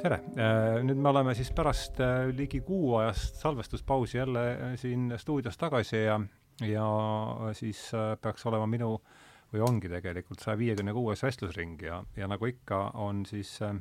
tere, 0.00 0.20
nüüd 0.86 1.00
me 1.00 1.10
oleme 1.10 1.34
siis 1.36 1.50
pärast 1.52 1.98
ligi 2.36 2.60
kuu 2.64 2.94
ajast 3.00 3.40
salvestuspausi 3.42 4.16
jälle 4.18 4.42
siin 4.80 5.12
stuudios 5.20 5.58
tagasi 5.60 5.96
ja, 5.96 6.20
ja 6.64 6.86
siis 7.56 7.82
peaks 8.22 8.46
olema 8.48 8.66
minu 8.70 8.94
või 9.52 9.64
ongi 9.66 9.90
tegelikult 9.92 10.40
saja 10.40 10.58
viiekümne 10.58 10.94
kuues 10.96 11.22
vestlusring 11.26 11.82
ja, 11.84 12.00
ja 12.16 12.28
nagu 12.30 12.46
ikka, 12.48 12.78
on 13.02 13.24
siis 13.28 13.50
äh, 13.66 13.74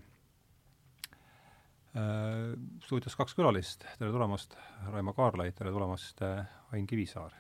stuudios 2.84 3.16
kaks 3.16 3.38
külalist, 3.38 3.86
tere 4.00 4.12
tulemast, 4.12 4.58
Raimo 4.92 5.14
Kaarlaid, 5.18 5.56
tere 5.58 5.72
tulemast, 5.76 6.26
Ain 6.74 6.88
Kivisaar. 6.88 7.34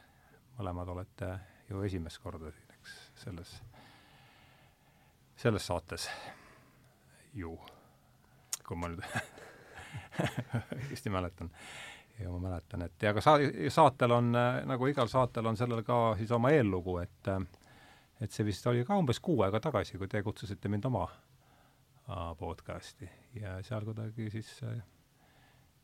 mõlemad 0.59 0.87
olete 0.91 1.33
ju 1.69 1.81
esimest 1.87 2.19
korda 2.23 2.51
siin, 2.51 2.71
eks, 2.79 2.95
selles, 3.25 3.51
selles 5.39 5.67
saates 5.67 6.09
ju 7.33 7.57
kui 8.69 8.77
ma 8.79 8.91
nüüd 8.91 9.01
õigesti 10.77 11.13
mäletan. 11.13 11.49
ja 12.19 12.29
ma 12.33 12.41
mäletan, 12.49 12.83
et 12.85 13.07
ja 13.07 13.13
ka 13.15 13.23
sa-, 13.23 13.39
saatel 13.71 14.13
on, 14.17 14.29
nagu 14.69 14.91
igal 14.91 15.09
saatel 15.11 15.49
on 15.49 15.57
sellel 15.57 15.81
ka 15.87 16.13
siis 16.19 16.31
oma 16.35 16.53
eellugu, 16.55 16.99
et 17.03 17.33
et 18.19 18.35
see 18.35 18.43
vist 18.43 18.65
oli 18.67 18.83
ka 18.85 18.97
umbes 18.99 19.21
kuu 19.23 19.41
aega 19.45 19.61
tagasi, 19.63 19.97
kui 19.97 20.07
te 20.11 20.21
kutsusite 20.23 20.69
mind 20.69 20.85
oma 20.89 21.07
podcasti 22.39 23.07
ja 23.39 23.59
seal 23.63 23.85
kuidagi 23.85 24.27
siis 24.33 24.49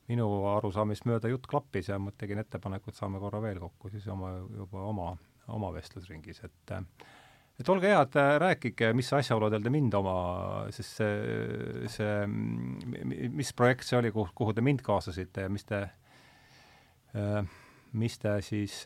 minu 0.10 0.28
arusaamist 0.52 1.06
mööda 1.10 1.30
jutt 1.32 1.48
klappis 1.50 1.90
ja 1.90 2.00
ma 2.02 2.12
tegin 2.18 2.42
ettepaneku, 2.42 2.92
et 2.92 3.00
saame 3.00 3.22
korra 3.22 3.42
veel 3.42 3.62
kokku 3.62 3.90
siis 3.94 4.06
oma, 4.12 4.36
juba 4.58 4.84
oma, 4.90 5.12
oma 5.56 5.72
vestlusringis, 5.74 6.44
et 6.46 6.76
et 7.60 7.70
olge 7.72 7.88
head, 7.88 8.18
rääkige, 8.42 8.92
mis 8.98 9.12
asjaoludel 9.16 9.64
te 9.64 9.72
mind 9.72 9.96
oma, 9.96 10.16
sest 10.76 11.00
see, 11.00 11.86
see, 11.92 12.16
mis 13.32 13.54
projekt 13.56 13.88
see 13.88 14.00
oli, 14.00 14.12
kuhu, 14.16 14.28
kuhu 14.36 14.56
te 14.56 14.64
mind 14.66 14.84
kaasasite 14.86 15.46
ja 15.46 15.52
mis 15.52 15.68
te, 15.68 15.82
mis 17.96 18.20
te 18.20 18.36
siis, 18.44 18.82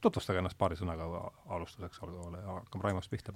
tutvustage 0.00 0.40
ennast 0.40 0.60
paari 0.60 0.76
sõnaga 0.76 1.08
alustuseks, 1.56 2.02
hakkame 2.04 2.84
Raimost 2.84 3.12
pihta, 3.12 3.34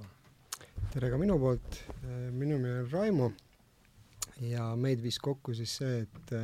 tere 0.92 1.12
ka 1.12 1.20
minu 1.20 1.38
poolt, 1.40 1.80
minu 2.36 2.58
nimi 2.58 2.78
on 2.82 2.88
Raimo 2.92 3.32
ja 4.44 4.70
meid 4.76 5.00
viis 5.04 5.20
kokku 5.22 5.56
siis 5.56 5.78
see, 5.80 6.04
et, 6.04 6.34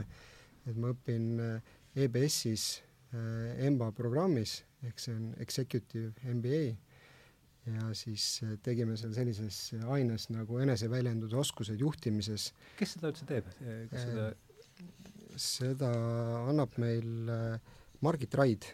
et 0.69 0.77
ma 0.77 0.95
õpin 0.95 1.34
EBS-is 2.01 2.71
EMBA 3.12 3.91
programmis, 3.93 4.62
ehk 4.87 5.03
see 5.03 5.17
on 5.17 5.34
Executive 5.43 6.15
MBA 6.25 6.79
ja 7.66 7.91
siis 7.94 8.41
äh, 8.44 8.55
tegime 8.64 8.97
seal 8.97 9.12
sellises 9.16 9.58
aines 9.92 10.28
nagu 10.33 10.58
eneseväljendusoskused 10.64 11.80
juhtimises. 11.80 12.50
kes 12.78 12.97
seda 12.97 13.11
üldse 13.12 13.28
teeb, 13.28 13.50
kas 13.91 14.06
seda 14.06 14.30
äh, 14.30 14.39
seda 15.41 15.91
annab 16.50 16.75
meil 16.81 17.31
Margit 18.00 18.34
Raid. 18.34 18.70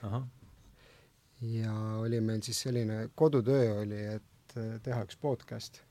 ja 1.40 1.74
oli 2.00 2.20
meil 2.20 2.42
siis 2.42 2.62
selline 2.64 3.08
kodutöö 3.14 3.82
oli, 3.82 4.00
et 4.16 4.56
teha 4.82 5.02
üks 5.04 5.18
podcast. 5.20 5.82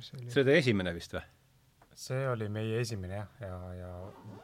see 0.00 0.18
oli 0.18 0.48
teie 0.48 0.58
esimene 0.58 0.94
vist 0.96 1.14
või? 1.14 1.22
see 1.94 2.24
oli 2.28 2.48
meie 2.48 2.80
esimene 2.80 3.20
jah, 3.20 3.34
ja, 3.40 3.48
ja, 3.48 3.74
ja 3.78 3.90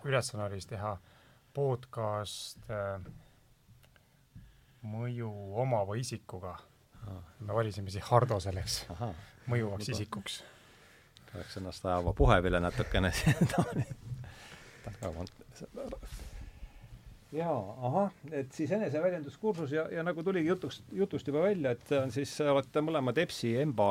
ülesanne 0.04 0.44
oli 0.44 0.60
siis 0.60 0.68
teha 0.70 0.92
podcast 1.56 2.68
äh, 2.70 3.00
mõju 4.86 5.30
omava 5.58 5.96
isikuga 5.98 6.54
me 7.40 7.54
valisime 7.54 7.90
siis 7.90 8.04
Hardo 8.10 8.40
selleks 8.40 8.86
Aha. 8.94 9.12
mõjuvaks 9.48 9.88
Juba. 9.88 9.96
isikuks. 9.96 10.42
peaks 11.32 11.56
ennast 11.60 11.86
ajama 11.86 12.12
puhevile 12.12 12.60
natukene 12.60 13.12
jaa, 17.32 17.56
ahah, 17.86 18.12
et 18.32 18.52
siis 18.52 18.70
eneseväljenduskursus 18.72 19.72
ja, 19.72 19.86
ja 19.92 20.02
nagu 20.06 20.22
tuligi 20.24 20.48
jutuks, 20.48 20.82
jutust 20.92 21.28
juba 21.28 21.42
välja, 21.44 21.74
et 21.76 21.92
on 21.92 22.12
siis, 22.12 22.32
olete 22.40 22.82
mõlemad 22.84 23.20
EBS-i 23.20 23.54
EMBA, 23.62 23.88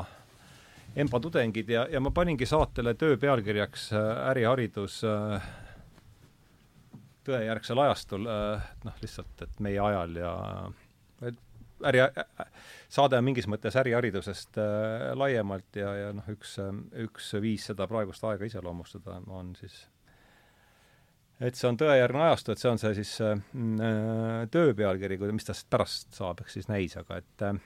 EMBA 0.98 1.22
tudengid 1.22 1.70
ja, 1.70 1.86
ja 1.92 2.02
ma 2.02 2.12
paningi 2.16 2.48
saatele 2.50 2.96
töö 2.98 3.18
pealkirjaks 3.22 3.92
äh, 3.94 4.10
äriharidus 4.32 5.04
äh, 5.06 5.50
tõejärgsel 7.28 7.84
ajastul, 7.86 8.26
äh, 8.32 8.72
noh, 8.88 8.98
lihtsalt, 9.04 9.46
et 9.46 9.62
meie 9.64 9.82
ajal 9.84 10.18
ja 10.24 10.34
et 11.28 11.38
äri, 11.86 12.02
saade 12.90 13.20
on 13.20 13.28
mingis 13.28 13.48
mõttes 13.52 13.78
äriharidusest 13.80 14.58
äh, 14.62 15.12
laiemalt 15.18 15.78
ja, 15.80 15.94
ja 15.96 16.10
noh, 16.16 16.28
üks, 16.34 16.58
üks 17.06 17.34
viis 17.44 17.70
seda 17.72 17.88
praegust 17.90 18.26
aega 18.28 18.50
iseloomustada 18.50 19.22
on 19.28 19.54
siis 19.60 19.86
et 21.40 21.58
see 21.58 21.70
on 21.70 21.78
tõejärgne 21.78 22.24
ajastu, 22.28 22.54
et 22.54 22.62
see 22.62 22.70
on 22.72 22.80
see 22.82 22.94
siis 22.98 23.16
äh, 23.22 23.42
töö 24.54 24.74
pealkiri, 24.78 25.20
mis 25.30 25.46
tast 25.46 25.68
pärast 25.70 26.16
saab, 26.18 26.42
eks 26.42 26.58
siis 26.58 26.70
näis, 26.72 26.98
aga 26.98 27.20
et 27.22 27.46
äh, 27.46 27.60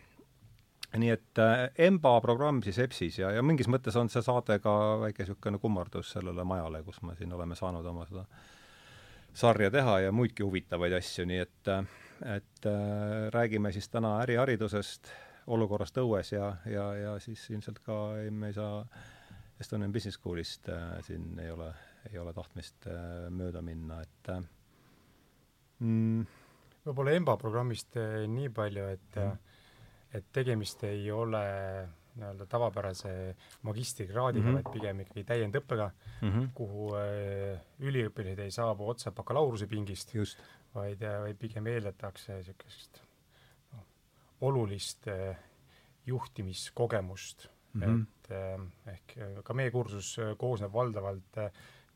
nii 0.99 1.11
et 1.13 1.39
äh, 1.39 1.69
EMBA 1.87 2.17
programm 2.23 2.59
siis 2.65 2.79
EBS-is 2.83 3.21
ja, 3.21 3.31
ja 3.31 3.43
mingis 3.45 3.69
mõttes 3.71 3.95
on 3.99 4.11
see 4.11 4.23
saade 4.25 4.59
ka 4.63 4.73
väike 5.05 5.23
niisugune 5.23 5.61
kummardus 5.63 6.11
sellele 6.17 6.43
majale, 6.47 6.83
kus 6.83 6.99
me 7.07 7.15
siin 7.19 7.31
oleme 7.33 7.55
saanud 7.55 7.85
oma 7.87 8.07
seda 8.09 8.25
sarja 9.33 9.71
teha 9.71 9.99
ja 10.07 10.11
muidki 10.11 10.43
huvitavaid 10.43 10.97
asju, 10.97 11.25
nii 11.29 11.39
et 11.45 11.71
äh, 11.71 11.85
et 12.25 12.65
äh, 12.65 13.29
räägime 13.33 13.71
siis 13.71 13.89
täna 13.89 14.17
äriharidusest, 14.21 15.09
olukorrast 15.47 15.97
õues 15.97 16.33
ja, 16.33 16.55
ja, 16.69 16.85
ja 16.95 17.15
siis 17.19 17.47
ilmselt 17.49 17.79
ka 17.85 17.97
me 18.31 18.51
ei 18.51 18.53
saa 18.53 18.83
Estonian 19.59 19.93
Business 19.93 20.19
Schoolist 20.19 20.69
äh, 20.69 20.99
siin 21.05 21.39
ei 21.39 21.51
ole, 21.51 21.71
ei 22.11 22.19
ole 22.21 22.33
tahtmist 22.33 22.87
äh, 22.89 23.29
mööda 23.29 23.61
minna, 23.65 24.01
et 24.01 24.29
äh, 24.33 24.43
mm, 25.79 26.27
võib-olla 26.85 27.15
EMBA 27.17 27.37
programmist 27.41 27.97
äh, 28.01 28.21
nii 28.29 28.49
palju, 28.53 28.85
et 28.97 29.17
mm. 29.17 29.57
et 30.17 30.31
tegemist 30.33 30.83
ei 30.83 31.05
ole 31.11 31.41
nii-öelda 32.15 32.45
tavapärase 32.45 33.35
magistrikraadiga 33.61 34.45
mm, 34.45 34.55
-hmm. 34.55 34.63
vaid 34.63 34.73
pigem 34.73 34.99
ikkagi 34.99 35.23
täiendõppega 35.23 35.91
mm, 36.21 36.29
-hmm. 36.29 36.47
kuhu 36.53 36.95
äh, 36.95 37.61
üliõpilased 37.79 38.39
ei 38.39 38.51
saabu 38.51 38.89
otse 38.89 39.11
bakalaureuse 39.11 39.67
pingist, 39.67 40.13
vaid, 40.75 41.01
vaid 41.25 41.39
pigem 41.39 41.67
eeldatakse 41.71 42.37
niisugust 42.37 43.01
noh, 43.73 43.85
olulist 44.47 45.07
äh, 45.11 45.35
juhtimiskogemust 46.05 47.47
mm, 47.73 47.81
-hmm. 47.81 48.01
et 48.01 48.31
äh, 48.31 48.93
ehk 48.93 49.17
äh, 49.17 49.43
ka 49.43 49.53
meie 49.53 49.71
kursus 49.71 50.15
koosneb 50.37 50.73
valdavalt 50.73 51.41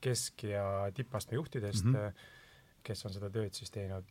kesk- 0.02 0.47
ja 0.50 0.91
tippastme 0.94 1.35
juhtidest 1.35 1.85
mm, 1.85 1.96
-hmm. 1.96 2.28
kes 2.84 3.06
on 3.06 3.14
seda 3.14 3.30
tööd 3.30 3.53
siis 3.53 3.72
teinud 3.72 4.06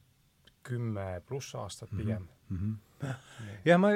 kümme 0.64 1.22
pluss 1.26 1.54
aastat 1.54 1.92
mhm. 1.92 2.00
pigem 2.00 2.28
mm. 2.48 2.56
-hmm. 2.56 3.14
jah, 3.64 3.80
ma 3.80 3.92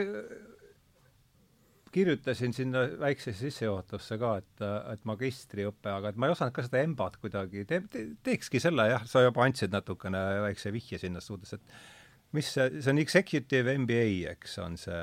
kirjutasin 1.92 2.52
sinna 2.54 2.84
väiksesse 3.00 3.48
sissejuhatusse 3.48 4.18
ka, 4.20 4.32
et, 4.42 4.64
et 4.92 5.04
magistriõpe, 5.08 5.90
aga 5.92 6.12
et 6.12 6.18
ma 6.20 6.28
ei 6.28 6.34
osanud 6.34 6.54
ka 6.56 6.64
seda 6.66 6.82
EMBA-t 6.84 7.20
kuidagi 7.22 7.64
te, 7.68 7.80
te, 7.92 8.04
teekski 8.26 8.60
selle 8.62 8.88
jah, 8.90 9.04
sa 9.08 9.22
juba 9.24 9.44
andsid 9.46 9.74
natukene 9.74 10.22
väikse 10.46 10.72
vihje 10.74 11.00
sinna 11.02 11.22
suudes, 11.24 11.54
et 11.56 12.34
mis 12.36 12.48
see, 12.54 12.80
see 12.82 12.92
on 12.92 13.02
executive 13.02 13.76
MBA, 13.84 14.08
eks, 14.34 14.58
on 14.64 14.78
see 14.80 15.02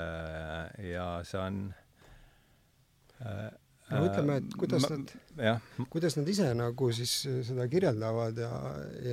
ja 0.91 1.07
see 1.25 1.41
on 1.41 1.61
äh, 3.21 3.47
no 3.91 4.03
ütleme, 4.09 4.41
et 4.41 4.59
kuidas 4.59 4.85
ma, 4.89 4.99
nad, 4.99 5.87
kuidas 5.93 6.19
nad 6.19 6.29
ise 6.35 6.51
nagu 6.57 6.91
siis 6.95 7.15
seda 7.49 7.69
kirjeldavad 7.71 8.43
ja, 8.45 8.51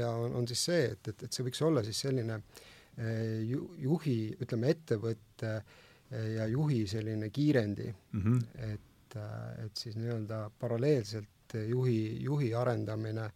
ja 0.00 0.12
on, 0.16 0.36
on 0.42 0.50
siis 0.50 0.66
see, 0.70 0.84
et, 0.96 1.14
et, 1.14 1.24
et 1.28 1.32
see 1.32 1.46
võiks 1.48 1.64
olla 1.64 1.84
siis 1.86 2.04
selline 2.04 2.42
äh, 2.42 3.40
ju, 3.48 3.70
juhi, 3.86 4.18
ütleme, 4.44 4.76
ettevõtte 4.76 5.56
äh, 5.62 5.80
ja 6.12 6.46
juhi 6.46 6.86
selline 6.86 7.30
kiirendi 7.30 7.88
mm, 8.12 8.22
-hmm. 8.22 8.72
et, 8.72 9.16
et 9.64 9.76
siis 9.76 9.96
nii-öelda 9.96 10.50
paralleelselt 10.58 11.56
juhi, 11.68 12.22
juhi 12.22 12.54
arendamine 12.54 13.30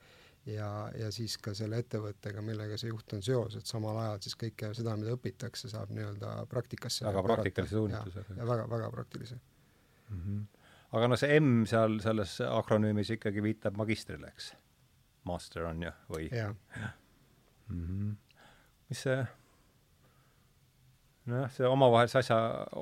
ja, 0.47 0.91
ja 0.99 1.11
siis 1.13 1.37
ka 1.43 1.55
selle 1.55 1.81
ettevõttega, 1.83 2.43
millega 2.45 2.79
see 2.81 2.91
juht 2.91 3.13
on 3.17 3.23
seos, 3.23 3.57
et 3.59 3.67
samal 3.67 3.99
ajal 4.03 4.21
siis 4.27 4.37
kõike 4.41 4.73
seda, 4.79 4.97
mida 5.01 5.15
õpitakse, 5.17 5.71
saab 5.73 5.91
nii-öelda 5.95 6.35
praktikasse 6.51 7.07
väga 7.07 7.25
praktilise 7.27 7.75
suunitlusega. 7.75 8.37
väga, 8.53 8.69
väga 8.71 8.91
praktilise 8.91 9.39
mm. 9.39 10.21
-hmm. 10.21 10.45
aga 10.99 11.09
no 11.09 11.17
see 11.17 11.41
M 11.41 11.65
seal 11.67 11.99
selles 12.05 12.39
akronüümis 12.51 13.11
ikkagi 13.17 13.43
viitab 13.43 13.77
magistrile, 13.77 14.29
eks? 14.29 14.53
Master 15.25 15.67
on 15.73 15.83
ju, 15.83 15.91
või? 16.13 16.29
jah 16.31 16.55
ja. 16.81 16.93
-hmm. 17.71 18.15
mis 18.89 19.03
see 19.03 19.27
nojah, 21.31 21.51
see 21.53 21.67
omavahelise 21.69 22.21
asja, 22.21 22.39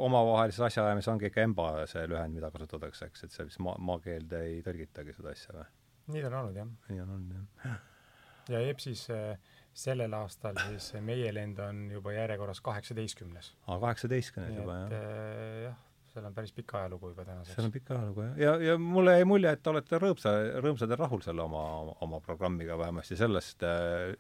omavahelises 0.07 0.67
asjaajamises 0.69 1.11
ongi 1.13 1.31
ikka 1.31 1.45
EMBA 1.47 1.71
see 1.91 2.05
lühend, 2.11 2.37
mida 2.37 2.51
kasutatakse, 2.55 3.09
eks, 3.11 3.25
et 3.27 3.35
see 3.37 3.49
vist 3.49 3.63
maa, 3.65 3.77
maakeelde 3.93 4.43
ei 4.51 4.61
tõlgitagi 4.67 5.17
seda 5.17 5.33
asja 5.33 5.57
või? 5.57 5.67
nii 6.13 6.25
ta 6.25 6.31
on 6.31 6.39
olnud, 6.43 6.59
jah. 6.61 6.73
nii 6.91 7.03
on 7.05 7.15
olnud, 7.17 7.39
jah. 7.65 7.79
ja 8.53 8.61
EBS-is 8.69 9.07
äh, 9.15 9.57
sellel 9.75 10.13
aastal 10.19 10.59
siis 10.69 10.93
meie 11.05 11.33
lend 11.35 11.59
on 11.65 11.87
juba 11.93 12.13
järjekorras 12.15 12.61
kaheksateistkümnes. 12.65 13.55
aa, 13.67 13.81
kaheksateistkümnes 13.81 14.59
juba, 14.59 14.77
jah? 14.83 14.93
Äh, 14.99 15.63
jah, 15.69 15.79
seal 16.13 16.29
on 16.29 16.37
päris 16.37 16.53
pikk 16.57 16.77
ajalugu 16.79 17.15
juba 17.15 17.25
tänaseks. 17.31 17.57
seal 17.57 17.71
on 17.71 17.75
pikk 17.79 17.95
ajalugu, 17.97 18.27
jah. 18.29 18.37
ja, 18.45 18.55
ja 18.69 18.77
mulle 18.79 19.17
jäi 19.17 19.31
mulje, 19.31 19.55
et 19.57 19.65
te 19.65 19.73
olete 19.73 20.03
rõõmsa, 20.05 20.35
rõõmsad 20.61 20.93
ja 20.93 21.01
rahul 21.01 21.25
selle 21.25 21.47
oma, 21.47 21.65
oma 22.05 22.21
programmiga, 22.27 22.77
vähemasti 22.79 23.17
sellest 23.19 23.65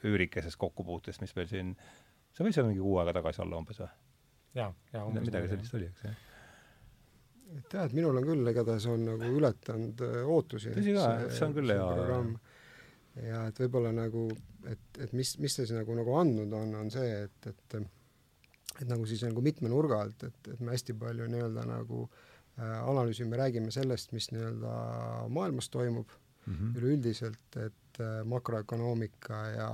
üürikesest 0.08 0.60
kokkupuutest, 0.64 1.20
mis 1.24 1.36
meil 1.36 1.52
siin, 1.52 1.76
see 2.32 2.48
võis 2.48 2.58
ju 2.58 2.66
mingi 2.66 2.82
kuu 2.82 2.98
aega 3.02 3.18
tagasi 3.20 3.44
olla 3.44 3.60
umbes 3.60 3.84
või? 3.84 3.92
Jaa, 4.54 4.70
jaa, 4.92 5.04
umbes 5.08 5.26
midagi 5.26 5.52
sellist 5.54 5.80
oli, 5.80 5.90
eks, 5.92 6.06
jah 6.08 6.22
et 7.54 7.92
minul 7.94 8.16
on 8.18 8.24
küll, 8.26 8.48
igatahes 8.50 8.86
on 8.90 9.04
nagu 9.06 9.28
ületanud 9.38 10.00
äh, 10.02 10.20
ootusi. 10.26 10.72
tõsi 10.74 10.94
ka, 10.96 11.08
see 11.30 11.46
on 11.46 11.54
küll 11.54 11.70
hea. 11.70 12.22
ja 13.28 13.42
et 13.50 13.60
võib-olla 13.62 13.92
nagu, 13.94 14.24
et, 14.70 15.02
et 15.04 15.12
mis, 15.14 15.36
mis 15.42 15.54
ta 15.54 15.62
siis 15.62 15.76
nagu, 15.76 15.94
nagu 15.98 16.16
andnud 16.18 16.56
on, 16.58 16.74
on 16.80 16.90
see, 16.94 17.26
et, 17.28 17.52
et 17.52 17.78
et 18.80 18.88
nagu 18.90 19.06
siis 19.06 19.22
nagu 19.22 19.42
mitme 19.44 19.70
nurga 19.70 20.00
alt, 20.02 20.24
et, 20.26 20.48
et 20.50 20.62
me 20.64 20.74
hästi 20.74 20.96
palju 20.98 21.28
nii-öelda 21.30 21.66
nagu 21.68 22.04
äh, 22.08 22.78
analüüsime, 22.80 23.38
räägime 23.38 23.70
sellest, 23.74 24.12
mis 24.16 24.30
nii-öelda 24.32 24.72
maailmas 25.34 25.70
toimub 25.70 26.10
mm 26.10 26.54
-hmm. 26.54 26.78
üleüldiselt, 26.80 27.56
et 27.56 28.00
äh, 28.00 28.24
makroökonoomika 28.24 29.44
ja 29.54 29.68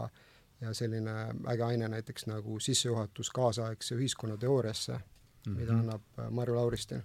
ja 0.60 0.74
selline 0.74 1.14
äge 1.48 1.64
aine 1.64 1.88
näiteks 1.88 2.26
nagu 2.26 2.60
sissejuhatus 2.60 3.30
kaasaegse 3.30 3.94
ühiskonna 3.94 4.36
teooriasse 4.36 4.92
mm, 4.92 5.02
-hmm. 5.46 5.58
mida 5.58 5.72
annab 5.72 6.02
äh, 6.18 6.30
Marju 6.30 6.56
Lauristin. 6.56 7.02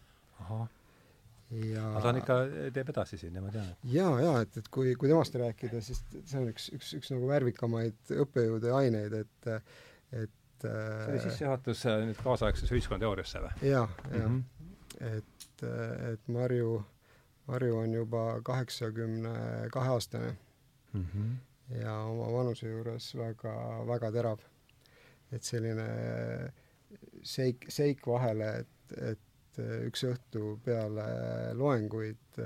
ja 1.51 1.89
aga 1.91 2.01
ta 2.01 2.09
on 2.09 2.17
ikka, 2.17 2.37
teeb 2.73 2.89
edasi 2.89 3.17
siin 3.17 3.35
ja 3.35 3.41
ma 3.41 3.51
tean, 3.51 3.69
et 3.71 3.93
jaa, 3.93 4.21
jaa, 4.21 4.41
et, 4.41 4.57
et 4.57 4.67
kui, 4.67 4.95
kui 4.95 5.09
temast 5.09 5.35
rääkida, 5.35 5.81
siis 5.81 6.01
see 6.25 6.39
on 6.41 6.49
üks, 6.49 6.71
üks, 6.75 6.93
üks 6.99 7.13
nagu 7.13 7.27
värvikamaid 7.27 8.15
õppejõude 8.25 8.73
ja 8.73 8.81
aineid, 8.81 9.13
et 9.13 9.51
et 10.11 10.31
see 10.61 11.11
oli 11.11 11.21
sissejuhatus 11.23 11.85
äh, 11.85 12.01
nüüd 12.09 12.19
kaasaegsesse 12.23 12.75
ühiskonnateooriasse 12.75 13.43
või? 13.45 13.55
jah, 13.69 13.95
jah 14.11 14.29
mm. 14.29 14.43
-hmm. 14.43 15.17
et, 15.17 15.63
äh, 15.63 16.11
et 16.13 16.27
Marju, 16.27 16.83
Marju 17.47 17.77
on 17.77 17.93
juba 17.93 18.25
kaheksakümne 18.43 19.35
kahe 19.71 19.89
aastane 19.89 20.37
mm 20.93 21.05
-hmm. 21.05 21.35
Ja 21.69 21.95
oma 22.05 22.29
vanuse 22.33 22.69
juures 22.69 23.15
väga, 23.15 23.55
väga 23.87 24.11
terav. 24.11 24.39
et 25.31 25.43
selline 25.43 25.85
seik, 27.25 27.65
seik 27.69 28.05
vahele, 28.07 28.51
et, 28.61 28.97
et 29.11 29.59
üks 29.87 30.03
õhtu 30.05 30.59
peale 30.63 31.07
loenguid 31.57 32.39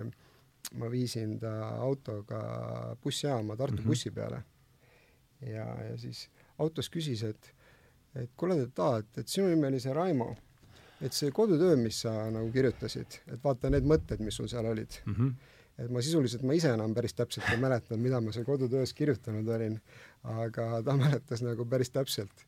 ma 0.80 0.90
viisin 0.92 1.38
ta 1.40 1.52
autoga 1.82 2.96
bussijaama 3.04 3.56
Tartu 3.56 3.76
mm 3.76 3.80
-hmm. 3.80 3.88
bussi 3.88 4.12
peale. 4.12 4.44
ja, 5.42 5.66
ja 5.84 5.98
siis 5.98 6.30
autos 6.58 6.90
küsis, 6.90 7.24
et 7.24 7.54
et 8.16 8.30
kuule, 8.38 8.62
et 8.64 8.80
aa, 8.80 8.98
et, 8.98 9.18
et 9.18 9.28
sinu 9.28 9.48
nimi 9.48 9.68
oli 9.68 9.80
see 9.80 9.94
Raimo, 9.94 10.36
et 11.02 11.14
see 11.14 11.32
kodutöö, 11.32 11.76
mis 11.78 12.02
sa 12.02 12.32
nagu 12.32 12.52
kirjutasid, 12.52 13.20
et 13.28 13.44
vaata 13.44 13.70
need 13.70 13.84
mõtted, 13.84 14.20
mis 14.20 14.36
sul 14.36 14.48
seal 14.48 14.66
olid 14.66 15.02
mm. 15.06 15.14
-hmm. 15.14 15.34
Et 15.80 15.92
ma 15.94 16.02
sisuliselt, 16.04 16.44
ma 16.48 16.56
ise 16.58 16.72
enam 16.76 16.94
päris 16.96 17.16
täpselt 17.16 17.48
ei 17.54 17.60
mäletanud, 17.62 18.02
mida 18.04 18.20
ma 18.24 18.34
seal 18.36 18.48
kodutöös 18.48 18.94
kirjutanud 18.98 19.48
olin, 19.56 19.78
aga 20.36 20.82
ta 20.86 20.96
mäletas 21.00 21.44
nagu 21.46 21.66
päris 21.70 21.94
täpselt. 21.96 22.46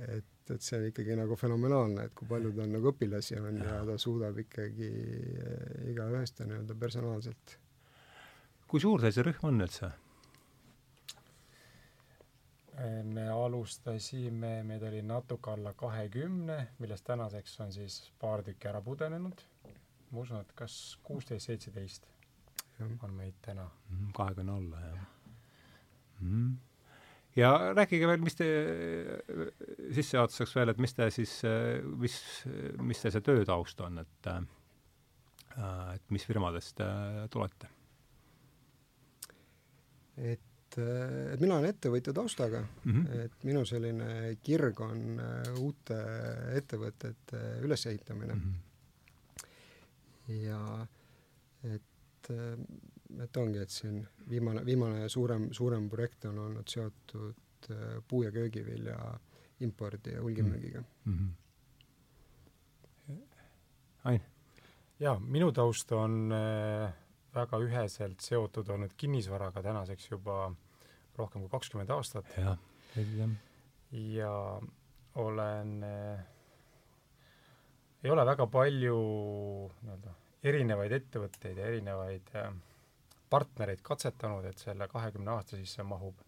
et, 0.00 0.52
et 0.54 0.62
see 0.64 0.78
on 0.78 0.86
ikkagi 0.88 1.16
nagu 1.18 1.36
fenomenaalne, 1.36 2.06
et 2.08 2.14
kui 2.16 2.28
palju 2.28 2.52
tal 2.56 2.70
nagu 2.72 2.92
õpilasi 2.92 3.40
on 3.40 3.58
ja, 3.60 3.80
ta 3.86 3.96
suudab 4.00 4.38
ikkagi 4.40 4.90
eh, 4.90 5.90
igaühest 5.92 6.40
nii-öelda 6.44 6.76
personaalselt. 6.78 7.58
kui 8.70 8.80
suur 8.80 9.02
teil 9.02 9.12
see 9.16 9.26
rühm 9.26 9.50
on 9.50 9.66
üldse? 9.66 9.90
me 13.04 13.26
alustasime, 13.28 14.62
meid 14.64 14.86
oli 14.88 15.02
natuke 15.04 15.50
alla 15.52 15.74
kahekümne, 15.76 16.56
millest 16.80 17.04
tänaseks 17.04 17.58
on 17.60 17.74
siis 17.74 17.98
paar 18.22 18.40
tükki 18.46 18.70
ära 18.70 18.80
pudenenud. 18.80 19.42
ma 20.10 20.22
usun, 20.24 20.40
et 20.40 20.54
kas 20.56 20.96
kuusteist, 21.04 21.50
seitseteist 21.50 22.08
on 22.80 23.14
meid 23.14 23.38
täna. 23.42 23.68
Mhm, 23.90 24.10
kahekümne 24.16 24.52
alla, 24.52 24.80
jah 24.80 25.06
mm. 26.20 26.28
-hmm. 26.28 26.56
ja 27.36 27.74
rääkige 27.76 28.06
veel, 28.06 28.20
mis 28.20 28.36
te, 28.36 28.46
sissejuhatuseks 29.94 30.54
veel, 30.56 30.68
et 30.68 30.78
mis 30.78 30.94
te 30.94 31.10
siis, 31.10 31.42
mis, 31.96 32.16
mis 32.80 33.02
teil 33.02 33.12
see 33.12 33.26
töötaust 33.26 33.80
on, 33.80 33.98
et 33.98 34.32
et 35.94 36.10
mis 36.10 36.24
firmadest 36.26 36.80
tulete? 37.30 37.68
et 40.16 40.40
et, 40.78 41.40
mina 41.40 41.56
olen 41.58 41.70
ettevõtja 41.70 42.12
taustaga 42.14 42.60
mm, 42.62 42.92
-hmm. 42.92 43.20
et 43.24 43.44
minu 43.44 43.64
selline 43.64 44.36
kirg 44.42 44.80
on 44.80 45.20
äh, 45.20 45.52
uute 45.58 45.98
ettevõtete 46.54 47.40
ülesehitamine 47.64 48.34
mm. 48.34 48.40
-hmm. 48.40 50.36
ja 50.46 50.86
et, 51.74 51.82
äh, 52.30 52.58
et 53.24 53.36
ongi, 53.36 53.58
et 53.58 53.70
siin 53.70 54.00
viimane, 54.30 54.64
viimane 54.66 55.08
suurem, 55.08 55.48
suurem 55.56 55.88
projekt 55.90 56.24
on 56.30 56.38
olnud 56.38 56.68
seotud 56.68 57.70
äh, 57.70 57.98
puu- 58.08 58.24
ja 58.24 58.32
köögivilja 58.32 58.98
impordi 59.60 60.14
ja 60.14 60.22
hulgimüügiga 60.22 60.82
mm. 61.04 61.18
-hmm. 61.18 61.30
Ain? 64.04 64.20
jaa, 65.00 65.18
minu 65.20 65.52
taust 65.52 65.92
on 65.92 66.32
äh, 66.32 66.92
väga 67.34 67.58
üheselt 67.58 68.20
seotud 68.20 68.68
olnud 68.68 68.94
kinnisvaraga 68.96 69.62
tänaseks 69.62 70.10
juba 70.10 70.54
rohkem 71.16 71.40
kui 71.40 71.50
kakskümmend 71.50 71.90
aastat. 71.90 72.26
jah, 72.36 72.58
jah. 73.16 73.30
ja 73.90 74.60
olen 75.14 75.82
äh,, 75.82 76.24
ei 78.04 78.10
ole 78.10 78.26
väga 78.26 78.46
palju 78.46 78.96
nii-öelda 79.82 80.19
erinevaid 80.46 80.92
ettevõtteid 80.96 81.60
ja 81.60 81.68
erinevaid 81.70 82.34
äh, 82.38 82.50
partnereid 83.30 83.82
katsetanud, 83.86 84.46
et 84.48 84.58
selle 84.58 84.88
kahekümne 84.90 85.34
aasta 85.36 85.58
sisse 85.60 85.84
mahub 85.86 86.20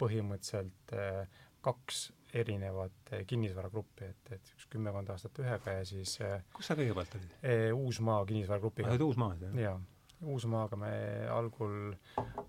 põhimõtteliselt 0.00 0.96
äh, 0.96 1.40
kaks 1.62 2.08
erinevat 2.34 3.12
äh, 3.12 3.24
kinnisvaragruppi, 3.28 4.08
et, 4.08 4.34
et 4.38 4.52
üks 4.56 4.66
kümmekond 4.72 5.12
aastat 5.14 5.38
ühega 5.44 5.78
ja 5.78 5.86
siis 5.88 6.16
kus 6.56 6.70
sa 6.70 6.76
kõigepealt 6.78 7.18
olid? 7.18 7.40
Uusmaa 7.76 8.22
kinnisvaragrupiga. 8.28 8.90
olid 8.94 9.08
Uusmaas, 9.08 9.42
jah? 9.44 9.58
jaa 9.68 9.80
Uusmaaga 10.22 10.76
me 10.78 10.90
algul 11.34 11.94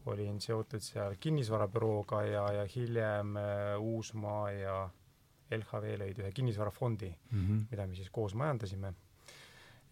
olin 0.05 0.35
seotud 0.41 0.83
seal 0.85 1.15
kinnisvarabürooga 1.19 2.19
ja, 2.27 2.43
ja 2.59 2.65
hiljem 2.69 3.33
Uusmaa 3.81 4.51
ja 4.53 4.75
LHV 5.57 5.95
lõid 6.01 6.21
ühe 6.21 6.31
kinnisvarafondi 6.37 7.09
mm, 7.09 7.39
-hmm. 7.39 7.63
mida 7.71 7.87
me 7.87 7.95
siis 7.95 8.09
koos 8.13 8.35
majandasime. 8.37 8.93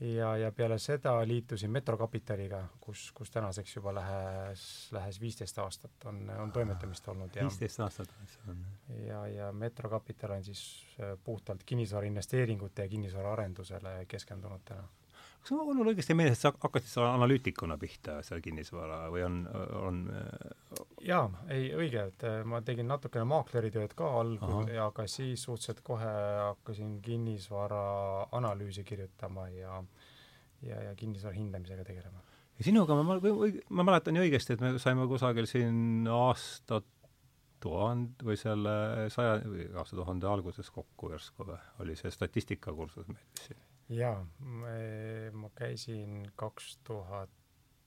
Ja, 0.01 0.37
ja 0.37 0.51
peale 0.51 0.77
seda 0.81 1.13
liitusin 1.27 1.71
Metrokapitaliga, 1.71 2.61
kus, 2.81 3.11
kus 3.15 3.31
tänaseks 3.31 3.75
juba 3.75 3.93
lähes, 3.95 4.63
lähes 4.91 5.19
viisteist 5.21 5.59
aastat 5.61 6.05
on, 6.09 6.23
on 6.39 6.51
toimetamist 6.51 7.07
olnud 7.07 7.37
viisteist 7.41 7.79
aastat 7.79 8.13
on? 8.49 8.65
ja, 9.07 9.25
ja 9.27 9.51
Metrokapital 9.51 10.37
on 10.37 10.43
siis 10.43 10.63
äh, 10.99 11.17
puhtalt 11.23 11.63
kinnisvarainvesteeringute 11.65 12.81
ja 12.81 12.89
kinnisvaraarendusele 12.89 14.05
keskendunud 14.07 14.65
täna 14.65 14.87
kas 15.41 15.53
mul 15.57 15.81
on 15.81 15.89
õigesti 15.91 16.15
meeles, 16.17 16.37
et 16.37 16.45
sa 16.45 16.51
hakkasid 16.53 16.89
seal 16.91 17.07
analüütikuna 17.09 17.77
pihta 17.81 18.19
seal 18.25 18.43
kinnisvara 18.45 19.03
või 19.13 19.23
on, 19.25 19.39
on 19.81 20.01
jaa, 21.05 21.25
ei 21.53 21.71
õige, 21.73 22.05
et 22.13 22.25
äh, 22.29 22.41
ma 22.47 22.61
tegin 22.65 22.89
natukene 22.91 23.25
maakleritööd 23.31 23.95
ka 23.97 24.09
algul 24.21 24.69
ja 24.69 24.87
aga 24.91 25.07
siis 25.09 25.45
suhteliselt 25.47 25.81
kohe 25.85 26.11
hakkasin 26.51 26.99
kinnisvara 27.05 27.83
analüüsi 28.37 28.85
kirjutama 28.87 29.49
ja 29.55 29.81
ja, 30.61 30.81
ja 30.89 30.95
kinnisvara 30.95 31.35
hindamisega 31.35 31.85
tegelema. 31.85 32.21
ja 32.57 32.67
sinuga 32.67 32.95
ma, 32.97 33.17
ma, 33.17 33.51
ma 33.69 33.87
mäletan 33.89 34.17
ju 34.17 34.25
õigesti, 34.25 34.55
et 34.55 34.63
me 34.63 34.75
saime 34.81 35.07
kusagil 35.09 35.49
siin 35.49 36.07
aastat 36.11 36.87
tuhande 37.61 38.25
või 38.25 38.37
selle 38.41 39.09
saja, 39.13 39.37
aastatuhande 39.77 40.29
alguses 40.29 40.69
kokku 40.73 41.11
järsku 41.13 41.45
või, 41.49 41.59
oli 41.83 41.97
see 41.97 42.13
statistikakursus 42.13 43.09
meil 43.09 43.25
siin 43.41 43.70
jaa, 43.91 44.17
ma 45.33 45.51
käisin 45.55 46.23
kaks 46.39 46.77
tuhat 46.87 47.29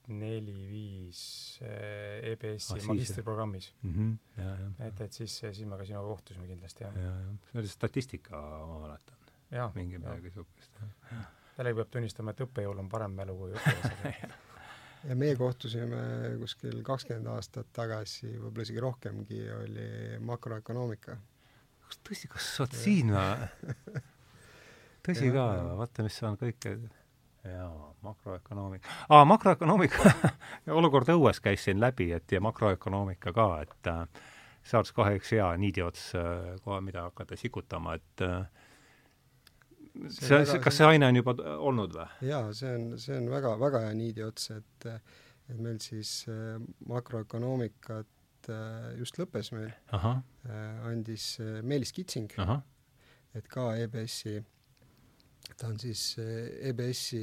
neli-viis 0.07 1.21
EBS-i 1.65 2.77
ah, 2.77 2.87
magistriprogrammis 2.91 3.71
mm. 3.81 3.93
-hmm. 3.93 4.41
Ja, 4.43 4.49
ja. 4.59 4.87
et, 4.87 5.01
et 5.01 5.13
siis, 5.13 5.37
siis 5.39 5.65
me 5.65 5.77
ka 5.77 5.85
sinuga 5.85 6.07
kohtusime 6.07 6.47
kindlasti, 6.47 6.83
jah. 6.83 6.95
ja, 6.95 7.13
ja 7.19 7.35
see 7.51 7.59
oli 7.59 7.67
statistika, 7.67 8.41
ma 8.67 8.79
mäletan. 8.79 9.17
mingi 9.75 9.97
midagi 9.97 10.21
niisugust, 10.21 10.81
jah. 11.11 11.27
jällegi 11.57 11.81
peab 11.81 11.93
tunnistama, 11.97 12.31
et 12.31 12.45
õppejõul 12.45 12.83
on 12.83 12.89
parem 12.89 13.17
mälu 13.17 13.37
kui 13.37 13.53
õpilasel 13.57 14.35
ja 15.09 15.15
meie 15.15 15.35
kohtusime 15.35 16.01
kuskil 16.41 16.81
kakskümmend 16.83 17.31
aastat 17.33 17.71
tagasi, 17.73 18.35
võib-olla 18.37 18.67
isegi 18.67 18.83
rohkemgi, 18.83 19.45
oli 19.59 19.87
makroökonoomika. 20.19 21.17
kas 21.87 22.03
tõsi, 22.09 22.29
kas 22.29 22.55
sa 22.55 22.67
oled 22.67 22.77
siin 22.83 23.15
või 23.15 24.03
tõsi 25.05 25.31
ka, 25.33 25.47
vaata, 25.79 26.05
mis 26.05 26.19
on 26.27 26.37
kõike 26.39 26.75
jaa, 27.45 27.71
makroökonoomika. 28.05 28.95
aa, 29.13 29.25
makroökonoomika 29.29 30.13
olukord 30.79 31.11
õues 31.15 31.41
käis 31.43 31.65
siin 31.67 31.81
läbi, 31.83 32.11
et 32.15 32.31
ja 32.31 32.41
makroökonoomika 32.43 33.33
ka, 33.35 33.49
et 33.65 33.91
äh, 33.91 34.05
see 34.63 34.79
oleks 34.79 34.93
kohe 34.97 35.17
üks 35.19 35.33
hea 35.35 35.49
niidiots 35.61 36.07
äh, 36.19 36.55
kohe, 36.65 36.81
mida 36.85 37.07
hakata 37.09 37.37
sikutama, 37.39 37.99
et 37.99 38.25
äh, 38.25 38.47
see, 40.07 40.25
see, 40.27 40.41
see, 40.45 40.63
kas 40.63 40.81
see 40.81 40.89
aine 40.89 41.11
on 41.11 41.21
juba 41.21 41.37
olnud 41.57 41.95
või? 41.95 42.09
jaa, 42.31 42.49
see 42.57 42.73
on, 42.79 42.89
see 43.01 43.19
on 43.19 43.29
väga, 43.33 43.55
väga 43.61 43.85
hea 43.87 43.93
niidi 43.97 44.25
ots, 44.25 44.51
et 44.55 44.89
et 45.49 45.61
meil 45.61 45.79
siis 45.83 46.25
äh, 46.29 46.57
makroökonoomikat 46.89 48.49
äh, 48.49 48.89
just 48.99 49.19
lõppes 49.21 49.51
meil, 49.53 49.71
äh, 49.93 50.09
andis 50.89 51.35
Meelis 51.63 51.93
Kitsing, 51.95 52.31
et 53.35 53.49
ka 53.51 53.73
EBS-i, 53.83 54.39
ta 55.57 55.67
on 55.67 55.79
siis 55.79 56.15
EBS-i 56.71 57.21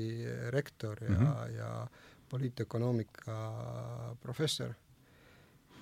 rektor 0.51 1.05
ja 1.05 1.11
mm, 1.11 1.27
-hmm. 1.27 1.51
ja 1.57 1.89
poliitökonoomika 2.29 4.17
professor 4.21 4.75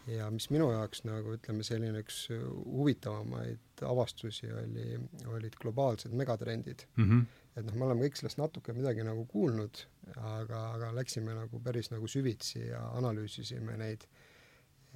ja 0.07 0.31
mis 0.33 0.49
minu 0.51 0.71
jaoks 0.73 1.05
nagu 1.07 1.35
ütleme, 1.37 1.65
selline 1.67 2.01
üks 2.03 2.23
huvitavamaid 2.31 3.85
avastusi 3.87 4.51
oli, 4.53 4.87
olid 5.35 5.59
globaalsed 5.61 6.15
megatrendid 6.17 6.87
mm. 6.97 7.05
-hmm. 7.05 7.27
et 7.57 7.67
noh, 7.67 7.77
me 7.77 7.87
oleme 7.87 8.07
kõik 8.07 8.19
sellest 8.21 8.41
natuke 8.41 8.75
midagi 8.77 9.05
nagu 9.07 9.25
kuulnud, 9.31 9.85
aga, 10.17 10.65
aga 10.75 10.91
läksime 10.97 11.37
nagu 11.37 11.61
päris 11.65 11.91
nagu 11.91 12.09
süvitsi 12.09 12.67
ja 12.67 12.83
analüüsisime 13.03 13.77
neid. 13.77 14.09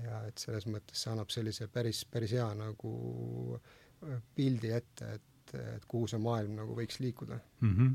ja 0.03 0.25
et 0.27 0.39
selles 0.43 0.65
mõttes 0.67 1.05
see 1.05 1.13
annab 1.13 1.31
sellise 1.31 1.69
päris, 1.71 2.01
päris 2.11 2.33
hea 2.35 2.49
nagu 2.59 3.61
pildi 4.35 4.73
ette, 4.75 5.13
et, 5.15 5.29
et 5.59 5.85
kuhu 5.91 6.09
see 6.11 6.23
maailm 6.23 6.57
nagu 6.63 6.77
võiks 6.79 7.01
liikuda 7.05 7.41
mm. 7.61 7.77
-hmm 7.77 7.95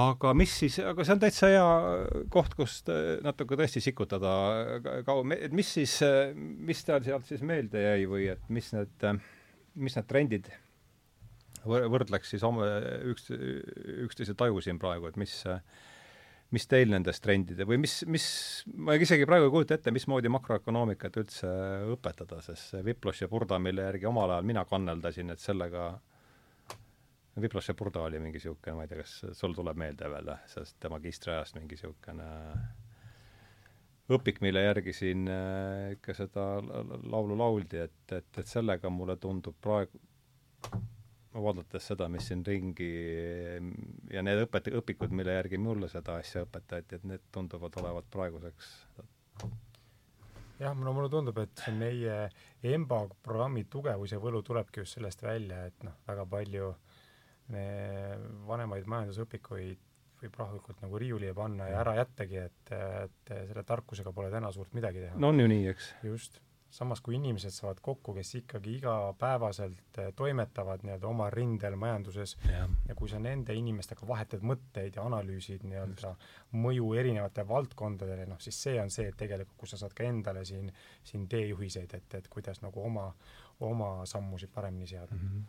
aga 0.00 0.32
mis 0.38 0.52
siis, 0.54 0.78
aga 0.86 1.02
see 1.02 1.14
on 1.16 1.20
täitsa 1.22 1.48
hea 1.50 1.62
koht, 2.30 2.52
kust 2.54 2.90
natuke 3.26 3.56
tõesti 3.58 3.82
sikutada 3.82 4.30
kauem, 5.02 5.34
et 5.34 5.50
mis 5.50 5.66
siis, 5.66 5.96
mis 6.38 6.84
teil 6.86 7.02
sealt 7.02 7.26
siis 7.26 7.42
meelde 7.42 7.82
jäi 7.82 8.06
või 8.06 8.28
et 8.30 8.44
mis 8.54 8.70
need, 8.70 9.06
mis 9.74 9.98
need 9.98 10.06
trendid 10.06 10.52
võrdleks 11.66 12.30
siis 12.32 12.44
oma 12.46 12.68
üks, 13.10 13.32
üksteise 14.06 14.36
taju 14.38 14.62
siin 14.64 14.78
praegu, 14.78 15.10
et 15.10 15.18
mis 15.20 15.34
mis 16.54 16.66
teil 16.70 16.90
nendest 16.90 17.22
trendide 17.22 17.66
või 17.68 17.78
mis, 17.84 18.00
mis, 18.10 18.26
ma 18.74 18.96
isegi 18.98 19.26
praegu 19.28 19.46
ei 19.46 19.54
kujuta 19.54 19.76
ette, 19.78 19.92
mismoodi 19.94 20.32
makroökonoomikat 20.34 21.18
üldse 21.22 21.50
õpetada, 21.94 22.40
sest 22.42 22.74
see 22.74 22.84
Viplos 22.86 23.22
ja 23.22 23.28
Burda, 23.30 23.60
mille 23.62 23.86
järgi 23.86 24.08
omal 24.10 24.34
ajal 24.34 24.48
mina 24.50 24.64
kanneldasin, 24.66 25.30
et 25.30 25.42
sellega 25.42 25.92
Viplos 27.40 27.70
ja 27.70 27.76
Burda 27.78 28.02
oli 28.02 28.18
mingi 28.18 28.40
niisugune, 28.40 28.74
ma 28.76 28.84
ei 28.84 28.90
tea, 28.90 29.04
kas 29.04 29.38
sul 29.38 29.54
tuleb 29.54 29.78
meelde 29.78 30.10
veel, 30.10 30.32
sellest 30.50 30.90
magistriajast 30.90 31.56
mingi 31.56 31.78
niisugune 31.78 32.30
õpik, 34.10 34.40
mille 34.42 34.64
järgi 34.64 34.94
siin 34.96 35.28
äh, 35.30 35.92
ikka 35.94 36.16
seda 36.18 36.46
laulu 37.12 37.38
lauldi, 37.38 37.84
et, 37.86 38.16
et, 38.16 38.30
et 38.42 38.48
sellega 38.50 38.90
mulle 38.90 39.14
tundub 39.22 39.54
praegu, 39.62 40.02
vaadates 41.34 41.86
seda, 41.92 42.08
mis 42.10 42.26
siin 42.26 42.44
ringi 42.46 42.90
ja 44.10 44.22
need 44.26 44.44
õpet-, 44.46 44.72
õpikud, 44.80 45.12
mille 45.14 45.36
järgi 45.36 45.60
mulle 45.62 45.88
seda 45.92 46.18
asja 46.18 46.44
õpetati, 46.46 46.98
et 46.98 47.04
need 47.06 47.26
tunduvad 47.32 47.76
olevat 47.82 48.08
praeguseks 48.10 48.72
jah, 50.60 50.74
no 50.76 50.94
mulle 50.96 51.10
tundub, 51.12 51.38
et 51.42 51.62
see 51.64 51.74
meie 51.76 52.16
EMBA 52.66 53.02
programmi 53.24 53.64
tugevus 53.70 54.14
ja 54.14 54.20
võlu 54.22 54.42
tulebki 54.46 54.82
just 54.82 54.98
sellest 54.98 55.22
välja, 55.24 55.64
et 55.70 55.86
noh, 55.86 56.00
väga 56.08 56.26
palju 56.30 56.72
vanemaid 58.46 58.86
majandusõpikuid 58.90 59.80
võib 60.20 60.36
rahulikult 60.36 60.82
nagu 60.84 61.00
riiulile 61.00 61.32
panna 61.34 61.70
ja 61.70 61.80
ära 61.80 61.96
jättagi, 61.96 62.44
et, 62.44 62.72
et 62.76 63.32
selle 63.32 63.64
tarkusega 63.66 64.12
pole 64.14 64.28
täna 64.32 64.52
suurt 64.54 64.74
midagi 64.76 65.06
teha. 65.06 65.16
no 65.18 65.32
on 65.32 65.40
ju 65.40 65.48
nii, 65.50 65.66
eks? 65.72 65.90
just. 66.06 66.40
Samas, 66.70 67.00
kui 67.04 67.16
inimesed 67.18 67.52
saavad 67.54 67.80
kokku, 67.82 68.14
kes 68.14 68.34
ikkagi 68.40 68.76
igapäevaselt 68.78 70.00
toimetavad 70.16 70.84
nii-öelda 70.86 71.08
oma 71.08 71.28
rindel 71.34 71.76
majanduses 71.80 72.36
ja. 72.46 72.66
ja 72.88 72.96
kui 72.98 73.10
sa 73.10 73.18
nende 73.22 73.54
inimestega 73.58 74.06
vahetad 74.08 74.44
mõtteid 74.46 74.98
ja 74.98 75.04
analüüsid 75.06 75.66
nii-öelda 75.66 76.14
mõju 76.62 76.92
erinevatele 77.02 77.48
valdkondadele, 77.48 78.26
noh 78.30 78.40
siis 78.42 78.62
see 78.62 78.78
on 78.82 78.90
see, 78.94 79.10
et 79.10 79.18
tegelikult, 79.18 79.58
kus 79.60 79.74
sa 79.74 79.84
saad 79.84 79.96
ka 79.96 80.06
endale 80.06 80.44
siin, 80.48 80.70
siin 81.04 81.28
teejuhiseid, 81.30 81.94
et, 81.98 82.18
et 82.20 82.28
kuidas 82.32 82.62
nagu 82.62 82.84
oma, 82.86 83.10
oma 83.66 83.94
sammusid 84.06 84.52
paremini 84.54 84.86
seada 84.90 85.14
mm. 85.14 85.24
-hmm 85.24 85.48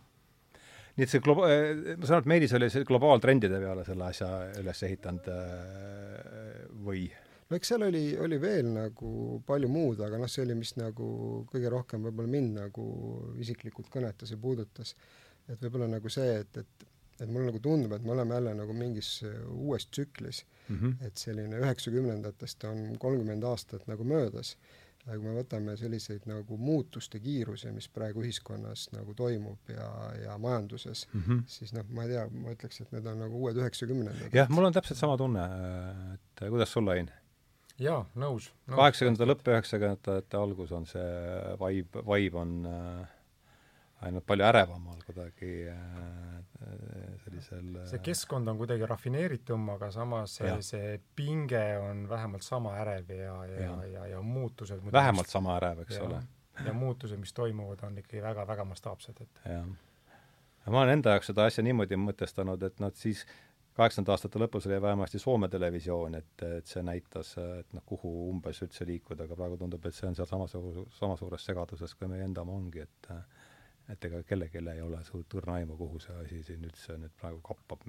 nii 0.91 1.05
et 1.07 1.11
see 1.11 1.21
globa-, 1.23 1.47
eh, 1.47 1.95
ma 1.95 2.05
saan 2.07 2.17
aru, 2.17 2.25
et 2.25 2.29
Meelis 2.33 2.53
oli 2.57 2.67
see 2.69 2.83
globaaltrendide 2.83 3.59
peale 3.63 3.85
selle 3.87 4.07
asja 4.11 4.27
üles 4.59 4.83
ehitanud 4.83 5.29
eh, 5.31 6.65
või? 6.87 7.05
No 7.51 7.59
eks 7.59 7.73
seal 7.73 7.83
oli, 7.87 8.05
oli 8.23 8.39
veel 8.41 8.69
nagu 8.71 9.41
palju 9.47 9.69
muud, 9.71 10.03
aga 10.05 10.19
noh, 10.21 10.31
see 10.31 10.45
oli, 10.45 10.55
mis 10.57 10.75
nagu 10.79 11.07
kõige 11.51 11.71
rohkem 11.73 12.07
võib-olla 12.07 12.31
mind 12.31 12.55
nagu 12.61 12.85
isiklikult 13.43 13.91
kõnetas 13.91 14.31
ja 14.31 14.39
puudutas. 14.39 14.95
et 15.49 15.59
võib-olla 15.59 15.89
nagu 15.91 16.09
see, 16.09 16.39
et, 16.45 16.63
et 16.63 16.89
et 17.21 17.29
mulle 17.29 17.51
nagu 17.51 17.59
tundub, 17.61 17.91
et 17.93 18.01
me 18.01 18.15
oleme 18.15 18.33
jälle 18.33 18.53
nagu 18.57 18.73
mingis 18.73 19.09
uues 19.53 19.85
tsüklis 19.87 20.39
mm, 20.69 20.77
-hmm. 20.77 20.93
et 21.05 21.17
selline 21.17 21.59
üheksakümnendatest 21.59 22.63
on 22.65 22.95
kolmkümmend 22.97 23.43
aastat 23.45 23.85
nagu 23.87 24.03
möödas 24.03 24.55
aga 25.05 25.17
kui 25.17 25.27
me 25.27 25.33
võtame 25.35 25.75
selliseid 25.79 26.27
nagu 26.29 26.57
muutuste 26.61 27.19
kiiruse, 27.19 27.71
mis 27.73 27.87
praegu 27.93 28.21
ühiskonnas 28.21 28.87
nagu 28.93 29.15
toimub 29.17 29.71
ja, 29.73 29.87
ja 30.23 30.37
majanduses 30.41 31.07
mm, 31.13 31.21
-hmm. 31.21 31.41
siis 31.47 31.73
noh, 31.73 31.87
ma 31.89 32.05
ei 32.05 32.13
tea, 32.13 32.27
ma 32.29 32.53
ütleks, 32.55 32.81
et 32.81 32.91
need 32.91 33.09
on 33.09 33.23
nagu 33.25 33.41
uued 33.41 33.57
üheksakümnendad. 33.57 34.37
jah, 34.37 34.49
mul 34.49 34.69
on 34.69 34.73
täpselt 34.73 34.99
sama 34.99 35.17
tunne, 35.17 35.47
et 36.13 36.45
kuidas 36.49 36.73
sul, 36.73 36.87
Ain? 36.93 37.09
Jaa, 37.81 38.03
nõus, 38.15 38.51
nõus.. 38.67 38.77
kaheksakümnendate 38.77 39.29
lõpp, 39.29 39.49
üheksakümnendate 39.53 40.37
algus 40.39 40.71
on 40.75 40.85
see 40.89 41.09
vibe, 41.61 42.03
vibe 42.07 42.39
on 42.41 42.53
äh, 42.69 43.17
ainult 44.07 44.25
palju 44.29 44.45
ärevamal 44.47 45.01
kuidagi 45.05 45.51
äh, 45.71 46.41
sellisel 47.23 47.81
see 47.89 48.01
keskkond 48.05 48.49
on 48.51 48.59
kuidagi 48.59 48.87
rafineeritum, 48.89 49.69
aga 49.75 49.91
samas 49.93 50.37
see, 50.39 50.53
see 50.65 50.95
pinge 51.17 51.63
on 51.81 52.07
vähemalt 52.09 52.45
sama 52.45 52.75
ärev 52.83 53.13
ja, 53.15 53.37
ja, 53.45 53.61
ja, 53.61 53.77
ja, 53.93 54.05
ja 54.15 54.21
muutused 54.21 54.83
vähemalt 54.91 55.27
mis, 55.27 55.37
sama 55.37 55.55
ärev, 55.59 55.85
eks 55.85 55.97
ja, 55.97 56.03
ole. 56.07 56.21
ja 56.65 56.73
muutused, 56.73 57.19
mis 57.21 57.33
toimuvad, 57.33 57.85
on 57.87 57.97
ikkagi 58.01 58.23
väga-väga 58.23 58.65
mastaapsed, 58.73 59.21
et 59.21 59.45
jah. 59.45 59.65
ma 60.67 60.83
olen 60.83 60.97
enda 60.99 61.15
jaoks 61.17 61.31
seda 61.33 61.47
asja 61.49 61.65
niimoodi 61.65 61.97
mõtestanud, 62.01 62.69
et 62.69 62.81
noh, 62.83 62.93
siis 62.97 63.25
kaheksakümnendate 63.77 64.15
aastate 64.15 64.41
lõpus 64.41 64.67
oli 64.67 64.81
vähemasti 64.83 65.19
Soome 65.19 65.47
televisioon, 65.49 66.17
et, 66.19 66.43
et 66.59 66.67
see 66.67 66.83
näitas, 66.83 67.35
et 67.39 67.71
noh, 67.73 67.83
kuhu 67.87 68.11
umbes 68.29 68.59
üldse 68.65 68.87
liikuda, 68.87 69.25
aga 69.25 69.37
praegu 69.39 69.59
tundub, 69.61 69.85
et 69.87 69.95
see 69.95 70.09
on 70.09 70.17
seal 70.17 70.27
sama 70.29 70.47
suur, 70.51 70.83
sama 70.97 71.15
suures 71.19 71.45
segaduses, 71.47 71.95
kui 71.95 72.11
meie 72.11 72.25
enda 72.27 72.43
oma 72.43 72.57
ongi, 72.59 72.83
et 72.83 73.11
äh, 73.15 73.23
et 73.91 74.05
ega 74.07 74.21
kellelgi 74.27 74.61
ei 74.61 74.81
ole 74.83 74.99
suurt 75.03 75.33
õrna 75.39 75.59
aimu, 75.59 75.75
kuhu 75.79 75.99
see 76.03 76.15
asi 76.23 76.41
siin 76.45 76.63
üldse 76.67 76.97
nüüd 76.99 77.13
praegu 77.19 77.41
kappab, 77.45 77.83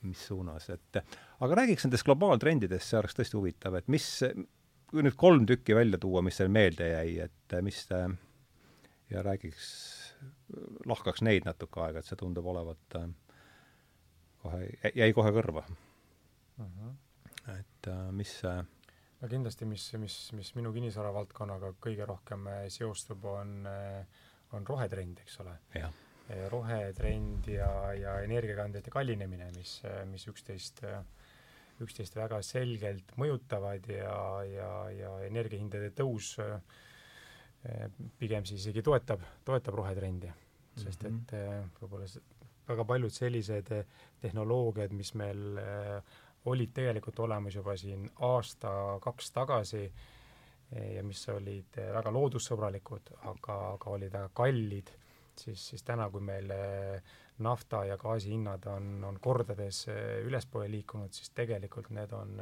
mis 0.00 0.22
suunas, 0.30 0.70
et 0.72 1.00
aga 1.44 1.58
räägiks 1.60 1.86
nendest 1.86 2.06
globaaltrendidest, 2.08 2.88
see 2.88 2.98
oleks 3.00 3.18
tõesti 3.18 3.36
huvitav, 3.36 3.76
et 3.78 3.90
mis, 3.92 4.06
kui 4.90 5.04
nüüd 5.04 5.16
kolm 5.20 5.46
tükki 5.48 5.76
välja 5.76 6.00
tuua, 6.00 6.24
mis 6.24 6.40
teil 6.40 6.52
meelde 6.52 6.88
jäi, 6.88 7.18
et 7.26 7.56
mis 7.66 7.82
te 7.90 8.00
ja 9.10 9.24
räägiks, 9.26 9.66
lahkaks 10.88 11.22
neid 11.26 11.46
natuke 11.48 11.82
aega, 11.84 12.00
et 12.00 12.08
see 12.08 12.18
tundub 12.18 12.48
olevat 12.50 13.00
kohe, 14.42 14.66
jäi 14.94 15.12
kohe 15.12 15.32
kõrva 15.36 15.64
uh. 15.68 16.64
Mhm. 16.64 16.88
-huh. 16.88 17.58
et 17.58 17.90
mis 18.12 18.34
no 18.44 19.28
kindlasti, 19.28 19.64
mis, 19.64 19.92
mis, 19.98 20.16
mis 20.32 20.54
minu 20.54 20.72
kinnisvara 20.72 21.12
valdkonnaga 21.12 21.74
kõige 21.80 22.06
rohkem 22.08 22.48
seostub, 22.68 23.24
on 23.24 23.66
äh, 23.66 24.04
on 24.56 24.66
rohetrend, 24.66 25.22
eks 25.24 25.40
ole. 25.44 25.56
rohetrend 26.50 27.48
ja, 27.50 27.70
ja 27.98 28.18
energiakandjate 28.22 28.92
kallinemine, 28.94 29.48
mis, 29.56 29.80
mis 30.10 30.26
üksteist, 30.30 30.84
üksteist 31.82 32.14
väga 32.18 32.38
selgelt 32.46 33.16
mõjutavad 33.18 33.88
ja, 33.90 34.18
ja, 34.46 34.70
ja 34.94 35.14
energiahindade 35.26 35.90
tõus 35.96 36.36
pigem 38.20 38.46
siis 38.48 38.62
isegi 38.62 38.84
toetab, 38.84 39.24
toetab 39.44 39.80
rohetrendi. 39.82 40.30
sest 40.80 41.02
et 41.04 41.10
mm 41.10 41.24
-hmm. 41.28 41.72
võib-olla 41.80 42.06
väga 42.70 42.84
paljud 42.84 43.12
sellised 43.12 43.74
tehnoloogiad, 44.22 44.94
mis 44.96 45.14
meil 45.14 45.60
olid 46.50 46.72
tegelikult 46.72 47.18
olemas 47.20 47.54
juba 47.54 47.76
siin 47.76 48.06
aasta-kaks 48.30 49.32
tagasi, 49.36 49.84
ja 50.94 51.02
mis 51.04 51.22
olid 51.28 51.78
eh, 51.78 51.90
väga 51.94 52.12
loodussõbralikud, 52.14 53.14
aga, 53.30 53.56
aga 53.74 53.94
olid 53.94 54.12
väga 54.12 54.30
kallid, 54.36 54.92
siis, 55.38 55.62
siis 55.72 55.84
täna, 55.86 56.08
kui 56.12 56.22
meil 56.24 56.50
eh, 56.54 57.14
nafta 57.42 57.84
ja 57.88 57.96
gaasi 58.00 58.34
hinnad 58.34 58.66
on, 58.70 58.92
on 59.06 59.18
kordades 59.22 59.86
eh, 59.90 60.20
ülespoole 60.26 60.70
liikunud, 60.70 61.14
siis 61.16 61.32
tegelikult 61.34 61.90
need 61.96 62.14
on, 62.16 62.36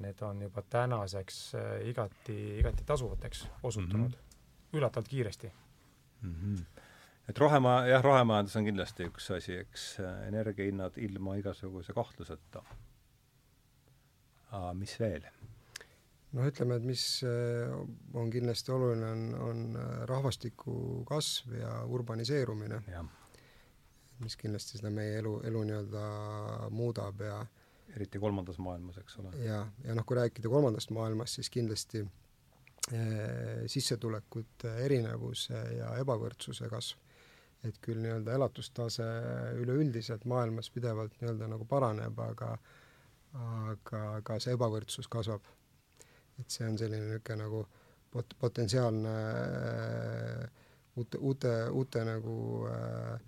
need 0.00 0.22
on 0.26 0.44
juba 0.46 0.62
tänaseks 0.62 1.40
igati, 1.90 2.38
igati 2.60 2.86
tasuvateks 2.86 3.46
osutunud 3.62 4.12
mm 4.12 4.14
-hmm. 4.14 4.78
üllatavalt 4.78 5.08
kiiresti 5.08 5.52
mm. 6.22 6.34
-hmm. 6.34 6.82
Et 7.28 7.38
rohemaa, 7.38 7.84
jah, 7.86 8.02
rohemajandus 8.04 8.56
on 8.56 8.70
kindlasti 8.70 9.06
üks 9.10 9.30
asi, 9.36 9.60
eks 9.64 9.86
energiahinnad 10.26 10.98
ilma 10.98 11.36
igasuguse 11.40 11.92
kahtluseta. 11.96 12.62
mis 14.74 14.96
veel? 15.00 15.28
noh, 16.36 16.46
ütleme, 16.46 16.78
et 16.78 16.86
mis 16.86 17.04
äh, 17.26 17.72
on 18.18 18.30
kindlasti 18.32 18.74
oluline, 18.74 19.08
on, 19.14 19.24
on 19.48 19.64
äh, 19.78 19.88
rahvastiku 20.10 21.04
kasv 21.08 21.56
ja 21.58 21.72
urbaniseerumine. 21.86 22.82
mis 24.20 24.36
kindlasti 24.36 24.76
seda 24.76 24.90
meie 24.92 25.16
elu, 25.22 25.38
elu 25.48 25.60
nii-öelda 25.64 26.00
muudab 26.76 27.22
ja 27.24 27.38
eriti 27.96 28.20
kolmandas 28.20 28.58
maailmas, 28.60 28.98
eks 29.00 29.16
ole. 29.22 29.32
ja, 29.40 29.62
ja 29.84 29.94
noh, 29.96 30.04
kui 30.06 30.18
rääkida 30.18 30.50
kolmandast 30.52 30.92
maailmast, 30.94 31.40
siis 31.40 31.50
kindlasti 31.50 32.06
sissetulekute 33.70 34.70
erinevuse 34.82 35.58
ja 35.76 35.92
ebavõrdsuse 36.00 36.66
kasv. 36.72 36.98
Et 37.66 37.76
küll 37.84 38.00
nii-öelda 38.00 38.34
elatustase 38.38 39.06
üleüldiselt 39.60 40.24
maailmas 40.24 40.70
pidevalt 40.72 41.18
nii-öelda 41.20 41.48
nagu 41.50 41.66
paraneb, 41.68 42.18
aga 42.24 42.54
aga 43.40 44.00
ka 44.26 44.38
see 44.42 44.56
ebavõrdsus 44.56 45.06
kasvab. 45.10 45.44
et 46.40 46.50
see 46.50 46.64
on 46.66 46.78
selline 46.80 47.04
niisugune 47.04 47.36
nagu 47.42 47.58
pot-, 48.10 48.34
potentsiaalne 48.40 49.12
äh, 49.12 50.46
uute, 50.96 51.18
uute, 51.18 51.52
uute 51.70 52.04
nagu 52.08 52.36
äh, 52.70 53.20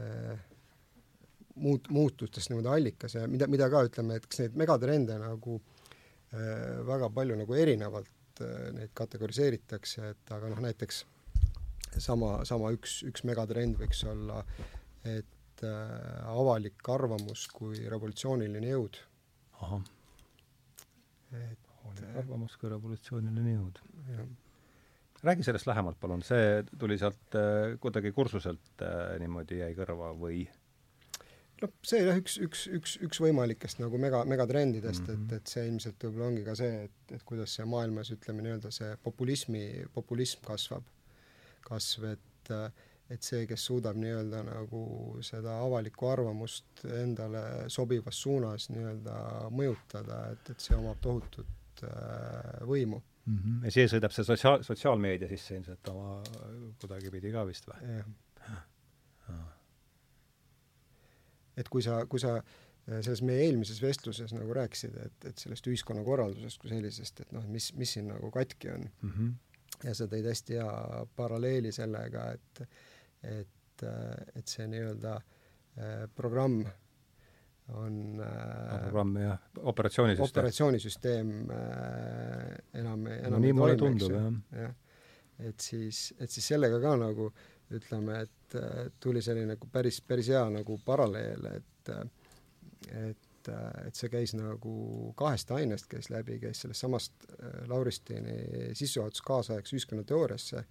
äh, 0.00 0.40
muut-, 1.60 1.90
muutustest 1.92 2.50
niimoodi 2.50 2.72
allikas 2.72 3.14
ja 3.14 3.26
mida, 3.28 3.46
mida 3.46 3.68
ka 3.70 3.84
ütleme, 3.86 4.16
et 4.16 4.26
kas 4.26 4.42
neid 4.42 4.56
megatrende 4.58 5.18
nagu 5.20 5.60
äh, 5.60 6.80
väga 6.88 7.10
palju 7.14 7.38
nagu 7.42 7.58
erinevalt 7.60 8.42
äh, 8.44 8.70
neid 8.76 8.94
kategoriseeritakse, 8.96 10.12
et 10.14 10.34
aga 10.36 10.50
noh, 10.52 10.62
näiteks 10.64 11.04
sama, 11.98 12.44
sama 12.48 12.72
üks, 12.76 13.00
üks 13.08 13.24
megatrend 13.28 13.78
võiks 13.80 14.02
olla, 14.08 14.42
et 15.08 15.64
äh, 15.66 16.28
avalik 16.30 16.86
arvamus 16.92 17.46
kui 17.52 17.82
revolutsiooniline 17.88 18.70
jõud. 18.74 19.00
ahah. 19.60 19.82
et 21.32 21.72
avalik 21.80 22.22
arvamus 22.22 22.56
kui 22.60 22.70
revolutsiooniline 22.70 23.56
jõud. 23.56 23.82
räägi 25.22 25.44
sellest 25.44 25.66
lähemalt, 25.68 26.00
palun, 26.00 26.22
see 26.22 26.62
tuli 26.78 26.98
sealt 26.98 27.36
äh, 27.36 27.76
kuidagi 27.80 28.12
kursuselt 28.12 28.82
äh, 28.86 29.18
niimoodi 29.20 29.60
jäi 29.60 29.74
kõrva 29.76 30.14
või? 30.16 30.46
noh, 31.60 31.72
see 31.84 32.00
jah, 32.06 32.16
üks, 32.20 32.38
üks, 32.40 32.64
üks, 32.72 32.94
üks 33.04 33.20
võimalikest 33.20 33.82
nagu 33.82 33.98
mega, 34.00 34.22
megatrendidest 34.28 35.04
mm, 35.04 35.12
-hmm. 35.12 35.26
et, 35.26 35.42
et 35.42 35.52
see 35.52 35.66
ilmselt 35.68 36.06
võib-olla 36.06 36.30
ongi 36.30 36.46
ka 36.46 36.54
see, 36.56 36.86
et, 36.86 37.14
et 37.16 37.24
kuidas 37.28 37.54
see 37.58 37.66
maailmas, 37.68 38.12
ütleme 38.14 38.44
nii-öelda 38.46 38.72
see 38.74 38.94
populismi, 39.04 39.64
populism 39.94 40.44
kasvab, 40.46 40.86
kasv, 41.66 42.12
et 42.14 42.52
et 43.10 43.26
see, 43.26 43.42
kes 43.50 43.64
suudab 43.66 43.98
nii-öelda 43.98 44.44
nagu 44.46 44.80
seda 45.26 45.56
avalikku 45.64 46.06
arvamust 46.10 46.84
endale 46.94 47.42
sobivas 47.72 48.20
suunas 48.22 48.68
nii-öelda 48.70 49.16
mõjutada, 49.54 50.20
et, 50.34 50.52
et 50.54 50.62
see 50.62 50.76
omab 50.78 51.00
tohutut 51.02 51.82
äh, 51.86 52.60
võimu 52.70 53.00
mm. 53.00 53.36
-hmm. 53.36 53.64
ja 53.66 53.74
siia 53.74 53.90
sõidab 53.90 54.14
see 54.14 54.26
sotsiaal, 54.28 54.62
sotsiaalmeedia 54.66 55.28
sisse 55.32 55.58
ilmselt 55.58 55.92
oma 55.92 56.20
kuidagipidi 56.80 57.34
ka 57.34 57.44
vist 57.48 57.66
või? 57.70 57.98
jah. 57.98 59.44
et 61.56 61.68
kui 61.68 61.82
sa, 61.82 62.04
kui 62.06 62.22
sa 62.22 62.36
äh, 62.38 63.00
selles 63.02 63.22
meie 63.26 63.42
eelmises 63.48 63.82
vestluses 63.82 64.32
nagu 64.38 64.54
rääkisid, 64.54 64.96
et, 65.06 65.30
et 65.32 65.38
sellest 65.38 65.66
ühiskonnakorraldusest 65.66 66.62
kui 66.62 66.70
sellisest, 66.72 67.26
et 67.26 67.32
noh, 67.36 67.46
mis, 67.50 67.72
mis 67.74 67.98
siin 67.98 68.10
nagu 68.14 68.30
katki 68.30 68.70
on 68.70 68.86
mm. 68.86 69.10
-hmm. 69.10 69.34
Ja 69.84 69.94
sa 69.96 70.06
tõid 70.10 70.28
hästi 70.30 70.58
hea 70.58 71.04
paralleeli 71.16 71.72
sellega, 71.72 72.26
et, 72.36 72.62
et, 73.22 73.84
et 74.36 74.52
see 74.52 74.66
nii-öelda 74.70 75.16
äh, 75.16 76.04
programm 76.16 76.60
on 77.78 78.20
äh, 78.24 78.76
programm 78.82 79.16
jah, 79.22 79.38
operatsioonisüsteem. 79.72 80.28
operatsioonisüsteem 80.30 81.32
äh, 81.54 82.44
enam, 82.82 83.06
enam 83.14 83.36
no 83.36 83.42
nii 83.46 83.56
mulle 83.56 83.78
tundub, 83.80 84.16
jah. 84.16 84.30
jah, 84.64 84.76
et 85.48 85.64
siis, 85.64 86.10
et 86.18 86.30
siis 86.30 86.52
sellega 86.52 86.82
ka 86.82 86.96
nagu 87.00 87.30
ütleme, 87.70 88.24
et 88.26 88.56
tuli 88.98 89.20
selline 89.22 89.54
päris, 89.70 90.00
päris 90.02 90.32
hea 90.32 90.42
nagu 90.50 90.74
paralleel, 90.84 91.46
et 91.54 91.92
et, 92.90 93.29
et 93.48 93.96
see 93.96 94.10
käis 94.12 94.34
nagu 94.36 95.12
kahest 95.16 95.50
ainest 95.56 95.88
käis 95.90 96.10
läbi, 96.12 96.38
käis 96.42 96.60
sellest 96.64 96.84
samast 96.84 97.28
Lauristini 97.70 98.74
sissejuhatus 98.76 99.22
kaasaegse 99.26 99.76
ühiskonnateooriasse 99.76 100.64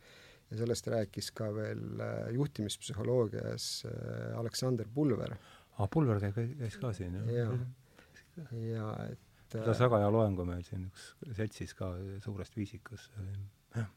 ja 0.49 0.57
sellest 0.59 0.87
rääkis 0.91 1.31
ka 1.37 1.49
veel 1.55 2.03
juhtimispsühholoogias 2.35 3.69
Aleksander 4.37 4.89
Pulver. 4.93 5.35
Aa, 5.77 5.87
Pulver 5.87 6.21
käis 6.21 6.77
ka 6.81 6.93
siin, 6.93 7.17
jah? 7.33 7.55
ja, 8.51 8.91
et 9.09 9.19
pidas 9.53 9.81
väga 9.81 10.03
hea 10.03 10.11
loengu 10.13 10.45
meil 10.45 10.63
siin 10.67 10.85
üks 10.89 11.09
seltsis 11.37 11.73
ka 11.77 11.91
Suurest 12.23 12.57
Viisikust, 12.57 13.17
jah. 13.75 13.89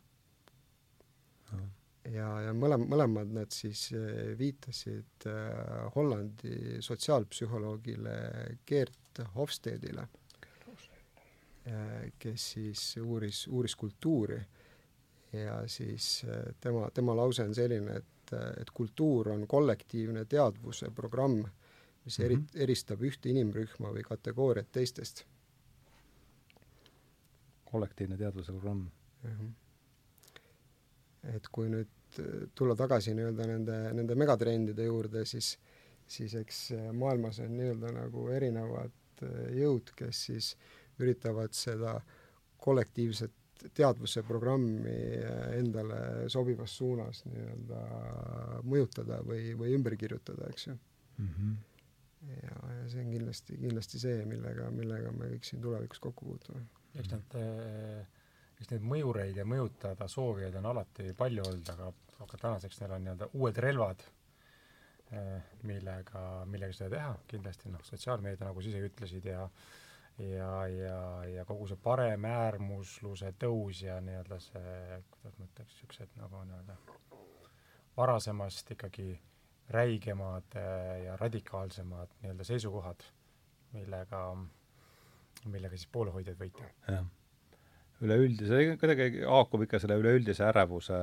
Ja, 2.10 2.28
ja 2.46 2.54
mõlem-, 2.56 2.86
mõlemad 2.90 3.30
nad 3.34 3.52
siis 3.54 3.88
eh, 3.96 4.32
viitasid 4.38 5.26
äh, 5.30 5.92
Hollandi 5.94 6.82
sotsiaalpsühholoogile 6.82 8.16
Geert 8.66 9.22
Hofstedile, 9.34 10.06
kes 12.18 12.44
siis 12.54 12.80
uuris, 12.98 13.44
uuris 13.46 13.76
kultuuri 13.78 14.38
ja 15.36 15.60
siis 15.70 16.24
tema, 16.64 16.88
tema 16.90 17.14
lause 17.14 17.44
on 17.44 17.52
selline, 17.54 18.00
et, 18.00 18.32
et 18.58 18.72
kultuur 18.74 19.28
on 19.36 19.44
kollektiivne 19.46 20.24
teadvuse 20.24 20.90
programm 20.96 21.44
mis 22.04 22.18
eri, 22.20 22.36
-hmm. 22.36 22.62
eristab 22.64 23.02
ühte 23.02 23.30
inimrühma 23.30 23.92
või 23.94 24.02
kategooriat 24.06 24.72
teistest. 24.72 25.26
kollektiivne 27.72 28.16
teadvuse 28.16 28.52
programm 28.52 28.78
mm. 28.78 29.30
-hmm. 29.30 29.52
Et 31.30 31.48
kui 31.52 31.68
nüüd 31.72 32.18
äh, 32.20 32.48
tulla 32.54 32.76
tagasi 32.78 33.14
nii-öelda 33.16 33.46
nende, 33.50 33.78
nende 33.98 34.16
megatrendide 34.18 34.88
juurde, 34.88 35.24
siis, 35.28 35.54
siis 36.06 36.34
eks 36.40 36.64
äh, 36.76 36.88
maailmas 36.96 37.42
on 37.44 37.54
nii-öelda 37.58 37.92
nagu 37.96 38.26
erinevad 38.34 39.22
äh, 39.26 39.52
jõud, 39.60 39.94
kes 39.98 40.26
siis 40.28 40.52
üritavad 41.02 41.54
seda 41.56 41.96
kollektiivset 42.62 43.38
teadvuse 43.74 44.24
programmi 44.26 44.92
endale 45.54 46.28
sobivas 46.32 46.72
suunas 46.80 47.20
nii-öelda 47.28 47.82
mõjutada 48.66 49.20
või, 49.22 49.52
või 49.58 49.76
ümber 49.76 49.94
kirjutada, 49.98 50.48
eks 50.50 50.66
ju 50.66 50.74
mm. 50.74 51.28
-hmm 51.28 51.60
ja, 52.30 52.72
ja 52.76 52.88
see 52.90 53.02
on 53.02 53.10
kindlasti, 53.12 53.58
kindlasti 53.60 54.00
see, 54.02 54.24
millega, 54.28 54.68
millega 54.74 55.12
me 55.16 55.30
kõik 55.34 55.46
siin 55.48 55.62
tulevikus 55.64 56.02
kokku 56.02 56.28
puutume. 56.28 56.64
eks 56.98 57.10
need, 57.12 57.36
eh, 57.40 58.21
eks 58.62 58.72
neid 58.72 58.86
mõjureid 58.86 59.38
ja 59.38 59.46
mõjutada 59.48 60.08
soovijaid 60.10 60.56
on 60.60 60.70
alati 60.72 61.12
palju 61.18 61.44
olnud, 61.48 61.70
aga, 61.74 61.92
aga 62.24 62.40
tänaseks 62.46 62.82
neil 62.82 62.96
on 62.96 63.06
nii-öelda 63.06 63.30
uued 63.38 63.60
relvad, 63.66 64.04
eh, 65.10 65.54
millega, 65.68 66.24
millega 66.50 66.78
seda 66.78 66.90
teha, 66.96 67.14
kindlasti 67.34 67.72
noh, 67.72 67.82
sotsiaalmeedia, 67.86 68.46
nagu 68.48 68.62
sa 68.62 68.72
ise 68.72 68.84
ütlesid, 68.90 69.28
ja 69.32 69.48
ja, 70.22 70.50
ja, 70.68 70.98
ja 71.24 71.44
kogu 71.48 71.66
see 71.66 71.78
paremäärmusluse 71.82 73.32
tõus 73.40 73.80
ja 73.82 73.96
nii-öelda 74.04 74.38
see, 74.44 75.02
kuidas 75.10 75.38
ma 75.40 75.46
ütleks, 75.48 75.72
niisugused 75.72 76.16
nagu 76.20 76.42
nii-öelda 76.46 76.76
varasemast 77.96 78.70
ikkagi 78.76 79.06
äh, 79.14 79.22
räigemad 79.72 80.56
äh, 80.56 81.02
ja 81.04 81.16
radikaalsemad 81.16 82.08
nii-öelda 82.22 82.44
seisukohad, 82.44 83.00
millega, 83.72 84.36
millega 85.44 85.76
siis 85.76 85.88
poolehoidjaid 85.92 86.38
võita. 86.38 86.68
jah. 86.88 87.06
Üleüldise, 88.02 88.62
kuidagi 88.80 89.22
haakub 89.28 89.66
ikka 89.66 89.80
selle 89.82 89.98
üleüldise 90.00 90.44
ärevuse, 90.48 90.98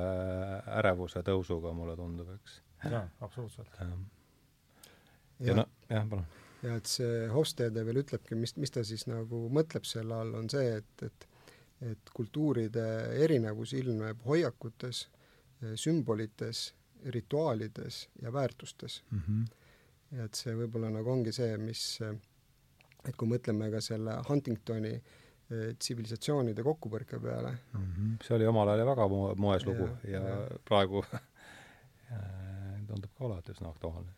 ärevuse 0.80 1.24
tõusuga, 1.26 1.72
mulle 1.76 1.96
tundub, 1.98 2.34
eks. 2.36 2.60
jaa, 2.84 3.06
absoluutselt. 3.24 3.80
ja, 3.80 3.88
ja 5.48 5.56
no, 5.62 5.66
jah, 5.88 6.06
palun. 6.10 6.26
ja 6.66 6.76
et 6.80 6.90
see 6.90 7.26
Hofstede 7.32 7.84
veel 7.88 8.02
ütlebki, 8.02 8.38
mis, 8.38 8.56
mis 8.60 8.74
ta 8.74 8.84
siis 8.86 9.06
nagu 9.08 9.46
mõtleb 9.52 9.88
selle 9.88 10.18
all, 10.22 10.36
on 10.42 10.50
see, 10.52 10.80
et, 10.80 11.08
et 11.08 11.28
et 11.80 12.10
kultuuride 12.12 12.82
erinevus 13.24 13.72
ilmneb 13.72 14.20
hoiakutes, 14.26 15.06
sümbolites 15.80 16.74
rituaalides 17.14 18.08
ja 18.22 18.32
väärtustes 18.32 19.02
mm. 19.10 19.22
-hmm. 19.28 19.46
ja 20.16 20.24
et 20.24 20.34
see 20.34 20.52
võib-olla 20.56 20.90
nagu 20.92 21.10
ongi 21.10 21.32
see, 21.32 21.56
mis, 21.56 22.00
et 23.08 23.16
kui 23.16 23.28
mõtleme 23.28 23.70
ka 23.72 23.80
selle 23.80 24.18
Huntingtoni 24.28 24.92
eh, 24.92 25.19
tsivilisatsioonide 25.50 26.62
kokkupõrke 26.66 27.18
peale 27.22 27.50
mm. 27.50 27.82
-hmm. 27.82 28.14
see 28.26 28.36
oli 28.36 28.46
omal 28.46 28.68
ajal 28.74 28.86
väga 28.92 29.08
mo 29.08 29.34
moes 29.36 29.66
lugu 29.66 29.88
ja, 30.04 30.12
ja, 30.14 30.22
ja 30.28 30.62
praegu 30.64 31.04
tundub 32.90 33.10
ka 33.16 33.24
olevat 33.24 33.50
üsna 33.52 33.70
aktuaalne. 33.70 34.14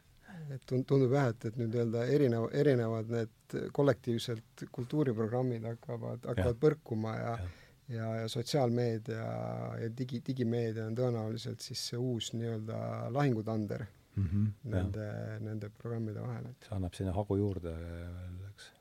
et 0.51 0.63
tund-, 0.69 0.87
tundub 0.89 1.13
jah, 1.13 1.31
et, 1.33 1.45
et 1.45 1.57
nüüd 1.61 1.75
öelda 1.77 2.05
erinev, 2.07 2.49
erinevad 2.53 3.11
need 3.13 3.59
kollektiivselt 3.73 4.65
kultuuriprogrammid 4.73 5.65
hakkavad, 5.69 6.25
hakkavad 6.25 6.57
ja. 6.57 6.61
põrkuma 6.67 7.17
ja, 7.17 7.35
ja 7.41 7.51
ja, 7.93 8.15
ja 8.17 8.29
sotsiaalmeedia 8.29 9.25
ja 9.81 9.89
digi, 9.99 10.23
digimeedia 10.27 10.87
on 10.87 10.97
tõenäoliselt 10.97 11.65
siis 11.65 11.83
see 11.91 11.99
uus 12.01 12.33
nii-öelda 12.37 12.79
lahingutander 13.13 13.85
mm 14.17 14.29
-hmm, 14.29 14.47
nende, 14.75 15.09
nende 15.41 15.71
programmide 15.79 16.23
vahel, 16.23 16.47
see 16.65 16.77
annab 16.77 16.95
sinna 16.95 17.13
hagu 17.17 17.37
juurde 17.37 17.75
veel, 17.75 18.39
eks. 18.53 18.72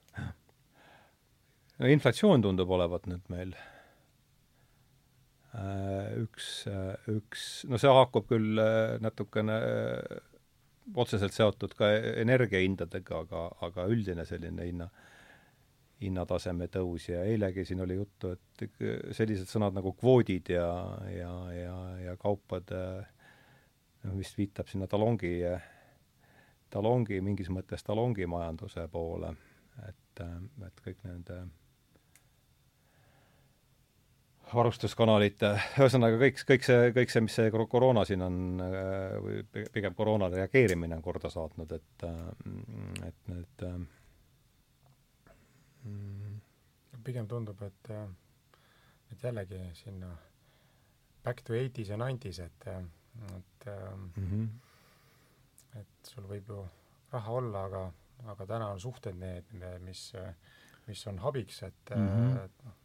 No 1.82 1.90
inflatsioon 1.90 2.44
tundub 2.46 2.70
olevat 2.76 3.08
nüüd 3.10 3.30
meil 3.34 3.54
äh, 5.58 6.12
üks, 6.22 6.50
äh, 6.70 6.94
üks, 7.10 7.46
no 7.70 7.80
see 7.82 7.92
haakub 7.92 8.28
küll 8.30 8.62
äh, 8.62 8.98
natukene 9.02 9.58
otseselt 11.02 11.34
seotud 11.34 11.74
ka 11.78 11.90
energiahindadega, 12.22 13.24
aga, 13.26 13.46
aga 13.66 13.86
üldine 13.90 14.26
selline 14.28 14.66
hinna, 14.68 14.88
hinnataseme 16.02 16.68
tõus 16.74 17.08
ja 17.10 17.22
eilegi 17.30 17.66
siin 17.70 17.84
oli 17.86 17.98
juttu, 18.00 18.34
et 18.34 18.66
sellised 19.18 19.50
sõnad 19.50 19.76
nagu 19.78 19.94
kvoodid 19.98 20.50
ja, 20.54 20.68
ja, 21.14 21.34
ja, 21.56 21.76
ja 22.08 22.16
kaupade 22.22 22.82
noh, 24.04 24.18
vist 24.18 24.38
viitab 24.38 24.70
sinna 24.70 24.90
talongi, 24.90 25.36
talongi, 26.74 27.22
mingis 27.22 27.50
mõttes 27.54 27.86
talongimajanduse 27.86 28.88
poole, 28.92 29.34
et, 29.88 30.26
et 30.66 30.86
kõik 30.86 31.06
nende 31.06 31.44
varustuskanalite, 34.56 35.52
ühesõnaga 35.80 36.18
kõik, 36.22 36.42
kõik 36.48 36.66
see, 36.66 36.90
kõik 36.96 37.14
see, 37.14 37.24
mis 37.26 37.36
see 37.38 37.52
koroona 37.52 38.04
siin 38.08 38.24
on, 38.26 38.40
või 39.24 39.66
pigem 39.74 39.96
koroonale 39.98 40.42
reageerimine 40.42 40.98
on 40.98 41.06
korda 41.06 41.32
saatnud, 41.32 41.72
et, 41.78 42.06
et 43.08 43.32
need 43.32 43.64
mm, 45.86 46.36
pigem 47.06 47.30
tundub, 47.32 47.62
et, 47.68 47.94
et 49.14 49.24
jällegi 49.30 49.62
sinna 49.78 50.12
back 51.24 51.46
to 51.46 51.56
eighties 51.58 51.94
ja 51.94 51.98
nineties, 52.02 52.40
et, 52.40 52.68
et 53.38 53.70
mm, 53.70 54.12
-hmm. 54.18 54.50
et 55.80 56.12
sul 56.14 56.28
võib 56.28 56.50
ju 56.50 56.68
raha 57.12 57.40
olla, 57.40 57.66
aga, 57.66 57.86
aga 58.36 58.46
täna 58.46 58.68
on 58.74 58.80
suhted 58.80 59.16
need, 59.16 59.56
mis, 59.80 60.14
mis 60.88 61.08
on 61.08 61.20
abiks, 61.20 61.64
et 61.64 61.96
mm, 61.96 62.08
-hmm. 62.08 62.46
et 62.46 62.64
noh, 62.66 62.81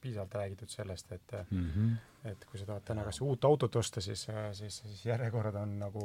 piisavalt 0.00 0.34
räägitud 0.34 0.68
sellest, 0.68 1.12
et 1.12 1.32
mm 1.50 1.70
-hmm. 1.70 2.30
et 2.30 2.44
kui 2.44 2.58
sa 2.58 2.66
tahad 2.66 2.84
täna 2.84 3.04
kas 3.04 3.20
uut 3.20 3.44
autot 3.44 3.76
osta, 3.76 4.00
siis, 4.00 4.26
siis, 4.52 4.78
siis 4.78 5.06
järjekorrad 5.06 5.54
on 5.54 5.78
nagu 5.78 6.02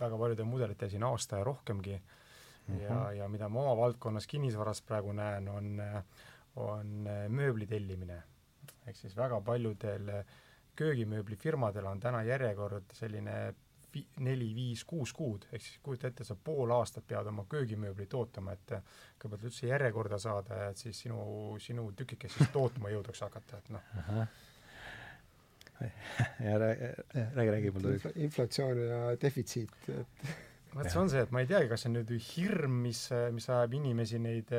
väga 0.00 0.18
paljudel 0.18 0.44
mudelitel 0.44 0.90
siin 0.90 1.02
aasta 1.02 1.36
ja 1.36 1.44
rohkemgi 1.44 2.02
mm. 2.68 2.76
-hmm. 2.76 2.82
ja, 2.82 3.12
ja 3.12 3.28
mida 3.28 3.48
ma 3.48 3.60
oma 3.60 3.76
valdkonnas 3.76 4.26
kinnisvaras 4.26 4.82
praegu 4.82 5.12
näen, 5.12 5.48
on, 5.48 5.82
on 6.56 7.08
mööbli 7.28 7.66
tellimine. 7.66 8.22
ehk 8.86 8.96
siis 8.96 9.16
väga 9.16 9.40
paljudel 9.40 10.24
köögimööblifirmadel 10.76 11.86
on 11.86 12.00
täna 12.00 12.22
järjekord 12.22 12.84
selline 12.92 13.54
neli, 14.24 14.48
viis, 14.54 14.84
kuus 14.88 15.12
kuud, 15.16 15.46
ehk 15.52 15.62
siis 15.64 15.78
kujuta 15.82 16.10
ette, 16.10 16.24
sa 16.26 16.36
pool 16.44 16.72
aastat 16.76 17.06
pead 17.08 17.30
oma 17.30 17.44
köögimööblit 17.50 18.14
ootama, 18.14 18.54
et 18.56 18.74
kõigepealt 19.20 19.46
üldse 19.48 19.70
järjekorda 19.70 20.18
saada 20.22 20.60
ja 20.62 20.66
et 20.72 20.82
siis 20.82 21.00
sinu, 21.04 21.20
sinu 21.62 21.88
tükikest 21.96 22.38
siis 22.38 22.52
tootma 22.54 22.92
jõudaks 22.92 23.24
hakata, 23.26 23.62
et 23.62 23.72
noh. 23.74 23.88
ja 26.44 26.58
räägi, 26.58 26.92
räägi, 27.14 27.50
räägi 27.50 27.72
mul 27.74 27.88
tuli. 27.88 28.14
inflatsioon 28.26 28.84
ja 28.84 29.00
defitsiit, 29.22 29.90
et 29.94 30.30
vot 30.76 30.90
see 30.90 31.00
on 31.00 31.10
see, 31.12 31.24
et 31.24 31.34
ma 31.34 31.42
ei 31.44 31.50
teagi, 31.50 31.70
kas 31.70 31.84
see 31.84 31.92
on 31.92 31.98
nüüd 32.00 32.14
hirm, 32.32 32.80
mis, 32.84 33.06
mis 33.34 33.48
ajab 33.50 33.76
inimesi 33.80 34.20
neid, 34.22 34.52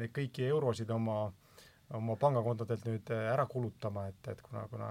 neid 0.00 0.14
kõiki 0.16 0.46
eurosid 0.48 0.92
oma 0.94 1.24
oma 1.98 2.16
pangakontodelt 2.20 2.86
nüüd 2.86 3.10
äh, 3.14 3.26
ära 3.32 3.46
kulutama, 3.50 4.06
et, 4.12 4.28
et 4.32 4.42
kuna, 4.46 4.66
kuna 4.70 4.90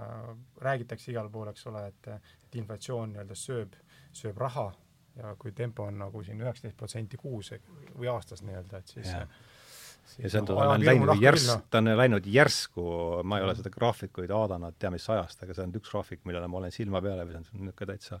räägitakse 0.60 1.12
igal 1.12 1.30
pool, 1.32 1.48
eks 1.52 1.66
ole, 1.70 1.86
et 1.92 2.12
et 2.12 2.58
inflatsioon 2.60 3.14
nii-öelda 3.14 3.36
sööb, 3.38 3.76
sööb 4.12 4.38
raha 4.40 4.70
ja 5.16 5.34
kui 5.38 5.52
tempo 5.56 5.86
on 5.86 5.98
nagu 6.02 6.22
siin 6.26 6.40
üheksateist 6.42 6.76
protsenti 6.78 7.18
kuus 7.20 7.52
või 7.96 8.10
aastas 8.10 8.42
nii-öelda, 8.46 8.82
et 8.82 8.94
siis 8.96 9.10
ja 9.12 9.24
ja 10.18 10.30
see 10.30 10.40
on, 10.40 10.46
ta 10.48 10.54
on 10.74 10.84
läinud 10.84 11.22
järsk, 11.22 11.66
ta 11.70 11.78
on 11.78 11.92
läinud 11.96 12.26
järsku, 12.26 12.84
ma 13.22 13.38
ei 13.38 13.44
ole 13.46 13.54
seda 13.58 13.70
graafikuid 13.70 14.32
vaadanud, 14.32 14.74
tea 14.80 14.90
mis 14.90 15.06
ajast, 15.12 15.44
aga 15.44 15.54
see 15.54 15.66
on 15.68 15.76
üks 15.78 15.92
graafik, 15.92 16.24
millele 16.26 16.48
ma 16.50 16.58
olen 16.58 16.74
silma 16.74 17.02
peale 17.04 17.26
visanud, 17.28 17.46
see 17.46 17.58
on 17.58 17.68
niisugune 17.68 17.92
täitsa 17.92 18.20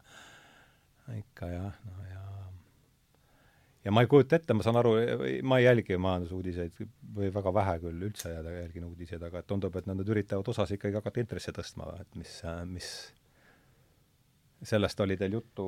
ikka 1.16 1.50
jah, 1.50 1.80
no 1.90 2.06
ja 2.06 2.19
ja 3.84 3.92
ma 3.94 4.04
ei 4.04 4.10
kujuta 4.10 4.36
ette, 4.36 4.56
ma 4.56 4.64
saan 4.64 4.78
aru, 4.80 4.96
ma 5.46 5.60
ei 5.60 5.66
jälgi 5.66 5.96
majandusuudiseid 6.00 6.82
või 7.16 7.30
väga 7.34 7.52
vähe 7.56 7.78
küll 7.84 8.08
üldse 8.10 8.34
jälgin 8.34 8.88
uudiseid, 8.90 9.22
aga 9.26 9.42
tundub, 9.46 9.76
et 9.80 9.88
nad 9.88 10.02
üritavad 10.04 10.48
osas 10.52 10.74
ikkagi 10.76 10.98
hakata 11.00 11.22
intressi 11.22 11.54
tõstma, 11.56 11.88
et 12.02 12.20
mis, 12.20 12.34
mis 12.74 12.90
sellest 14.72 15.00
oli 15.00 15.16
teil 15.16 15.38
juttu 15.38 15.64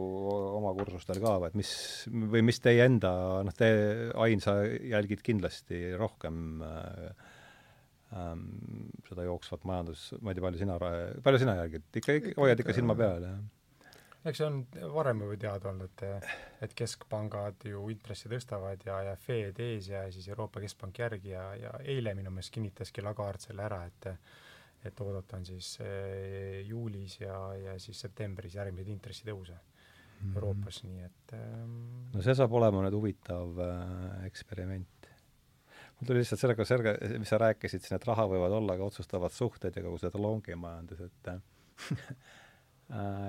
oma 0.58 0.74
kursustel 0.76 1.20
ka, 1.22 1.38
et 1.48 1.56
mis, 1.56 1.70
või 2.12 2.44
mis 2.44 2.60
teie 2.60 2.84
enda, 2.84 3.12
noh, 3.46 3.56
te, 3.56 3.70
Ain, 4.20 4.42
sa 4.44 4.58
jälgid 4.66 5.24
kindlasti 5.24 5.80
rohkem 5.96 6.60
äh, 6.66 7.30
ähm, 8.18 8.44
seda 9.08 9.24
jooksvat 9.24 9.64
majandus, 9.68 10.10
ma 10.20 10.32
ei 10.32 10.36
tea, 10.36 10.44
palju 10.44 10.60
sina, 10.60 10.76
palju 11.24 11.40
sina 11.40 11.56
jälgid, 11.62 11.88
ikka, 12.02 12.20
ikka 12.20 12.40
hoiad 12.44 12.64
ikka 12.64 12.76
silma 12.76 12.98
peal, 12.98 13.24
jah? 13.30 13.40
Eks 14.24 14.38
see 14.38 14.46
on 14.46 14.60
varem 14.94 15.24
juba 15.24 15.36
teada 15.40 15.70
olnud, 15.72 16.02
et, 16.04 16.30
et 16.66 16.74
keskpangad 16.78 17.66
ju 17.66 17.82
intressi 17.90 18.30
tõstavad 18.30 18.84
ja, 18.86 19.00
ja 19.08 19.16
Fed 19.18 19.58
ees 19.62 19.90
ja 19.90 20.04
siis 20.14 20.28
Euroopa 20.30 20.62
Keskpank 20.62 21.02
järgi 21.02 21.34
ja, 21.34 21.48
ja 21.58 21.74
eile 21.82 22.14
minu 22.18 22.30
meelest 22.30 22.54
kinnitaski 22.54 23.04
Lagarde 23.04 23.48
selle 23.48 23.66
ära, 23.66 23.84
et 23.88 24.10
et 24.82 24.98
oodata 24.98 25.38
on 25.38 25.44
siis 25.46 25.76
eh, 25.84 26.64
juulis 26.66 27.20
ja, 27.20 27.36
ja 27.54 27.76
siis 27.78 28.00
septembris 28.02 28.56
järgmiseid 28.56 28.88
intressitõuse 28.90 29.54
mm 29.54 29.60
-hmm. 29.60 30.34
Euroopas, 30.34 30.80
nii 30.84 31.04
et 31.04 31.34
ähm, 31.38 31.76
no 32.14 32.22
see 32.22 32.34
saab 32.34 32.52
olema 32.58 32.82
nüüd 32.82 32.96
huvitav 32.98 33.60
äh, 33.62 34.24
eksperiment. 34.26 35.06
mul 36.00 36.06
tuli 36.06 36.18
lihtsalt 36.18 36.40
sellega, 36.40 36.64
sellega, 36.64 36.96
mis 37.18 37.30
sa 37.30 37.38
rääkisid 37.38 37.86
siin, 37.86 37.96
et 37.96 38.06
raha 38.10 38.26
võivad 38.26 38.58
olla 38.58 38.76
ka 38.76 38.90
otsustavad 38.90 39.30
suhted 39.30 39.76
ja 39.76 39.82
kogu 39.82 39.98
seda 40.02 40.18
longimajandus, 40.18 41.00
et 41.00 41.22
Äh, 41.28 41.40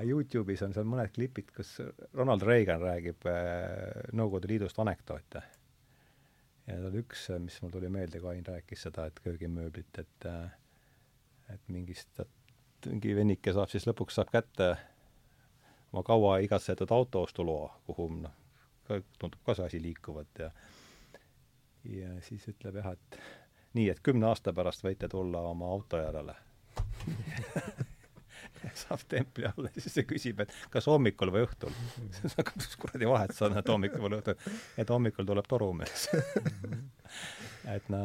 Youtube'is 0.04 0.64
on 0.66 0.74
seal 0.76 0.88
mõned 0.90 1.12
klipid, 1.16 1.52
kus 1.56 1.78
Ronald 2.14 2.44
Reagan 2.44 2.82
räägib 2.84 3.28
äh, 3.30 4.10
Nõukogude 4.12 4.50
Liidust 4.52 4.80
anekdoote. 4.82 5.44
ja 6.68 6.80
seal 6.82 6.98
üks, 7.00 7.30
mis 7.40 7.62
mul 7.62 7.72
tuli 7.72 7.92
meelde, 7.92 8.20
kui 8.20 8.34
Ain 8.34 8.46
rääkis 8.46 8.88
seda, 8.88 9.06
et 9.08 9.20
köögimööblit, 9.24 10.02
et 10.04 10.28
äh, 10.28 10.52
et 11.54 11.70
mingist, 11.72 12.22
mingi 12.88 13.16
venike 13.16 13.54
saab 13.54 13.72
siis 13.72 13.86
lõpuks, 13.88 14.18
saab 14.18 14.32
kätte 14.34 14.74
oma 15.94 16.04
kaua 16.08 16.38
igatsetud 16.44 16.92
autoostuloa, 16.92 17.70
kuhu 17.88 18.10
noh, 18.24 18.34
tundub 19.20 19.40
ka 19.46 19.56
see 19.58 19.68
asi 19.70 19.82
liikuvat 19.84 20.44
ja 20.46 20.50
ja 21.84 22.14
siis 22.24 22.48
ütleb 22.48 22.80
jah, 22.80 22.94
et 22.96 23.20
nii, 23.76 23.90
et 23.92 24.00
kümne 24.04 24.30
aasta 24.30 24.54
pärast 24.56 24.86
võite 24.86 25.10
tulla 25.12 25.44
oma 25.50 25.70
auto 25.76 26.00
järele 26.00 26.36
saab 28.84 29.04
templi 29.10 29.48
alla 29.50 29.72
siis 29.76 29.98
ta 29.98 30.06
küsib, 30.08 30.44
et 30.46 30.56
kas 30.74 30.88
hommikul 30.92 31.34
või 31.34 31.46
õhtul. 31.48 31.76
siis 32.20 32.38
hakkab, 32.40 32.60
mis 32.62 32.80
kuradi 32.80 33.10
vahet 33.10 33.36
sa 33.38 33.52
näed 33.54 33.70
hommikul 33.70 34.08
või 34.08 34.20
õhtul, 34.22 34.40
et 34.78 34.96
hommikul 34.96 35.28
tuleb 35.30 35.50
torumees 35.50 36.08
et 37.76 37.92
no 37.94 38.04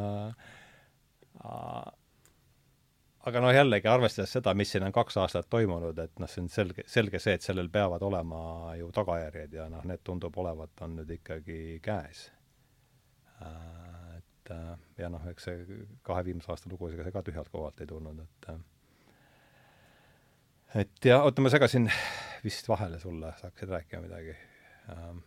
aga 3.28 3.42
noh, 3.42 3.52
jällegi 3.54 3.88
arvestades 3.90 4.32
seda, 4.38 4.54
mis 4.56 4.70
siin 4.72 4.86
on 4.86 4.94
kaks 4.94 5.18
aastat 5.22 5.48
toimunud, 5.50 5.98
et 6.02 6.22
noh, 6.22 6.30
see 6.30 6.44
on 6.44 6.50
selge, 6.52 6.84
selge 6.90 7.20
see, 7.22 7.36
et 7.38 7.44
sellel 7.44 7.70
peavad 7.72 8.02
olema 8.06 8.40
ju 8.78 8.90
tagajärjed 8.94 9.58
ja 9.58 9.68
noh, 9.72 9.84
need 9.88 10.02
tundub 10.06 10.36
olevat, 10.40 10.74
on 10.86 10.98
nüüd 11.00 11.12
ikkagi 11.18 11.60
käes. 11.84 12.28
et 14.18 14.54
ja 14.98 15.10
noh, 15.12 15.28
eks 15.30 15.48
see 15.50 15.84
kahe 16.02 16.24
viimase 16.24 16.50
aasta 16.52 16.70
lugu, 16.72 16.88
ega 16.88 17.06
see 17.06 17.14
ka 17.14 17.22
tühjalt 17.26 17.52
kohalt 17.52 17.80
ei 17.84 17.90
tulnud, 17.90 18.24
et 18.24 18.50
et 20.74 21.04
ja 21.04 21.22
oota, 21.22 21.44
ma 21.44 21.52
segasin 21.52 21.88
vist 22.44 22.68
vahele 22.68 22.98
sulle, 22.98 23.32
sa 23.38 23.48
hakkasid 23.48 23.72
rääkima 23.72 24.04
midagi 24.04 24.36
um, 24.92 25.22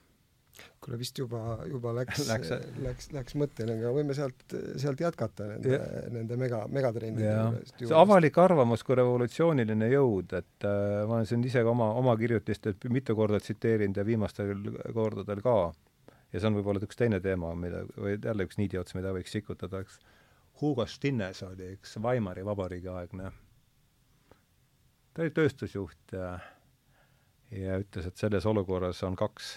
kuule, 0.82 0.98
vist 1.00 1.18
juba, 1.18 1.42
juba 1.70 1.94
läks, 2.00 2.24
läks, 2.28 2.52
läks, 2.84 3.10
läks 3.16 3.38
mõtteni, 3.40 3.76
aga 3.80 3.94
võime 3.96 4.16
sealt, 4.18 4.56
sealt 4.82 5.02
jätkata 5.04 5.48
nende, 5.54 5.80
nende 6.14 6.38
mega, 6.40 6.64
megatrendide 6.72 7.30
juurest. 7.32 7.78
see 7.82 7.98
avalik 7.98 8.38
arvamus 8.42 8.86
kui 8.88 8.98
revolutsiooniline 9.00 9.92
jõud, 9.94 10.36
et 10.38 10.68
äh, 10.68 11.04
ma 11.10 11.20
olen 11.20 11.30
siin 11.30 11.46
ise 11.48 11.66
ka 11.66 11.74
oma, 11.74 11.92
oma 12.02 12.16
kirjutist 12.20 12.72
mitu 12.90 13.18
korda 13.18 13.42
tsiteerinud 13.44 14.02
ja 14.02 14.08
viimastel 14.08 14.56
kordadel 14.94 15.44
ka. 15.46 15.60
ja 16.32 16.40
see 16.40 16.50
on 16.50 16.58
võib-olla 16.60 16.84
üks 16.86 17.00
teine 17.00 17.22
teema, 17.24 17.54
mida, 17.58 17.86
või 17.98 18.18
jälle 18.18 18.50
üks 18.50 18.60
niidiots, 18.62 18.98
mida 18.98 19.14
võiks 19.16 19.38
sikutada, 19.38 19.84
eks. 19.86 20.02
Hugo 20.62 20.86
Stinnes 20.86 21.40
oli 21.42 21.72
üks 21.74 21.96
Weimari 21.98 22.44
vabariigi 22.46 22.90
aegne 22.92 23.32
ta 25.14 25.26
oli 25.26 25.34
tööstusjuht 25.36 26.16
ja, 26.16 26.32
ja 27.52 27.78
ütles, 27.82 28.08
et 28.08 28.18
selles 28.18 28.46
olukorras 28.46 29.04
on 29.08 29.16
kaks 29.20 29.54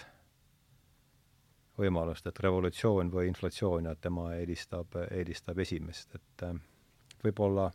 võimalust, 1.79 2.27
et 2.27 2.39
revolutsioon 2.39 3.11
või 3.11 3.29
inflatsioon 3.31 3.89
ja 3.89 3.95
tema 3.99 4.29
eelistab, 4.35 4.95
eelistab 5.11 5.59
esimest, 5.59 6.15
et 6.15 6.47
äh, 6.47 6.55
võib-olla 7.23 7.69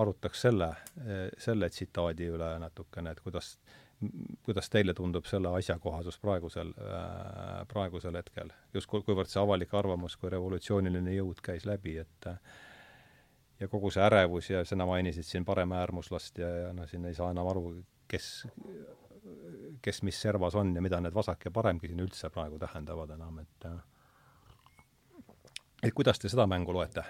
arutaks 0.00 0.46
selle, 0.46 0.70
selle 1.38 1.68
tsitaadi 1.70 2.30
üle 2.32 2.50
natukene, 2.62 3.12
et 3.12 3.20
kuidas, 3.20 3.54
kuidas 4.46 4.70
teile 4.72 4.94
tundub 4.96 5.26
selle 5.28 5.50
asjakohasus 5.58 6.18
praegusel, 6.22 6.72
äh, 6.78 7.60
praegusel 7.68 8.16
hetkel, 8.16 8.52
just 8.74 8.90
kuivõrd 8.90 9.30
see 9.30 9.42
avalik 9.42 9.74
arvamus 9.74 10.16
kui 10.16 10.32
revolutsiooniline 10.32 11.16
jõud 11.18 11.42
käis 11.44 11.66
läbi, 11.68 11.98
et 12.04 12.30
ja 13.60 13.68
kogu 13.68 13.90
see 13.90 14.02
ärevus 14.04 14.50
ja 14.50 14.64
sina 14.64 14.86
mainisid 14.86 15.26
siin 15.28 15.44
paremäärmuslast 15.44 16.38
ja, 16.38 16.48
ja 16.56 16.72
noh, 16.72 16.88
siin 16.88 17.04
ei 17.04 17.14
saa 17.14 17.30
enam 17.30 17.48
aru, 17.50 17.64
kes, 18.08 18.46
kes 19.82 20.02
mis 20.02 20.20
servas 20.22 20.54
on 20.54 20.74
ja 20.74 20.82
mida 20.82 21.00
need 21.00 21.14
vasak 21.14 21.44
ja 21.44 21.50
paremgi 21.50 21.90
siin 21.90 22.00
üldse 22.00 22.30
praegu 22.30 22.58
tähendavad 22.58 23.16
enam, 23.16 23.38
et 23.38 23.66
et 25.82 25.94
kuidas 25.94 26.18
te 26.18 26.28
seda 26.28 26.46
mängu 26.46 26.72
loete? 26.72 27.04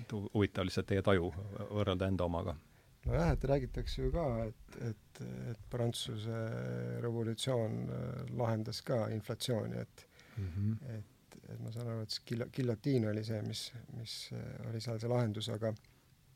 et 0.00 0.12
huvitav 0.12 0.66
lihtsalt 0.66 0.88
teie 0.90 1.02
taju 1.04 1.30
võrrelda 1.70 2.08
enda 2.08 2.24
omaga. 2.24 2.56
nojah, 3.04 3.32
et 3.34 3.44
räägitakse 3.44 4.02
ju 4.02 4.12
ka, 4.12 4.26
et, 4.48 4.76
et, 4.90 5.20
et 5.52 5.66
Prantsuse 5.70 6.44
revolutsioon 7.04 7.74
äh, 7.84 8.30
lahendas 8.38 8.80
ka 8.82 9.06
inflatsiooni, 9.12 9.80
et 9.80 10.06
mm 10.36 10.48
-hmm. 10.48 10.96
et, 10.98 11.13
et 11.48 11.60
ma 11.60 11.72
saan 11.74 11.90
aru, 11.90 12.04
et 12.04 12.14
see 12.14 12.24
gillo-, 12.30 12.48
giljotiin 12.54 13.08
oli 13.10 13.24
see, 13.26 13.40
mis, 13.46 13.66
mis 13.98 14.14
äh, 14.36 14.68
oli 14.70 14.80
seal 14.84 15.00
see 15.02 15.10
lahendus, 15.10 15.50
aga 15.54 15.72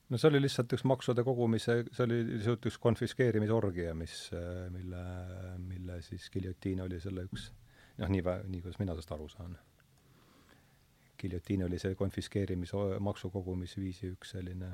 no 0.09 0.21
see 0.21 0.31
oli 0.31 0.43
lihtsalt 0.43 0.75
üks 0.77 0.85
maksude 0.89 1.25
kogumise, 1.27 1.81
see 1.93 2.05
oli 2.07 2.21
lihtsalt 2.33 2.69
üks 2.71 2.79
konfiskeerimisorgia, 2.83 3.95
mis, 3.99 4.19
äh, 4.37 4.67
mille, 4.75 5.05
mille 5.65 6.03
siis 6.07 6.29
giljotiin 6.35 6.85
oli 6.87 7.01
selle 7.03 7.27
üks 7.29 7.51
noh, 7.99 8.13
nii, 8.13 8.23
nii 8.53 8.63
kuidas 8.65 8.79
mina 8.83 8.95
sellest 8.97 9.17
aru 9.17 9.31
saan 9.33 9.57
giljotiin 11.19 11.65
oli 11.67 11.81
see 11.83 11.97
konfiskeerimis-, 11.99 12.77
maksukogumisviisi 13.03 14.13
üks 14.15 14.37
selline 14.37 14.71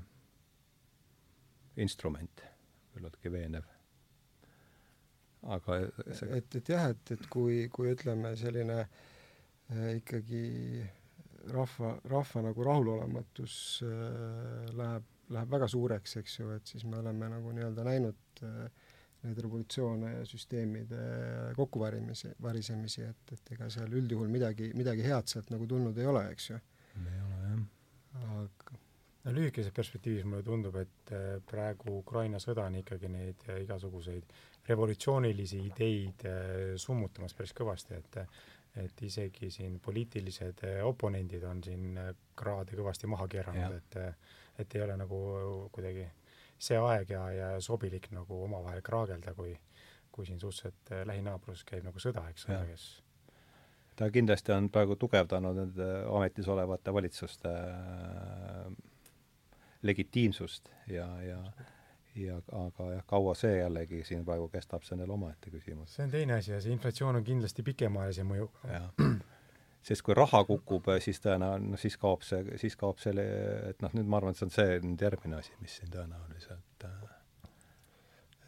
instrument, 1.80 2.44
küllaltki 2.92 3.32
veenev. 3.32 3.64
aga 5.54 5.80
see 6.16 6.28
et, 6.36 6.54
et 6.60 6.68
jah, 6.68 6.86
et, 6.92 7.10
et 7.16 7.26
kui, 7.32 7.64
kui 7.72 7.90
ütleme, 7.92 8.36
selline 8.40 8.78
äh, 8.84 9.02
ikkagi 9.72 10.84
rahva, 11.52 11.94
rahva 12.10 12.42
nagu 12.44 12.64
rahulolematus 12.64 13.56
äh, 13.84 14.74
läheb, 14.76 15.06
läheb 15.34 15.54
väga 15.56 15.68
suureks, 15.68 16.18
eks 16.20 16.38
ju, 16.38 16.50
et 16.56 16.74
siis 16.74 16.84
me 16.88 17.00
oleme 17.00 17.30
nagu 17.32 17.52
nii-öelda 17.56 17.86
näinud 17.86 18.44
äh, 18.44 18.92
neid 19.24 19.40
revolutsioone 19.40 20.12
ja 20.18 20.24
süsteemide 20.28 21.02
kokkuvarimisi, 21.56 22.34
varisemisi, 22.44 23.06
et, 23.08 23.34
et 23.36 23.52
ega 23.56 23.70
seal 23.72 23.92
üldjuhul 24.00 24.28
midagi, 24.32 24.70
midagi 24.76 25.04
head 25.06 25.32
sealt 25.32 25.52
nagu 25.54 25.68
tulnud 25.68 25.98
ei 25.98 26.08
ole, 26.10 26.26
eks 26.34 26.50
ju. 26.50 26.60
ei 27.00 27.20
ole, 27.24 27.44
jah. 27.48 27.62
aga 28.44 28.80
no 29.24 29.32
lühikeses 29.32 29.72
perspektiivis 29.74 30.26
mulle 30.28 30.44
tundub, 30.44 30.76
et 30.80 31.12
äh, 31.16 31.38
praegu 31.48 31.98
Ukraina 32.02 32.40
sõda 32.42 32.66
on 32.68 32.76
ikkagi 32.80 33.08
neid 33.12 33.46
äh, 33.48 33.62
igasuguseid 33.64 34.34
revolutsioonilisi 34.68 35.62
ideid 35.70 36.26
äh, 36.28 36.74
summutamas 36.80 37.36
päris 37.36 37.56
kõvasti, 37.56 38.00
et 38.00 38.20
et 38.82 39.02
isegi 39.06 39.50
siin 39.54 39.78
poliitilised 39.80 40.64
oponendid 40.82 41.44
on 41.46 41.62
siin 41.62 41.98
kraade 42.36 42.74
kõvasti 42.74 43.10
maha 43.10 43.28
keeranud, 43.30 43.76
et 43.78 44.00
et 44.58 44.74
ei 44.74 44.82
ole 44.84 44.96
nagu 44.96 45.18
kuidagi 45.74 46.04
see 46.58 46.78
aeg 46.78 47.10
ja, 47.10 47.22
ja 47.34 47.48
sobilik 47.60 48.06
nagu 48.14 48.44
omavahel 48.44 48.82
kraagelda, 48.86 49.34
kui, 49.34 49.56
kui 50.14 50.26
siin 50.26 50.38
suhteliselt 50.40 50.92
äh, 50.92 51.02
lähinaabrus 51.08 51.64
käib 51.66 51.86
nagu 51.86 52.02
sõda, 52.02 52.28
eks 52.30 52.46
ole, 52.48 52.60
kes 52.70 52.86
ta 53.98 54.10
kindlasti 54.10 54.54
on 54.54 54.70
praegu 54.74 54.96
tugevdanud 54.98 55.58
nende 55.58 55.88
ametis 56.10 56.48
olevate 56.50 56.94
valitsuste 56.94 57.52
legitiimsust 59.82 60.70
ja, 60.90 61.06
ja 61.22 61.38
ja 62.14 62.36
aga 62.52 62.90
jah, 62.92 63.04
kaua 63.06 63.34
see 63.38 63.56
jällegi 63.58 64.02
siin 64.06 64.24
praegu 64.26 64.48
kestab, 64.52 64.84
see 64.86 64.94
on 64.96 65.04
jälle 65.04 65.14
omaette 65.14 65.50
küsimus. 65.50 65.94
see 65.96 66.04
on 66.06 66.12
teine 66.12 66.38
asi 66.38 66.52
ja 66.52 66.60
see 66.60 66.74
inflatsioon 66.74 67.16
on 67.20 67.24
kindlasti 67.24 67.62
pikemaajalise 67.66 68.26
mõjuga. 68.28 68.76
sest 69.88 70.04
kui 70.06 70.14
raha 70.16 70.44
kukub, 70.48 70.92
siis 71.04 71.20
tõenäoliselt, 71.24 71.70
noh 71.72 71.80
siis 71.80 71.96
kaob 72.00 72.22
see, 72.26 72.44
siis 72.60 72.76
kaob 72.80 73.02
selle, 73.02 73.24
et 73.70 73.82
noh, 73.84 73.92
nüüd 73.98 74.08
ma 74.08 74.20
arvan, 74.20 74.32
et 74.36 74.40
see 74.40 74.46
on 74.48 74.54
see 74.54 74.78
nüüd 74.84 75.02
järgmine 75.08 75.40
asi, 75.40 75.52
mis 75.60 75.74
siin 75.80 75.90
tõenäoliselt 75.92 76.86
äh... 76.88 76.94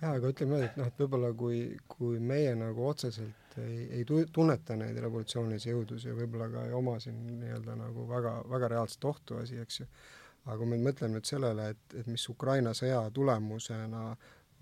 jaa, 0.03 0.15
aga 0.15 0.31
ütleme 0.31 0.61
nii, 0.61 0.71
et 0.71 0.79
noh, 0.81 0.93
et 0.93 1.03
võib-olla 1.03 1.33
kui, 1.37 1.61
kui 1.97 2.23
meie 2.23 2.55
nagu 2.59 2.87
otseselt 2.89 3.59
ei, 3.61 3.89
ei 3.99 4.07
tu-, 4.09 4.25
tunneta 4.33 4.77
neid 4.79 4.99
revolutsioonilisi 5.03 5.73
jõudusi 5.73 6.13
ja 6.13 6.17
võib-olla 6.17 6.49
ka 6.53 6.69
ei 6.69 6.77
oma 6.77 6.99
siin 7.03 7.19
nii-öelda 7.43 7.77
nagu 7.83 8.07
väga, 8.09 8.39
väga 8.53 8.73
reaalset 8.77 9.11
ohtu 9.11 9.43
asi, 9.43 9.59
eks 9.61 9.83
ju, 9.83 9.91
aga 10.47 10.57
kui 10.61 10.69
me 10.71 10.79
mõtleme 10.79 11.19
nüüd 11.19 11.29
sellele, 11.29 11.71
et, 11.75 11.95
et 12.01 12.11
mis 12.11 12.25
Ukraina 12.31 12.73
sõja 12.77 13.01
tulemusena 13.15 14.03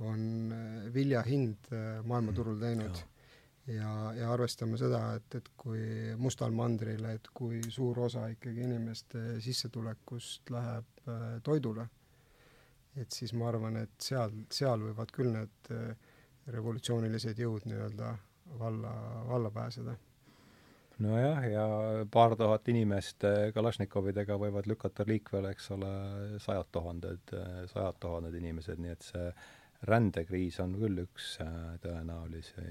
on 0.04 0.52
äh, 0.52 0.94
vilja 0.94 1.22
hind 1.26 1.68
äh, 1.72 2.00
maailmaturul 2.08 2.56
teinud 2.60 2.96
mm, 2.96 3.74
ja, 3.76 3.90
ja 4.18 4.30
arvestame 4.32 4.78
seda, 4.80 5.02
et, 5.18 5.38
et 5.38 5.50
kui 5.60 6.14
Mustal 6.18 6.54
mandril, 6.56 7.04
et 7.12 7.28
kui 7.34 7.60
suur 7.70 8.00
osa 8.08 8.26
ikkagi 8.32 8.64
inimeste 8.66 9.38
sissetulekust 9.44 10.50
läheb 10.54 11.04
äh, 11.06 11.28
toidule, 11.46 11.86
et 12.96 13.12
siis 13.12 13.34
ma 13.36 13.50
arvan, 13.50 13.78
et 13.84 13.94
seal, 14.02 14.34
seal 14.54 14.82
võivad 14.88 15.12
küll 15.14 15.32
need 15.34 15.70
revolutsioonilised 16.54 17.40
jõud 17.40 17.64
nii-öelda 17.66 18.12
valla, 18.60 18.92
valla 19.26 19.50
pääseda. 19.50 19.96
Nojah, 21.02 21.44
ja 21.50 21.66
paar 22.12 22.36
tuhat 22.38 22.68
inimest 22.70 23.24
äh, 23.26 23.50
Kalašnikovidega 23.54 24.36
võivad 24.40 24.68
lükata 24.70 25.06
liikvele, 25.08 25.50
eks 25.54 25.70
ole, 25.74 25.92
sajad 26.42 26.70
tuhanded, 26.74 27.34
äh, 27.34 27.60
sajad 27.72 27.98
tuhanded 28.02 28.36
inimesed, 28.38 28.82
nii 28.82 28.94
et 28.94 29.06
see 29.06 29.30
rändekriis 29.88 30.60
on 30.64 30.76
küll 30.80 31.02
üks 31.04 31.34
äh, 31.44 31.54
tõenäolisi 31.82 32.66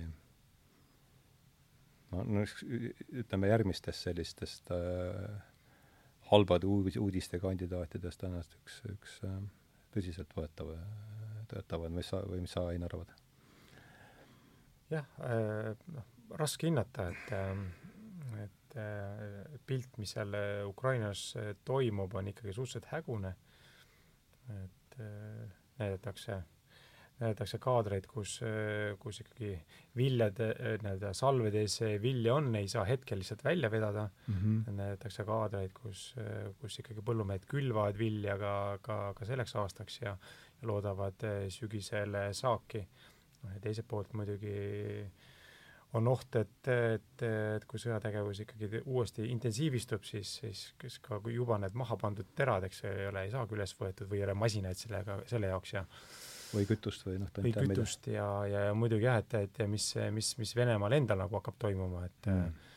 no, 2.13 2.45
ütleme 3.23 3.51
järgmistest 3.51 4.07
sellistest 4.07 4.71
äh, 4.73 5.41
halbade 6.31 6.69
uudis, 6.69 6.97
uudiste 7.01 7.39
kandidaatidest 7.43 8.23
tõenäoliselt 8.23 8.57
üks, 8.61 8.79
üks 8.93 9.19
äh, 9.27 9.37
tõsiseltvõetav, 9.93 10.73
töötavad, 11.51 11.93
mis 11.93 12.09
sa, 12.09 12.23
või 12.25 12.41
mis 12.45 12.55
sa, 12.55 12.65
Ain, 12.71 12.85
arvad? 12.87 13.13
jah 14.93 15.05
äh,, 15.25 15.73
noh, 15.93 16.09
raske 16.39 16.69
hinnata, 16.69 17.09
et 17.13 17.35
äh, 17.35 17.65
et 18.73 19.53
äh, 19.53 19.59
pilt, 19.67 19.99
mis 20.01 20.15
seal 20.15 20.33
Ukrainas 20.65 21.33
toimub, 21.65 22.15
on 22.15 22.31
ikkagi 22.31 22.53
suhteliselt 22.53 22.89
hägune, 22.93 23.35
et 24.49 24.99
äh, 24.99 25.45
näidatakse 25.79 26.43
näidatakse 27.21 27.59
kaadreid, 27.61 28.07
kus, 28.09 28.39
kus 28.99 29.19
ikkagi 29.21 29.51
viljade, 29.95 30.47
nii-öelda 30.81 31.11
salvedes 31.15 31.77
vilja 32.01 32.33
on, 32.35 32.49
ei 32.57 32.67
saa 32.67 32.83
hetkel 32.89 33.21
lihtsalt 33.21 33.43
välja 33.45 33.69
vedada 33.71 34.07
mm, 34.09 34.33
-hmm. 34.33 34.71
näidatakse 34.79 35.23
kaadreid, 35.23 35.71
kus, 35.77 36.15
kus 36.59 36.79
ikkagi 36.81 37.05
põllumehed 37.05 37.45
külvavad 37.47 37.97
vilja 38.01 38.35
ka, 38.41 38.55
ka, 38.81 38.97
ka 39.15 39.29
selleks 39.29 39.55
aastaks 39.61 40.01
ja, 40.01 40.17
ja 40.61 40.67
loodavad 40.67 41.23
sügisel 41.53 42.17
saaki. 42.33 42.81
noh, 43.43 43.53
ja 43.53 43.59
teiselt 43.59 43.87
poolt 43.87 44.13
muidugi 44.17 44.57
on 45.93 46.07
oht, 46.09 46.35
et, 46.39 46.69
et, 46.71 47.23
et 47.27 47.65
kui 47.69 47.81
sõjategevus 47.81 48.43
ikkagi 48.43 48.81
uuesti 48.81 49.27
intensiivistub, 49.29 50.05
siis, 50.07 50.31
siis 50.41 50.63
kas 50.81 50.97
ka 51.03 51.19
kui 51.21 51.35
juba 51.35 51.59
need 51.61 51.77
maha 51.77 51.97
pandud 52.01 52.33
terad, 52.35 52.65
eks 52.65 52.83
ei 52.89 53.07
ole, 53.11 53.27
ei 53.27 53.33
saagi 53.33 53.57
üles 53.57 53.75
võetud 53.77 54.09
või 54.09 54.21
ei 54.21 54.27
ole 54.27 54.37
masinaid 54.37 54.79
sellega, 54.79 55.19
selle 55.29 55.51
jaoks 55.53 55.75
ja 55.75 55.85
või 56.53 56.67
kütust 56.69 57.05
või 57.05 57.19
noh, 57.21 57.31
või 57.37 57.53
kütust 57.53 58.09
ja, 58.09 58.27
ja, 58.49 58.67
ja 58.69 58.75
muidugi 58.77 59.07
jah, 59.07 59.21
et, 59.21 59.37
et 59.45 59.63
mis, 59.69 59.87
mis, 60.13 60.33
mis 60.41 60.53
Venemaal 60.57 60.97
endal 60.97 61.21
nagu 61.25 61.37
hakkab 61.39 61.57
toimuma, 61.61 62.05
et 62.09 62.29
mm. 62.29 62.69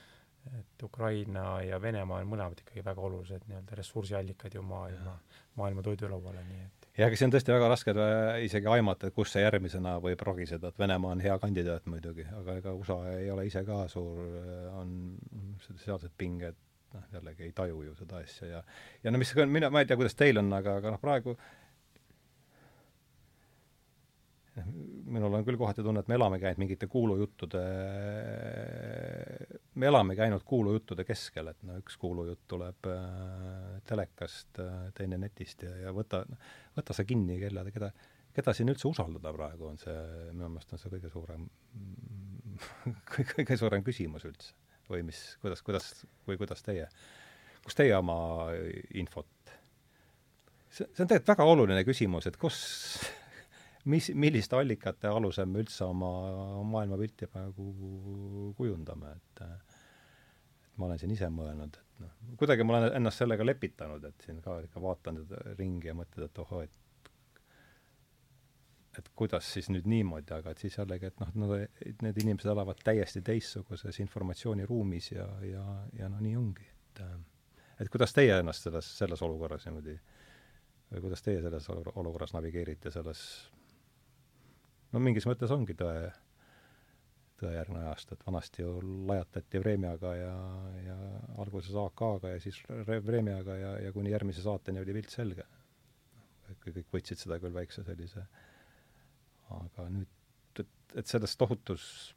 et 0.61 0.87
Ukraina 0.87 1.47
ja 1.65 1.81
Venemaa 1.83 2.21
on 2.23 2.33
mõlemad 2.35 2.61
ikkagi 2.63 2.85
väga 2.85 3.05
olulised 3.09 3.49
nii-öelda 3.49 3.81
ressursiallikad 3.81 4.55
ju 4.57 4.65
maailma, 4.65 5.17
maailma 5.57 5.85
toidulauale, 5.89 6.45
nii 6.51 6.65
et 6.67 6.76
jah, 6.97 7.09
aga 7.09 7.19
see 7.19 7.27
on 7.29 7.35
tõesti 7.35 7.55
väga 7.55 7.71
raske 7.73 7.95
isegi 8.47 8.71
aimata, 8.73 9.11
kus 9.15 9.35
see 9.35 9.45
järgmisena 9.45 9.97
võib 10.05 10.23
rogiseda, 10.29 10.73
et 10.73 10.79
Venemaa 10.81 11.17
on 11.17 11.25
hea 11.25 11.37
kandidaat 11.43 11.91
muidugi, 11.91 12.27
aga 12.41 12.57
ega 12.63 12.77
USA 12.77 13.01
ei 13.17 13.29
ole 13.33 13.47
ise 13.51 13.65
ka 13.67 13.83
suur, 13.93 14.23
on 14.81 14.97
sealsed 15.85 16.15
pinged, 16.19 16.57
noh, 16.95 17.05
jällegi 17.13 17.49
ei 17.49 17.55
taju 17.57 17.85
ju 17.89 17.95
seda 17.99 18.23
asja 18.25 18.51
ja 18.55 18.65
ja 19.05 19.13
no 19.13 19.21
mis, 19.23 19.35
mina, 19.47 19.71
ma 19.71 19.85
ei 19.85 19.91
tea, 19.91 19.99
kuidas 20.01 20.17
teil 20.19 20.41
on, 20.41 20.53
aga, 20.57 20.79
aga 20.81 20.97
noh, 20.97 21.03
praegu 21.03 21.37
minul 25.07 25.35
on 25.37 25.45
küll 25.45 25.59
kohati 25.61 25.85
tunne, 25.85 26.01
et 26.01 26.09
me 26.09 26.17
elame 26.17 26.39
käinud 26.41 26.61
mingite 26.63 26.89
kuulujuttude, 26.91 27.63
me 29.77 29.89
elame 29.91 30.17
käinud 30.17 30.45
kuulujuttude 30.49 31.05
keskel, 31.05 31.51
et 31.53 31.61
no 31.67 31.77
üks 31.83 31.99
kuulujutt 32.01 32.47
tuleb 32.49 32.89
äh, 32.91 33.77
telekast 33.89 34.63
äh,, 34.65 34.87
teine 34.97 35.21
netist 35.21 35.67
ja, 35.67 35.75
ja 35.85 35.93
võta, 35.97 36.25
võta 36.77 36.97
see 36.97 37.09
kinni, 37.09 37.39
kella, 37.41 37.65
keda, 37.73 37.91
keda 38.37 38.55
siin 38.57 38.73
üldse 38.73 38.89
usaldada 38.91 39.33
praegu, 39.35 39.71
on 39.71 39.81
see, 39.81 39.97
minu 40.33 40.51
meelest 40.53 40.75
on 40.77 40.83
see 40.83 40.93
kõige 40.93 41.13
suurem 41.13 41.47
kõige 43.37 43.59
suurem 43.59 43.85
küsimus 43.87 44.27
üldse. 44.29 44.55
või 44.91 45.03
mis, 45.09 45.23
kuidas, 45.43 45.63
kuidas, 45.67 45.93
või 46.29 46.39
kuidas 46.41 46.63
teie, 46.63 46.87
kus 47.65 47.75
teie 47.75 47.97
oma 47.97 48.19
infot 48.95 49.55
see, 50.71 50.87
see 50.87 51.03
on 51.03 51.09
tegelikult 51.09 51.33
väga 51.35 51.49
oluline 51.53 51.85
küsimus, 51.89 52.29
et 52.31 52.37
kus 52.41 52.61
mis, 53.91 54.11
milliste 54.15 54.59
allikate 54.59 55.11
alusel 55.11 55.49
me 55.51 55.63
üldse 55.65 55.85
oma 55.87 56.11
maailmapilti 56.67 57.29
praegu 57.31 58.53
kujundame, 58.59 59.17
et 59.17 59.45
ma 60.77 60.89
olen 60.89 60.99
siin 61.01 61.13
ise 61.15 61.29
mõelnud, 61.33 61.77
et 61.77 62.03
noh, 62.03 62.17
kuidagi 62.41 62.65
ma 62.67 62.77
olen 62.77 62.97
ennast 62.99 63.23
sellega 63.23 63.47
lepitanud, 63.47 64.05
et 64.09 64.27
siin 64.27 64.43
ka 64.45 64.59
ikka 64.65 64.83
vaatan 64.83 65.23
ringi 65.59 65.91
ja 65.91 65.95
mõtled, 65.97 66.29
et 66.29 66.43
ohoo, 66.45 66.65
et 66.67 66.83
et 68.97 69.09
kuidas 69.13 69.49
siis 69.53 69.67
nüüd 69.69 69.85
niimoodi, 69.93 70.33
aga 70.33 70.55
et 70.55 70.63
siis 70.63 70.79
jällegi, 70.79 71.11
et 71.11 71.19
noh, 71.21 71.33
nad, 71.43 71.81
need 72.05 72.21
inimesed 72.23 72.49
elavad 72.49 72.79
täiesti 72.85 73.21
teistsuguses 73.25 74.01
informatsiooniruumis 74.01 75.11
ja, 75.13 75.27
ja, 75.45 75.65
ja 75.99 76.09
no 76.13 76.21
nii 76.25 76.37
ongi, 76.41 76.65
et 76.65 77.03
et 77.85 77.91
kuidas 77.93 78.15
teie 78.17 78.39
ennast 78.41 78.65
selles, 78.65 78.89
selles 78.97 79.21
olukorras 79.23 79.67
niimoodi 79.69 79.99
või 80.93 81.03
kuidas 81.05 81.25
teie 81.27 81.43
selles 81.45 81.69
olukorras 81.69 82.33
navigeerite, 82.33 82.93
selles 82.95 83.21
no 84.93 85.03
mingis 85.03 85.27
mõttes 85.29 85.53
ongi 85.53 85.77
tõe, 85.77 86.09
tõejärgne 87.41 87.83
ajast, 87.83 88.13
et 88.15 88.25
vanasti 88.27 88.63
ju 88.63 88.73
lajatati 89.09 89.61
Vremjaga 89.61 90.13
ja, 90.17 90.35
ja 90.87 90.97
alguses 91.43 91.77
AK-ga 91.81 92.33
ja 92.35 92.41
siis 92.43 92.59
Vremjaga 93.07 93.57
ja, 93.61 93.73
ja 93.85 93.93
kuni 93.93 94.13
järgmise 94.15 94.45
saateni 94.45 94.81
oli 94.81 94.97
pilt 94.97 95.13
selge. 95.15 95.47
kõik 96.65 96.93
võtsid 96.95 97.21
seda 97.21 97.39
küll 97.43 97.55
väikse 97.55 97.85
sellise, 97.87 98.23
aga 99.55 99.89
nüüd, 99.91 100.11
et, 100.63 100.73
et 100.95 101.07
selles 101.07 101.37
tohutus 101.37 102.15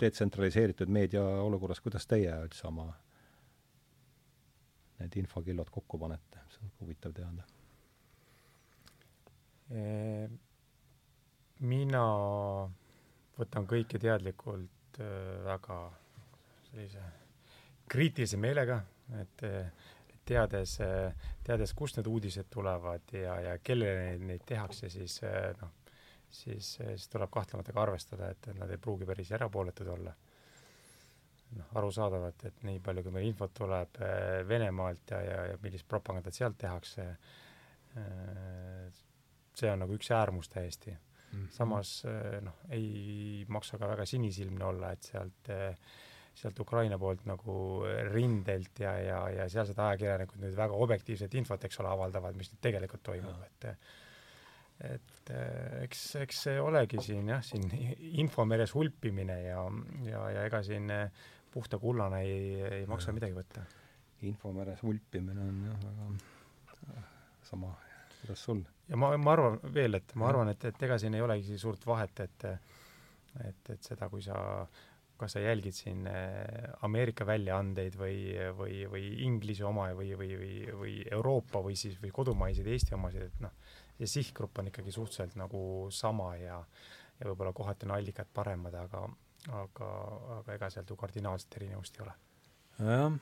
detsentraliseeritud 0.00 0.90
meedia 0.90 1.22
olukorras, 1.22 1.80
kuidas 1.80 2.06
teie 2.10 2.34
üldse 2.44 2.66
oma 2.68 2.90
need 4.98 5.18
infokillod 5.22 5.70
kokku 5.74 5.98
panete, 5.98 6.42
see 6.50 6.66
on 6.66 6.72
huvitav 6.80 7.14
teada 7.16 7.46
mina 11.60 12.04
võtan 13.38 13.66
kõike 13.68 13.98
teadlikult 14.00 15.00
äh, 15.00 15.44
väga 15.46 15.78
sellise 16.68 17.02
kriitilise 17.90 18.38
meelega, 18.40 18.78
et 19.20 19.42
teades, 20.24 20.78
teades, 21.44 21.72
kust 21.76 21.98
need 21.98 22.08
uudised 22.08 22.48
tulevad 22.50 23.12
ja, 23.12 23.34
ja 23.44 23.56
kellele 23.60 24.14
neid, 24.24 24.44
tehakse, 24.48 24.88
siis 24.92 25.18
äh, 25.26 25.50
noh, 25.60 25.74
siis, 26.30 26.78
siis 26.80 27.08
tuleb 27.12 27.30
kahtlemata 27.34 27.74
ka 27.76 27.82
arvestada, 27.84 28.30
et 28.32 28.48
nad 28.56 28.70
ei 28.72 28.80
pruugi 28.80 29.06
päris 29.08 29.34
erapooletud 29.36 29.90
olla. 29.96 30.14
noh, 31.54 31.66
arusaadavalt, 31.78 32.44
et 32.48 32.62
nii 32.66 32.80
palju, 32.82 33.04
kui 33.04 33.14
meil 33.14 33.28
infot 33.28 33.52
tuleb 33.54 34.00
äh, 34.02 34.40
Venemaalt 34.48 35.10
ja, 35.12 35.20
ja, 35.22 35.40
ja 35.52 35.58
millist 35.62 35.86
propagandat 35.88 36.34
sealt 36.34 36.58
tehakse, 36.58 37.10
see 39.54 39.68
on 39.70 39.84
nagu 39.84 39.94
üks 39.94 40.08
äärmus 40.10 40.48
täiesti 40.50 40.96
mm. 41.34 41.50
samas 41.54 41.96
eh, 42.08 42.38
noh, 42.44 42.62
ei 42.74 43.44
maksa 43.52 43.78
ka 43.80 43.90
väga 43.90 44.06
sinisilmne 44.08 44.66
olla, 44.66 44.92
et 44.94 45.10
sealt, 45.10 45.50
eh, 45.52 45.92
sealt 46.34 46.60
Ukraina 46.64 46.98
poolt 46.98 47.26
nagu 47.30 47.56
rindelt 48.10 48.80
ja, 48.82 48.94
ja, 49.02 49.20
ja 49.30 49.50
sealsed 49.50 49.78
ajakirjanikud 49.78 50.42
nüüd 50.42 50.56
väga 50.58 50.80
objektiivset 50.86 51.36
infot, 51.38 51.66
eks 51.66 51.78
ole, 51.82 51.92
avaldavad, 51.94 52.38
mis 52.38 52.50
nüüd 52.52 52.64
tegelikult 52.64 53.04
toimub, 53.12 53.44
et 53.50 53.70
et 54.84 55.30
eh, 55.30 55.84
eks, 55.84 56.00
eks 56.24 56.40
see 56.48 56.58
olegi 56.58 56.98
siin 57.02 57.28
jah, 57.30 57.42
siin 57.46 57.68
infomeres 58.24 58.74
hulpimine 58.74 59.36
ja, 59.44 59.62
ja, 60.08 60.24
ja 60.34 60.42
ega 60.48 60.64
siin 60.66 60.90
puhta 61.54 61.78
kullana 61.78 62.24
ei, 62.26 62.58
ei 62.80 62.86
maksa 62.90 63.12
ja. 63.12 63.18
midagi 63.20 63.36
võtta. 63.36 63.62
infomeres 64.26 64.82
hulpimine 64.82 65.46
on 65.46 65.62
jah, 65.68 65.78
väga 65.86 67.04
sama, 67.46 67.70
kuidas 68.20 68.42
sul? 68.48 68.64
Ja 68.88 68.98
ma, 69.00 69.12
ma 69.16 69.34
arvan 69.36 69.60
veel, 69.74 69.98
et 70.00 70.14
ma 70.20 70.28
arvan, 70.30 70.50
et, 70.52 70.64
et 70.70 70.82
ega 70.86 70.98
siin 71.00 71.14
ei 71.16 71.24
olegi 71.24 71.58
suurt 71.60 71.86
vahet, 71.86 72.26
et 72.26 72.48
et, 73.42 73.70
et 73.72 73.82
seda, 73.82 74.06
kui 74.12 74.22
sa, 74.22 74.36
kas 75.18 75.34
sa 75.34 75.42
jälgid 75.42 75.74
siin 75.74 76.04
eh, 76.06 76.68
Ameerika 76.86 77.26
väljaandeid 77.26 77.96
või, 77.98 78.18
või, 78.54 78.84
või 78.90 79.08
Inglise 79.26 79.66
oma 79.66 79.88
või, 79.98 80.12
või, 80.18 80.36
või, 80.38 80.52
või 80.82 80.94
Euroopa 81.10 81.62
või 81.64 81.74
siis, 81.78 81.96
või 82.02 82.12
kodumaiseid 82.14 82.70
Eesti 82.70 82.94
omasid, 82.94 83.26
et 83.26 83.42
noh, 83.42 83.54
see 83.98 84.10
sihtgrupp 84.10 84.62
on 84.62 84.70
ikkagi 84.70 84.94
suhteliselt 84.94 85.38
nagu 85.40 85.64
sama 85.94 86.34
ja 86.38 86.60
ja 87.14 87.28
võib-olla 87.28 87.52
kohati 87.54 87.86
on 87.86 87.94
allikad 87.94 88.30
paremad, 88.34 88.74
aga 88.74 89.04
aga, 89.54 89.88
aga 90.40 90.56
ega 90.56 90.70
sealt 90.72 90.90
ju 90.90 90.96
kardinaalset 90.98 91.60
erinevust 91.60 91.98
ei 91.98 92.06
ole. 92.06 92.14
jah, 92.78 93.18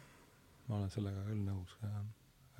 ma 0.68 0.78
olen 0.78 0.92
sellega 0.92 1.24
küll 1.28 1.44
nõus, 1.44 1.76
jah 1.84 2.02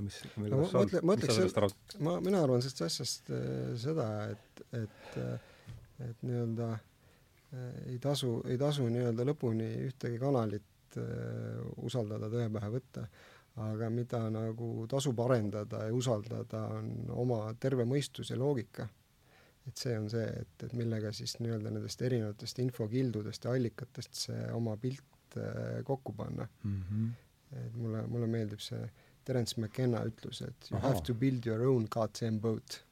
mis, 0.01 0.19
no, 0.37 0.61
ma 0.63 0.69
mõtlen, 0.71 1.05
ma 1.05 1.17
ütleks, 1.19 1.75
ma, 2.01 2.17
mina 2.25 2.41
arvan 2.45 2.63
sellest 2.65 2.85
asjast 2.87 3.33
äh, 3.35 3.75
seda, 3.81 4.07
et, 4.33 4.63
et, 4.79 5.19
äh, 5.21 5.67
et 6.09 6.25
nii-öelda 6.25 6.71
äh, 6.73 7.69
ei 7.93 7.99
tasu, 8.03 8.39
ei 8.49 8.59
tasu 8.61 8.89
nii-öelda 8.89 9.27
lõpuni 9.29 9.69
ühtegi 9.89 10.21
kanalit 10.23 10.99
äh, 11.01 11.61
usaldada, 11.85 12.31
tõe 12.33 12.49
pähe 12.57 12.73
võtta. 12.79 13.07
aga 13.63 13.91
mida 13.93 14.19
nagu 14.33 14.87
tasub 14.89 15.19
arendada 15.21 15.83
ja 15.85 15.93
usaldada, 15.93 16.63
on 16.79 17.11
oma 17.13 17.41
terve 17.61 17.85
mõistus 17.85 18.31
ja 18.31 18.39
loogika. 18.41 18.89
et 19.69 19.77
see 19.77 19.99
on 19.99 20.09
see, 20.11 20.25
et, 20.41 20.65
et 20.65 20.73
millega 20.73 21.13
siis 21.13 21.37
nii-öelda 21.39 21.71
nendest 21.71 22.01
erinevatest 22.03 22.59
infokildudest 22.59 23.45
ja 23.45 23.53
allikatest 23.53 24.15
see 24.25 24.47
oma 24.53 24.77
pilt 24.77 25.37
äh, 25.37 25.85
kokku 25.85 26.13
panna 26.13 26.49
mm. 26.65 26.83
-hmm. 26.83 27.11
et 27.67 27.77
mulle, 27.77 28.07
mulle 28.07 28.27
meeldib 28.27 28.61
see 28.61 28.81
äh, 28.81 28.91
Terence 29.25 29.61
McKenna 29.61 30.03
ütlus, 30.09 30.43
et 30.43 30.71
you 30.71 30.79
Aha. 30.79 30.89
have 30.89 31.03
to 31.07 31.15
build 31.15 31.47
your 31.47 31.63
own 31.69 31.87
goddamn 31.91 32.39
boat. 32.41 32.83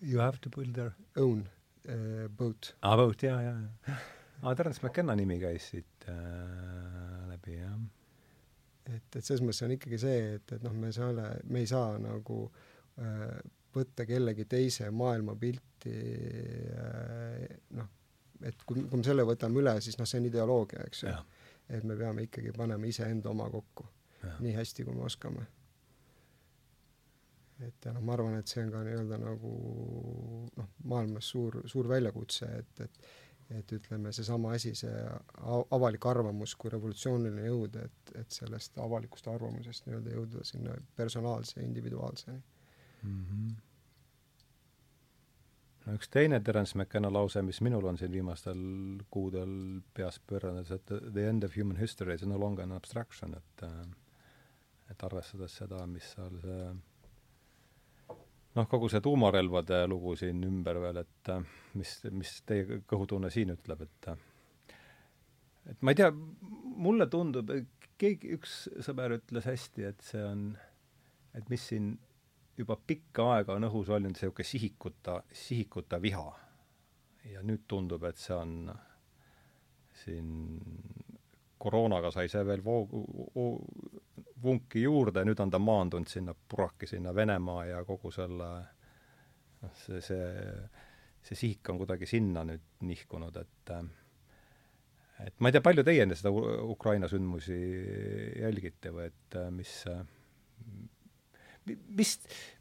You 0.00 0.20
have 0.20 0.40
to 0.40 0.50
build 0.50 0.74
their 0.74 0.94
own 1.16 1.48
uh, 1.88 2.28
boat. 2.28 2.74
aa, 2.82 2.92
ah, 2.92 2.96
boat, 2.96 3.22
jaa, 3.22 3.40
jaa, 3.42 3.58
jaa. 3.86 3.98
aa, 4.42 4.54
Terence 4.54 4.82
McKenna 4.82 5.16
nimi 5.16 5.38
käis 5.40 5.70
siit 5.72 6.08
äh, 6.10 6.16
läbi, 7.30 7.58
jah. 7.60 7.76
et, 8.90 9.06
et 9.16 9.22
selles 9.22 9.44
mõttes 9.44 9.62
on 9.66 9.76
ikkagi 9.76 10.00
see, 10.02 10.18
et, 10.36 10.56
et 10.58 10.66
noh, 10.66 10.74
me 10.74 10.90
ei 10.90 10.96
saa, 10.98 11.28
me 11.44 11.62
ei 11.62 11.70
saa 11.70 11.96
nagu 12.02 12.42
äh, 13.00 13.38
võtta 13.76 14.06
kellegi 14.08 14.46
teise 14.50 14.90
maailmapilti 14.90 15.96
äh, 16.76 17.42
noh, 17.78 17.90
et 18.44 18.66
kui, 18.68 18.82
kui 18.84 19.00
me 19.00 19.06
selle 19.06 19.24
võtame 19.28 19.62
üle, 19.62 19.78
siis 19.84 19.98
noh, 20.00 20.08
see 20.08 20.20
on 20.20 20.30
ideoloogia, 20.30 20.84
eks 20.90 21.06
ju. 21.06 21.18
et 21.72 21.84
me 21.86 21.96
peame 21.98 22.26
ikkagi 22.28 22.52
panema 22.56 22.86
iseenda 22.90 23.30
oma 23.32 23.48
kokku 23.50 23.86
nii 24.40 24.56
hästi, 24.56 24.84
kui 24.84 24.94
me 24.94 25.06
oskame. 25.06 25.46
et 27.66 27.84
ja 27.84 27.92
noh, 27.92 28.02
ma 28.04 28.12
arvan, 28.12 28.34
et 28.36 28.48
see 28.52 28.64
on 28.64 28.72
ka 28.72 28.82
nii-öelda 28.84 29.16
nagu 29.22 29.52
noh, 30.56 30.72
maailmas 30.84 31.30
suur, 31.32 31.62
suur 31.64 31.88
väljakutse, 31.88 32.50
et, 32.62 32.84
et 32.84 33.14
et 33.54 33.72
ütleme, 33.72 34.10
seesama 34.12 34.56
asi, 34.56 34.72
see 34.74 34.92
avalik 35.70 36.06
arvamus 36.10 36.56
kui 36.58 36.70
revolutsiooniline 36.72 37.44
jõud, 37.46 37.76
et, 37.78 38.12
et 38.18 38.34
sellest 38.34 38.78
avalikust 38.82 39.28
arvamusest 39.30 39.86
nii-öelda 39.86 40.16
jõuda 40.16 40.42
sinna 40.44 40.74
personaalse, 40.98 41.62
individuaalseni 41.62 42.40
mm. 43.02 43.22
-hmm 43.22 43.54
no 45.86 45.94
üks 45.94 46.10
teine 46.10 46.40
Terence 46.42 46.78
McKenna 46.78 47.12
lause, 47.12 47.42
mis 47.46 47.60
minul 47.62 47.84
on 47.86 47.98
siin 47.98 48.12
viimastel 48.12 48.58
kuudel 49.10 49.52
peas 49.94 50.18
pööranud, 50.18 50.70
et 50.74 50.92
the 51.12 51.28
end 51.28 51.46
of 51.46 51.56
human 51.56 51.76
history 51.76 52.14
is 52.14 52.26
no 52.26 52.40
longer 52.40 52.64
an 52.64 52.72
abstraction, 52.72 53.36
et 53.38 53.62
äh, 53.62 53.86
et 54.90 55.02
arvestades 55.08 55.56
seda, 55.62 55.82
mis 55.90 56.06
seal 56.14 56.38
see 56.42 56.68
noh, 58.56 58.68
kogu 58.70 58.88
see 58.92 59.02
tuumarelvade 59.04 59.82
lugu 59.90 60.14
siin 60.18 60.40
ümber 60.46 60.80
veel, 60.80 61.02
et 61.02 61.32
mis, 61.76 61.92
mis 62.14 62.32
teie 62.48 62.80
kõhutunne 62.88 63.30
siin 63.32 63.52
ütleb, 63.56 63.84
et 63.86 64.10
et 65.72 65.82
ma 65.82 65.92
ei 65.92 65.98
tea, 65.98 66.12
mulle 66.12 67.08
tundub, 67.10 67.50
keegi, 68.00 68.32
üks 68.36 68.56
sõber 68.86 69.16
ütles 69.18 69.48
hästi, 69.50 69.86
et 69.90 70.04
see 70.06 70.22
on, 70.24 70.48
et 71.36 71.48
mis 71.52 71.68
siin 71.72 71.94
juba 72.56 72.78
pikka 72.88 73.30
aega 73.34 73.56
on 73.56 73.68
õhus 73.68 73.90
olnud 73.92 74.14
niisugune 74.14 74.48
sihikuta, 74.48 75.20
sihikuta 75.32 76.00
viha. 76.02 76.26
ja 77.26 77.40
nüüd 77.42 77.64
tundub, 77.66 78.04
et 78.06 78.20
see 78.22 78.36
on 78.36 78.70
siin 79.98 80.60
koroonaga 81.58 82.12
sai 82.14 82.28
see 82.30 82.44
veel 82.46 82.62
voogu, 82.64 83.00
vunki 84.46 84.82
juurde, 84.84 85.24
nüüd 85.26 85.40
on 85.42 85.52
ta 85.52 85.60
maandunud 85.62 86.10
sinna 86.10 86.34
puraki, 86.34 86.88
sinna 86.90 87.14
Venemaa 87.14 87.64
ja 87.72 87.84
kogu 87.86 88.12
selle 88.14 88.50
noh, 89.62 89.76
see, 89.84 90.00
see, 90.04 90.24
see 91.26 91.38
sihik 91.42 91.70
on 91.72 91.80
kuidagi 91.82 92.08
sinna 92.10 92.44
nüüd 92.46 92.64
nihkunud, 92.86 93.38
et 93.42 93.72
et 95.26 95.38
ma 95.40 95.48
ei 95.48 95.56
tea, 95.56 95.64
palju 95.64 95.84
teie 95.86 96.04
seda 96.12 96.32
Ukraina 96.32 97.08
sündmusi 97.08 97.56
jälgite 98.42 98.92
või 98.92 99.08
et 99.08 99.38
mis 99.56 99.72
mis, 101.66 102.12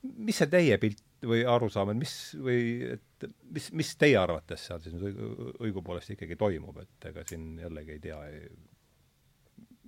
mis 0.02 0.40
see 0.40 0.50
teie 0.52 0.80
pilt 0.82 1.04
või 1.26 1.44
arusaam, 1.50 1.92
et 1.92 2.00
mis 2.00 2.16
või 2.40 2.62
et 2.96 3.28
mis, 3.54 3.70
mis 3.76 3.92
teie 4.00 4.18
arvates 4.22 4.68
seal 4.70 4.82
siis 4.84 4.96
nüüd 4.96 5.20
õigupoolest 5.64 6.16
ikkagi 6.16 6.38
toimub, 6.40 6.80
et 6.84 7.10
ega 7.12 7.26
siin 7.28 7.56
jällegi 7.60 7.98
ei 7.98 8.02
tea, 8.04 8.20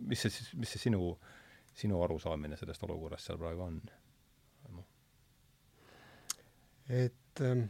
mis 0.10 0.26
see 0.26 0.34
siis, 0.34 0.54
mis 0.60 0.74
see 0.74 0.88
sinu 0.90 1.12
äh, 1.14 1.37
sinu 1.78 2.02
arusaamine 2.04 2.58
sellest 2.60 2.84
olukorrast 2.88 3.30
seal 3.30 3.40
praegu 3.42 3.66
on 3.68 3.82
et 6.88 7.42
ähm, 7.44 7.66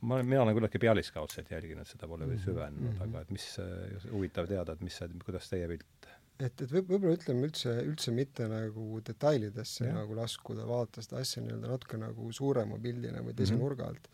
ma 0.00 0.18
olen, 0.18 0.28
mina 0.28 0.42
olen 0.42 0.56
küllaltki 0.56 0.80
pealiskaudselt 0.82 1.50
jälginud 1.50 1.88
seda, 1.88 2.08
pole 2.08 2.26
veel 2.28 2.36
mhm, 2.36 2.44
süvenenud 2.44 2.90
mm, 2.90 2.98
-hmm. 2.98 3.06
aga 3.08 3.24
et 3.24 3.30
mis 3.34 3.46
äh,, 3.62 4.10
huvitav 4.12 4.50
teada, 4.50 4.76
et 4.76 4.84
mis 4.84 5.00
kuidas 5.24 5.48
teie 5.48 5.68
pilt 5.68 6.10
et, 6.38 6.60
et 6.60 6.70
võib, 6.70 6.90
võib-olla 6.90 7.14
ütleme 7.16 7.48
üldse, 7.48 7.72
üldse 7.86 8.12
mitte 8.12 8.48
nagu 8.50 9.00
detailidesse 9.06 9.86
ja. 9.86 9.94
nagu 9.94 10.16
laskuda, 10.18 10.66
vaadata 10.68 11.02
seda 11.02 11.22
asja 11.22 11.42
nii-öelda 11.42 11.70
natuke 11.70 12.00
nagu 12.00 12.32
suurema 12.32 12.78
pildina 12.82 13.22
või 13.22 13.34
teise 13.38 13.54
mm 13.54 13.58
-hmm. 13.58 13.64
nurga 13.64 13.88
alt. 13.88 14.08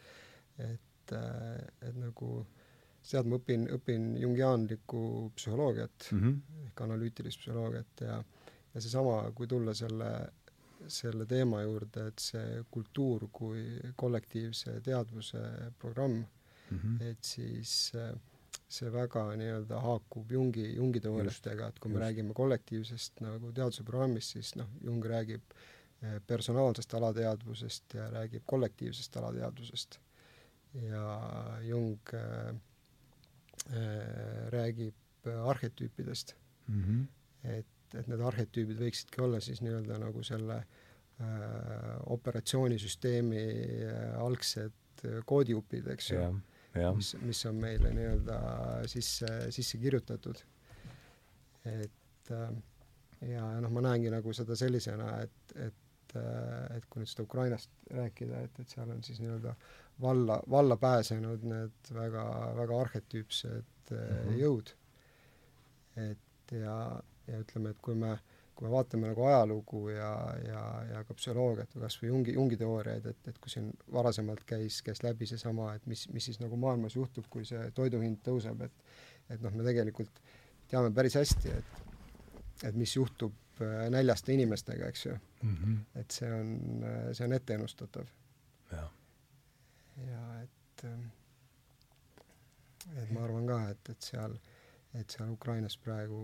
et 0.58 0.86
et, 1.16 1.88
et 1.88 1.96
nagu 1.98 2.30
sealt 3.02 3.28
ma 3.30 3.38
õpin, 3.40 3.66
õpin 3.74 4.10
jungiaanlikku 4.20 5.02
psühholoogiat 5.36 6.10
mm 6.12 6.20
-hmm. 6.20 6.66
ehk 6.66 6.82
analüütilist 6.86 7.40
psühholoogiat 7.40 8.04
ja 8.06 8.18
ja 8.74 8.80
seesama, 8.80 9.22
kui 9.34 9.46
tulla 9.50 9.74
selle, 9.74 10.10
selle 10.88 11.26
teema 11.26 11.62
juurde, 11.62 12.06
et 12.12 12.22
see 12.22 12.64
kultuur 12.70 13.28
kui 13.32 13.64
kollektiivse 13.96 14.80
teadvuse 14.86 15.42
programm 15.78 16.20
mm, 16.20 16.78
-hmm. 16.78 17.02
et 17.10 17.24
siis 17.24 17.92
see 18.70 18.92
väga 18.92 19.24
nii-öelda 19.36 19.80
haakub 19.82 20.30
Jungi, 20.32 20.74
Jungi 20.76 21.00
teooriatega, 21.02 21.68
et 21.68 21.78
kui 21.78 21.90
me 21.90 21.98
just. 21.98 22.04
räägime 22.04 22.34
kollektiivsest 22.34 23.20
nagu 23.24 23.52
teaduse 23.52 23.84
programmist, 23.84 24.36
siis 24.36 24.54
noh, 24.56 24.68
Jung 24.84 25.04
räägib 25.04 25.42
eh, 26.02 26.20
personaalsest 26.26 26.94
alateadvusest 26.94 27.94
ja 27.98 28.10
räägib 28.10 28.46
kollektiivsest 28.46 29.16
alateadvusest. 29.16 30.00
ja 30.72 31.04
Jung 31.66 31.98
äh, 32.14 32.54
räägib 34.54 34.94
arhetüüpidest 35.44 36.34
mm. 36.66 36.82
-hmm. 36.82 37.06
et 37.58 37.66
et 37.98 38.08
need 38.10 38.22
arhetüübid 38.24 38.80
võiksidki 38.80 39.24
olla 39.24 39.40
siis 39.44 39.62
nii-öelda 39.64 39.98
nagu 40.02 40.22
selle 40.26 40.60
äh, 40.60 41.98
operatsioonisüsteemi 42.16 43.44
äh, 43.88 44.14
algsed 44.22 45.04
äh, 45.04 45.20
koodiupid, 45.26 45.90
eks 45.94 46.12
ju, 46.12 46.24
mis, 46.96 47.14
mis 47.24 47.44
on 47.50 47.60
meile 47.62 47.92
nii-öelda 47.96 48.40
sisse, 48.90 49.28
sisse 49.54 49.78
kirjutatud. 49.82 50.42
et 51.64 52.32
äh, 52.34 52.50
ja 53.34 53.44
noh, 53.60 53.72
ma 53.74 53.84
näengi 53.90 54.12
nagu 54.12 54.32
seda 54.36 54.56
sellisena, 54.56 55.12
et, 55.24 55.56
et 55.56 56.16
äh, 56.16 56.76
et 56.76 56.86
kui 56.88 57.02
nüüd 57.02 57.10
seda 57.10 57.26
Ukrainast 57.26 57.70
rääkida, 57.94 58.44
et, 58.46 58.62
et 58.62 58.72
seal 58.72 58.90
on 58.90 59.02
siis 59.04 59.20
nii-öelda 59.22 59.54
valla, 60.00 60.40
valla 60.50 60.76
pääsenud 60.80 61.44
need 61.48 61.92
väga, 61.94 62.24
väga 62.56 62.80
arhetüüpsed 62.86 63.90
mm 63.90 63.98
-hmm. 63.98 64.38
jõud. 64.40 64.74
et 65.96 66.52
ja, 66.52 67.02
ja 67.30 67.40
ütleme, 67.40 67.74
et 67.74 67.80
kui 67.82 67.96
me, 67.98 68.16
kui 68.54 68.66
me 68.66 68.72
vaatame 68.74 69.10
nagu 69.10 69.24
ajalugu 69.26 69.82
ja, 69.94 70.10
ja, 70.44 70.62
ja 70.90 71.02
ka 71.08 71.16
psühholoogiat 71.16 71.76
või 71.76 71.84
kas 71.86 71.98
või 72.02 72.10
Jungi, 72.12 72.34
Jungi 72.36 72.58
teooriaid, 72.60 73.06
et, 73.12 73.28
et 73.32 73.38
kui 73.38 73.52
siin 73.52 73.70
varasemalt 73.92 74.44
käis, 74.48 74.82
käis 74.86 75.04
läbi 75.06 75.28
seesama, 75.30 75.74
et 75.78 75.86
mis, 75.90 76.06
mis 76.14 76.30
siis 76.30 76.40
nagu 76.42 76.58
maailmas 76.60 76.98
juhtub, 76.98 77.28
kui 77.30 77.46
see 77.48 77.70
toidu 77.76 78.02
hind 78.04 78.20
tõuseb, 78.26 78.66
et 78.66 78.84
et 79.30 79.42
noh, 79.44 79.54
me 79.54 79.62
tegelikult 79.62 80.16
teame 80.70 80.90
päris 80.94 81.14
hästi, 81.20 81.52
et 81.54 82.66
et 82.68 82.76
mis 82.76 82.92
juhtub 82.96 83.62
äh, 83.62 83.86
näljaste 83.92 84.34
inimestega, 84.34 84.88
eks 84.88 85.06
ju 85.06 85.14
mm. 85.42 85.56
-hmm. 85.56 86.00
et 86.00 86.10
see 86.10 86.32
on, 86.32 86.50
äh, 86.84 87.12
see 87.12 87.26
on 87.26 87.32
etteennustatav. 87.32 88.06
ja 90.06 90.42
et, 90.42 90.84
äh, 90.84 91.00
et 93.02 93.10
ma 93.10 93.24
arvan 93.24 93.46
ka, 93.46 93.68
et, 93.70 93.88
et 93.88 94.02
seal 94.02 94.36
et 94.98 95.12
seal 95.14 95.30
Ukrainas 95.30 95.76
praegu 95.78 96.20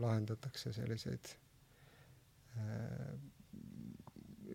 lahendatakse 0.00 0.72
selliseid 0.72 1.32
äh, 2.56 3.16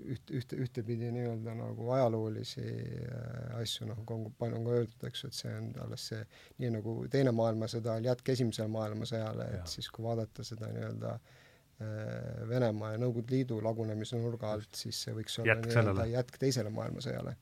üht, 0.10 0.32
ühte, 0.34 0.58
ühtepidi 0.64 1.12
nii-öelda 1.14 1.54
nagu 1.58 1.92
ajaloolisi 1.96 2.66
äh, 2.66 3.60
asju, 3.60 3.88
noh, 3.90 4.02
on, 4.08 4.26
on 4.48 4.66
ka 4.66 4.76
öeldud, 4.80 5.06
eks 5.10 5.24
ju, 5.24 5.32
et 5.32 5.38
see 5.38 5.54
on 5.58 5.70
alles 5.86 6.08
see, 6.12 6.24
nii 6.64 6.74
nagu 6.78 6.96
Teine 7.12 7.34
maailmasõda 7.36 8.00
oli 8.00 8.10
jätk 8.10 8.34
Esimesele 8.34 8.72
maailmasõjale, 8.74 9.48
et 9.60 9.72
siis 9.72 9.90
kui 9.94 10.06
vaadata 10.06 10.46
seda 10.48 10.72
nii-öelda 10.74 11.14
äh, 11.14 12.44
Venemaa 12.50 12.96
ja 12.96 13.02
Nõukogude 13.04 13.36
Liidu 13.36 13.62
lagunemise 13.64 14.20
nurga 14.22 14.56
alt, 14.58 14.72
siis 14.84 15.06
see 15.06 15.16
võiks 15.18 15.40
olla 15.44 15.60
nii-öelda 15.62 16.08
jätk 16.16 16.40
Teisele 16.42 16.74
maailmasõjale. 16.74 17.36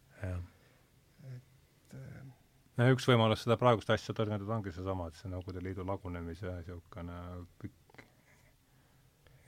No 2.80 2.88
üks 2.94 3.08
võimalus 3.10 3.44
seda 3.44 3.58
praegust 3.60 3.92
asja 3.94 4.16
tõlgendada 4.16 4.56
ongi 4.56 4.72
seesama, 4.76 5.10
et 5.10 5.20
see 5.20 5.32
Nõukogude 5.32 5.64
Liidu 5.64 5.86
lagunemise 5.88 6.54
niisugune 6.62 7.18
pikk 7.62 8.04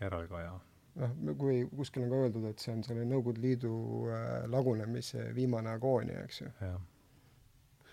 järelkaja. 0.02 0.58
noh, 1.02 1.14
kui 1.40 1.62
kuskil 1.78 2.06
on 2.06 2.12
ka 2.12 2.22
öeldud, 2.26 2.48
et 2.50 2.64
see 2.64 2.74
on 2.76 2.84
selle 2.88 3.06
Nõukogude 3.08 3.44
Liidu 3.44 3.76
äh, 4.12 4.26
lagunemise 4.52 5.30
viimane 5.38 5.72
agoonia, 5.72 6.26
eks 6.26 6.42
ju. 6.42 6.50
jah. 6.62 6.82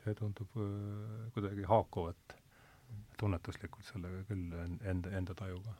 see 0.01 0.16
tundub 0.18 0.59
äh, 0.59 1.28
kuidagi 1.36 1.68
haakuvat 1.68 2.36
tunnetuslikult 3.18 3.86
sellega 3.86 4.24
küll 4.28 4.53
enda, 4.86 5.11
enda 5.18 5.34
tajuga. 5.39 5.74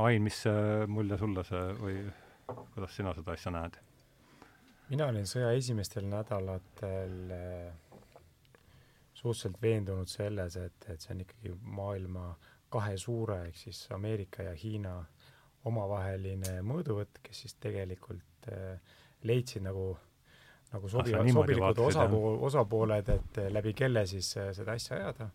Ain, 0.00 0.22
mis 0.22 0.44
mulje 0.86 1.16
sulle 1.18 1.42
see 1.48 1.62
või 1.80 1.94
kuidas 2.76 2.92
sina 2.94 3.14
seda 3.16 3.34
asja 3.34 3.52
näed? 3.54 3.78
mina 4.90 5.06
olin 5.06 5.26
sõja 5.26 5.52
esimestel 5.54 6.06
nädalatel 6.10 7.32
äh 7.34 7.89
suhteliselt 9.20 9.60
veendunud 9.62 10.08
selles, 10.08 10.56
et, 10.56 10.86
et 10.88 11.00
see 11.02 11.14
on 11.14 11.24
ikkagi 11.26 11.52
maailma 11.76 12.30
kahe 12.72 12.96
suure 13.00 13.42
ehk 13.48 13.58
siis 13.58 13.82
Ameerika 13.92 14.46
ja 14.46 14.54
Hiina 14.56 14.94
omavaheline 15.68 16.60
mõõduvõtt, 16.64 17.20
kes 17.24 17.42
siis 17.44 17.56
tegelikult 17.60 18.48
äh, 18.52 18.94
leidsid 19.28 19.64
nagu, 19.66 19.90
nagu 20.72 20.88
ah, 20.88 20.92
sobivad, 20.94 21.32
sobilikud 21.34 21.82
osapool, 21.84 22.38
osapooled, 22.48 23.10
et 23.16 23.42
äh, 23.42 23.50
läbi 23.52 23.74
kelle 23.76 24.06
siis 24.08 24.30
äh, 24.40 24.52
seda 24.56 24.76
asja 24.78 24.96
ajada. 24.96 25.28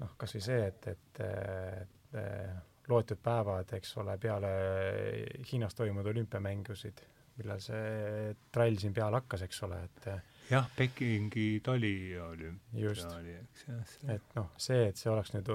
noh, 0.00 0.12
kas 0.20 0.36
või 0.36 0.44
see, 0.44 0.60
et, 0.66 0.90
et, 0.92 1.22
et 1.22 2.18
äh, 2.20 2.58
loetud 2.90 3.22
päevad, 3.22 3.72
eks 3.78 3.96
ole, 4.02 4.18
peale 4.20 4.52
Hiinas 5.48 5.78
toimunud 5.78 6.10
olümpiamängusid, 6.12 7.00
millal 7.40 7.62
see 7.64 8.34
trall 8.52 8.76
siin 8.82 8.92
peale 8.96 9.22
hakkas, 9.22 9.46
eks 9.46 9.62
ole, 9.68 9.80
et 9.86 10.10
jah, 10.50 10.68
Pekingi 10.76 11.60
taliolümpia 11.64 12.92
oli, 13.16 13.34
eks 13.38 13.66
jah. 13.68 14.14
et 14.16 14.36
noh, 14.36 14.52
see, 14.60 14.88
et 14.90 15.00
see 15.00 15.10
oleks 15.12 15.32
nüüd, 15.34 15.50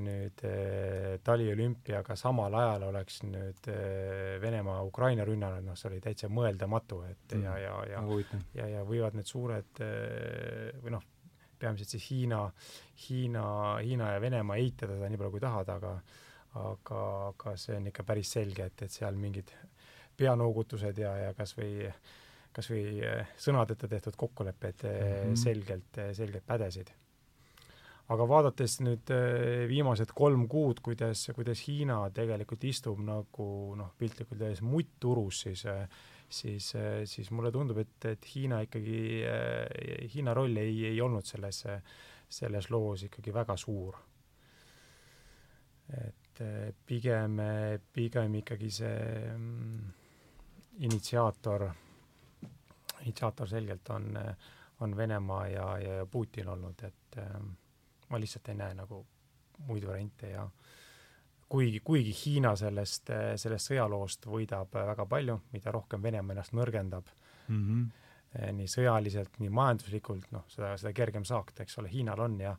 nüüd 0.00 0.42
äh, 0.46 1.18
taliolümpiaga 1.26 2.16
samal 2.18 2.54
ajal 2.58 2.88
oleks 2.90 3.22
nüüd 3.26 3.70
äh, 3.70 4.36
Venemaa 4.42 4.82
Ukraina 4.86 5.26
rünnanud, 5.28 5.66
noh, 5.66 5.78
see 5.78 5.90
oli 5.92 6.00
täitsa 6.04 6.30
mõeldamatu, 6.32 7.02
et 7.10 7.36
mm. 7.36 7.46
ja, 7.46 7.56
ja, 7.64 7.76
ja 7.92 8.02
no,, 8.06 8.20
ja, 8.56 8.68
ja 8.76 8.84
võivad 8.88 9.18
need 9.18 9.30
suured 9.30 9.82
äh, 9.86 10.70
või 10.82 10.96
noh, 10.96 11.06
peamiselt 11.60 11.92
siis 11.92 12.08
Hiina, 12.10 12.46
Hiina, 13.04 13.44
Hiina 13.84 14.14
ja 14.14 14.22
Venemaa 14.22 14.58
eitada 14.58 14.96
seda 14.96 15.10
nii 15.12 15.20
palju 15.20 15.36
kui 15.36 15.44
tahad, 15.44 15.76
aga 15.76 15.94
aga, 16.58 17.00
aga 17.28 17.52
see 17.60 17.76
on 17.78 17.84
ikka 17.92 18.02
päris 18.02 18.32
selge, 18.34 18.64
et, 18.66 18.82
et 18.82 18.90
seal 18.90 19.14
mingid 19.14 19.52
peanoogutused 20.18 20.98
ja, 20.98 21.12
ja 21.28 21.34
kas 21.36 21.54
või 21.54 21.84
äh, 21.86 22.00
kas 22.54 22.70
või 22.72 22.98
eh, 23.04 23.34
sõnadeta 23.38 23.88
tehtud 23.88 24.16
kokkulepped 24.18 24.84
mm 24.84 24.90
-hmm. 24.90 25.38
selgelt, 25.38 25.98
eh, 25.98 26.12
selgelt 26.14 26.46
pädesid. 26.46 26.90
aga 28.10 28.24
vaadates 28.28 28.80
nüüd 28.80 29.10
viimased 29.70 30.10
kolm 30.14 30.48
kuud, 30.48 30.80
kuidas, 30.82 31.28
kuidas 31.34 31.60
Hiina 31.68 32.10
tegelikult 32.10 32.64
istub 32.64 32.98
nagu 33.06 33.76
noh, 33.78 33.92
piltlikult 33.98 34.40
öeldes 34.40 34.62
muttturus, 34.62 35.40
siis 35.40 35.64
siis, 36.28 36.72
siis 37.04 37.30
mulle 37.30 37.52
tundub, 37.52 37.78
et, 37.78 38.04
et 38.04 38.26
Hiina 38.34 38.60
ikkagi, 38.66 39.22
Hiina 40.14 40.34
roll 40.34 40.56
ei, 40.56 40.84
ei 40.86 41.00
olnud 41.00 41.24
selles, 41.24 41.62
selles 42.28 42.70
loos 42.70 43.02
ikkagi 43.02 43.34
väga 43.34 43.56
suur. 43.56 43.96
et 45.90 46.42
pigem, 46.86 47.38
pigem 47.92 48.34
ikkagi 48.34 48.70
see 48.70 49.32
mm, 49.36 49.92
initsiaator 50.78 51.68
initsiaator 53.02 53.48
selgelt 53.48 53.88
on, 53.88 54.18
on 54.80 54.96
Venemaa 54.96 55.46
ja, 55.48 55.78
ja 55.78 56.06
Putin 56.06 56.48
olnud, 56.48 56.82
et 56.84 57.18
äh, 57.18 57.40
ma 58.08 58.20
lihtsalt 58.20 58.48
ei 58.48 58.58
näe 58.58 58.74
nagu 58.74 59.04
muid 59.68 59.86
variante 59.86 60.30
ja 60.30 60.46
kuigi, 61.48 61.80
kuigi 61.84 62.14
Hiina 62.24 62.54
sellest, 62.56 63.10
sellest 63.36 63.72
sõjaloost 63.72 64.26
võidab 64.26 64.74
väga 64.74 65.06
palju, 65.06 65.40
mida 65.52 65.72
rohkem 65.74 66.02
Venemaa 66.02 66.36
ennast 66.36 66.54
nõrgendab 66.56 67.10
mm, 67.48 67.64
-hmm. 67.66 68.54
nii 68.56 68.70
sõjaliselt, 68.70 69.36
nii 69.38 69.50
majanduslikult, 69.50 70.30
noh, 70.32 70.46
seda, 70.48 70.76
seda 70.78 70.92
kergem 70.96 71.24
saak, 71.24 71.52
eks 71.60 71.78
ole, 71.78 71.92
Hiinal 71.92 72.20
on 72.20 72.40
ja 72.40 72.56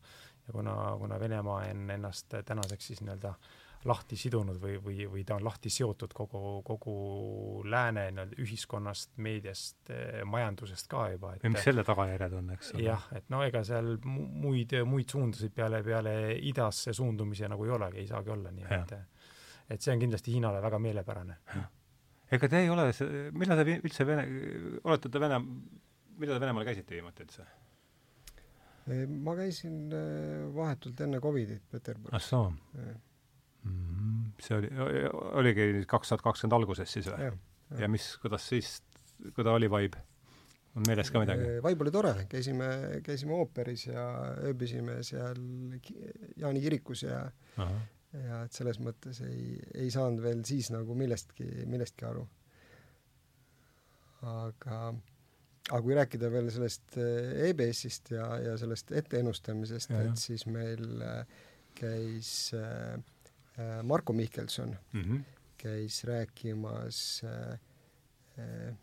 ja 0.48 0.54
kuna, 0.54 0.74
kuna 0.98 1.20
Venemaa 1.20 1.64
on 1.70 1.90
ennast 1.90 2.34
tänaseks 2.46 2.88
siis 2.88 3.02
nii-öelda 3.02 3.30
äh, 3.30 3.52
lahti 3.90 4.18
sidunud 4.20 4.60
või, 4.62 4.76
või, 4.84 5.06
või 5.10 5.24
ta 5.26 5.36
on 5.40 5.46
lahti 5.46 5.72
seotud 5.74 6.14
kogu, 6.14 6.62
kogu 6.66 6.96
lääne 7.66 8.08
nii-öelda 8.14 8.38
ühiskonnast, 8.44 9.16
meediast, 9.26 9.80
eh, 9.90 10.22
majandusest 10.30 10.90
ka 10.92 11.08
juba. 11.16 11.34
või 11.42 11.54
mis 11.56 11.66
selle 11.66 11.86
tagajärjed 11.88 12.38
on, 12.38 12.54
eks 12.58 12.74
ole. 12.76 12.86
jah, 12.86 13.08
et 13.18 13.30
no 13.34 13.42
ega 13.46 13.64
seal 13.68 13.96
muid, 14.06 14.76
muid 14.86 15.10
suundusid 15.10 15.56
peale, 15.58 15.82
peale 15.86 16.16
idasse 16.52 16.94
suundumisi 16.94 17.50
nagu 17.50 17.66
ei 17.66 17.76
olegi, 17.78 18.04
ei 18.04 18.12
saagi 18.12 18.36
olla, 18.38 18.54
nii 18.54 18.70
et 18.70 18.98
et 19.72 19.80
see 19.82 19.94
on 19.94 20.02
kindlasti 20.02 20.34
Hiinale 20.36 20.62
väga 20.62 20.80
meelepärane. 20.84 21.38
ega 22.32 22.50
te 22.52 22.60
ei 22.62 22.70
ole, 22.70 22.90
millal 23.34 23.64
te 23.64 23.78
üldse 23.80 24.06
Vene, 24.08 24.26
olete 24.84 25.10
te 25.10 25.22
Vene, 25.24 25.40
millal 26.20 26.38
te 26.38 26.44
Venemaal 26.46 26.68
käisite 26.70 26.98
viimati 27.00 27.26
üldse? 27.28 27.48
ma 29.22 29.34
käisin 29.38 29.94
eh, 29.94 30.50
vahetult 30.54 31.00
enne 31.06 31.22
Covidit 31.22 31.64
Peterburis. 31.72 32.14
ah 32.18 32.22
soo. 32.22 32.52
See 34.42 34.58
oli, 34.58 34.70
oligi 35.42 35.68
kaks 35.90 36.12
tuhat 36.12 36.24
kakskümmend 36.26 36.58
alguses 36.58 36.94
siis 36.96 37.10
või? 37.12 37.30
ja 37.80 37.90
mis, 37.92 38.08
kuidas 38.22 38.48
siis, 38.50 38.80
kuidas 39.36 39.54
oli 39.54 39.70
vibe? 39.72 40.02
on 40.76 40.88
meeles 40.88 41.12
ka 41.12 41.22
midagi? 41.22 41.58
Vaib 41.64 41.82
oli 41.84 41.94
tore, 41.94 42.14
käisime, 42.32 42.68
käisime 43.06 43.36
ooperis 43.36 43.88
ja 43.90 44.06
ööbisime 44.48 45.02
seal 45.04 45.40
Jaani 46.40 46.64
kirikus 46.64 47.04
ja 47.04 47.26
Aha. 47.62 47.80
ja 48.16 48.44
et 48.48 48.56
selles 48.56 48.80
mõttes 48.84 49.22
ei, 49.28 49.58
ei 49.84 49.92
saanud 49.94 50.24
veel 50.24 50.46
siis 50.48 50.72
nagu 50.74 50.96
millestki, 50.98 51.50
millestki 51.68 52.08
aru. 52.08 52.26
aga, 54.32 54.82
aga 55.68 55.82
kui 55.84 55.98
rääkida 55.98 56.32
veel 56.32 56.50
sellest 56.54 56.98
EBS-ist 56.98 58.14
ja, 58.16 58.28
ja 58.40 58.58
sellest 58.62 58.94
etteennustamisest, 58.96 59.92
et 59.92 60.24
siis 60.24 60.48
meil 60.48 61.04
käis 61.76 62.52
äh, 62.56 63.00
Marko 63.84 64.14
Mihkelson 64.14 64.78
mm, 64.94 65.02
-hmm. 65.02 65.24
käis 65.58 66.04
rääkimas 66.04 67.22
äh, 67.24 67.60
äh, 68.40 68.78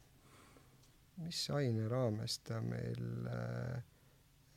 mis 1.17 1.51
aine 1.51 1.89
raames 1.89 2.39
ta 2.39 2.61
meil 2.61 3.27
äh, 3.27 3.83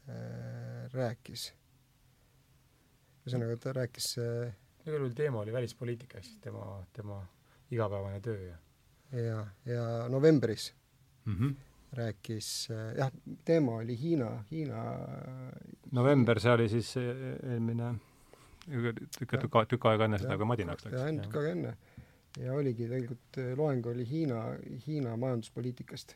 äh, 0.10 0.92
rääkis? 0.94 1.52
ühesõnaga, 3.22 3.58
ta 3.62 3.74
rääkis 3.78 4.16
äh, 4.18 4.54
igal 4.86 5.04
juhul 5.04 5.14
teema 5.18 5.44
oli 5.44 5.54
välispoliitika, 5.54 6.18
ehk 6.18 6.26
siis 6.26 6.40
tema, 6.42 6.86
tema 6.94 7.20
igapäevane 7.72 8.22
töö 8.22 8.40
ja 8.48 8.58
ja, 9.12 9.42
ja 9.66 10.08
novembris 10.10 10.74
mm 11.26 11.36
-hmm. 11.36 11.56
rääkis 11.92 12.68
äh, 12.72 12.98
jah, 12.98 13.12
teema 13.46 13.76
oli 13.76 13.98
Hiina, 13.98 14.44
Hiina 14.52 14.84
november, 15.92 16.40
see 16.40 16.52
oli 16.52 16.70
siis 16.70 16.96
eelmine 16.98 17.90
ikka 17.90 18.11
tükk, 18.66 19.38
tükk 19.74 19.86
aega 19.92 20.08
enne 20.10 20.20
seda, 20.22 20.38
kui 20.38 20.50
Madinaks 20.50 20.86
läks. 20.88 20.98
jah, 20.98 21.14
tükk 21.24 21.40
aega 21.42 21.54
enne. 21.56 21.78
ja 22.40 22.58
oligi 22.58 22.88
tegelikult, 22.90 23.40
loeng 23.60 23.88
oli 23.94 24.08
Hiina, 24.08 24.44
Hiina 24.88 25.16
majanduspoliitikast 25.20 26.16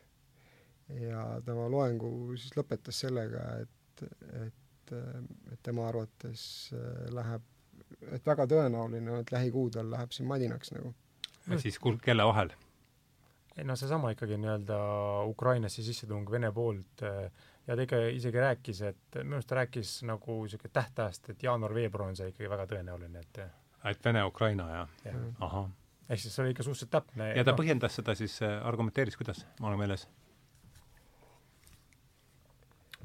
ja 0.93 1.23
tema 1.45 1.65
loengu 1.71 2.11
siis 2.37 2.53
lõpetas 2.57 2.99
sellega, 3.05 3.45
et, 3.63 4.05
et, 4.45 4.93
et 5.53 5.63
tema 5.65 5.87
arvates 5.89 6.45
äh, 6.75 7.07
läheb, 7.15 7.47
et 8.11 8.27
väga 8.27 8.45
tõenäoline 8.51 9.15
on, 9.15 9.23
et 9.23 9.33
lähikuudel 9.33 9.89
läheb 9.93 10.13
siin 10.15 10.29
madinaks 10.29 10.73
nagu. 10.75 10.93
siis 11.61 11.79
kul-, 11.81 12.01
kelle 12.01 12.27
vahel? 12.27 12.53
ei 13.55 13.63
no 13.63 13.77
seesama 13.79 14.11
ikkagi 14.11 14.37
nii-öelda 14.37 14.77
Ukrainasse 15.31 15.83
sissetung 15.83 16.29
Vene 16.31 16.51
poolt 16.51 17.05
äh, 17.07 17.29
ja 17.67 17.75
ta 17.75 17.85
ikka 17.85 18.01
isegi 18.13 18.41
rääkis, 18.41 18.81
et 18.89 19.19
minu 19.21 19.39
arust 19.39 19.49
ta 19.49 19.59
rääkis 19.61 19.95
nagu 20.07 20.41
niisugune 20.43 20.73
tähtajast, 20.73 21.29
et 21.33 21.43
jaanuar-veebruar 21.43 22.11
on 22.11 22.19
see 22.19 22.29
ikkagi 22.33 22.49
väga 22.51 22.67
tõenäoline, 22.73 23.23
et 23.25 23.41
et 23.85 24.05
Vene-Ukraina, 24.05 24.69
jah 24.73 24.93
ja.? 25.05 25.15
ahah. 25.39 25.71
ehk 26.09 26.21
siis 26.21 26.35
see 26.35 26.43
oli 26.43 26.53
ikka 26.55 26.67
suhteliselt 26.67 26.93
täpne. 26.97 27.31
ja 27.35 27.43
ta 27.43 27.53
no. 27.53 27.57
põhjendas 27.61 27.97
seda 28.01 28.15
siis, 28.15 28.37
äh, 28.45 28.59
argumenteeris 28.67 29.17
kuidas, 29.17 29.45
mul 29.59 29.73
on 29.73 29.81
meeles 29.81 30.07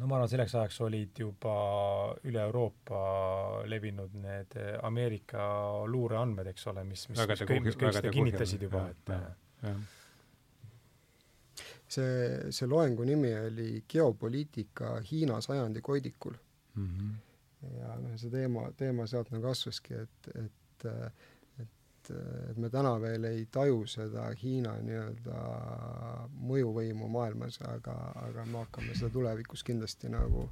no 0.00 0.08
ma 0.08 0.16
arvan, 0.16 0.32
selleks 0.32 0.54
ajaks 0.56 0.80
olid 0.86 1.22
juba 1.24 1.54
üle 2.28 2.42
Euroopa 2.42 3.00
levinud 3.68 4.14
need 4.22 4.56
Ameerika 4.82 5.46
luureandmed, 5.86 6.52
eks 6.54 6.68
ole, 6.72 6.84
mis, 6.88 7.08
mis, 7.12 7.20
mis 7.20 7.42
kõik, 7.44 7.64
mis 7.68 7.80
kõik 7.80 7.98
seda 7.98 8.12
kinnitasid 8.14 8.68
juba, 8.68 8.86
et 8.94 9.16
see, 11.91 12.53
see 12.55 12.68
loengu 12.70 13.05
nimi 13.05 13.32
oli 13.38 13.84
Geopoliitika 13.88 15.01
Hiina 15.11 15.41
sajandi 15.41 15.80
koidikul 15.80 16.36
mm. 16.74 16.88
-hmm. 16.88 17.76
ja 17.78 17.97
noh, 18.01 18.16
see 18.16 18.30
teema, 18.30 18.70
teema 18.76 19.07
sealt 19.07 19.30
nagu 19.30 19.49
kasvaski, 19.49 19.95
et, 19.95 20.32
et 20.45 20.88
et, 22.11 22.11
et 22.51 22.57
me 22.59 22.70
täna 22.72 22.95
veel 23.01 23.24
ei 23.28 23.47
taju 23.53 23.84
seda 23.91 24.28
Hiina 24.43 24.76
nii-öelda 24.84 25.41
mõjuvõimu 26.51 27.09
maailmas, 27.12 27.61
aga, 27.68 27.97
aga 28.26 28.47
me 28.47 28.62
hakkame 28.64 28.95
seda 28.95 29.12
tulevikus 29.12 29.64
kindlasti 29.66 30.09
nagu 30.12 30.47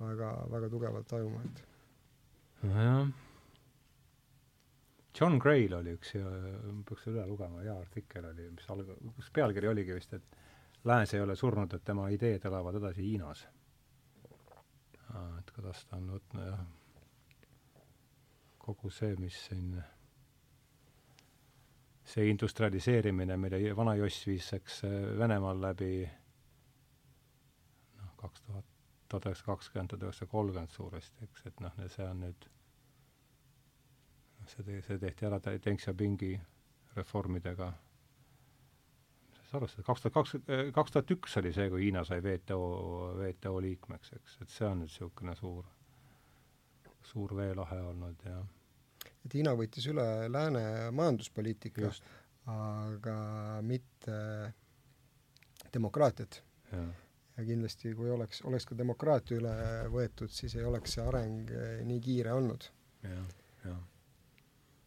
väga, 0.00 0.32
väga 0.52 0.72
tugevalt 0.72 1.08
tajuma, 1.10 1.44
et 1.44 1.62
nojah. 2.66 3.06
John 5.16 5.38
Gray'l 5.40 5.72
oli 5.78 5.94
üks 5.96 6.10
peaks 6.84 7.06
üle 7.08 7.22
lugema, 7.24 7.62
hea 7.64 7.76
artikkel 7.80 8.26
oli, 8.28 8.50
mis 8.52 8.66
alg-, 8.72 8.90
kus 9.16 9.30
pealkiri 9.32 9.70
oligi 9.70 9.94
vist, 9.96 10.12
et 10.12 10.42
Lääs 10.86 11.14
ei 11.14 11.20
ole 11.20 11.36
surnud, 11.36 11.72
et 11.74 11.84
tema 11.84 12.08
ideed 12.14 12.44
elavad 12.46 12.78
edasi 12.78 13.02
Hiinas. 13.02 13.46
et 15.38 15.50
kuidas 15.50 15.84
ta 15.86 15.96
on 15.96 16.10
võtnud 16.12 16.46
jah, 16.46 16.60
kogu 18.58 18.90
see, 18.90 19.16
mis 19.18 19.38
siin 19.46 19.76
see 22.06 22.28
industrialiseerimine, 22.30 23.36
mille 23.36 23.76
vana 23.76 23.94
Joss 23.98 24.26
viis, 24.26 24.52
eks 24.54 24.82
Venemaal 25.18 25.60
läbi 25.62 25.90
noh, 27.96 28.12
kaks 28.20 28.42
tuhat, 28.46 28.68
tuhat 29.08 29.26
üheksasada 29.30 29.52
kakskümmend, 29.52 29.90
tuhat 29.90 30.06
üheksasada 30.06 30.30
kolmkümmend 30.30 30.74
suuresti, 30.74 31.26
eks, 31.26 31.46
et 31.50 31.64
noh, 31.64 31.80
see 31.96 32.06
on 32.06 32.22
nüüd, 32.26 32.46
see 34.52 34.66
te-, 34.68 34.78
see 34.86 35.00
tehti 35.02 35.26
ära 35.30 35.40
Deng 35.48 35.82
Xiaopingi 35.82 36.32
reformidega, 36.94 37.72
sa 39.46 39.58
arvasid, 39.58 39.84
kaks 39.86 40.04
tuhat 40.04 40.14
kaks, 40.14 40.34
kaks 40.74 40.94
tuhat 40.94 41.14
üks 41.14 41.38
oli 41.40 41.52
see, 41.54 41.70
kui 41.70 41.86
Hiina 41.86 42.02
sai 42.06 42.20
WTO, 42.24 42.60
WTO 43.20 43.56
liikmeks, 43.62 44.12
eks, 44.18 44.36
et 44.42 44.52
see 44.52 44.66
on 44.68 44.82
nüüd 44.82 44.90
niisugune 44.90 45.36
suur, 45.38 45.64
suur 47.06 47.34
veelahe 47.38 47.80
olnud 47.92 48.26
ja 48.26 48.40
et 49.26 49.38
Hiina 49.38 49.54
võttis 49.58 49.86
üle 49.90 50.06
lääne 50.30 50.62
majanduspoliitika, 50.94 51.90
aga 52.52 53.16
mitte 53.66 54.20
demokraatiat. 55.74 56.42
ja 57.36 57.44
kindlasti, 57.44 57.92
kui 57.94 58.10
oleks, 58.10 58.40
oleks 58.48 58.64
ka 58.66 58.78
demokraatia 58.78 59.36
üle 59.38 59.56
võetud, 59.92 60.32
siis 60.32 60.54
ei 60.56 60.64
oleks 60.64 60.96
see 60.96 61.04
areng 61.04 61.50
eh, 61.52 61.82
nii 61.84 62.00
kiire 62.00 62.32
olnud. 62.32 62.70
jah, 63.02 63.34
jah. 63.66 63.82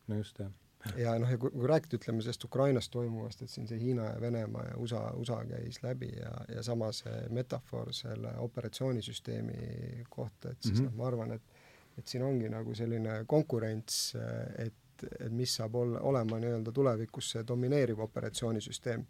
no 0.07 0.17
just, 0.17 0.39
jah 0.39 0.51
ja 0.97 1.15
noh, 1.19 1.29
ja 1.31 1.37
kui, 1.37 1.51
kui 1.51 1.67
rääkida, 1.67 1.99
ütleme, 1.99 2.21
sellest 2.23 2.43
Ukrainas 2.47 2.89
toimuvast, 2.89 3.41
et 3.43 3.51
siin 3.51 3.67
see 3.67 3.79
Hiina 3.81 4.05
ja 4.13 4.21
Venemaa 4.21 4.65
ja 4.71 4.77
USA, 4.77 5.01
USA 5.19 5.41
käis 5.49 5.81
läbi 5.83 6.11
ja, 6.15 6.31
ja 6.55 6.63
sama 6.63 6.91
see 6.95 7.25
metafoor 7.35 7.93
selle 7.93 8.35
operatsioonisüsteemi 8.37 10.05
kohta, 10.09 10.51
et 10.51 10.61
siis 10.61 10.79
mm 10.79 10.85
-hmm. 10.85 10.91
noh, 10.91 10.97
ma 10.97 11.07
arvan, 11.07 11.31
et 11.31 11.57
et 11.99 12.07
siin 12.07 12.23
ongi 12.23 12.49
nagu 12.49 12.75
selline 12.75 13.23
konkurents, 13.27 14.13
et, 14.57 15.03
et 15.19 15.31
mis 15.31 15.55
saab 15.55 15.75
olla, 15.75 15.99
olema 15.99 16.39
nii-öelda 16.39 16.71
tulevikus 16.71 17.31
see 17.33 17.43
domineeriv 17.47 17.99
operatsioonisüsteem. 17.99 19.05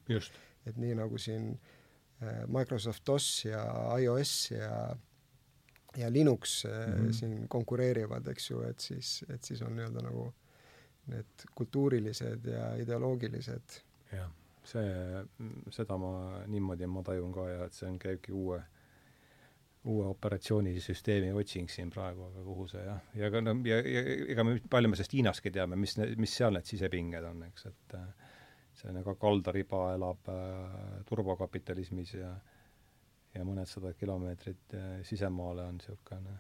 et 0.66 0.78
nii 0.78 0.96
nagu 0.96 1.18
siin 1.18 1.52
äh, 1.54 2.48
Microsoft 2.48 3.06
DOS 3.08 3.46
ja 3.46 3.64
iOS 4.00 4.52
ja 4.52 4.96
ja 5.98 6.12
Linux 6.12 6.66
mm 6.66 7.08
-hmm. 7.08 7.14
siin 7.14 7.48
konkureerivad, 7.48 8.28
eks 8.28 8.50
ju, 8.50 8.62
et 8.62 8.80
siis, 8.80 9.26
et 9.30 9.44
siis 9.44 9.62
on 9.62 9.76
nii-öelda 9.76 10.02
nagu 10.02 10.34
need 11.10 11.46
kultuurilised 11.56 12.50
ja 12.50 12.74
ideoloogilised. 12.82 13.80
Jah, 14.12 14.32
see, 14.66 15.24
seda 15.74 15.98
ma 16.02 16.12
niimoodi 16.48 16.90
ma 16.90 17.04
tajun 17.06 17.32
ka 17.36 17.48
ja 17.50 17.64
et 17.68 17.78
see 17.78 17.90
on, 17.90 18.00
käibki 18.02 18.36
uue 18.36 18.60
uue 19.90 20.08
operatsioonisüsteemi 20.12 21.32
otsing 21.40 21.70
siin 21.72 21.90
praegu, 21.90 22.26
aga 22.28 22.42
kuhu 22.44 22.66
see 22.68 22.82
jah, 22.84 23.00
ja 23.16 23.30
ka 23.32 23.40
no 23.42 23.54
ja, 23.66 23.78
ja 23.80 24.02
ega 24.34 24.44
me 24.44 24.58
palju 24.70 24.92
me 24.92 25.00
sellest 25.00 25.16
Hiinaski 25.16 25.54
teame, 25.56 25.78
mis, 25.80 25.96
mis 26.20 26.34
seal 26.36 26.52
need 26.54 26.68
sisepinged 26.68 27.24
on, 27.30 27.46
eks, 27.48 27.70
et 27.72 27.96
äh, 27.96 28.34
see 28.76 28.92
nagu 28.96 29.16
kaldariba 29.22 29.86
elab 29.96 30.28
äh, 30.34 31.00
turbokapitalismis 31.08 32.14
ja 32.20 32.34
ja 33.38 33.46
mõned 33.46 33.70
sada 33.70 33.94
kilomeetrit 33.94 34.76
äh, 34.76 34.92
sisemaale 35.08 35.64
on 35.70 35.80
niisugune 35.80 36.36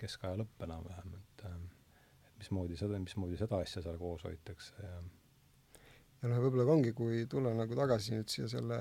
keskaja 0.00 0.38
lõpp 0.40 0.64
enam-vähem, 0.64 1.16
et 1.18 1.44
äh, 1.44 1.56
mismoodi 2.40 2.76
seda, 2.80 2.98
mismoodi 2.98 3.38
seda 3.40 3.60
asja 3.62 3.84
seal 3.84 3.98
koos 4.00 4.24
hoitakse 4.26 4.74
ja 4.82 4.98
ja 6.20 6.28
noh, 6.28 6.42
võib-olla 6.42 6.66
ongi, 6.72 6.92
kui 6.92 7.24
tulla 7.30 7.54
nagu 7.56 7.76
tagasi 7.76 8.16
nüüd 8.16 8.28
siia 8.28 8.48
selle 8.48 8.80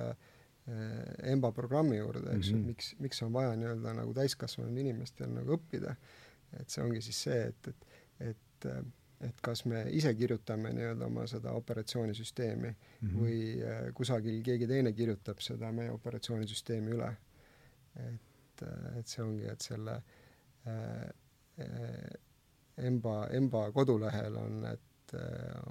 Äh, 0.70 1.32
EMBA 1.32 1.52
programmi 1.52 1.98
juurde, 1.98 2.36
eks 2.36 2.50
ju 2.50 2.56
mm 2.56 2.64
-hmm., 2.64 2.68
miks, 2.68 2.96
miks 3.00 3.24
on 3.24 3.34
vaja 3.34 3.56
nii-öelda 3.56 3.94
nagu 3.94 4.14
täiskasvanud 4.14 4.78
inimestel 4.78 5.32
nagu 5.34 5.56
õppida, 5.56 5.96
et 6.60 6.70
see 6.70 6.84
ongi 6.84 7.02
siis 7.02 7.22
see, 7.24 7.44
et, 7.48 7.68
et, 7.68 7.86
et 8.70 8.96
et 9.28 9.42
kas 9.44 9.66
me 9.66 9.82
ise 9.92 10.14
kirjutame 10.16 10.70
nii-öelda 10.74 11.06
oma 11.06 11.26
seda 11.28 11.52
operatsioonisüsteemi 11.52 12.70
mm 12.70 13.10
-hmm. 13.10 13.18
või 13.22 13.40
äh, 13.72 13.94
kusagil 13.94 14.44
keegi 14.44 14.68
teine 14.68 14.94
kirjutab 14.94 15.42
seda 15.44 15.72
meie 15.72 15.92
operatsioonisüsteemi 15.92 16.92
üle. 16.92 17.10
et, 17.96 18.64
et 19.00 19.08
see 19.08 19.24
ongi, 19.24 19.46
et 19.46 19.62
selle 19.62 20.02
äh, 20.68 21.10
EMBA, 22.80 23.16
EMBA 23.38 23.72
kodulehel 23.76 24.38
on, 24.40 24.64
et 24.66 25.16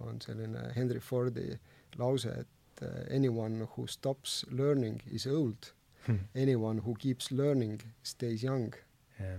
on 0.03 0.21
selline 0.21 0.73
Henry 0.75 1.01
Fordi 1.01 1.53
lause, 1.97 2.27
et 2.27 2.83
uh, 2.83 3.05
anyone 3.11 3.67
who 3.77 3.87
stops 3.87 4.45
learning 4.51 5.03
is 5.11 5.27
old. 5.27 5.73
Hmm.. 6.07 6.19
Anyone 6.35 6.79
who 6.79 6.95
keeps 6.95 7.31
learning 7.31 7.83
stays 8.03 8.43
young. 8.43 8.75
Yeah.. 9.21 9.39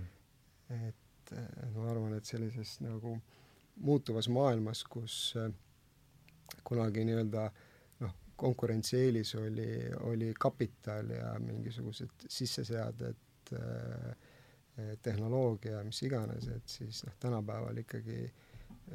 et 0.70 1.32
uh, 1.32 1.68
ma 1.74 1.90
arvan, 1.90 2.14
et 2.14 2.26
sellises 2.28 2.76
nagu 2.84 3.16
muutuvas 3.80 4.28
maailmas, 4.28 4.84
kus 4.84 5.34
kunagi 6.66 7.04
nii-öelda 7.08 7.46
noh, 8.04 8.12
konkurentsieelis 8.38 9.34
oli, 9.40 9.70
oli 10.06 10.34
kapital 10.38 11.10
ja 11.14 11.32
mingisugused 11.42 12.26
sisseseaded 12.28 13.54
äh,, 13.56 14.12
tehnoloogia, 15.02 15.82
mis 15.84 16.02
iganes, 16.06 16.46
et 16.48 16.68
siis 16.68 17.02
noh, 17.04 17.16
tänapäeval 17.20 17.76
ikkagi 17.82 18.22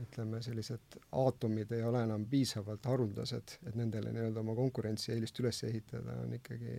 ütleme, 0.02 0.42
sellised 0.44 0.98
aatomid 1.16 1.72
ei 1.76 1.84
ole 1.86 2.02
enam 2.04 2.26
piisavalt 2.30 2.86
haruldased, 2.90 3.58
et 3.68 3.76
nendele 3.80 4.12
nii-öelda 4.16 4.42
oma 4.42 4.56
konkurentsieelist 4.58 5.40
üles 5.44 5.62
ehitada, 5.68 6.18
on 6.24 6.34
ikkagi, 6.36 6.76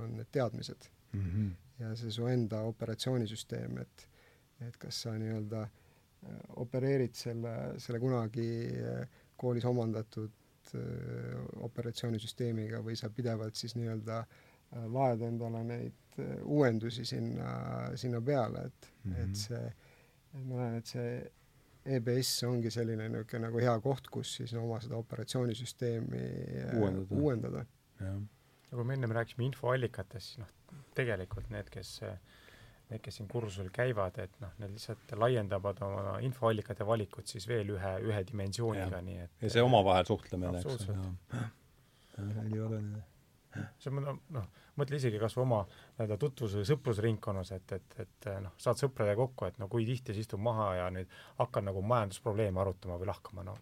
on 0.00 0.16
need 0.18 0.30
teadmised 0.32 0.88
mm. 1.12 1.24
-hmm. 1.24 1.50
ja 1.82 1.94
see 1.96 2.10
su 2.10 2.26
enda 2.30 2.62
operatsioonisüsteem, 2.70 3.78
et 3.84 4.08
et 4.68 4.76
kas 4.78 5.02
sa 5.02 5.12
nii-öelda 5.18 5.60
äh, 5.62 6.40
opereerid 6.62 7.14
selle, 7.18 7.54
selle 7.78 8.00
kunagi 8.00 8.48
äh, 8.80 9.08
koolis 9.36 9.64
omandatud 9.64 10.32
äh, 10.74 11.40
operatsioonisüsteemiga 11.66 12.80
või 12.86 12.96
sa 12.96 13.10
pidevalt 13.10 13.58
siis 13.58 13.74
nii-öelda 13.76 14.24
laed 14.74 15.22
endale 15.22 15.62
neid 15.64 16.18
uuendusi 16.42 17.04
sinna, 17.06 17.48
sinna 17.98 18.20
peale, 18.22 18.66
et 18.68 18.92
mm, 19.04 19.12
-hmm. 19.12 19.24
et 19.24 19.36
see, 19.36 19.64
et 20.34 20.44
ma 20.44 20.60
näen, 20.60 20.76
et 20.78 20.86
see 20.86 21.32
EBS 21.96 22.30
ongi 22.48 22.70
selline 22.70 23.08
niisugune 23.08 23.48
nagu 23.48 23.60
hea 23.60 23.74
koht, 23.80 24.08
kus 24.10 24.36
siis 24.38 24.54
oma 24.54 24.78
seda 24.80 24.96
operatsioonisüsteemi 24.96 26.22
uuendada, 26.78 27.18
uuendada.. 27.18 27.64
nagu 28.70 28.84
me 28.84 28.94
ennem 28.94 29.10
rääkisime 29.10 29.44
infoallikatest, 29.50 30.26
siis 30.26 30.38
noh, 30.38 30.80
tegelikult 30.94 31.50
need, 31.50 31.68
kes 31.70 31.98
äh, 32.02 32.16
need, 32.90 33.02
kes 33.04 33.18
siin 33.18 33.28
kursusel 33.30 33.70
käivad, 33.74 34.18
et 34.22 34.36
noh, 34.42 34.52
need 34.60 34.76
lihtsalt 34.76 35.14
laiendavad 35.20 35.80
oma 35.86 36.18
infoallikate 36.24 36.86
valikut 36.86 37.30
siis 37.30 37.46
veel 37.48 37.74
ühe, 37.76 37.92
ühe 38.08 38.22
dimensiooniga, 38.28 39.00
nii 39.04 39.18
et 39.24 39.44
ja 39.46 39.52
see 39.56 39.64
omavahel 39.64 40.06
suhtlemine, 40.08 40.60
eks. 40.60 40.88
Ju. 40.88 41.44
ülioluline. 42.24 43.02
See 43.78 43.92
on 43.92 44.02
noh, 44.02 44.18
noh, 44.34 44.48
mõtle 44.80 44.98
isegi 44.98 45.20
kas 45.22 45.36
või 45.38 45.44
oma 45.44 45.60
nii-öelda 45.68 46.18
tutvus- 46.20 46.56
või 46.58 46.66
sõprusringkonnas, 46.68 47.52
et, 47.56 47.76
et, 47.78 47.96
et 48.04 48.28
noh, 48.42 48.56
saad 48.60 48.80
sõpradega 48.80 49.20
kokku, 49.20 49.48
et 49.48 49.60
no 49.62 49.68
kui 49.72 49.86
tihti 49.88 50.16
sa 50.16 50.24
istud 50.24 50.42
maha 50.42 50.72
ja 50.80 50.90
nüüd 50.94 51.10
hakkad 51.38 51.68
nagu 51.68 51.82
majandusprobleeme 51.94 52.60
arutama 52.60 52.98
või 53.00 53.10
lahkama, 53.12 53.46
no. 53.46 53.56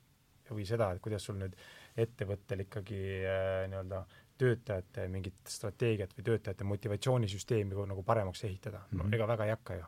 Või 0.52 0.66
seda, 0.68 0.90
et 0.92 1.00
kuidas 1.00 1.24
sul 1.24 1.38
nüüd 1.40 1.54
ettevõttel 1.96 2.66
ikkagi 2.66 2.98
äh, 3.24 3.62
nii-öelda 3.72 4.00
äh, 4.02 4.21
töötajate 4.38 5.04
mingit 5.12 5.48
strateegiat 5.48 6.12
või 6.16 6.24
töötajate 6.26 6.64
motivatsioonisüsteemi 6.64 7.86
nagu 7.88 8.02
paremaks 8.06 8.44
ehitada 8.44 8.78
mm. 8.78 8.84
-hmm. 8.84 8.98
no 8.98 9.04
mhm. 9.04 9.14
ega 9.14 9.28
väga 9.28 9.44
ei 9.44 9.50
hakka 9.54 9.74
ju. 9.74 9.84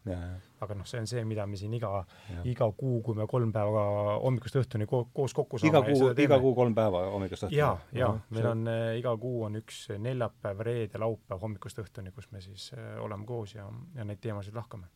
aga 0.61 0.75
noh, 0.75 0.87
see 0.87 1.01
on 1.01 1.07
see, 1.11 1.25
mida 1.25 1.47
me 1.47 1.57
siin 1.57 1.75
iga, 1.75 2.05
iga 2.45 2.71
kuu, 2.73 3.01
kui 3.03 3.15
me 3.15 3.27
kolm 3.31 3.53
päeva 3.53 3.85
hommikust 4.23 4.57
õhtuni 4.63 4.87
ko 4.87 5.05
koos 5.13 5.35
kokku 5.35 5.59
saame. 5.59 5.71
iga 5.71 5.83
kuu, 5.87 6.11
iga 6.27 6.41
kuu 6.41 6.55
kolm 6.55 6.75
päeva 6.75 7.05
hommikust 7.11 7.49
õhtuni? 7.49 7.59
jaa, 7.59 7.79
jaa, 7.93 8.13
meil 8.31 8.51
on 8.51 8.67
äh, 8.69 8.99
iga 8.99 9.17
kuu 9.17 9.45
on 9.49 9.61
üks 9.63 9.87
neljapäev, 9.99 10.61
reede, 10.61 10.99
laupäev 10.99 11.41
hommikust 11.41 11.79
õhtuni, 11.85 12.13
kus 12.13 12.31
me 12.33 12.41
siis 12.41 12.73
äh, 12.77 12.99
oleme 13.05 13.27
koos 13.27 13.55
ja, 13.55 13.71
ja 13.95 14.05
neid 14.05 14.21
teemasid 14.21 14.55
lahkame. 14.55 14.91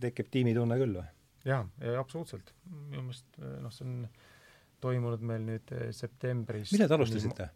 tekib 0.00 0.30
tiimitunne 0.30 0.78
küll 0.78 1.00
või? 1.00 1.06
jaa, 1.44 1.62
ja 1.80 2.00
absoluutselt. 2.00 2.54
minu 2.66 3.08
meelest 3.08 3.38
noh, 3.38 3.72
see 3.72 3.86
on 3.86 4.08
toimunud 4.80 5.24
meil 5.26 5.46
nüüd 5.46 5.72
äh, 5.74 5.88
septembris 5.96 6.72
millal 6.74 6.90
te 6.90 6.98
alustasite? 6.98 7.48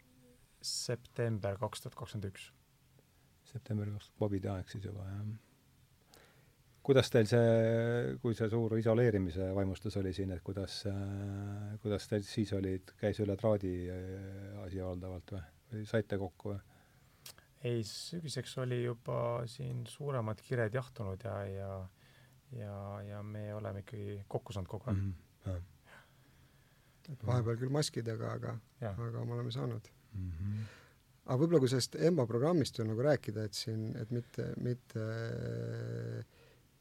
September 0.63 1.59
kaks 1.61 1.85
tuhat 1.85 1.97
kakskümmend 1.99 2.31
üks. 2.33 2.51
september 3.53 3.91
kaks 3.93 4.11
tuhat, 4.11 4.19
Covidi 4.21 4.51
aeg 4.53 4.69
siis 4.73 4.85
juba, 4.89 5.07
jah. 5.07 6.19
kuidas 6.83 7.11
teil 7.15 7.29
see, 7.31 8.19
kui 8.23 8.35
see 8.39 8.51
suur 8.51 8.77
isoleerimise 8.79 9.53
vaimustus 9.55 9.97
oli 10.01 10.13
siin, 10.17 10.35
et 10.35 10.43
kuidas 10.43 10.83
kuidas 11.83 12.09
teil 12.11 12.27
siis 12.27 12.53
olid, 12.59 12.95
käis 13.01 13.21
üle 13.25 13.37
traadi 13.39 13.75
äh, 13.93 14.61
asi 14.67 14.83
valdavalt 14.83 15.35
või, 15.37 15.49
või 15.73 15.89
saite 15.91 16.21
kokku 16.21 16.55
või? 16.55 16.61
ei, 17.63 17.83
sügiseks 17.87 18.57
oli 18.59 18.83
juba 18.83 19.19
siin 19.47 19.85
suuremad 19.87 20.41
kired 20.43 20.75
jahtunud 20.75 21.29
ja, 21.29 21.37
ja 21.47 21.75
ja, 22.53 23.03
ja 23.03 23.23
me 23.23 23.55
oleme 23.55 23.81
ikkagi 23.81 24.25
kokku 24.29 24.53
saanud 24.53 24.69
kogu 24.69 24.91
aeg 24.91 24.99
mm. 24.99 25.15
-hmm. 25.45 25.63
et 27.13 27.27
vahepeal 27.27 27.57
küll 27.57 27.73
maskidega, 27.73 28.33
aga, 28.33 28.57
aga 28.91 29.25
me 29.25 29.35
oleme 29.39 29.51
saanud 29.51 29.89
mm. 30.15 30.31
-hmm. 30.31 30.69
aga 31.25 31.41
võib-olla, 31.41 31.61
kui 31.65 31.73
sellest 31.73 31.97
EMBA 31.97 32.27
programmist 32.27 32.79
veel 32.79 32.93
nagu 32.93 33.09
rääkida, 33.09 33.45
et 33.45 33.55
siin, 33.55 33.91
et 33.97 34.11
mitte, 34.11 34.53
mitte 34.61 35.09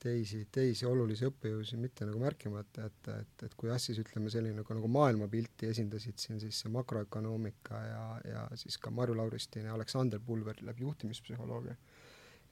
teisi, 0.01 0.41
teisi 0.53 0.87
olulisi 0.89 1.27
õppejõudusid 1.27 1.81
mitte 1.81 2.05
nagu 2.07 2.19
märkimata 2.21 2.87
jätta, 2.87 3.17
et, 3.17 3.25
et, 3.25 3.43
et 3.47 3.57
kui 3.59 3.69
jah, 3.69 3.79
siis 3.81 3.99
ütleme 4.01 4.31
selline 4.33 4.57
nagu, 4.57 4.77
nagu 4.77 4.89
maailmapilti 4.91 5.69
esindasid 5.69 6.21
siin 6.21 6.39
siis 6.41 6.61
see 6.63 6.71
makroökonoomika 6.73 7.81
ja, 7.85 8.05
ja 8.25 8.45
siis 8.59 8.79
ka 8.81 8.93
Marju 8.93 9.17
Lauristin 9.19 9.67
ja 9.69 9.75
Aleksander 9.77 10.21
Pulver 10.25 10.57
läbi 10.65 10.85
juhtimispsühholoogia, 10.87 11.75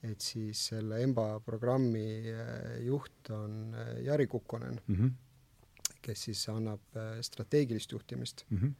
et 0.10 0.22
siis 0.24 0.68
selle 0.74 1.02
EMBA 1.06 1.28
programmi 1.46 2.06
eh, 2.32 2.78
juht 2.86 3.34
on 3.36 3.58
eh, 3.74 3.96
Jari 4.06 4.30
Kukkonen 4.30 4.78
mm, 4.86 4.96
-hmm. 4.96 5.98
kes 6.06 6.30
siis 6.30 6.46
annab 6.54 6.96
eh, 6.96 7.18
strateegilist 7.26 7.98
juhtimist 7.98 8.46
mm. 8.50 8.58
-hmm 8.58 8.78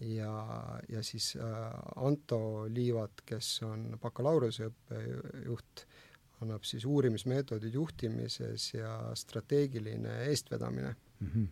ja, 0.00 0.78
ja 0.88 1.02
siis 1.02 1.36
äh, 1.36 1.44
Anto 1.96 2.66
Liivat, 2.68 3.22
kes 3.26 3.62
on 3.66 3.98
bakalaureuseõppejuht, 4.02 5.84
annab 6.42 6.64
siis 6.66 6.84
uurimismeetodid 6.88 7.74
juhtimises 7.74 8.72
ja 8.74 8.94
strateegiline 9.14 10.22
eestvedamine 10.24 10.94
mm. 11.20 11.28
-hmm. 11.28 11.48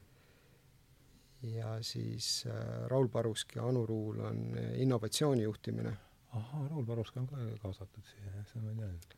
ja 1.54 1.82
siis 1.82 2.44
äh, 2.46 2.86
Raul 2.86 3.08
Paruski 3.08 3.58
ja 3.58 3.68
Anu 3.68 3.86
Ruul 3.86 4.20
on 4.20 4.58
innovatsiooni 4.74 5.42
juhtimine. 5.42 5.96
ahah, 6.32 6.70
Raul 6.70 6.86
Parusk 6.86 7.16
on 7.16 7.26
ka 7.26 7.36
kaasatud 7.62 8.04
siia, 8.04 8.36
jah, 8.36 8.46
seda 8.46 8.64
ma 8.64 8.70
ei 8.70 8.76
teadnud. 8.76 9.16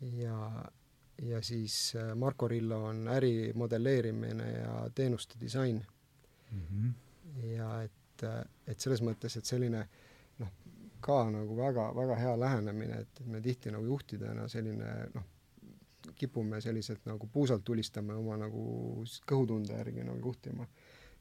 ja, 0.00 0.72
ja 1.22 1.42
siis 1.42 1.94
äh, 1.96 2.14
Marko 2.14 2.48
Rillo 2.48 2.84
on 2.84 3.08
äri 3.08 3.52
modelleerimine 3.54 4.50
ja 4.52 4.90
teenuste 4.94 5.34
disain 5.40 5.86
mm. 6.52 6.60
-hmm. 6.60 6.92
ja 7.44 7.82
et 7.82 8.05
et, 8.16 8.50
et 8.66 8.80
selles 8.80 9.02
mõttes, 9.04 9.36
et 9.36 9.48
selline 9.48 9.82
noh, 10.40 10.52
ka 11.00 11.22
nagu 11.30 11.56
väga, 11.56 11.90
väga 11.96 12.18
hea 12.20 12.34
lähenemine, 12.40 13.00
et, 13.04 13.24
me 13.26 13.40
tihti 13.44 13.72
nagu 13.74 13.86
juhtidena 13.86 14.46
selline 14.48 14.92
noh, 15.14 15.32
kipume 16.16 16.60
selliselt 16.62 17.06
nagu 17.08 17.28
puusalt 17.32 17.64
tulistame 17.66 18.14
oma 18.14 18.36
nagu 18.38 18.62
kõhutunde 19.26 19.74
järgi 19.74 20.04
nagu 20.06 20.22
juhtima. 20.22 20.66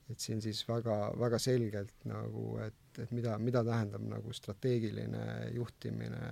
et 0.09 0.19
siin 0.21 0.41
siis 0.41 0.59
väga, 0.67 0.95
väga 1.17 1.39
selgelt 1.41 2.03
nagu, 2.05 2.59
et, 2.61 2.99
et 3.01 3.11
mida, 3.11 3.39
mida 3.41 3.63
tähendab 3.65 4.03
nagu 4.05 4.33
strateegiline 4.33 5.49
juhtimine, 5.55 6.27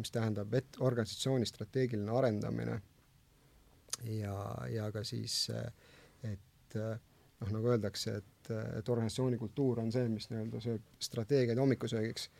mis 0.00 0.10
tähendab 0.10 0.54
et 0.54 0.78
organisatsiooni 0.80 1.46
strateegiline 1.46 2.12
arendamine 2.16 2.80
ja, 4.08 4.36
ja 4.72 4.88
ka 4.92 5.04
siis, 5.04 5.50
et 6.24 6.78
noh, 7.40 7.52
nagu 7.52 7.68
öeldakse, 7.74 8.16
et 8.22 8.39
et, 8.54 8.78
et 8.80 8.88
organisatsiooni 8.94 9.38
kultuur 9.40 9.82
on 9.82 9.92
see, 9.94 10.08
mis 10.12 10.30
nii-öelda 10.30 10.62
sööb 10.64 10.88
strateegiaid 11.02 11.60
hommikusöögiks. 11.60 12.30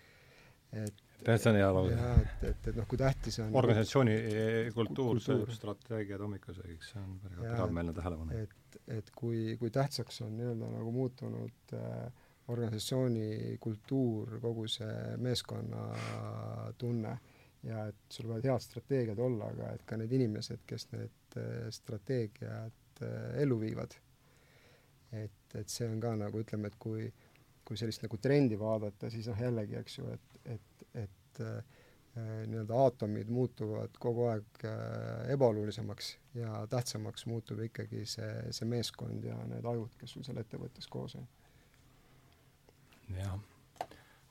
et 0.71 1.07
see 1.27 1.51
on 1.51 1.59
hea 1.59 1.69
lause. 1.75 1.97
jah, 1.97 2.23
et, 2.23 2.49
et, 2.51 2.71
et 2.73 2.81
noh, 2.81 2.89
kui 2.91 3.01
tähtis 3.01 3.41
on 3.43 3.55
organisatsiooni 3.61 4.17
kultuur, 4.75 4.87
kultuur 4.87 5.23
sööb 5.25 5.55
strateegiaid 5.57 6.25
hommikusöögiks, 6.25 6.95
see 6.95 7.03
on 7.03 7.19
väga 7.25 7.55
teravmeelne 7.55 7.95
tähelepanek. 7.97 8.57
et, 8.57 8.81
et 8.99 9.15
kui, 9.17 9.45
kui 9.61 9.73
tähtsaks 9.75 10.23
on 10.27 10.37
nii-öelda 10.39 10.71
nagu 10.77 10.95
muutunud 10.95 11.77
äh, 11.77 12.27
organisatsiooni 12.51 13.59
kultuur, 13.63 14.39
kogu 14.43 14.67
see 14.71 15.17
meeskonnatunne 15.23 17.15
ja 17.67 17.87
et 17.91 18.15
sul 18.15 18.29
võivad 18.31 18.47
head 18.49 18.65
strateegiad 18.65 19.19
olla, 19.21 19.51
aga 19.53 19.75
et 19.77 19.83
ka 19.87 19.99
need 20.01 20.13
inimesed, 20.17 20.63
kes 20.69 20.89
need 20.95 21.41
äh, 21.41 21.67
strateegiad 21.75 23.05
äh, 23.05 23.43
ellu 23.43 23.61
viivad 23.61 23.97
et, 25.13 25.59
et 25.59 25.73
see 25.73 25.89
on 25.91 26.01
ka 26.03 26.15
nagu 26.19 26.41
ütleme, 26.43 26.71
et 26.71 26.79
kui, 26.81 27.09
kui 27.67 27.79
sellist 27.79 28.05
nagu 28.05 28.19
trendi 28.23 28.59
vaadata, 28.61 29.11
siis 29.13 29.29
noh, 29.31 29.39
jällegi, 29.41 29.79
eks 29.81 29.99
ju, 29.99 30.09
et, 30.15 30.41
et, 30.57 30.85
et 31.05 31.43
äh, 31.45 31.79
nii-öelda 32.51 32.81
aatomid 32.85 33.31
muutuvad 33.33 33.95
kogu 34.03 34.27
aeg 34.33 34.65
äh, 34.67 35.31
ebaolulisemaks 35.35 36.11
ja 36.39 36.65
tähtsamaks 36.71 37.27
muutub 37.31 37.63
ikkagi 37.67 38.05
see, 38.09 38.33
see 38.55 38.69
meeskond 38.71 39.25
ja 39.27 39.39
need 39.51 39.67
ajud, 39.67 39.95
kes 40.01 40.17
sul 40.17 40.27
seal 40.27 40.43
ettevõttes 40.43 40.91
koos 40.91 41.17
on. 41.21 41.31
jah, 43.17 43.39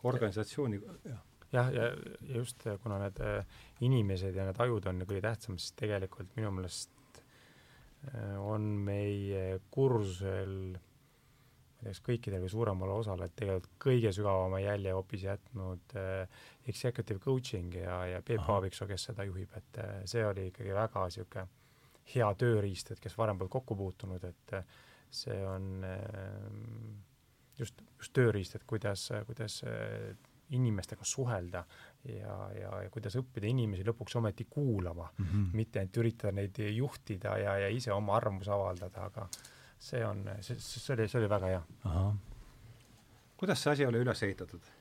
organisatsiooni, 0.03 0.79
jah 1.07 1.25
jah, 1.49 1.71
ja, 1.73 1.87
ja 2.29 2.35
just 2.37 2.67
kuna 2.83 2.99
need 3.01 3.19
äh, 3.25 3.59
inimesed 3.81 4.35
ja 4.35 4.45
need 4.45 4.59
ajud 4.61 4.85
on 4.91 5.01
kõige 5.07 5.23
tähtsamad, 5.25 5.63
siis 5.63 5.73
tegelikult 5.79 6.35
minu 6.37 6.51
meelest 6.53 6.99
Äh, 8.07 8.38
kursusel 9.99 10.55
ma 11.79 11.87
ei 11.87 11.87
tea, 11.87 11.93
kas 11.93 12.01
kõikidele 12.03 12.43
või 12.43 12.51
suuremale 12.51 12.95
osale, 12.99 13.29
et 13.29 13.35
tegelikult 13.39 13.77
kõige 13.79 14.11
sügavama 14.15 14.59
jälje 14.59 14.91
hoopis 14.95 15.23
jätnud 15.23 15.95
äh, 15.95 16.41
executive 16.67 17.19
coaching 17.23 17.75
ja, 17.79 18.01
ja 18.05 18.21
Peep 18.25 18.49
Aaviksoo, 18.49 18.87
kes 18.89 19.07
seda 19.09 19.23
juhib, 19.23 19.53
et 19.55 19.79
äh, 19.79 20.01
see 20.09 20.25
oli 20.27 20.49
ikkagi 20.49 20.75
väga 20.75 21.05
niisugune 21.07 21.47
hea 22.09 22.29
tööriist, 22.41 22.91
et 22.91 22.99
kes 22.99 23.15
varem 23.17 23.37
polnud 23.37 23.53
kokku 23.53 23.77
puutunud, 23.79 24.23
et 24.27 24.55
äh, 24.57 24.73
see 25.09 25.37
on 25.47 25.85
äh, 25.87 26.01
just, 27.59 27.79
just 27.97 28.13
tööriist, 28.17 28.57
et 28.59 28.65
kuidas, 28.67 29.05
kuidas 29.29 29.61
inimestega 30.49 31.05
suhelda 31.05 31.61
ja, 32.09 32.35
ja, 32.57 32.71
ja 32.83 32.89
kuidas 32.91 33.15
õppida 33.19 33.47
inimesi 33.47 33.85
lõpuks 33.85 34.17
ometi 34.17 34.47
kuulama 34.49 35.05
mm, 35.11 35.25
-hmm. 35.25 35.47
mitte 35.53 35.79
ainult 35.79 35.99
üritada 36.01 36.33
neid 36.33 36.57
juhtida 36.73 37.37
ja, 37.37 37.55
ja 37.63 37.69
ise 37.69 37.93
oma 37.93 38.15
arvamuse 38.17 38.51
avaldada, 38.51 39.05
aga 39.05 39.27
see 39.79 40.03
on, 40.05 40.25
see, 40.43 40.59
see 40.59 40.93
oli, 40.95 41.07
see 41.07 41.21
oli 41.21 41.29
väga 41.31 41.53
hea. 41.53 41.61
kuidas 43.39 43.63
see 43.63 43.73
asi 43.73 43.87
oli 43.87 44.01
üles 44.03 44.23
ehitatud? 44.27 44.71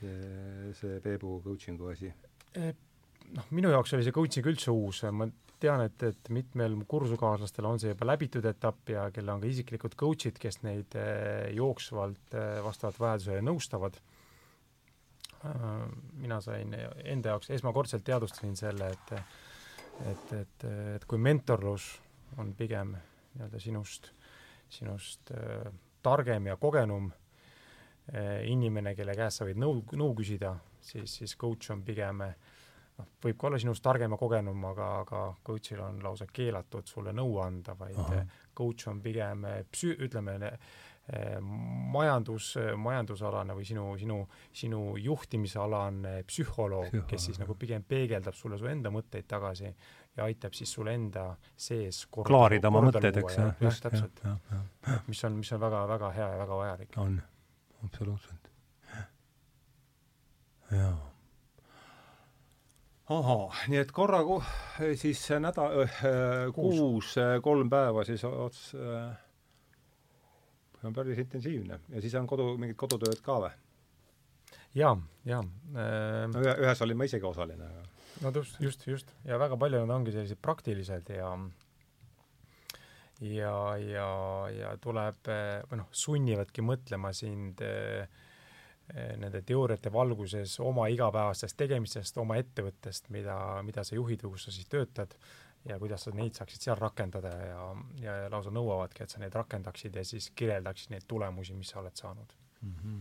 see, 0.00 0.72
see 0.78 0.98
Peebu 1.04 1.38
coaching'u 1.44 1.92
asi? 1.92 2.10
Eh, 2.58 2.72
noh, 3.36 3.48
minu 3.54 3.70
jaoks 3.72 3.94
oli 3.96 4.06
see 4.06 4.14
coaching 4.14 4.48
üldse 4.52 4.74
uus, 4.74 5.04
ma 5.14 5.28
tean, 5.62 5.84
et, 5.86 6.02
et 6.02 6.30
mitmel 6.34 6.74
kursuskaaslastel 6.90 7.68
on 7.68 7.78
see 7.80 7.92
juba 7.92 8.08
läbitud 8.10 8.46
etapp 8.50 8.90
ja 8.90 9.06
kellel 9.14 9.36
on 9.36 9.44
ka 9.44 9.50
isiklikud 9.50 9.94
coach'id, 9.98 10.40
kes 10.42 10.62
neid 10.66 10.96
eh, 10.98 11.52
jooksvalt 11.56 12.34
eh, 12.34 12.58
vastavalt 12.64 12.98
vajadusele 13.02 13.44
nõustavad. 13.46 14.00
Äh, 15.46 15.70
mina 16.22 16.40
sain 16.42 16.74
enda 16.74 17.34
jaoks 17.34 17.50
esmakordselt 17.54 18.04
teadvustasin 18.06 18.58
selle, 18.58 18.92
et 18.96 19.16
et, 20.08 20.30
et, 20.32 20.64
et 20.96 21.04
kui 21.06 21.18
mentorlus 21.20 21.84
on 22.40 22.54
pigem 22.56 22.94
nii-öelda 23.34 23.60
sinust, 23.60 24.12
sinust 24.72 25.32
äh, 25.36 25.68
targem 26.02 26.46
ja 26.50 26.56
kogenum 26.60 27.10
äh, 27.12 28.42
inimene, 28.50 28.96
kelle 28.98 29.16
käest 29.18 29.40
sa 29.40 29.48
võid 29.48 29.60
nõu, 29.60 29.82
nõu 29.98 30.16
küsida, 30.18 30.56
siis, 30.80 31.18
siis 31.20 31.36
coach 31.40 31.72
on 31.74 31.84
pigem 31.86 32.24
äh, 32.26 32.34
noh, 32.98 33.10
võib 33.22 33.38
ka 33.38 33.48
olla 33.48 33.60
sinust 33.60 33.84
targem 33.84 34.14
ja 34.14 34.20
kogenum, 34.20 34.64
aga, 34.70 34.88
aga 35.02 35.24
coach'il 35.46 35.82
on 35.82 36.00
lausa 36.04 36.28
keelatud 36.32 36.88
sulle 36.88 37.14
nõu 37.16 37.38
anda, 37.42 37.76
vaid 37.78 37.98
Aha. 37.98 38.24
coach 38.56 38.88
on 38.90 39.02
pigem 39.04 39.46
psü-, 39.72 39.96
ütleme, 40.06 40.36
eh, 40.52 41.38
majandus, 41.94 42.52
majandusalane 42.78 43.56
või 43.58 43.66
sinu, 43.68 43.88
sinu, 44.00 44.20
sinu 44.62 44.82
juhtimisalane 45.02 46.20
psühholoog, 46.28 47.02
kes 47.10 47.28
siis 47.30 47.42
nagu 47.42 47.56
pigem 47.58 47.84
peegeldab 47.88 48.36
sulle 48.38 48.60
su 48.60 48.70
enda 48.70 48.92
mõtteid 48.94 49.28
tagasi 49.30 49.72
ja 50.16 50.24
aitab 50.24 50.56
siis 50.56 50.72
sul 50.72 50.90
enda 50.92 51.30
sees 51.56 52.04
korda, 52.10 52.28
klaarida 52.28 52.68
oma 52.68 52.82
mõtted, 52.88 53.22
eks 53.22 53.38
jah, 53.38 53.54
just 53.60 53.86
täpselt. 53.86 54.24
mis 55.06 55.24
on, 55.24 55.38
mis 55.40 55.52
on 55.52 55.62
väga-väga 55.62 56.12
hea 56.18 56.28
ja 56.34 56.42
väga 56.42 56.58
vajalik. 56.64 56.98
on, 57.00 57.16
absoluutselt. 57.84 58.52
jaa 60.72 61.12
ahaa, 63.10 63.48
nii 63.68 63.80
et 63.82 63.92
korra 63.94 64.22
ku-, 64.26 64.42
siis 64.98 65.24
nädal, 65.42 65.82
kuus, 66.54 67.14
kolm 67.44 67.70
päeva 67.72 68.04
siis 68.08 68.24
ots- 68.28 68.72
äh,, 68.78 69.16
on 70.84 70.94
päris 70.94 71.18
intensiivne. 71.18 71.80
ja 71.88 72.00
siis 72.00 72.14
on 72.14 72.26
kodu, 72.26 72.52
mingid 72.58 72.78
kodutööd 72.78 73.20
ka 73.24 73.38
või? 73.46 73.52
jaa, 74.78 74.94
jaa 75.28 75.42
äh,. 75.42 76.28
no 76.32 76.44
ühe, 76.44 76.54
ühes 76.64 76.84
olin 76.86 77.00
ma 77.00 77.08
isegi 77.08 77.26
osaline. 77.28 77.70
No 78.22 78.32
just, 78.34 78.60
just, 78.60 78.86
just. 78.86 79.14
ja 79.28 79.38
väga 79.40 79.58
palju 79.58 79.82
nad 79.84 79.96
ongi 79.96 80.14
sellised 80.14 80.40
praktilised 80.42 81.12
ja 81.14 81.32
ja, 83.22 83.54
ja, 83.78 84.08
ja 84.50 84.74
tuleb, 84.82 85.28
või 85.70 85.78
noh, 85.78 85.90
sunnivadki 85.94 86.64
mõtlema 86.66 87.12
sind 87.14 87.62
Eh, 88.92 89.14
nende 89.16 89.40
teooriate 89.46 89.88
valguses 89.92 90.58
oma 90.60 90.88
igapäevastest 90.92 91.56
tegemistest, 91.56 92.16
oma 92.20 92.36
ettevõttest, 92.36 93.06
mida, 93.14 93.36
mida 93.64 93.84
sa 93.88 93.94
juhid 93.96 94.24
või 94.26 94.34
kus 94.34 94.44
sa 94.48 94.52
siis 94.52 94.68
töötad 94.68 95.14
ja 95.64 95.78
kuidas 95.80 96.04
sa 96.04 96.12
neid 96.12 96.36
saaksid 96.36 96.66
seal 96.66 96.76
rakendada 96.76 97.30
ja, 97.46 97.60
ja 98.02 98.16
lausa 98.28 98.52
nõuavadki, 98.52 99.06
et 99.06 99.14
sa 99.14 99.22
neid 99.22 99.32
rakendaksid 99.38 99.96
ja 99.96 100.04
siis 100.04 100.28
kirjeldaksid 100.36 100.92
neid 100.92 101.06
tulemusi, 101.08 101.56
mis 101.56 101.70
sa 101.72 101.80
oled 101.80 101.96
saanud 101.96 102.34
mm. 102.60 102.74
-hmm. 102.82 103.00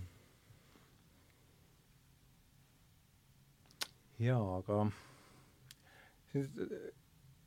jaa, 4.29 4.45
aga 4.61 4.85
siin 6.31 6.47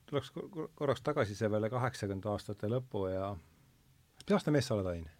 tuleks 0.06 0.32
korraks 0.74 1.02
tagasi 1.04 1.36
see 1.38 1.50
peale 1.50 1.70
kaheksakümnenda 1.72 2.32
aastate 2.34 2.70
lõppu 2.70 3.06
ja 3.12 3.32
mis 4.20 4.34
aasta 4.36 4.54
mees 4.54 4.68
sa 4.68 4.78
oled, 4.78 4.90
Ain? 4.92 5.10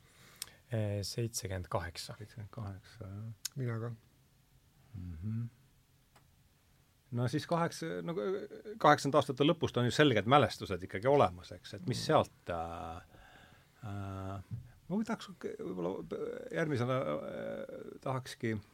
seitsekümmend 1.06 1.68
kaheksa. 1.70 2.16
seitsekümmend 2.18 2.50
kaheksa, 2.54 3.08
jah. 3.08 3.52
mina 3.56 3.78
ka 3.78 3.90
mm. 3.90 5.16
-hmm. 5.22 5.48
no 7.18 7.28
siis 7.28 7.46
kaheksa, 7.46 7.86
no 8.02 8.14
kaheksakümnendate 8.14 9.22
aastate 9.22 9.48
lõpust 9.48 9.78
on 9.80 9.88
ju 9.90 9.94
selged 9.94 10.26
mälestused 10.26 10.82
ikkagi 10.82 11.08
olemas, 11.08 11.52
eks, 11.52 11.74
et 11.74 11.86
mis 11.86 12.00
mm. 12.00 12.06
sealt 12.06 12.50
äh, 12.50 13.02
äh, 13.86 14.44
ma 14.88 15.00
võtaks 15.00 15.30
võib-olla 15.40 16.22
järgmisena 16.52 17.00
äh, 17.00 17.98
tahakski 18.04 18.56
äh, 18.56 18.73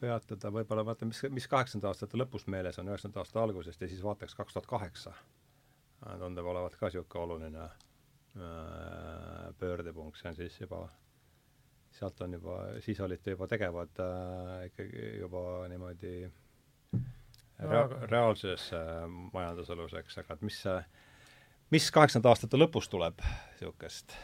peatada 0.00 0.50
võib-olla 0.54 0.84
vaata, 0.86 1.08
mis, 1.10 1.24
mis 1.34 1.48
kaheksakümnendate 1.50 1.90
aastate 1.90 2.18
lõpus 2.20 2.44
meeles 2.46 2.78
on, 2.78 2.86
üheksakümnendate 2.86 3.22
aasta 3.24 3.42
algusest 3.42 3.80
ja 3.82 3.88
siis 3.90 4.02
vaataks 4.04 4.36
kaks 4.38 4.54
tuhat 4.54 4.68
kaheksa. 4.70 5.14
tundub 6.20 6.46
olevat 6.46 6.76
ka 6.78 6.86
niisugune 6.86 7.24
oluline 7.24 7.64
äh, 7.64 7.74
Äh, 8.34 9.52
pöördepunkt, 9.58 10.18
see 10.18 10.28
on 10.28 10.34
siis 10.34 10.56
juba, 10.58 10.88
sealt 11.94 12.18
on 12.24 12.32
juba, 12.34 12.56
siis 12.82 12.98
olite 13.00 13.30
juba 13.30 13.46
tegevad 13.46 14.00
äh, 14.02 14.64
ikkagi 14.66 15.04
juba 15.20 15.42
niimoodi 15.70 16.14
rea-, 17.62 18.00
reaalses 18.10 18.64
äh, 18.74 19.04
majanduselus, 19.36 19.94
eks, 20.00 20.18
aga 20.24 20.34
et 20.34 20.42
mis 20.50 20.58
see, 20.64 20.74
mis 21.70 21.86
kaheksakümnendate 21.94 22.32
aastate 22.32 22.58
lõpus 22.58 22.90
tuleb 22.90 23.22
niisugust? 23.22 24.18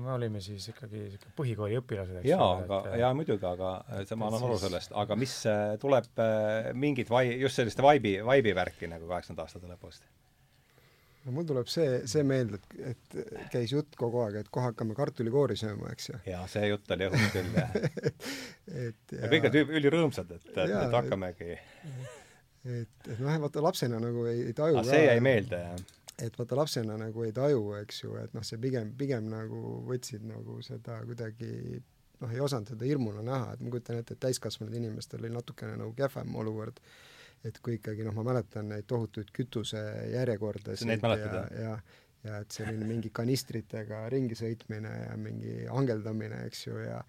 Me 0.00 0.14
olime 0.16 0.40
siis 0.44 0.70
ikkagi 0.72 1.04
niisugune 1.04 1.34
põhikooli 1.38 1.80
õpilased, 1.80 2.20
eks 2.20 2.30
jaa, 2.30 2.48
aga, 2.62 2.80
jaa 3.02 3.10
muidugi, 3.16 3.46
aga 3.46 3.74
see, 4.04 4.16
ma 4.20 4.30
annan 4.30 4.46
aru 4.48 4.56
sellest, 4.62 4.96
aga 5.02 5.18
mis 5.20 5.34
tuleb 5.82 6.24
mingit 6.78 7.12
vai-, 7.12 7.36
just 7.42 7.60
sellist 7.60 7.82
vaibi, 7.84 8.16
vaibi 8.26 8.56
värki 8.56 8.90
nagu 8.90 9.08
kaheksakümnendate 9.10 9.48
aastate 9.48 9.70
lõpust? 9.74 10.08
no 11.24 11.34
mul 11.36 11.46
tuleb 11.48 11.68
see, 11.70 12.00
see 12.08 12.22
meelde, 12.26 12.60
et, 12.80 13.16
et 13.20 13.50
käis 13.52 13.74
jutt 13.74 13.96
kogu 13.98 14.22
aeg, 14.24 14.40
et 14.40 14.48
kohe 14.52 14.70
hakkame 14.70 14.96
kartulikoori 14.96 15.56
sööma, 15.60 15.92
eks 15.94 16.10
ju. 16.10 16.20
jaa, 16.30 16.46
see 16.50 16.70
jutt 16.70 16.96
oli 16.96 17.08
õhus 17.10 17.26
küll, 17.34 17.50
jah 17.58 17.76
et 18.86 19.14
ja, 19.16 19.26
ja 19.26 19.32
kõik 19.34 19.50
olid 19.50 19.74
ülirõõmsad, 19.80 20.32
et, 20.38 20.48
et, 20.54 20.62
et 20.64 20.96
hakkamegi 20.96 21.50
et, 21.52 22.88
et 23.08 23.18
noh, 23.18 23.36
vaata 23.44 23.64
lapsena 23.64 24.00
nagu 24.02 24.24
ei, 24.30 24.46
ei 24.50 24.56
taju 24.56 24.84
see 24.88 25.04
jäi 25.06 25.20
meelde, 25.24 25.60
jah. 25.68 25.84
Et 26.20 26.36
vaata 26.38 26.58
lapsena 26.58 26.96
nagu 27.00 27.24
ei 27.24 27.32
taju, 27.36 27.62
eks 27.80 28.02
ju, 28.04 28.16
et 28.20 28.34
noh, 28.36 28.44
see 28.46 28.60
pigem, 28.60 28.92
pigem 28.98 29.30
nagu 29.32 29.78
võtsid 29.88 30.26
nagu 30.28 30.58
seda 30.66 31.00
kuidagi 31.08 31.80
noh, 32.20 32.32
ei 32.32 32.42
osanud 32.44 32.74
seda 32.74 32.88
hirmuna 32.88 33.24
näha, 33.24 33.54
et 33.54 33.64
ma 33.64 33.72
kujutan 33.72 34.02
ette, 34.02 34.16
et 34.16 34.22
täiskasvanud 34.26 34.76
inimestel 34.76 35.24
oli 35.24 35.32
natukene 35.32 35.78
nagu 35.80 35.94
kehvem 35.96 36.36
olukord 36.42 36.82
et 37.48 37.56
kui 37.64 37.78
ikkagi 37.78 38.04
noh, 38.04 38.14
ma 38.16 38.24
mäletan 38.32 38.68
neid 38.68 38.86
tohutuid 38.90 39.32
kütusejärjekordasid 39.36 40.92
ja, 40.92 41.42
ja 41.56 41.74
ja 42.24 42.40
et 42.42 42.52
selline 42.52 42.84
mingi 42.84 43.08
kanistritega 43.16 44.02
ringi 44.12 44.36
sõitmine 44.36 44.90
ja 45.06 45.14
mingi 45.16 45.54
angeldamine, 45.72 46.42
eks 46.50 46.66
ju, 46.66 46.76
ja 46.84 47.00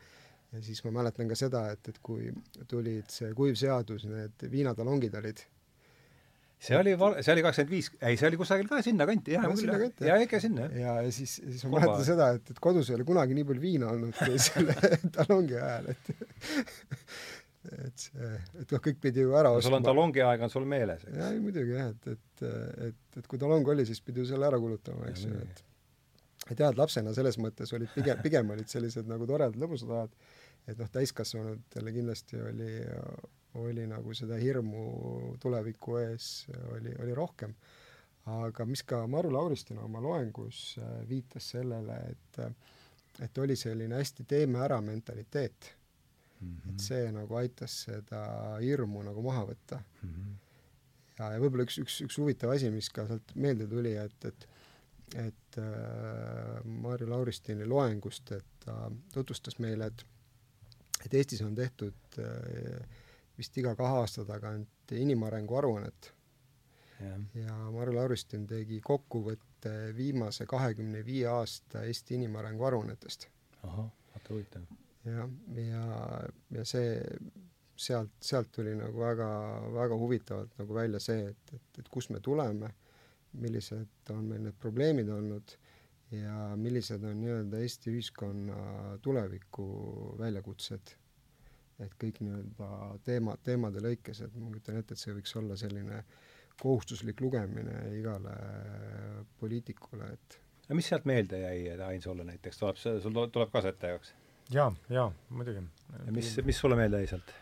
ja 0.51 0.59
siis 0.63 0.81
ma 0.83 0.91
mäletan 0.99 1.29
ka 1.31 1.35
seda, 1.39 1.65
et, 1.71 1.87
et 1.87 1.99
kui 2.03 2.27
tulid 2.67 3.07
see 3.11 3.29
kuiv 3.35 3.55
seadus, 3.59 4.03
need 4.07 4.43
viinatalongid 4.51 5.15
olid, 5.19 5.43
see 6.61 6.77
oli 6.77 6.93
val-, 6.99 7.17
see 7.25 7.33
oli 7.33 7.43
kakskümmend 7.45 7.73
viis, 7.73 7.89
ei, 7.99 8.17
see 8.19 8.29
oli 8.29 8.39
kusagil 8.39 8.69
ka 8.69 8.81
sinnakanti, 8.85 9.35
jah, 9.35 9.47
küll, 9.49 10.07
jaa, 10.07 10.17
ikka 10.25 10.41
sinna, 10.43 10.67
jah. 10.69 10.79
ja, 10.83 10.95
ja 11.07 11.13
siis, 11.15 11.35
siis 11.41 11.65
ma 11.65 11.79
mäletan 11.79 12.07
seda, 12.07 12.31
et, 12.37 12.53
et 12.53 12.61
kodus 12.63 12.91
ei 12.91 12.99
ole 12.99 13.07
kunagi 13.07 13.37
nii 13.37 13.47
palju 13.49 13.63
viina 13.63 13.91
olnud 13.95 14.17
kui 14.19 14.41
selle 14.47 14.75
talongi 15.17 15.57
ajal, 15.57 15.91
et 15.95 16.11
et 17.87 18.05
see, 18.05 18.29
et 18.61 18.71
noh, 18.73 18.81
kõik 18.81 19.01
pidi 19.01 19.25
ju 19.25 19.33
ära 19.37 19.51
ostma. 19.53 19.69
sul 19.69 19.79
on 19.79 19.89
talongi 19.89 20.23
aeg 20.25 20.45
on 20.45 20.53
sul 20.53 20.69
meeles, 20.69 21.03
eks? 21.07 21.17
jaa, 21.17 21.33
muidugi 21.41 21.75
jah, 21.75 21.91
et, 21.93 22.15
et, 22.15 22.47
et, 22.87 23.19
et 23.21 23.27
kui 23.29 23.41
talong 23.41 23.73
oli, 23.73 23.85
siis 23.89 24.01
pidi 24.05 24.23
ju 24.23 24.29
selle 24.31 24.47
ära 24.49 24.61
kulutama, 24.61 25.09
eks 25.11 25.27
ju, 25.27 25.41
et 25.41 25.67
et 26.49 26.57
jah, 26.57 26.71
et 26.71 26.79
lapsena 26.79 27.13
selles 27.15 27.37
mõttes 27.41 27.69
olid 27.77 27.91
pigem, 27.93 28.21
pigem 28.23 28.49
olid 28.53 28.69
sellised 28.71 29.09
nagu 29.09 29.27
toredad 29.29 29.57
lõbusad 29.61 29.93
ajad, 29.93 30.15
et 30.71 30.81
noh, 30.81 30.89
täiskasvanutele 30.93 31.93
kindlasti 31.95 32.41
oli, 32.41 32.71
oli 33.59 33.87
nagu 33.87 34.13
seda 34.15 34.37
hirmu 34.39 35.35
tuleviku 35.41 35.97
ees 36.01 36.47
oli, 36.75 36.93
oli 37.03 37.15
rohkem. 37.15 37.53
aga 38.25 38.65
mis 38.65 38.83
ka 38.83 39.07
Maru 39.07 39.31
Lauristin 39.33 39.79
oma 39.81 40.01
loengus 40.01 40.77
äh, 40.79 41.09
viitas 41.09 41.49
sellele, 41.55 41.97
et 42.11 42.41
et 43.21 43.37
oli 43.37 43.55
selline 43.55 43.95
hästi 43.95 44.23
teeme 44.23 44.59
ära 44.59 44.81
mentaliteet 44.81 45.75
mm. 46.41 46.47
-hmm. 46.47 46.73
et 46.73 46.79
see 46.79 47.11
nagu 47.11 47.35
aitas 47.35 47.81
seda 47.87 48.21
hirmu 48.61 49.03
nagu 49.03 49.21
maha 49.21 49.43
võtta 49.49 49.81
mm. 50.03 50.13
-hmm. 50.13 50.37
ja, 51.19 51.31
ja 51.33 51.41
võib-olla 51.41 51.67
üks, 51.67 51.77
üks, 51.81 51.99
üks 52.07 52.17
huvitav 52.17 52.53
asi, 52.55 52.71
mis 52.71 52.89
ka 52.89 53.07
sealt 53.07 53.35
meelde 53.35 53.67
tuli, 53.67 53.95
et, 53.95 54.25
et 54.25 54.47
et 55.15 55.57
äh, 55.59 56.63
Marju 56.63 57.09
Lauristini 57.09 57.65
loengust, 57.65 58.31
et 58.31 58.45
ta 58.65 58.91
tutvustas 59.13 59.59
meile, 59.59 59.85
et 59.91 60.05
et 61.05 61.13
Eestis 61.13 61.41
on 61.41 61.55
tehtud 61.55 62.19
äh, 62.19 63.00
vist 63.37 63.57
iga 63.57 63.75
kahe 63.75 64.01
aasta 64.01 64.25
tagant 64.25 64.95
inimarengu 64.95 65.55
aruannet. 65.57 66.13
ja 67.33 67.55
Marju 67.73 67.95
Lauristin 67.95 68.43
tegi 68.47 68.77
kokkuvõtte 68.85 69.71
viimase 69.97 70.45
kahekümne 70.45 71.05
viie 71.05 71.27
aasta 71.27 71.81
Eesti 71.83 72.15
inimarengu 72.19 72.65
aruannetest. 72.65 73.27
ahah, 73.63 73.89
vaata 74.13 74.33
huvitav. 74.33 74.67
jah, 75.05 75.29
ja, 75.55 75.63
ja, 75.63 76.21
ja 76.57 76.65
see, 76.65 77.01
sealt, 77.75 78.13
sealt 78.21 78.51
tuli 78.51 78.75
nagu 78.77 78.99
väga, 78.99 79.31
väga 79.73 79.97
huvitavalt 79.97 80.57
nagu 80.61 80.73
välja 80.73 80.99
see, 80.99 81.27
et, 81.33 81.53
et, 81.55 81.79
et 81.79 81.89
kust 81.89 82.13
me 82.13 82.19
tuleme, 82.19 82.69
millised 83.33 84.13
on 84.13 84.25
meil 84.27 84.43
need 84.45 84.57
probleemid 84.59 85.09
olnud 85.09 85.55
ja 86.11 86.51
millised 86.59 87.03
on 87.07 87.21
nii-öelda 87.21 87.61
Eesti 87.63 87.93
ühiskonna 87.93 88.97
tuleviku 89.01 89.67
väljakutsed 90.19 90.95
et 91.85 91.95
kõik 92.01 92.21
nii-öelda 92.23 92.69
teema, 93.05 93.35
teemade 93.45 93.83
lõikes, 93.83 94.23
et 94.25 94.35
ma 94.37 94.51
kujutan 94.51 94.79
ette, 94.81 94.95
et 94.95 95.01
see 95.01 95.15
võiks 95.15 95.35
olla 95.39 95.57
selline 95.59 96.03
kohustuslik 96.61 97.21
lugemine 97.23 97.77
igale 97.97 98.33
poliitikule, 99.39 100.11
et 100.13 100.39
no 100.69 100.77
mis 100.77 100.89
sealt 100.91 101.07
meelde 101.09 101.41
jäi, 101.41 101.63
Ain, 101.87 102.01
sulle 102.03 102.25
näiteks, 102.27 102.59
tuleb 102.61 102.81
see, 102.81 102.99
sul 103.03 103.15
tuleb 103.33 103.53
ka 103.53 103.63
see 103.63 103.73
ette 103.73 103.95
jaoks? 103.95 104.13
jaa, 104.53 104.69
jaa, 104.91 105.09
muidugi. 105.29 105.63
ja 106.05 106.13
mis, 106.15 106.35
mis 106.45 106.61
sulle 106.63 106.77
meelde 106.79 107.01
jäi 107.01 107.11
sealt? 107.15 107.33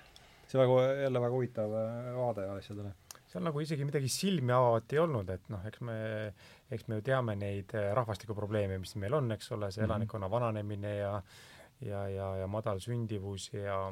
see 0.49 0.57
väga, 0.61 0.79
jälle 1.03 1.21
väga 1.21 1.35
huvitav 1.35 1.77
äh, 1.77 2.09
vaade 2.17 2.47
asjadele. 2.55 2.95
seal 3.29 3.45
nagu 3.45 3.61
isegi 3.61 3.85
midagi 3.85 4.09
silmi 4.09 4.55
avavat 4.55 4.95
ei 4.95 5.03
olnud, 5.03 5.29
et 5.35 5.51
noh, 5.53 5.67
eks 5.69 5.83
me, 5.85 5.99
eks 6.71 6.87
me 6.87 6.99
ju 6.99 7.07
teame 7.11 7.35
neid 7.37 7.75
äh, 7.77 7.91
rahvastikuprobleeme, 7.97 8.79
mis 8.81 8.95
meil 9.01 9.19
on, 9.19 9.31
eks 9.35 9.51
ole, 9.51 9.71
see 9.71 9.81
mm 9.81 9.85
-hmm. 9.85 9.91
elanikkonna 9.91 10.31
vananemine 10.31 10.95
ja 10.97 11.13
ja, 11.85 12.07
ja, 12.09 12.29
ja 12.41 12.47
madal 12.47 12.79
sündivus 12.83 13.49
ja 13.53 13.89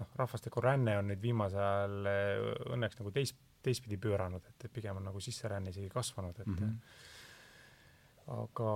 noh, 0.00 0.10
rahvastikuränne 0.16 0.96
on 0.98 1.10
nüüd 1.12 1.22
viimasel 1.22 1.62
ajal 1.62 2.10
eh, 2.10 2.44
õnneks 2.74 3.00
nagu 3.00 3.12
teist, 3.14 3.38
teistpidi 3.64 3.98
pööranud, 4.00 4.44
et, 4.48 4.68
pigem 4.72 5.00
on 5.00 5.08
nagu 5.10 5.20
sisseränne 5.22 5.72
isegi 5.74 5.90
kasvanud, 5.92 6.38
et 6.40 6.46
mm 6.46 6.56
-hmm. 6.60 6.76
aga, 8.36 8.70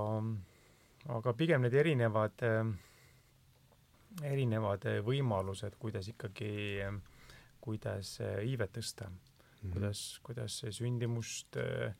aga 1.18 1.34
pigem 1.34 1.62
need 1.62 1.74
erinevad, 1.74 2.42
eh, 2.42 2.64
erinevad 4.22 4.84
võimalused, 5.04 5.78
kuidas 5.78 6.08
ikkagi, 6.08 6.82
kuidas 7.60 8.18
iivet 8.42 8.76
tõsta 8.76 9.08
mm, 9.08 9.16
-hmm. 9.62 9.72
kuidas, 9.72 10.20
kuidas 10.22 10.64
sündimust 10.70 11.56
äh, 11.56 11.94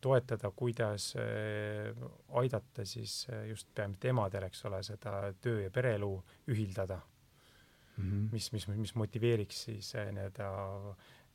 toetada, 0.00 0.50
kuidas 0.56 1.10
eh, 1.20 1.92
aidata 2.40 2.86
siis 2.88 3.26
eh, 3.28 3.50
just 3.50 3.68
peamiselt 3.74 4.08
emadel, 4.12 4.46
eks 4.48 4.64
ole, 4.68 4.80
seda 4.86 5.18
töö 5.42 5.66
ja 5.66 5.72
pereelu 5.74 6.08
ühildada 6.48 6.96
mm. 6.96 8.04
-hmm. 8.04 8.32
mis, 8.32 8.48
mis, 8.52 8.68
mis 8.68 8.94
motiveeriks 8.94 9.62
siis 9.68 9.92
nii-öelda 9.94 10.48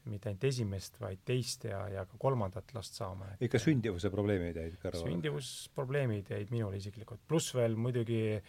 mitte 0.10 0.32
ainult 0.32 0.44
esimest, 0.50 0.98
vaid 1.00 1.20
teist 1.26 1.68
ja, 1.70 1.84
ja 1.90 2.06
ka 2.10 2.18
kolmandat 2.18 2.74
last 2.74 2.98
saama. 2.98 3.28
ikka 3.40 3.60
sündivuse 3.62 4.10
probleemid 4.10 4.58
jäid 4.58 4.80
kõrvale? 4.82 5.12
sündivusprobleemid 5.12 6.32
jäid 6.34 6.50
minul 6.50 6.74
isiklikult, 6.74 7.22
pluss 7.28 7.54
veel 7.54 7.78
muidugi 7.78 8.42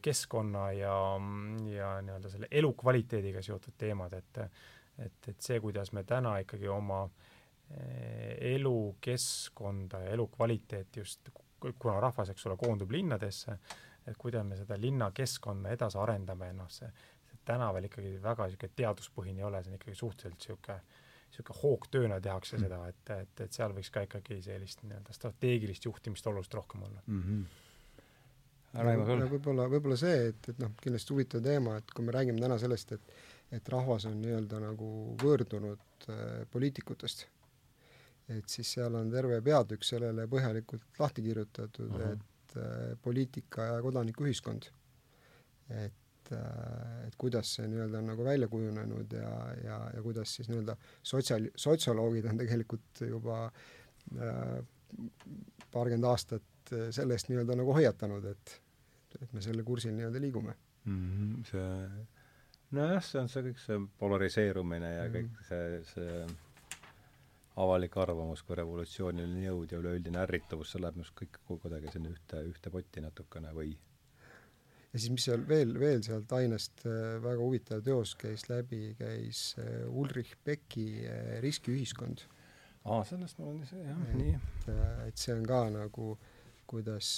keskkonna 0.00 0.68
ja, 0.78 0.96
ja 1.72 1.88
nii-öelda 2.06 2.30
selle 2.30 2.46
elukvaliteediga 2.50 3.42
seotud 3.42 3.74
teemad, 3.78 4.12
et 4.14 4.44
et, 4.96 5.28
et 5.28 5.40
see, 5.42 5.58
kuidas 5.60 5.90
me 5.92 6.06
täna 6.08 6.38
ikkagi 6.40 6.68
oma 6.72 7.02
äh, 7.02 7.10
Eh, 7.10 7.35
elukeskkonda 8.54 10.00
ja 10.00 10.10
elukvaliteeti 10.10 11.00
just, 11.00 11.28
kuna 11.78 12.00
rahvas, 12.00 12.30
eks 12.30 12.46
ole, 12.46 12.56
koondub 12.56 12.90
linnadesse, 12.90 13.58
et 14.06 14.16
kuidas 14.18 14.46
me 14.46 14.58
seda 14.58 14.78
linnakeskkonda 14.80 15.72
edasi 15.74 15.98
arendame, 15.98 16.52
noh 16.54 16.70
see, 16.70 16.88
see 17.26 17.40
täna 17.44 17.72
veel 17.74 17.88
ikkagi 17.88 18.14
väga 18.22 18.46
niisugune 18.46 18.78
teaduspõhine 18.78 19.42
ei 19.42 19.48
ole, 19.48 19.62
see 19.64 19.74
on 19.74 19.80
ikkagi 19.80 19.98
suhteliselt 19.98 20.38
niisugune 20.38 20.80
niisugune 21.26 21.60
hoogtööna 21.62 22.20
tehakse 22.22 22.56
mm. 22.56 22.66
seda, 22.66 22.80
et, 22.92 23.14
et, 23.16 23.44
et 23.48 23.58
seal 23.58 23.74
võiks 23.74 23.90
ka 23.92 24.06
ikkagi 24.06 24.40
sellist 24.46 24.84
nii-öelda 24.86 25.16
strateegilist 25.16 25.88
juhtimist 25.88 26.26
oluliselt 26.30 26.60
rohkem 26.60 26.86
olla 26.86 27.02
mm. 27.06 27.22
-hmm. 27.22 27.62
Sul? 28.76 29.22
võib-olla, 29.30 29.64
võib-olla 29.72 29.96
see, 29.96 30.16
et, 30.28 30.48
et 30.52 30.58
noh, 30.60 30.74
kindlasti 30.82 31.14
huvitav 31.14 31.40
teema, 31.40 31.78
et 31.80 31.92
kui 31.96 32.04
me 32.04 32.12
räägime 32.12 32.42
täna 32.42 32.58
sellest, 32.60 32.92
et 32.92 33.14
et 33.54 33.68
rahvas 33.70 34.08
on 34.08 34.16
nii-öelda 34.20 34.58
nagu 34.58 34.88
võõrdunud 35.22 36.08
äh, 36.10 36.46
poliitikutest 36.50 37.26
et 38.28 38.48
siis 38.50 38.72
seal 38.76 38.94
on 38.98 39.10
terve 39.10 39.38
peatükk 39.44 39.86
sellele 39.86 40.26
põhjalikult 40.30 40.98
lahti 40.98 41.22
kirjutatud 41.22 41.92
uh, 41.92 42.00
-huh. 42.00 42.16
et 42.16 42.56
äh, 42.56 42.98
poliitika 43.02 43.64
ja 43.64 43.82
kodanikuühiskond. 43.82 44.70
et 45.70 46.32
äh,, 46.32 47.06
et 47.06 47.16
kuidas 47.18 47.54
see 47.54 47.68
nii-öelda 47.68 47.98
on 47.98 48.06
nagu 48.12 48.24
välja 48.24 48.48
kujunenud 48.48 49.12
ja, 49.12 49.30
ja, 49.64 49.78
ja 49.94 50.02
kuidas 50.02 50.34
siis 50.34 50.48
nii-öelda 50.48 50.76
sotsiaal, 51.02 51.48
sotsioloogid 51.56 52.24
on 52.24 52.38
tegelikult 52.38 53.00
juba 53.08 53.44
äh, 53.46 54.64
paarkümmend 55.72 56.04
aastat 56.04 56.72
äh, 56.72 56.90
selle 56.90 57.14
eest 57.14 57.28
nii-öelda 57.28 57.56
nagu 57.56 57.74
hoiatanud, 57.74 58.24
et 58.24 58.60
et 59.22 59.32
me 59.32 59.40
selle 59.40 59.62
kursil 59.62 59.94
nii-öelda 59.96 60.20
liigume 60.20 60.54
mm. 60.84 61.10
-hmm, 61.10 61.44
see 61.50 62.06
nojah, 62.70 63.04
see 63.04 63.20
on 63.20 63.28
see 63.32 63.44
kõik 63.48 63.62
see 63.62 63.78
polariseerumine 63.98 64.90
ja 64.94 65.06
mm 65.06 65.14
-hmm. 65.14 65.16
kõik 65.16 65.48
see, 65.48 65.84
see 65.94 66.26
avalik 67.56 67.96
arvamus 67.96 68.42
kui 68.44 68.56
revolutsiooniline 68.58 69.46
jõud 69.46 69.72
ja 69.72 69.80
üleüldine 69.80 70.20
ärritavus, 70.22 70.72
see 70.72 70.82
läheb 70.82 70.98
minu 70.98 71.06
arust 71.06 71.16
kõik 71.16 71.38
kuidagi 71.48 71.92
sinna 71.94 72.12
ühte, 72.12 72.42
ühte 72.50 72.72
potti 72.72 73.04
natukene 73.04 73.52
või? 73.56 73.74
ja 74.92 75.00
siis, 75.00 75.10
mis 75.12 75.26
seal 75.28 75.42
veel, 75.48 75.74
veel 75.80 76.00
sealt 76.04 76.32
ainest 76.36 76.86
äh, 76.88 77.16
väga 77.24 77.42
huvitav 77.42 77.82
teos 77.84 78.14
käis 78.20 78.46
läbi, 78.48 78.94
käis 78.98 79.50
äh, 79.60 79.84
Ulrich 79.88 80.38
Becki 80.44 80.86
äh, 81.04 81.36
Riskiühiskond. 81.44 82.24
aa, 82.84 83.02
sellest 83.04 83.40
ma 83.40 83.50
olen 83.50 83.64
ise, 83.66 83.82
jah, 83.82 84.00
nii. 84.16 84.38
et 85.08 85.20
see 85.20 85.34
on 85.34 85.44
ka 85.48 85.66
nagu, 85.74 86.14
kuidas 86.70 87.10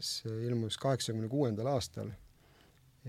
see 0.00 0.34
ilmus 0.46 0.78
kaheksakümne 0.80 1.28
kuuendal 1.28 1.68
aastal 1.74 2.10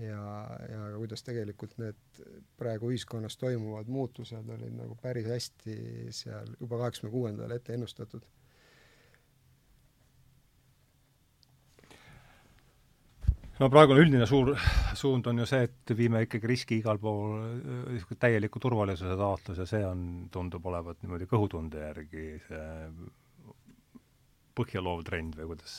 ja, 0.00 0.26
ja 0.72 0.84
kuidas 0.96 1.24
tegelikult 1.26 1.74
need 1.80 2.20
praegu 2.60 2.92
ühiskonnas 2.92 3.36
toimuvad 3.40 3.90
muutused 3.92 4.52
olid 4.56 4.76
nagu 4.76 4.96
päris 5.02 5.28
hästi 5.28 5.74
seal 6.14 6.54
juba 6.60 6.84
kaheksakümne 6.84 7.12
kuuendal 7.12 7.56
ette 7.56 7.76
ennustatud. 7.76 8.24
no 13.60 13.68
praegune 13.70 14.00
üldine 14.02 14.26
suur 14.26 14.56
suund 14.98 15.28
on 15.30 15.38
ju 15.38 15.44
see, 15.46 15.66
et 15.68 15.92
viime 15.96 16.24
ikkagi 16.24 16.48
riski 16.50 16.80
igal 16.80 16.98
pool 16.98 17.36
niisugune 17.92 18.18
täieliku 18.24 18.62
turvalisuse 18.62 19.14
taotlus 19.20 19.60
ja 19.60 19.66
see 19.68 19.84
on, 19.86 20.06
tundub 20.34 20.66
olevat 20.66 21.04
niimoodi 21.04 21.28
kõhutunde 21.30 21.84
järgi 21.84 22.24
see 22.48 22.70
põhjaloov 24.58 25.04
trend 25.06 25.36
või 25.38 25.52
kuidas, 25.52 25.78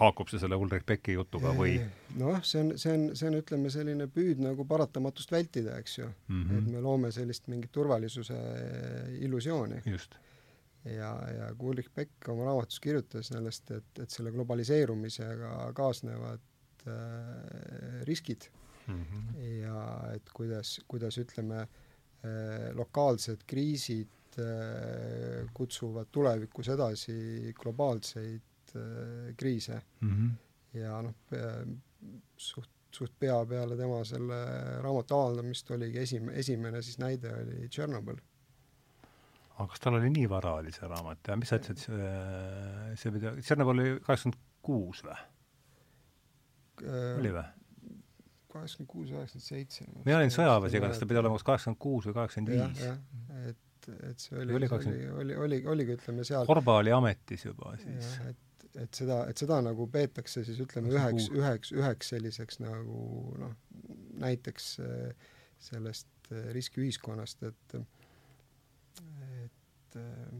haakub 0.00 0.30
see 0.30 0.40
selle 0.42 0.58
Ulrich 0.58 0.86
Becki 0.88 1.14
jutuga 1.16 1.52
või? 1.56 1.76
noh, 2.20 2.40
see 2.46 2.62
on, 2.62 2.72
see 2.80 2.94
on, 2.96 3.06
see 3.16 3.30
on, 3.30 3.38
ütleme, 3.40 3.70
selline 3.72 4.08
püüd 4.12 4.42
nagu 4.42 4.66
paratamatust 4.68 5.32
vältida, 5.34 5.78
eks 5.82 5.98
ju 5.98 6.08
mm. 6.08 6.42
-hmm. 6.42 6.58
et 6.58 6.70
me 6.74 6.84
loome 6.84 7.12
sellist 7.14 7.48
mingit 7.52 7.72
turvalisuse 7.72 8.38
illusiooni. 9.20 9.82
ja, 10.84 11.12
ja 11.38 11.52
kui 11.58 11.70
Ulrich 11.74 11.94
Beck 11.94 12.28
oma 12.28 12.48
raamatus 12.50 12.80
kirjutas 12.80 13.30
sellest, 13.32 13.70
et, 13.70 14.02
et 14.02 14.10
selle 14.10 14.34
globaliseerumisega 14.34 15.72
kaasnevad 15.74 16.42
äh, 16.88 18.02
riskid 18.10 18.50
mm 18.86 19.04
-hmm. 19.04 19.40
ja 19.62 20.12
et 20.14 20.30
kuidas, 20.34 20.80
kuidas 20.88 21.18
ütleme 21.18 21.60
äh,, 21.60 22.74
lokaalsed 22.74 23.46
kriisid 23.46 24.08
kutsuvad 25.54 26.10
tulevikus 26.12 26.68
edasi 26.74 27.52
globaalseid 27.58 28.76
äh, 28.76 29.32
kriise 29.36 29.80
mm. 30.00 30.10
-hmm. 30.10 30.78
ja 30.80 31.00
noh, 31.02 31.14
suht, 32.36 32.70
suht 32.94 33.12
pea 33.18 33.38
peale 33.46 33.76
tema 33.76 34.04
selle 34.04 34.38
raamatu 34.82 35.18
avaldamist 35.18 35.70
oligi 35.70 35.98
esim-, 36.02 36.30
esimene 36.32 36.82
siis 36.82 36.98
näide 36.98 37.34
oli 37.34 37.68
Tšernobõl. 37.68 38.20
aga 39.58 39.68
kas 39.70 39.80
tal 39.80 39.98
oli 40.00 40.10
nii 40.10 40.28
vara, 40.30 40.54
oli 40.62 40.72
see 40.72 40.88
raamat 40.88 41.28
ja 41.28 41.36
mis 41.36 41.48
sa 41.48 41.60
ütlesid, 41.60 41.84
see, 41.86 42.14
see 43.02 43.14
pidi, 43.18 43.36
Tšernobõl 43.40 43.84
oli 43.84 43.98
kaheksakümmend 44.00 44.40
kuus 44.62 45.04
või? 45.06 45.20
Äh, 46.82 47.12
oli 47.18 47.34
või? 47.34 47.44
kaheksakümmend 48.54 48.90
kuus, 48.90 49.10
üheksakümmend 49.10 49.46
seitse. 49.46 49.84
mina 50.04 50.18
olin 50.20 50.32
sõjaväes, 50.34 50.74
igatahes 50.76 51.02
ta 51.02 51.08
pidi 51.10 51.20
olema 51.20 51.38
kas 51.38 51.46
kaheksakümmend 51.50 51.80
kuus 51.82 52.08
või 52.08 52.16
kaheksakümmend 52.18 52.52
viis. 52.54 52.84
et 53.50 53.63
et 53.92 54.22
see 54.22 54.38
oli, 54.40 54.54
oli, 54.56 54.68
oli, 54.70 54.96
oli, 55.10 55.36
oli, 55.46 55.60
oligi, 55.74 55.98
ütleme 55.98 56.24
seal 56.26 56.46
Korba 56.48 56.78
oli 56.82 56.92
ametis 56.94 57.44
juba 57.46 57.74
siis. 57.82 58.14
et, 58.30 58.66
et 58.84 59.00
seda, 59.02 59.20
et 59.30 59.40
seda 59.40 59.60
nagu 59.64 59.86
peetakse 59.92 60.44
siis 60.46 60.60
ütleme 60.64 60.92
üheks, 60.94 61.28
üheks, 61.34 61.74
üheks 61.76 62.12
selliseks 62.14 62.60
nagu 62.64 63.04
noh, 63.40 63.54
näiteks 64.22 64.70
äh, 64.84 65.28
sellest 65.64 66.08
äh, 66.32 66.50
riskiühiskonnast, 66.56 67.44
et 67.50 67.78
et 69.44 70.00
äh, 70.00 70.34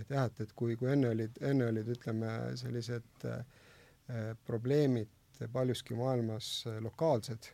et 0.00 0.10
jah, 0.10 0.26
et, 0.26 0.40
et 0.42 0.52
kui, 0.58 0.74
kui 0.76 0.90
enne 0.92 1.08
olid, 1.14 1.38
enne 1.46 1.70
olid, 1.70 1.88
ütleme, 1.94 2.30
sellised 2.58 3.26
äh, 3.30 4.34
probleemid 4.46 5.12
paljuski 5.52 5.96
maailmas 5.96 6.64
lokaalsed 6.80 7.50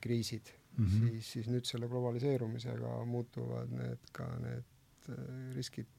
kriisid 0.00 0.52
mm, 0.76 0.86
-hmm. 0.86 1.08
siis, 1.08 1.32
siis 1.32 1.50
nüüd 1.52 1.68
selle 1.68 1.88
globaliseerumisega 1.88 3.04
muutuvad 3.04 3.70
need 3.70 4.10
ka 4.12 4.28
need 4.42 5.12
riskid 5.54 5.90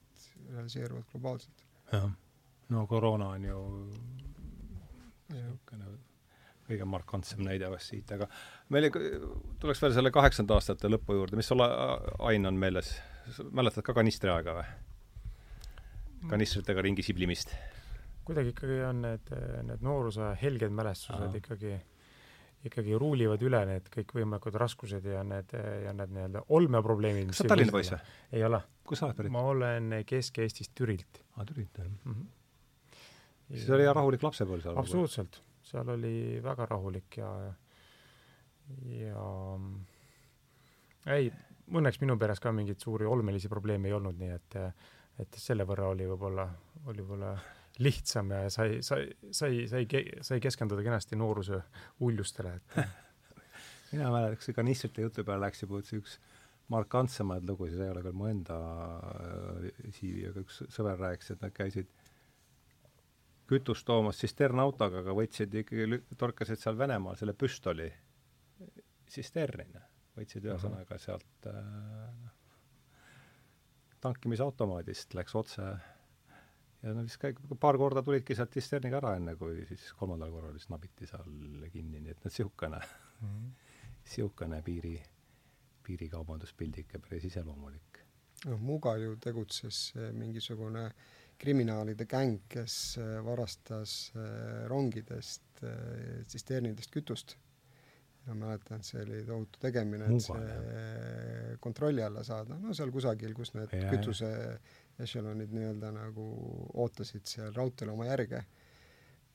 realiseeruvad 0.51 1.05
globaalselt. 1.11 1.65
jah, 1.91 2.09
no 2.69 2.87
koroona 2.87 3.29
on 3.37 3.45
ju 3.45 3.61
niisugune 5.29 5.95
kõige 6.65 6.85
markantsem 6.89 7.43
näide 7.45 7.69
vast 7.69 7.91
siit, 7.91 8.09
aga 8.15 8.27
meil 8.73 8.89
tuleks 9.61 9.81
veel 9.83 9.93
selle 9.93 10.11
kaheksakümnendate 10.13 10.57
aastate 10.57 10.89
lõpu 10.89 11.17
juurde, 11.19 11.37
mis 11.37 11.49
sul, 11.51 11.61
Ain, 11.61 12.45
on 12.49 12.57
meeles? 12.57 12.95
mäletad 13.51 13.85
ka 13.85 13.93
kanistri 13.97 14.29
aega 14.29 14.59
või? 14.59 14.67
kanistritega 16.29 16.81
ringi 16.85 17.05
siblimist? 17.05 17.53
kuidagi 18.25 18.53
ikkagi 18.53 18.79
on 18.87 19.03
need, 19.05 19.33
need 19.69 19.83
noorusaja 19.85 20.33
helged 20.41 20.73
mälestused 20.73 21.27
Aha. 21.27 21.37
ikkagi, 21.41 21.75
ikkagi 22.65 22.95
ruulivad 22.99 23.43
üle 23.45 23.61
need 23.69 23.89
kõikvõimalikud 23.93 24.57
raskused 24.59 25.05
ja 25.09 25.21
need, 25.27 25.51
ja 25.85 25.93
need 25.95 26.13
nii-öelda 26.15 26.45
olmeprobleemid. 26.55 27.29
kas 27.31 27.41
sa 27.41 27.45
oled 27.45 27.53
Tallinna 27.53 27.75
poiss 27.75 27.93
või? 27.93 28.15
ei 28.37 28.45
ole. 28.47 28.61
kust 28.87 29.01
sa 29.01 29.09
oled 29.09 29.19
pärit? 29.19 29.33
ma 29.35 29.43
olen 29.51 29.99
Kesk-Eestist 30.09 30.73
Türilt. 30.77 31.21
aa, 31.35 31.45
Türilt, 31.45 31.77
jah 31.77 31.87
mm. 31.87 32.13
-hmm. 32.13 33.03
siis 33.51 33.69
oli 33.69 33.87
hea 33.87 33.93
rahulik 33.93 34.25
lapsepõlv 34.25 34.65
seal? 34.65 34.79
absoluutselt, 34.81 35.41
seal 35.65 35.93
oli 35.95 36.15
väga 36.43 36.69
rahulik 36.71 37.19
ja, 37.21 37.31
ja 38.95 39.25
ei, 41.15 41.31
õnneks 41.69 42.01
minu 42.01 42.17
peres 42.17 42.41
ka 42.41 42.51
mingeid 42.51 42.81
suuri 42.81 43.05
olmelisi 43.05 43.49
probleeme 43.49 43.89
ei 43.89 43.97
olnud, 43.97 44.17
nii 44.19 44.35
et 44.39 44.61
et 45.21 45.37
selle 45.39 45.63
võrra 45.63 45.93
oli 45.93 46.07
võib-olla, 46.09 46.43
oli 46.91 47.03
võib-olla 47.03 47.35
lihtsam 47.79 48.31
ja 48.31 48.49
sai, 48.53 48.79
sai, 48.85 49.09
sai, 49.31 49.65
sai, 49.67 49.85
sai 50.23 50.39
keskenduda 50.43 50.83
kenasti 50.85 51.17
nooruse 51.19 51.59
uljustele, 52.05 52.55
et 52.55 52.77
mina 53.91 54.09
mäletan, 54.13 54.39
kui 54.39 54.47
see 54.47 54.57
kanistrite 54.57 55.05
jutu 55.05 55.25
peale 55.27 55.45
läks 55.47 55.65
juba 55.65 55.81
üks 55.83 56.17
markantsemaid 56.73 57.45
lugusid, 57.49 57.81
ei 57.81 57.91
ole 57.93 58.01
küll 58.05 58.17
mu 58.17 58.29
enda 58.29 58.57
äh, 59.11 59.89
CV, 59.93 60.29
aga 60.31 60.43
üks 60.45 60.61
sõber 60.73 60.97
rääkis, 61.01 61.35
et 61.35 61.43
nad 61.43 61.53
käisid 61.55 61.91
kütust 63.49 63.85
toomas 63.85 64.17
tsisternautoga, 64.17 65.03
aga 65.03 65.13
võtsid 65.13 65.53
ikkagi, 65.61 65.99
torkasid 66.17 66.61
seal 66.61 66.79
Venemaal 66.79 67.19
selle 67.19 67.35
püstoli 67.37 67.91
tsisterni, 69.05 69.67
noh. 69.75 69.91
võtsid 70.17 70.47
ühesõnaga 70.47 70.97
sealt 71.01 71.49
äh, 71.51 71.59
noh, 72.23 72.33
tankimisautomaadist 74.05 75.13
läks 75.17 75.37
otse 75.37 75.69
ja 76.85 76.93
no 76.93 77.03
vist 77.05 77.19
käi-, 77.21 77.35
paar 77.61 77.79
korda 77.81 78.03
tulidki 78.05 78.37
sealt 78.37 78.53
tsisterniga 78.53 78.99
ära, 79.01 79.15
enne 79.19 79.35
kui 79.39 79.65
siis 79.69 79.87
kolmandal 79.97 80.33
korral 80.33 80.55
vist 80.55 80.71
nabiti 80.73 81.09
seal 81.09 81.67
kinni, 81.73 82.01
nii 82.01 82.13
et 82.13 82.23
noh, 82.23 82.31
niisugune 82.31 82.79
mm 82.79 83.29
-hmm., 83.29 83.93
niisugune 84.03 84.61
piiri, 84.69 84.95
piirikaubanduspildike 85.87 86.99
päris 86.99 87.29
iseloomulik. 87.31 88.03
noh, 88.45 88.59
Muga 88.59 88.97
ju 88.97 89.15
tegutses 89.17 89.93
eh, 89.95 90.11
mingisugune 90.13 90.91
kriminaalide 91.37 92.05
gäng, 92.05 92.41
kes 92.49 92.97
eh, 92.97 93.25
varastas 93.25 94.11
eh, 94.15 94.67
rongidest 94.67 95.43
tsisternidest 96.27 96.91
kütust 96.91 97.37
ma 98.25 98.33
mäletan, 98.33 98.81
et 98.81 98.85
see 98.85 99.01
oli 99.01 99.19
tohutu 99.25 99.59
tegemine, 99.61 100.05
et 100.05 100.21
see 100.21 101.57
kontrolli 101.61 102.01
alla 102.03 102.23
saada, 102.23 102.57
no 102.57 102.73
seal 102.73 102.91
kusagil, 102.91 103.33
kus 103.37 103.53
need 103.53 103.69
ja, 103.71 103.89
kütuse 103.91 104.31
ešelonid 105.03 105.51
nii-öelda 105.55 105.91
nagu 105.95 106.25
ootasid 106.83 107.27
seal 107.27 107.53
raudteel 107.55 107.91
oma 107.91 108.07
järge. 108.07 108.43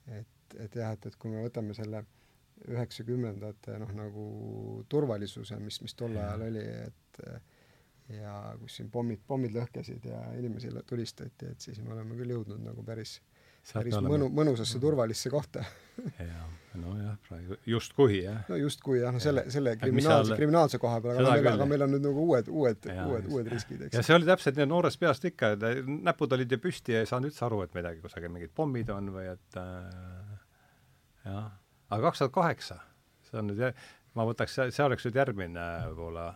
et, 0.07 0.57
et 0.57 0.77
jah, 0.77 0.93
et, 0.93 1.07
et 1.07 1.17
kui 1.21 1.31
me 1.31 1.45
võtame 1.45 1.75
selle 1.77 2.05
üheksakümnendate 2.69 3.79
noh, 3.81 3.93
nagu 3.97 4.25
turvalisuse, 4.89 5.57
mis, 5.61 5.81
mis 5.85 5.95
tol 5.97 6.17
ajal 6.17 6.45
oli, 6.49 6.65
et 6.87 7.21
ja 8.17 8.35
kus 8.61 8.81
siin 8.81 8.91
pommid, 8.91 9.23
pommid 9.27 9.55
lõhkesid 9.55 10.09
ja 10.11 10.21
inimesi 10.39 10.73
tulistati, 10.87 11.53
et 11.53 11.61
siis 11.61 11.79
me 11.85 11.95
oleme 11.95 12.19
küll 12.19 12.35
jõudnud 12.35 12.63
nagu 12.65 12.85
päris 12.87 13.19
päris 13.73 13.99
mõnu, 14.05 14.31
mõnusasse 14.33 14.77
mm. 14.79 14.83
turvalisse 14.83 15.31
kohta. 15.33 15.65
Jaa, 16.19 16.47
nojah, 16.81 17.17
praegu 17.27 17.57
justkui 17.69 18.21
jah. 18.23 18.43
no 18.49 18.59
justkui 18.61 19.01
jah, 19.03 19.13
no 19.15 19.21
selle, 19.23 19.45
selle 19.53 19.75
kriminaalse, 19.81 20.37
kriminaalse 20.39 20.81
koha 20.83 21.01
peal, 21.05 21.21
aga 21.21 21.37
meil, 21.37 21.49
aga 21.53 21.69
meil 21.73 21.87
on 21.87 21.95
nüüd 21.97 22.05
nagu 22.07 22.27
uued, 22.27 22.49
uued, 22.49 22.91
uued, 22.95 23.31
uued 23.31 23.51
riskid, 23.53 23.87
eks. 23.87 23.99
ja 23.99 24.05
see 24.07 24.17
oli 24.17 24.29
täpselt 24.29 24.61
nii 24.61 24.69
noorest 24.71 25.01
peast 25.03 25.27
ikka, 25.29 25.55
et 25.57 25.89
näpud 26.09 26.37
olid 26.37 26.53
ju 26.55 26.61
püsti 26.63 26.95
ja 26.97 27.03
ei 27.05 27.11
saanud 27.11 27.33
üldse 27.33 27.45
aru, 27.49 27.63
et 27.67 27.75
midagi 27.77 28.05
kusagil 28.05 28.33
mingid 28.33 28.55
pommid 28.57 28.93
on 28.95 29.11
või 29.17 29.27
et 29.33 29.59
äh, 29.61 30.37
jah, 31.27 31.51
aga 31.91 32.05
kaks 32.07 32.23
tuhat 32.23 32.37
kaheksa, 32.39 32.79
see 33.29 33.43
on 33.43 33.51
nüüd, 33.53 33.83
ma 34.17 34.29
võtaks, 34.31 34.61
see 34.71 34.87
oleks 34.87 35.09
nüüd 35.09 35.21
järgmine 35.21 35.67
võib-olla 35.91 36.31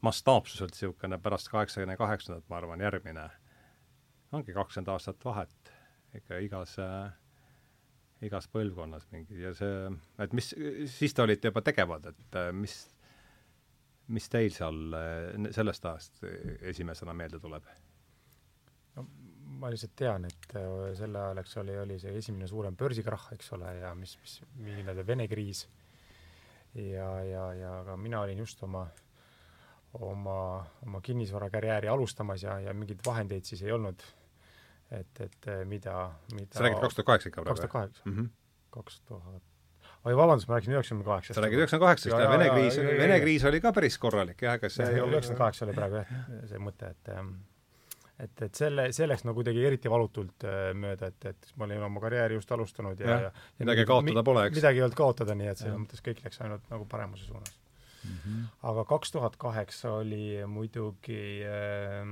mastaapsuselt 0.00 0.72
niisugune 0.72 1.18
pärast 1.18 1.50
kaheksakümne 1.52 1.96
kaheksandat, 1.98 2.46
ma 2.48 2.58
arvan, 2.60 2.80
järgmine. 2.80 3.28
Ongi 4.32 4.52
kakskümmend 4.52 4.90
aastat 4.92 5.24
vahet 5.24 5.52
ikka 6.16 6.38
igas 6.44 6.78
äh, 6.80 7.10
igas 8.26 8.48
põlvkonnas 8.50 9.06
mingi 9.12 9.42
ja 9.42 9.52
see, 9.56 9.90
et 10.22 10.34
mis, 10.36 10.50
siis 10.90 11.14
te 11.14 11.24
olite 11.24 11.52
juba 11.52 11.62
tegevad, 11.66 12.10
et 12.10 12.38
äh, 12.38 12.50
mis, 12.54 12.76
mis 14.14 14.28
teil 14.32 14.50
seal 14.54 14.98
äh, 14.98 15.50
sellest 15.54 15.86
ajast 15.86 16.22
esimesena 16.72 17.14
meelde 17.14 17.40
tuleb? 17.42 17.68
no 18.96 19.06
ma 19.58 19.70
lihtsalt 19.72 19.94
tean, 19.98 20.26
et 20.28 20.56
äh, 20.58 20.92
sel 20.98 21.18
ajal, 21.18 21.42
eks 21.42 21.58
ole, 21.62 21.78
oli 21.84 21.98
see 22.02 22.14
esimene 22.18 22.48
suurem 22.50 22.76
börsikrahh, 22.78 23.32
eks 23.38 23.52
ole, 23.56 23.74
ja 23.80 23.94
mis, 23.98 24.16
mis, 24.22 24.38
nii-öelda 24.64 25.06
Vene 25.06 25.28
kriis. 25.30 25.66
ja, 26.74 27.10
ja, 27.24 27.44
ja 27.54 27.76
ka 27.86 27.96
mina 27.96 28.24
olin 28.26 28.42
just 28.42 28.62
oma 28.66 28.88
oma, 30.04 30.66
oma 30.84 31.00
kinnisvarakarjääri 31.00 31.88
alustamas 31.88 32.42
ja, 32.42 32.58
ja 32.60 32.74
mingeid 32.76 33.00
vahendeid 33.06 33.46
siis 33.48 33.62
ei 33.62 33.72
olnud 33.72 34.02
et, 34.90 35.20
et 35.20 35.50
eh, 35.52 35.64
mida, 35.68 35.98
mida 36.32 36.54
sa 36.54 36.64
räägid 36.64 36.80
kaks 36.80 36.98
tuhat 36.98 37.10
kaheksa 37.12 37.30
ikka 37.32 37.44
praegu? 37.44 37.54
kaks 37.54 37.66
tuhat 37.66 37.76
kaheksa. 37.76 38.02
Mhm. 38.08 38.30
kaks 38.70 39.00
tuhat 39.00 39.42
oi, 40.04 40.16
vabandust, 40.16 40.48
ma 40.48 40.56
rääkisin 40.56 40.78
üheksakümne 40.78 41.04
kaheksast. 41.04 41.34
sa 41.34 41.44
räägid 41.44 41.62
üheksakümne 41.62 41.86
kaheksast 41.86 42.14
ja 42.14 42.30
Vene 42.30 42.48
kriis, 42.54 42.80
Vene 43.02 43.20
kriis 43.20 43.44
oli 43.44 43.60
ka 43.60 43.72
päris 43.76 43.98
korralik 43.98 44.42
jah, 44.42 44.58
ega 44.60 44.72
see 44.72 44.88
üheksakümmend 44.88 45.44
kaheksa 45.44 45.68
oli 45.68 45.76
praegu 45.76 46.02
jah, 46.02 46.18
see 46.52 46.62
mõte, 46.62 46.92
et 46.96 47.12
ehm, 47.14 47.36
et, 48.18 48.42
et 48.42 48.58
selle, 48.58 48.88
see 48.94 49.06
läks 49.06 49.24
nagu 49.26 49.38
kuidagi 49.38 49.62
eriti 49.68 49.90
valutult 49.92 50.46
äh, 50.48 50.72
mööda, 50.74 51.12
et, 51.12 51.28
et 51.32 51.52
ma 51.58 51.68
olin 51.68 51.84
oma 51.86 52.02
karjääri 52.02 52.38
just 52.38 52.50
alustanud 52.54 53.00
ja, 53.02 53.08
ja, 53.28 53.30
ja 53.30 53.62
midagi 53.62 53.86
kaotada 53.88 54.24
pole, 54.26 54.48
eks? 54.48 54.58
midagi 54.58 54.82
ei 54.82 54.86
olnud 54.86 54.98
kaotada, 54.98 55.38
nii 55.38 55.52
et 55.52 55.62
selles 55.62 55.80
mõttes 55.84 56.04
kõik 56.04 56.24
läks 56.24 56.42
ainult 56.42 56.66
nagu 56.72 56.88
paremuse 56.90 57.28
suunas 57.28 57.54
mm. 57.54 58.16
-hmm. 58.16 58.50
aga 58.72 58.84
kaks 58.94 59.14
tuhat 59.14 59.38
kaheksa 59.38 59.92
oli 60.00 60.42
muidugi 60.50 61.22
äh, 61.46 62.02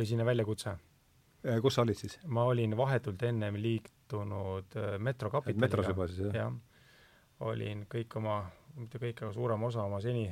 tõsine 0.00 0.26
väljakutse. 0.26 0.76
kus 1.62 1.76
sa 1.76 1.84
olid 1.84 1.98
siis? 1.98 2.18
ma 2.26 2.44
olin 2.48 2.76
vahetult 2.76 3.22
ennem 3.28 3.56
liitunud 3.60 4.76
äh, 4.76 4.98
Metro 4.98 5.30
Capitaliga. 5.30 5.66
metros 5.66 5.90
juba 5.92 6.06
siis, 6.08 6.22
jah? 6.28 6.36
jah. 6.36 6.54
olin 7.48 7.86
kõik 7.90 8.16
oma, 8.20 8.42
mitte 8.76 9.00
kõik, 9.00 9.24
aga 9.24 9.32
suurem 9.36 9.62
osa 9.68 9.84
oma 9.84 10.00
seni, 10.04 10.26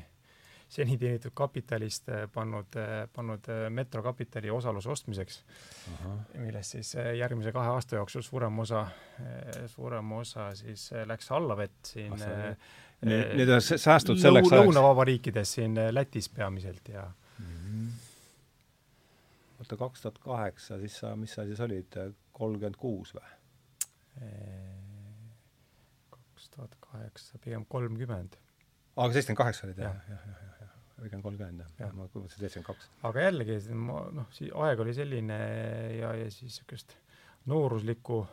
seni 0.68 0.98
teenitud 1.00 1.32
kapitalist 1.36 2.08
äh, 2.12 2.26
pannud, 2.32 2.76
äh, 2.80 3.06
pannud 3.12 3.48
Metro 3.72 4.02
Capitali 4.04 4.50
osaluse 4.52 4.92
ostmiseks, 4.92 5.40
millest 6.36 6.76
siis 6.76 6.94
järgmise 7.20 7.52
kahe 7.56 7.72
aasta 7.76 8.00
jooksul 8.00 8.24
suurem 8.26 8.58
osa, 8.64 8.86
suurem 9.72 10.12
osa 10.20 10.50
siis 10.56 10.90
läks 11.08 11.32
allavett 11.32 11.94
siin 11.94 12.20
ah, 12.20 12.76
Need, 12.98 13.46
on 13.54 13.60
säästud 13.62 14.18
selleks 14.18 14.50
ajaks? 14.50 14.66
lõunavabariikides 14.66 15.52
siin 15.54 15.76
Lätis 15.94 16.26
peamiselt 16.34 16.88
ja 16.90 17.04
oota, 19.58 19.78
kaks 19.80 20.04
tuhat 20.04 20.18
kaheksa, 20.22 20.78
siis 20.82 20.98
sa, 21.02 21.14
mis 21.18 21.34
sa 21.34 21.44
siis 21.48 21.60
olid, 21.64 21.98
kolmkümmend 22.36 22.78
kuus 22.80 23.14
või? 23.16 23.34
kaks 26.10 26.48
tuhat 26.54 26.74
kaheksa, 26.82 27.38
pigem 27.42 27.66
kolmkümmend. 27.70 28.38
aga 28.96 29.12
seitsekümmend 29.14 29.42
kaheksa 29.42 29.68
olid 29.68 29.82
jah, 29.82 30.00
jah, 30.10 30.24
jah, 30.32 30.48
jah, 30.62 30.72
pigem 31.02 31.22
kolmkümmend 31.22 31.62
jah 31.62 31.84
ja., 31.84 31.92
ma 31.92 32.06
mõtlesin 32.06 32.42
seitsekümmend 32.42 32.70
kaks. 32.72 32.90
aga 33.10 33.28
jällegi, 33.28 33.60
ma 33.78 34.02
noh, 34.14 34.32
siis 34.34 34.50
aeg 34.66 34.82
oli 34.84 34.96
selline 34.96 35.38
ja, 35.98 36.14
ja 36.22 36.30
siis 36.34 36.58
niisugust 36.58 36.96
nooruslikku 37.48 38.24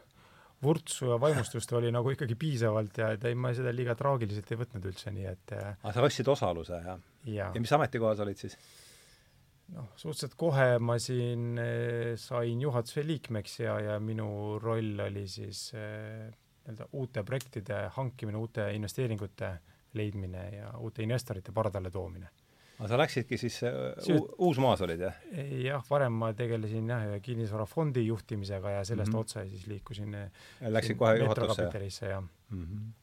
vurtsu 0.65 1.11
ja 1.11 1.19
vaimustust 1.21 1.73
oli 1.77 1.91
nagu 1.93 2.09
ikkagi 2.13 2.37
piisavalt 2.39 2.97
ja 2.97 3.11
et 3.15 3.25
ei, 3.29 3.35
ma 3.37 3.51
seda 3.53 3.73
liiga 3.75 3.95
traagiliselt 3.99 4.49
ei 4.51 4.59
võtnud 4.63 4.89
üldse, 4.89 5.13
nii 5.13 5.27
et 5.29 5.53
aga 5.59 5.93
sa 5.93 6.05
ostsid 6.05 6.31
osaluse, 6.31 6.79
jah 6.79 6.97
ja.? 7.25 7.51
ja 7.53 7.61
mis 7.61 7.73
ametikohas 7.77 8.21
olid 8.25 8.41
siis? 8.41 8.57
Noh, 9.73 9.91
suhteliselt 9.97 10.35
kohe 10.39 10.77
ma 10.83 10.97
siin 11.01 11.59
eh, 11.61 12.13
sain 12.21 12.61
juhatuse 12.61 13.03
liikmeks 13.05 13.59
ja, 13.63 13.77
ja 13.81 13.99
minu 13.99 14.59
roll 14.61 14.99
oli 15.07 15.25
siis 15.31 15.67
eh, 15.77 16.25
nii-öelda 16.65 16.89
uute 16.97 17.23
projektide 17.25 17.83
hankimine, 17.97 18.37
uute 18.41 18.71
investeeringute 18.73 19.51
leidmine 19.95 20.49
ja 20.57 20.71
uute 20.81 21.05
investorite 21.05 21.53
pardale 21.55 21.91
toomine. 21.91 22.29
aga 22.79 22.89
sa 22.91 22.97
läksidki 22.99 23.37
siis 23.39 23.61
uh,, 23.63 24.25
Uusmaas 24.47 24.81
olid, 24.83 25.05
jah? 25.05 25.21
jah, 25.63 25.85
varem 25.89 26.17
ma 26.19 26.33
tegelesin 26.35 26.89
jah, 26.91 27.05
kinnisvarafondi 27.23 28.03
juhtimisega 28.07 28.77
ja 28.79 28.83
sellest 28.83 29.11
mm 29.11 29.15
-hmm. 29.15 29.21
otse 29.21 29.49
siis 29.49 29.67
liikusin 29.67 30.17
Läksid 30.61 30.97
kohe 30.97 31.17
juhatusse? 31.17 32.05
jah 32.09 32.21
mm. 32.21 32.63
-hmm 32.63 32.93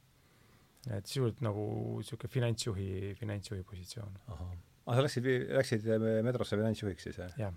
et 0.90 1.06
sisuliselt 1.06 1.42
nagu 1.46 1.64
niisugune 2.00 2.30
finantsjuhi, 2.30 3.14
finantsjuhi 3.20 3.62
positsioon. 3.62 4.18
ahah. 4.26 4.54
Ah, 4.86 4.96
sa 4.96 5.06
läksid, 5.06 5.28
läksid 5.58 5.88
metrosse 6.26 6.58
finantsjuhiks 6.58 7.08
siis, 7.08 7.22
jah? 7.22 7.32
jah. 7.38 7.56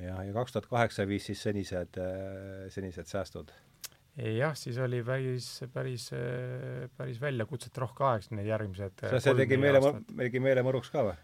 ja, 0.00 0.18
ja 0.28 0.34
kaks 0.36 0.56
tuhat 0.56 0.68
kaheksa 0.72 1.06
viis 1.08 1.28
siis 1.30 1.42
senised, 1.46 2.00
senised 2.74 3.12
säästud? 3.12 3.54
jah, 4.16 4.56
siis 4.56 4.78
oli 4.80 5.02
päris, 5.04 5.48
päris, 5.72 6.10
päris 6.96 7.20
väljakutset 7.20 7.78
rohke 7.84 8.04
aeg, 8.10 8.28
need 8.38 8.48
järgmised 8.48 9.06
see, 9.06 9.24
see 9.28 9.40
tegi 9.44 9.60
meele, 9.60 9.82
tegi 10.16 10.42
meele 10.42 10.64
mõruks 10.66 10.92
ka 10.92 11.04
või? 11.10 11.16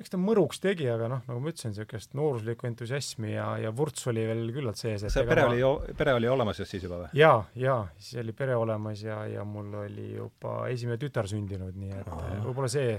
eks 0.00 0.12
ta 0.12 0.18
mõruks 0.20 0.60
tegi, 0.62 0.86
aga 0.92 1.08
noh, 1.10 1.22
nagu 1.28 1.40
ma 1.42 1.50
ütlesin, 1.50 1.72
niisugust 1.72 2.14
nooruslikku 2.18 2.68
entusiasmi 2.68 3.32
ja, 3.32 3.48
ja 3.62 3.72
vurts 3.74 4.06
oli 4.10 4.26
veel 4.28 4.50
küllalt 4.54 4.80
sees. 4.80 5.06
see 5.12 5.26
pere 5.28 5.46
ma... 5.46 5.52
oli 5.52 5.94
pere 5.96 6.16
oli 6.16 6.30
olemas 6.30 6.60
just 6.60 6.74
siis 6.74 6.84
juba 6.86 7.02
või? 7.04 7.10
jaa, 7.16 7.38
jaa, 7.58 7.80
siis 7.98 8.20
oli 8.22 8.34
pere 8.36 8.56
olemas 8.58 9.04
ja, 9.04 9.22
ja 9.30 9.44
mul 9.48 9.72
oli 9.84 10.10
juba 10.16 10.58
esimene 10.72 11.00
tütar 11.02 11.28
sündinud, 11.30 11.76
nii 11.80 11.94
et 12.02 12.12
võib-olla 12.44 12.70
see 12.72 12.98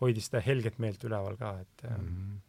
hoidis 0.00 0.28
seda 0.28 0.42
helget 0.44 0.78
meelt 0.82 1.04
üleval 1.04 1.36
ka, 1.40 1.54
et 1.60 1.86
mm 1.88 2.08
-hmm. 2.08 2.42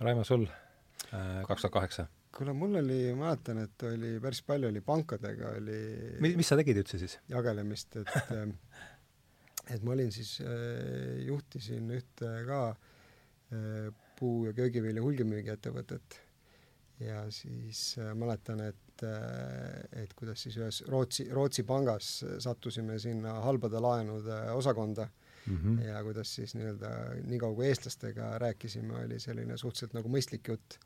Raimo, 0.00 0.24
sul 0.24 0.46
äh, 0.46 1.42
kaks 1.46 1.62
tuhat 1.62 1.72
kaheksa? 1.72 2.06
kuule, 2.36 2.52
mul 2.52 2.76
oli, 2.78 3.14
mäletan, 3.14 3.58
et 3.58 3.82
oli 3.82 4.20
päris 4.20 4.42
palju 4.42 4.68
oli 4.68 4.80
pankadega 4.80 5.48
oli 5.58 5.80
mis, 6.20 6.36
mis 6.36 6.48
sa 6.48 6.56
tegid 6.56 6.76
üldse 6.76 6.98
siis? 6.98 7.18
jagelemist, 7.28 7.96
et 7.96 8.08
et 9.74 9.82
ma 9.84 9.92
olin 9.92 10.12
siis, 10.12 10.38
äh, 10.40 11.18
juhtisin 11.26 11.90
ühte 11.90 12.30
ka 12.48 12.60
äh, 12.70 13.88
puu- 14.18 14.46
ja 14.48 14.54
köögivilja 14.56 15.02
hulgimüügiettevõtet 15.02 16.20
ja 17.04 17.24
siis 17.34 17.96
äh, 18.00 18.14
mäletan, 18.18 18.62
et, 18.70 18.87
et 19.06 20.12
kuidas 20.16 20.42
siis 20.42 20.56
ühes 20.58 20.82
Rootsi, 20.88 21.28
Rootsi 21.34 21.62
pangas 21.68 22.24
sattusime 22.42 22.98
sinna 22.98 23.38
halbade 23.44 23.80
laenude 23.80 24.38
osakonda 24.52 25.08
mm 25.46 25.56
-hmm. 25.56 25.84
ja 25.86 26.02
kuidas 26.02 26.34
siis 26.34 26.54
nii-öelda 26.54 26.90
niikaua 27.26 27.54
kui 27.54 27.66
eestlastega 27.66 28.38
rääkisime, 28.38 29.04
oli 29.04 29.20
selline 29.20 29.56
suhteliselt 29.56 29.94
nagu 29.94 30.08
mõistlik 30.08 30.48
jutt, 30.48 30.78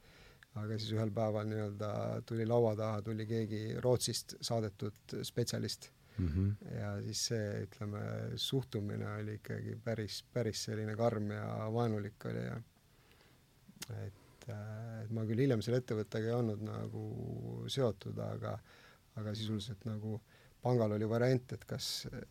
aga 0.55 0.79
siis 0.79 0.93
ühel 0.93 1.11
päeval 1.11 1.49
nii-öelda 1.49 2.23
tuli 2.27 2.47
laua 2.47 2.77
taha, 2.77 3.03
tuli 3.03 3.27
keegi 3.27 3.63
Rootsist 3.81 4.35
saadetud 4.41 5.17
spetsialist 5.23 5.91
mm. 6.19 6.29
-hmm. 6.29 6.75
ja 6.81 7.03
siis 7.03 7.27
see, 7.27 7.63
ütleme, 7.67 8.03
suhtumine 8.37 9.15
oli 9.15 9.35
ikkagi 9.35 9.77
päris, 9.85 10.25
päris 10.33 10.65
selline 10.65 10.97
karm 10.97 11.31
ja 11.31 11.69
vaenulik 11.73 12.25
oli 12.25 12.45
ja 12.47 12.61
et, 14.07 14.22
äh, 14.51 15.03
et 15.05 15.11
ma 15.15 15.25
küll 15.29 15.45
hiljem 15.45 15.63
selle 15.65 15.83
ettevõttega 15.83 16.31
ei 16.31 16.37
olnud 16.37 16.63
nagu 16.67 17.03
seotud, 17.73 18.19
aga 18.19 18.57
aga 19.21 19.35
sisuliselt 19.37 19.83
nagu 19.85 20.17
pangal 20.63 20.95
oli 20.95 21.09
variant, 21.11 21.53
et 21.57 21.65
kas, 21.69 21.89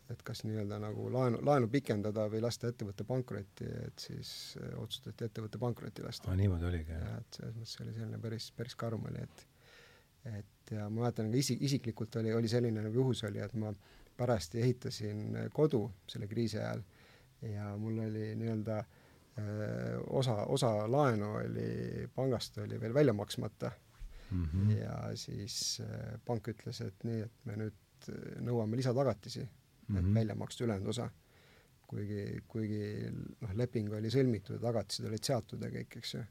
et 0.09 0.21
kas 0.25 0.41
nii-öelda 0.47 0.79
nagu 0.81 1.09
laenu, 1.13 1.41
laenu 1.45 1.67
pikendada 1.71 2.25
või 2.31 2.41
lasta 2.41 2.71
ettevõtte 2.71 3.05
pankrotti, 3.07 3.67
et 3.85 4.05
siis 4.07 4.31
otsustati 4.79 5.27
ettevõtte 5.27 5.59
pankrotti 5.61 6.05
lasta. 6.05 6.35
niimoodi 6.39 6.69
oligi, 6.69 6.95
jah? 6.95 7.19
et 7.19 7.39
selles 7.39 7.57
mõttes 7.59 7.75
oli 7.83 7.95
selline 7.97 8.21
päris, 8.23 8.49
päris 8.57 8.77
karm 8.79 9.07
oli, 9.11 9.25
et 9.27 9.47
et 10.31 10.71
ja 10.71 10.87
ma 10.87 11.01
mäletan 11.01 11.31
isi-, 11.33 11.57
isiklikult 11.65 12.15
oli, 12.21 12.33
oli 12.33 12.49
selline 12.49 12.83
nagu 12.85 13.01
juhus 13.01 13.23
oli, 13.27 13.41
et 13.41 13.53
ma 13.57 13.73
parajasti 14.17 14.61
ehitasin 14.61 15.37
kodu 15.53 15.87
selle 16.07 16.27
kriisi 16.29 16.59
ajal 16.61 16.83
ja 17.41 17.71
mul 17.81 17.97
oli 18.05 18.35
nii-öelda 18.37 18.77
öö, 18.79 19.00
osa, 20.09 20.35
osa 20.51 20.91
laenu 20.91 21.35
oli 21.39 22.07
pangast 22.15 22.57
oli 22.57 22.79
veel 22.81 22.93
välja 22.93 23.13
maksmata 23.13 23.71
mm. 24.31 24.45
-hmm. 24.45 24.71
ja 24.77 25.15
siis 25.15 25.79
öö, 25.79 26.17
pank 26.25 26.47
ütles, 26.47 26.81
et 26.85 27.03
nii, 27.03 27.21
et 27.21 27.45
me 27.45 27.55
nüüd 27.55 28.11
nõuame 28.41 28.75
lisatagatisi 28.75 29.41
mm, 29.41 29.47
-hmm. 29.47 29.97
et 29.99 30.05
mhm. 30.05 30.15
välja 30.15 30.35
maksta 30.35 30.63
ülejäänud 30.63 30.89
osa. 30.89 31.09
kuigi, 31.87 32.43
kuigi 32.47 33.11
noh, 33.41 33.53
leping 33.53 33.93
oli 33.93 34.07
sõlmitud 34.11 34.55
ja 34.55 34.61
tagatised 34.61 35.05
olid 35.05 35.23
seatud 35.23 35.61
ja 35.61 35.69
kõik, 35.69 35.97
eks 35.97 36.13
ju 36.13 36.21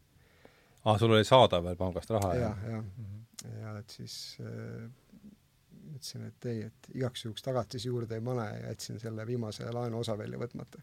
aa 0.85 0.93
ah,, 0.93 0.99
sul 0.99 1.13
oli 1.13 1.25
saada 1.25 1.63
veel 1.65 1.77
pangast 1.77 2.11
raha 2.11 2.35
ja,? 2.35 2.41
jah, 2.41 2.65
jah 2.71 2.85
mm. 2.85 3.05
-hmm. 3.05 3.61
ja 3.61 3.79
et 3.79 3.91
siis 3.91 4.37
äh, 4.41 4.91
ütlesin, 5.95 6.27
et 6.27 6.47
ei, 6.47 6.63
et 6.63 6.89
igaks 6.95 7.25
juhuks 7.25 7.43
tagatisi 7.43 7.89
juurde 7.89 8.17
ei 8.17 8.25
pane 8.25 8.47
ja 8.47 8.71
jätsin 8.71 9.01
selle 9.01 9.27
viimase 9.27 9.71
laenu 9.73 9.99
osa 9.99 10.17
välja 10.19 10.39
võtmata. 10.39 10.83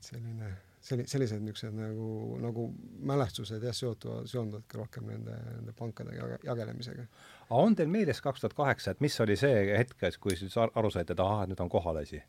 Et 0.00 0.08
selline, 0.08 0.50
selli-, 0.80 1.06
sellised 1.10 1.44
niisugused 1.44 1.76
nagu, 1.76 2.08
nagu 2.40 2.66
mälestused 3.10 3.62
jah, 3.64 3.76
seotuvad, 3.76 4.28
seonduvadki 4.30 4.80
rohkem 4.80 5.08
nende, 5.12 5.36
nende 5.58 5.76
pankade 5.76 6.16
jage, 6.16 6.40
jagelemisega. 6.48 7.06
aga 7.46 7.62
on 7.68 7.76
teil 7.76 7.92
meeles 7.92 8.20
kaks 8.24 8.44
tuhat 8.44 8.56
kaheksa, 8.56 8.94
et 8.94 9.04
mis 9.04 9.20
oli 9.20 9.36
see 9.40 9.70
hetk, 9.76 10.04
kui 10.20 10.36
siis 10.40 10.56
aru 10.60 10.92
saite, 10.92 11.16
et 11.16 11.24
ahah, 11.24 11.46
nüüd 11.50 11.60
on 11.60 11.72
kohal 11.72 12.00
asi? 12.02 12.22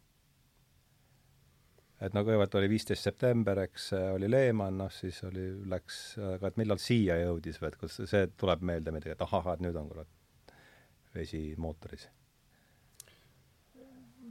et 2.01 2.15
no 2.17 2.23
kõigepealt 2.25 2.55
oli 2.57 2.71
viisteist 2.71 3.05
september, 3.05 3.63
eks, 3.67 3.91
oli 4.15 4.29
Lehman, 4.29 4.79
noh 4.81 4.89
siis 4.93 5.21
oli, 5.27 5.51
läks, 5.69 6.01
aga 6.35 6.49
et 6.49 6.57
millal 6.57 6.81
siia 6.81 7.19
jõudis 7.21 7.61
või 7.61 7.69
et 7.69 7.77
kus 7.83 8.01
see 8.09 8.25
tuleb 8.41 8.65
meelde 8.65 8.93
midagi, 8.95 9.13
et 9.13 9.21
ahah, 9.27 9.53
et 9.53 9.61
nüüd 9.63 9.77
on 9.77 9.91
kurat 9.91 10.57
vesi 11.15 11.51
mootoris? 11.61 12.09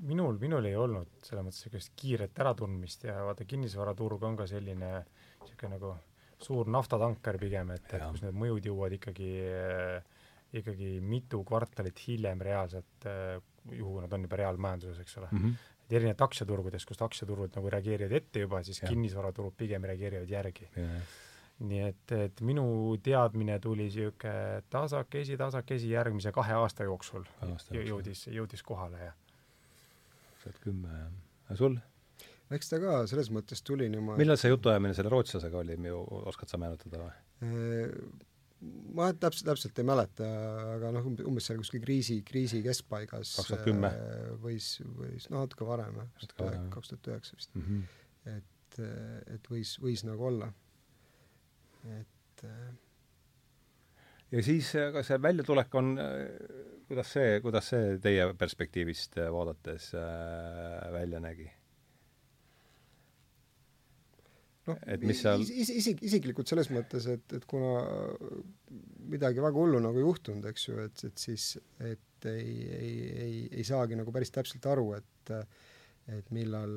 Minul, 0.06 0.38
minul 0.40 0.68
ei 0.68 0.76
olnud 0.76 1.20
selles 1.24 1.44
mõttes 1.44 1.64
niisugust 1.64 1.92
kiiret 1.98 2.38
äratundmist 2.40 3.04
ja 3.08 3.18
vaata, 3.26 3.46
kinnisvaraturg 3.48 4.22
on 4.28 4.38
ka 4.38 4.46
selline 4.50 4.92
niisugune 5.42 5.74
nagu 5.76 5.94
suur 6.40 6.70
naftatanker 6.72 7.36
pigem, 7.40 7.74
et, 7.76 7.90
et 7.92 8.06
kus 8.06 8.22
need 8.24 8.38
mõjud 8.40 8.70
jõuavad 8.70 8.96
ikkagi 8.96 9.32
ikkagi 10.60 10.94
mitu 11.04 11.44
kvartalit 11.46 12.00
hiljem 12.08 12.40
reaalselt 12.42 13.06
juhul 13.70 13.98
kui 13.98 14.02
nad 14.02 14.14
on 14.16 14.24
juba 14.26 14.38
reaalmajanduses, 14.40 15.02
eks 15.04 15.20
ole. 15.20 15.28
Mm. 15.32 15.44
-hmm 15.44 15.68
erinevalt 15.90 16.22
aktsiaturgudest, 16.22 16.86
kus 16.86 17.02
aktsiaturud 17.02 17.56
nagu 17.56 17.70
reageerivad 17.74 18.12
ette 18.14 18.44
juba, 18.44 18.62
siis 18.62 18.78
kinnisvaraturud 18.86 19.56
pigem 19.58 19.84
reageerivad 19.90 20.30
järgi. 20.30 20.68
nii 21.60 21.80
et, 21.84 22.12
et 22.16 22.40
minu 22.40 22.62
teadmine 23.04 23.58
tuli 23.60 23.88
niisugune 23.90 24.62
tasakesi, 24.72 25.36
tasakesi 25.36 25.90
järgmise 25.90 26.32
kahe 26.32 26.54
aasta 26.56 26.86
jooksul. 26.88 27.26
Aasta 27.44 27.74
jõudis, 27.76 28.22
jõudis 28.32 28.62
kohale 28.62 29.02
ja 29.04 29.12
sa 30.40 30.50
oled 30.50 30.64
kümme, 30.64 30.96
jah. 31.02 31.12
aga 31.48 31.58
sul? 31.60 31.78
eks 32.56 32.72
ta 32.72 32.80
ka 32.82 32.96
selles 33.10 33.30
mõttes 33.34 33.62
tuli 33.66 33.86
niimoodi 33.92 34.22
millal 34.22 34.38
see 34.40 34.50
jutuajamine 34.50 34.96
selle 34.96 35.12
rootslasega 35.12 35.62
oli, 35.62 35.76
oskad 36.32 36.50
sa 36.50 36.58
meenutada 36.60 37.02
või? 37.02 37.12
Äh, 37.46 37.92
ma 38.96 39.10
täpselt, 39.16 39.46
täpselt 39.48 39.78
ei 39.80 39.86
mäleta, 39.88 40.28
aga 40.76 40.90
noh, 40.96 41.06
umbes 41.28 41.46
seal 41.48 41.60
kuskil 41.62 41.82
kriisi, 41.84 42.20
kriisi 42.26 42.60
keskpaigas 42.64 43.36
kaks 43.38 43.52
tuhat 43.52 43.64
kümme? 43.68 43.92
võis, 44.42 44.72
võis, 44.98 45.30
noh, 45.32 45.46
natuke 45.46 45.68
varem 45.68 46.02
jah, 46.02 46.10
kaks 46.74 46.92
tuhat 46.92 47.12
üheksa 47.14 47.38
vist 47.38 47.54
mm. 47.56 47.68
-hmm. 47.68 48.34
et, 48.36 48.82
et 49.36 49.52
võis, 49.52 49.76
võis 49.82 50.04
nagu 50.08 50.28
olla. 50.32 50.50
et 52.00 52.44
ja 54.30 54.42
siis, 54.44 54.74
aga 54.78 55.02
see 55.06 55.18
väljatulek 55.22 55.74
on, 55.80 55.94
kuidas 56.90 57.14
see, 57.14 57.38
kuidas 57.44 57.70
see 57.70 57.96
teie 58.02 58.26
perspektiivist 58.38 59.16
vaadates 59.30 59.92
äh, 59.94 60.90
välja 60.94 61.22
nägi? 61.22 61.46
noh, 64.70 64.76
seal 65.16 65.42
is, 65.46 65.70
isik, 65.72 66.02
isiklikult 66.06 66.50
selles 66.50 66.68
mõttes, 66.74 67.06
et, 67.10 67.32
et 67.36 67.46
kuna 67.48 67.80
midagi 69.10 69.42
väga 69.42 69.56
hullu 69.56 69.80
nagu 69.82 69.98
ei 69.98 70.04
juhtunud, 70.04 70.46
eks 70.50 70.66
ju, 70.68 70.76
et, 70.84 71.04
et 71.08 71.24
siis, 71.24 71.46
et 71.80 72.28
ei, 72.30 72.52
ei, 72.76 72.92
ei, 73.24 73.36
ei 73.60 73.66
saagi 73.66 73.98
nagu 73.98 74.12
päris 74.14 74.30
täpselt 74.34 74.66
aru, 74.70 74.92
et 74.98 75.34
et 76.10 76.30
millal, 76.34 76.72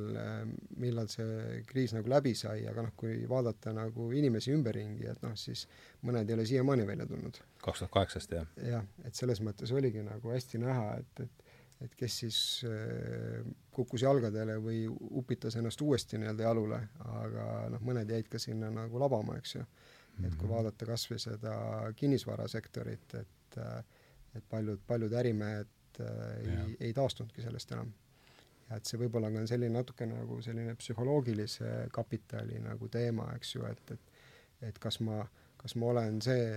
millal 0.81 1.07
see 1.11 1.61
kriis 1.69 1.93
nagu 1.95 2.09
läbi 2.11 2.33
sai, 2.37 2.67
aga 2.69 2.85
noh, 2.85 2.93
kui 2.97 3.23
vaadata 3.29 3.73
nagu 3.75 4.09
inimesi 4.13 4.53
ümberringi, 4.53 5.07
et 5.09 5.23
noh, 5.25 5.33
siis 5.39 5.65
mõned 6.05 6.29
ei 6.29 6.37
ole 6.37 6.45
siiamaani 6.49 6.87
välja 6.87 7.07
tulnud. 7.09 7.39
kaks 7.63 7.83
tuhat 7.83 7.93
kaheksast, 7.97 8.37
jah? 8.37 8.51
jah, 8.61 8.85
et 9.07 9.17
selles 9.17 9.41
mõttes 9.45 9.73
oligi 9.73 10.03
nagu 10.05 10.33
hästi 10.33 10.61
näha, 10.63 10.93
et, 11.01 11.25
et 11.25 11.51
et 11.83 11.95
kes 11.99 12.17
siis 12.21 12.37
äh, 12.63 13.41
kukkus 13.75 14.05
jalgadele 14.05 14.55
või 14.63 14.85
upitas 15.19 15.57
ennast 15.59 15.81
uuesti 15.83 16.15
nii-öelda 16.21 16.45
jalule, 16.45 16.79
aga 17.17 17.47
noh, 17.73 17.81
mõned 17.83 18.13
jäid 18.13 18.29
ka 18.31 18.39
sinna 18.39 18.69
nagu 18.71 19.01
labama, 19.01 19.35
eks 19.41 19.57
ju. 19.57 19.65
et 20.21 20.35
kui 20.37 20.45
mhm. 20.45 20.53
vaadata 20.53 20.87
kas 20.87 21.03
või 21.09 21.19
seda 21.19 21.57
kinnisvarasektorit, 21.99 23.17
et 23.19 23.59
äh, 23.59 23.81
et 24.33 24.45
paljud, 24.49 24.79
paljud 24.87 25.13
ärimehed 25.13 25.99
äh, 26.01 26.07
ei, 26.37 26.77
ei 26.87 26.93
taastunudki 26.93 27.41
sellest 27.41 27.71
enam. 27.75 27.91
Et 28.77 28.89
see 28.89 28.99
võib-olla 29.01 29.29
on 29.29 29.47
selline 29.49 29.73
natuke 29.75 30.07
nagu 30.09 30.39
selline 30.41 30.75
psühholoogilise 30.79 31.89
kapitali 31.93 32.59
nagu 32.63 32.89
teema, 32.91 33.31
eks 33.37 33.55
ju, 33.55 33.65
et, 33.69 33.95
et 33.95 34.11
et 34.63 34.77
kas 34.79 34.99
ma 35.03 35.23
kas 35.63 35.77
ma 35.79 35.93
olen 35.93 36.17
see, 36.21 36.47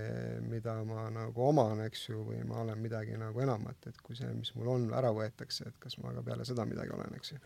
mida 0.51 0.73
ma 0.85 1.05
nagu 1.15 1.45
oman, 1.47 1.85
eks 1.85 2.09
ju, 2.09 2.25
või 2.27 2.41
ma 2.49 2.65
olen 2.65 2.81
midagi 2.83 3.15
nagu 3.21 3.43
enamat, 3.45 3.87
et 3.87 4.01
kui 4.03 4.19
see, 4.19 4.33
mis 4.35 4.51
mul 4.59 4.73
on, 4.73 4.87
ära 4.99 5.13
võetakse, 5.15 5.69
et 5.71 5.77
kas 5.79 5.95
ma 6.03 6.11
ka 6.17 6.25
peale 6.27 6.47
seda 6.49 6.67
midagi 6.67 6.95
olen, 6.97 7.15
eks 7.15 7.37
ju. 7.37 7.43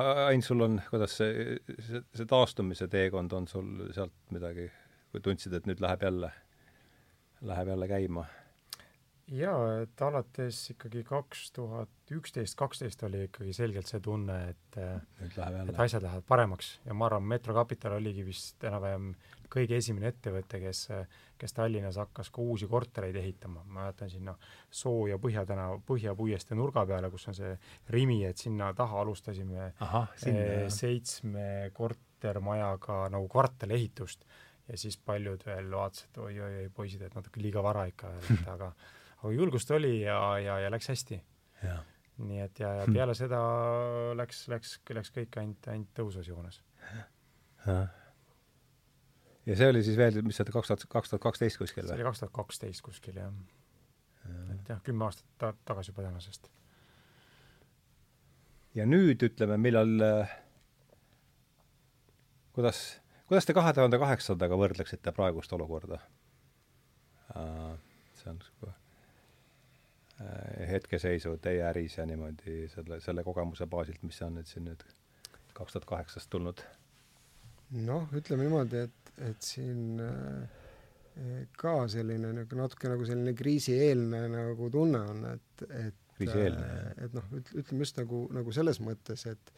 Ain, 0.00 0.40
sul 0.46 0.64
on, 0.64 0.80
kuidas 0.88 1.18
see, 1.20 1.58
see, 1.82 2.00
see 2.16 2.30
taastumise 2.30 2.88
teekond 2.88 3.36
on 3.36 3.50
sul 3.50 3.90
sealt 3.92 4.16
midagi, 4.32 4.70
kui 5.12 5.20
tundsid, 5.20 5.58
et 5.58 5.68
nüüd 5.68 5.82
läheb 5.84 6.08
jälle, 6.08 6.32
läheb 7.52 7.74
jälle 7.74 7.90
käima? 7.90 8.24
Jaa, 9.30 9.82
et 9.84 10.02
alates 10.02 10.58
ikkagi 10.74 11.02
kaks 11.06 11.50
tuhat 11.56 12.14
üksteist, 12.14 12.56
kaksteist 12.58 13.02
oli 13.06 13.24
ikkagi 13.28 13.52
selgelt 13.54 13.90
see 13.90 14.00
tunne, 14.02 14.38
et 14.50 14.78
nüüd 15.20 15.36
läheb 15.38 15.58
jälle. 15.60 15.74
et 15.74 15.82
asjad 15.86 16.06
lähevad 16.06 16.26
paremaks. 16.26 16.72
Ja 16.86 16.94
ma 16.94 17.06
arvan, 17.06 17.28
Metro 17.30 17.54
Capital 17.54 17.98
oligi 18.00 18.24
vist 18.26 18.64
enam-vähem 18.66 19.12
kõige 19.50 19.78
esimene 19.78 20.10
ettevõte, 20.10 20.60
kes, 20.62 20.82
kes 21.38 21.54
Tallinnas 21.56 21.98
hakkas 22.00 22.30
ka 22.34 22.42
uusi 22.42 22.68
kortereid 22.70 23.16
ehitama, 23.18 23.64
ma 23.64 23.80
mäletan 23.80 24.10
sinna 24.10 24.34
Soo 24.70 25.06
ja 25.10 25.18
Põhja 25.22 25.44
tänava, 25.46 25.80
Põhja 25.86 26.14
puiestee 26.18 26.58
nurga 26.58 26.84
peale, 26.86 27.10
kus 27.10 27.28
on 27.30 27.38
see 27.38 27.54
Rimi, 27.94 28.22
et 28.28 28.38
sinna 28.38 28.72
taha 28.78 29.02
alustasime 29.02 29.72
Aha, 29.86 30.04
sinna, 30.20 30.46
eh, 30.46 30.68
seitsme 30.74 31.48
kortermajaga 31.74 33.02
nagu 33.14 33.28
kvartalehitust 33.30 34.24
ja 34.70 34.78
siis 34.78 34.96
paljud 35.02 35.42
veel 35.46 35.70
vaatasid, 35.74 36.22
oi-oi-oi 36.22 36.70
poisid, 36.74 37.02
et 37.02 37.14
natuke 37.18 37.42
liiga 37.42 37.62
vara 37.62 37.88
ikka 37.90 38.14
veel, 38.14 38.38
et 38.38 38.50
aga 38.56 38.72
aga 39.20 39.32
julgust 39.34 39.70
oli 39.76 40.00
ja, 40.00 40.18
ja, 40.40 40.58
ja 40.64 40.70
läks 40.72 40.88
hästi. 40.92 41.20
nii 42.20 42.42
et 42.44 42.60
ja, 42.60 42.74
ja 42.82 42.84
peale 42.88 43.14
seda 43.16 43.40
läks, 44.18 44.44
läks, 44.52 44.76
läks 44.96 45.12
kõik 45.14 45.40
ainult, 45.40 45.68
ainult 45.72 45.90
tõusvas 45.96 46.28
joones. 46.28 46.60
ja 49.46 49.56
see 49.56 49.68
oli 49.72 49.82
siis 49.84 49.98
veel, 50.00 50.20
mis 50.26 50.40
see 50.40 50.52
kaks 50.52 50.72
tuhat, 50.72 50.86
kaks 50.92 51.12
tuhat 51.12 51.24
kaksteist 51.28 51.60
kuskil 51.60 51.84
või? 51.84 51.92
see 51.92 52.00
oli 52.00 52.08
kaks 52.08 52.24
tuhat 52.24 52.34
kaksteist 52.40 52.84
kuskil 52.84 53.20
jah 53.20 53.32
ja.. 53.32 54.46
et 54.56 54.72
jah, 54.74 54.80
kümme 54.86 55.08
aastat 55.08 55.28
ta 55.40 55.52
tagasi 55.72 55.92
juba 55.92 56.06
tänasest. 56.08 56.50
ja 58.76 58.88
nüüd 58.88 59.24
ütleme, 59.28 59.60
millal 59.60 60.06
äh, 60.06 60.38
kuidas, 62.56 62.82
kuidas 63.28 63.48
te 63.48 63.56
kahe 63.56 63.72
tuhande 63.76 64.00
kaheksandaga 64.00 64.60
võrdleksite 64.60 65.12
praegust 65.16 65.52
olukorda 65.56 66.00
see 68.20 68.30
on 68.32 68.40
hetkeseisu 70.70 71.36
teie 71.42 71.62
äris 71.64 71.96
ja 71.98 72.06
niimoodi 72.06 72.66
selle, 72.68 73.00
selle 73.00 73.24
kogemuse 73.24 73.66
baasilt, 73.70 74.02
mis 74.04 74.20
on 74.26 74.36
nüüd 74.38 74.48
siin 74.50 74.66
nüüd 74.68 74.84
kaks 75.56 75.76
tuhat 75.76 75.88
kaheksast 75.88 76.30
tulnud? 76.32 76.62
noh, 77.86 78.08
ütleme 78.16 78.44
niimoodi, 78.48 78.84
et, 78.88 79.10
et 79.30 79.46
siin 79.46 80.00
äh, 80.02 80.60
ka 81.58 81.74
selline 81.92 82.32
nagu 82.34 82.58
natuke 82.58 82.90
nagu 82.90 83.06
selline 83.06 83.34
kriisieelne 83.38 84.24
nagu 84.32 84.70
tunne 84.74 85.02
on, 85.12 85.26
et, 85.34 85.66
et 85.68 86.16
kriisieelne 86.16 86.64
äh,, 86.66 86.88
et 87.06 87.14
noh, 87.16 87.28
üt-, 87.38 87.52
ütleme 87.62 87.86
just 87.86 88.00
nagu, 88.00 88.24
nagu 88.34 88.56
selles 88.56 88.80
mõttes, 88.84 89.26
et 89.30 89.54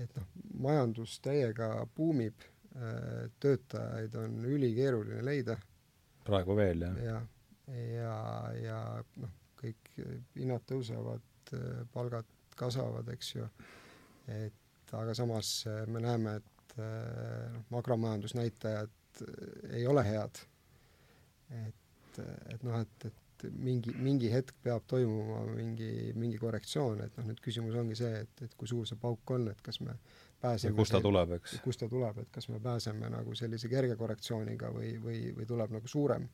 et 0.00 0.14
noh, 0.16 0.28
majandus 0.64 1.18
täiega 1.20 1.68
buumib 1.96 2.40
äh,, 2.42 3.28
töötajaid 3.42 4.16
on 4.16 4.38
ülikeeruline 4.48 5.20
leida. 5.26 5.58
praegu 6.24 6.56
veel, 6.56 6.86
jah? 6.86 7.04
jah, 7.04 7.28
ja, 7.68 7.84
ja, 7.92 8.16
ja 8.64 8.80
noh, 9.20 9.36
kõik 9.60 9.92
hinnad 10.36 10.64
tõusevad, 10.68 11.52
palgad 11.92 12.28
kasvavad, 12.60 13.08
eks 13.14 13.34
ju, 13.34 13.46
et 14.30 14.94
aga 14.98 15.14
samas 15.16 15.52
eh, 15.70 15.82
me 15.90 16.02
näeme, 16.02 16.36
et 16.40 16.76
eh, 16.78 17.48
noh, 17.54 17.64
makromajandusnäitajad 17.76 19.24
eh, 19.26 19.80
ei 19.80 19.86
ole 19.86 20.04
head. 20.06 20.44
et, 21.50 22.18
et 22.20 22.62
noh, 22.62 22.78
et, 22.78 23.06
et 23.08 23.44
mingi, 23.56 23.92
mingi 23.98 24.28
hetk 24.30 24.54
peab 24.62 24.84
toimuma 24.90 25.40
mingi, 25.54 26.12
mingi 26.14 26.38
korrektsioon, 26.38 27.00
et 27.06 27.16
noh, 27.18 27.26
nüüd 27.30 27.40
küsimus 27.42 27.78
ongi 27.80 27.96
see, 27.98 28.10
et, 28.24 28.42
et 28.46 28.54
kui 28.58 28.68
suur 28.70 28.86
see 28.86 28.98
pauk 29.00 29.34
on, 29.34 29.48
et 29.50 29.62
kas 29.64 29.80
me 29.82 29.96
pääseme 30.42 30.78
kust 30.78 30.94
ta 30.94 31.00
tuleb, 31.02 31.34
eks? 31.38 31.56
kust 31.64 31.82
ta 31.82 31.88
tuleb, 31.90 32.20
et 32.22 32.30
kas 32.34 32.50
me 32.52 32.60
pääseme 32.62 33.10
nagu 33.10 33.34
sellise 33.38 33.70
kerge 33.72 33.96
korrektsiooniga 33.98 34.70
või, 34.74 34.92
või, 35.02 35.22
või 35.38 35.48
tuleb 35.48 35.74
nagu 35.78 35.90
suurem. 35.90 36.28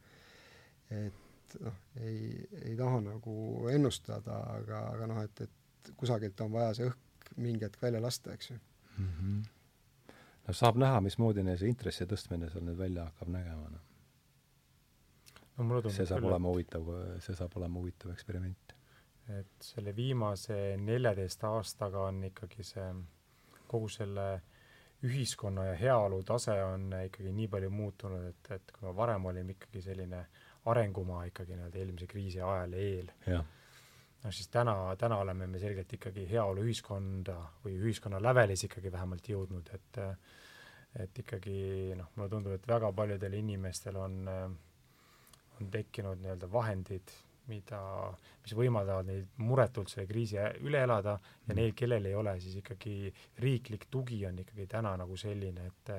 et 0.91 1.26
et 1.47 1.61
noh, 1.63 1.81
ei, 2.03 2.47
ei 2.65 2.77
taha 2.79 3.01
nagu 3.05 3.35
ennustada, 3.73 4.39
aga, 4.59 4.83
aga 4.95 5.09
noh, 5.11 5.23
et, 5.25 5.47
et 5.47 5.93
kusagilt 5.99 6.41
on 6.45 6.53
vaja 6.55 6.75
see 6.79 6.89
õhk 6.91 7.33
mingi 7.43 7.67
hetk 7.67 7.83
välja 7.83 8.01
lasta, 8.03 8.35
eks 8.35 8.51
ju 8.51 8.57
mm. 8.57 9.11
-hmm. 9.17 10.15
no 10.47 10.55
saab 10.55 10.79
näha, 10.83 11.01
mismoodi 11.01 11.43
neil 11.43 11.59
see 11.59 11.71
intressi 11.71 12.07
tõstmine 12.07 12.51
seal 12.53 12.65
nüüd 12.67 12.79
välja 12.79 13.05
hakkab 13.11 13.29
nägema, 13.35 13.69
noh. 13.71 13.85
no 15.57 15.65
mulle 15.65 15.83
tundub 15.83 15.99
see 15.99 16.07
saab 16.07 16.23
küll, 16.23 16.33
olema 16.33 16.55
huvitav, 16.55 16.91
see 17.27 17.39
saab 17.39 17.57
olema 17.61 17.81
huvitav 17.81 18.13
eksperiment. 18.13 18.75
et 19.39 19.71
selle 19.71 19.97
viimase 19.97 20.77
neljateist 20.79 21.45
aastaga 21.45 22.09
on 22.11 22.25
ikkagi 22.25 22.63
see, 22.63 22.91
kogu 23.67 23.89
selle 23.89 24.27
ühiskonna 25.07 25.65
ja 25.67 25.75
heaolu 25.77 26.23
tase 26.25 26.55
on 26.65 26.93
ikkagi 27.05 27.33
nii 27.33 27.49
palju 27.49 27.71
muutunud, 27.71 28.29
et, 28.31 28.51
et 28.51 28.73
kui 28.73 28.89
me 28.89 28.97
varem 28.97 29.25
olime 29.27 29.53
ikkagi 29.53 29.83
selline 29.83 30.19
äh, 30.19 30.46
arengumaa 30.73 31.25
ikkagi 31.31 31.57
nii-öelda 31.57 31.79
eelmise 31.83 32.09
kriisi 32.11 32.41
ajal 32.41 32.75
eel. 32.81 33.13
noh, 33.31 34.33
siis 34.33 34.49
täna, 34.49 34.75
täna 34.99 35.21
oleme 35.23 35.47
me 35.47 35.59
selgelt 35.63 35.93
ikkagi 35.93 36.27
heaoluühiskonda 36.31 37.37
või 37.65 37.79
ühiskonna 37.79 38.21
lävelis 38.23 38.67
ikkagi 38.67 38.93
vähemalt 38.93 39.29
jõudnud, 39.29 39.71
et 39.75 40.03
et 40.97 41.19
ikkagi 41.21 41.93
noh, 41.99 42.09
mulle 42.17 42.31
tundub, 42.33 42.55
et 42.57 42.69
väga 42.69 42.89
paljudel 42.97 43.35
inimestel 43.37 43.99
on, 44.01 44.15
on 45.61 45.71
tekkinud 45.71 46.23
nii-öelda 46.23 46.49
vahendid, 46.53 47.13
mida, 47.51 47.81
mis 48.43 48.55
võimaldavad 48.57 49.09
neil 49.11 49.27
muretult 49.45 49.93
selle 49.93 50.07
kriisi 50.09 50.39
üle 50.65 50.81
elada 50.87 51.19
ja 51.19 51.53
mm. 51.53 51.59
neil, 51.59 51.75
kellel 51.79 52.09
ei 52.09 52.17
ole, 52.19 52.37
siis 52.43 52.57
ikkagi 52.63 53.13
riiklik 53.45 53.87
tugi 53.93 54.23
on 54.27 54.41
ikkagi 54.43 54.67
täna 54.71 54.97
nagu 54.99 55.19
selline, 55.21 55.69
et 55.69 55.93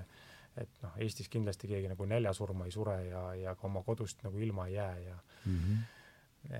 et 0.61 0.81
noh, 0.83 0.95
Eestis 1.03 1.29
kindlasti 1.31 1.69
keegi 1.69 1.89
nagu 1.91 2.07
näljasurma 2.09 2.67
ei 2.67 2.73
sure 2.73 2.97
ja, 3.05 3.23
ja 3.37 3.55
ka 3.55 3.67
oma 3.69 3.83
kodust 3.85 4.23
nagu 4.25 4.39
ilma 4.41 4.67
ei 4.67 4.73
jää 4.73 4.97
ja 4.99 5.17
mm 5.45 5.59
-hmm. 5.59 5.83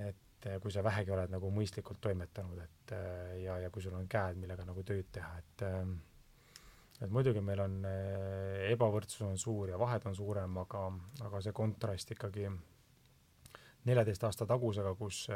et 0.08 0.46
eh, 0.46 0.60
kui 0.60 0.72
sa 0.72 0.84
vähegi 0.84 1.10
oled 1.10 1.30
nagu 1.30 1.50
mõistlikult 1.50 2.00
toimetanud, 2.00 2.58
et 2.58 2.92
eh, 2.92 3.42
ja, 3.42 3.58
ja 3.58 3.70
kui 3.70 3.82
sul 3.82 3.94
on 3.94 4.08
käed, 4.08 4.36
millega 4.36 4.64
nagu 4.64 4.82
tööd 4.82 5.10
teha, 5.12 5.38
et 5.38 5.62
eh, 5.62 5.86
et 7.00 7.10
muidugi 7.10 7.40
meil 7.40 7.60
on, 7.60 7.84
ebavõrdsus 8.70 9.20
on 9.22 9.38
suur 9.38 9.68
ja 9.68 9.78
vahed 9.78 10.06
on 10.06 10.14
suurem, 10.14 10.56
aga, 10.58 10.80
aga 11.20 11.40
see 11.40 11.52
kontrast 11.52 12.10
ikkagi 12.10 12.48
neljateist 13.84 14.24
aasta 14.24 14.46
tagusega, 14.46 14.94
kus, 14.94 15.28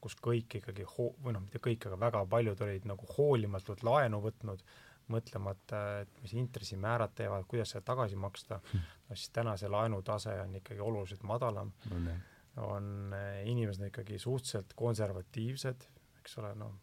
kus 0.00 0.16
kõik 0.16 0.56
ikkagi 0.58 0.82
hoo-, 0.82 1.14
või 1.22 1.36
noh, 1.36 1.40
mitte 1.40 1.58
kõik, 1.58 1.86
aga 1.86 2.00
väga 2.00 2.24
paljud 2.26 2.60
olid 2.66 2.84
nagu 2.90 3.06
hoolimatult 3.16 3.82
laenu 3.82 4.20
võtnud, 4.20 4.64
mõtlemata, 5.12 5.80
et 6.04 6.22
mis 6.22 6.32
intressimäärad 6.38 7.12
teevad, 7.18 7.44
kuidas 7.48 7.74
seda 7.74 7.84
tagasi 7.92 8.16
maksta 8.16 8.60
hmm., 8.60 8.86
no 9.08 9.18
siis 9.18 9.32
täna 9.36 9.56
see 9.60 9.68
laenutase 9.68 10.38
on 10.40 10.56
ikkagi 10.60 10.80
oluliselt 10.80 11.26
madalam 11.28 11.72
no,. 11.90 12.16
on, 12.64 12.88
eh, 13.16 13.42
inimesed 13.50 13.82
on 13.82 13.90
ikkagi 13.92 14.18
suhteliselt 14.18 14.72
konservatiivsed, 14.78 15.88
eks 16.20 16.38
ole, 16.40 16.54
noh, 16.60 16.74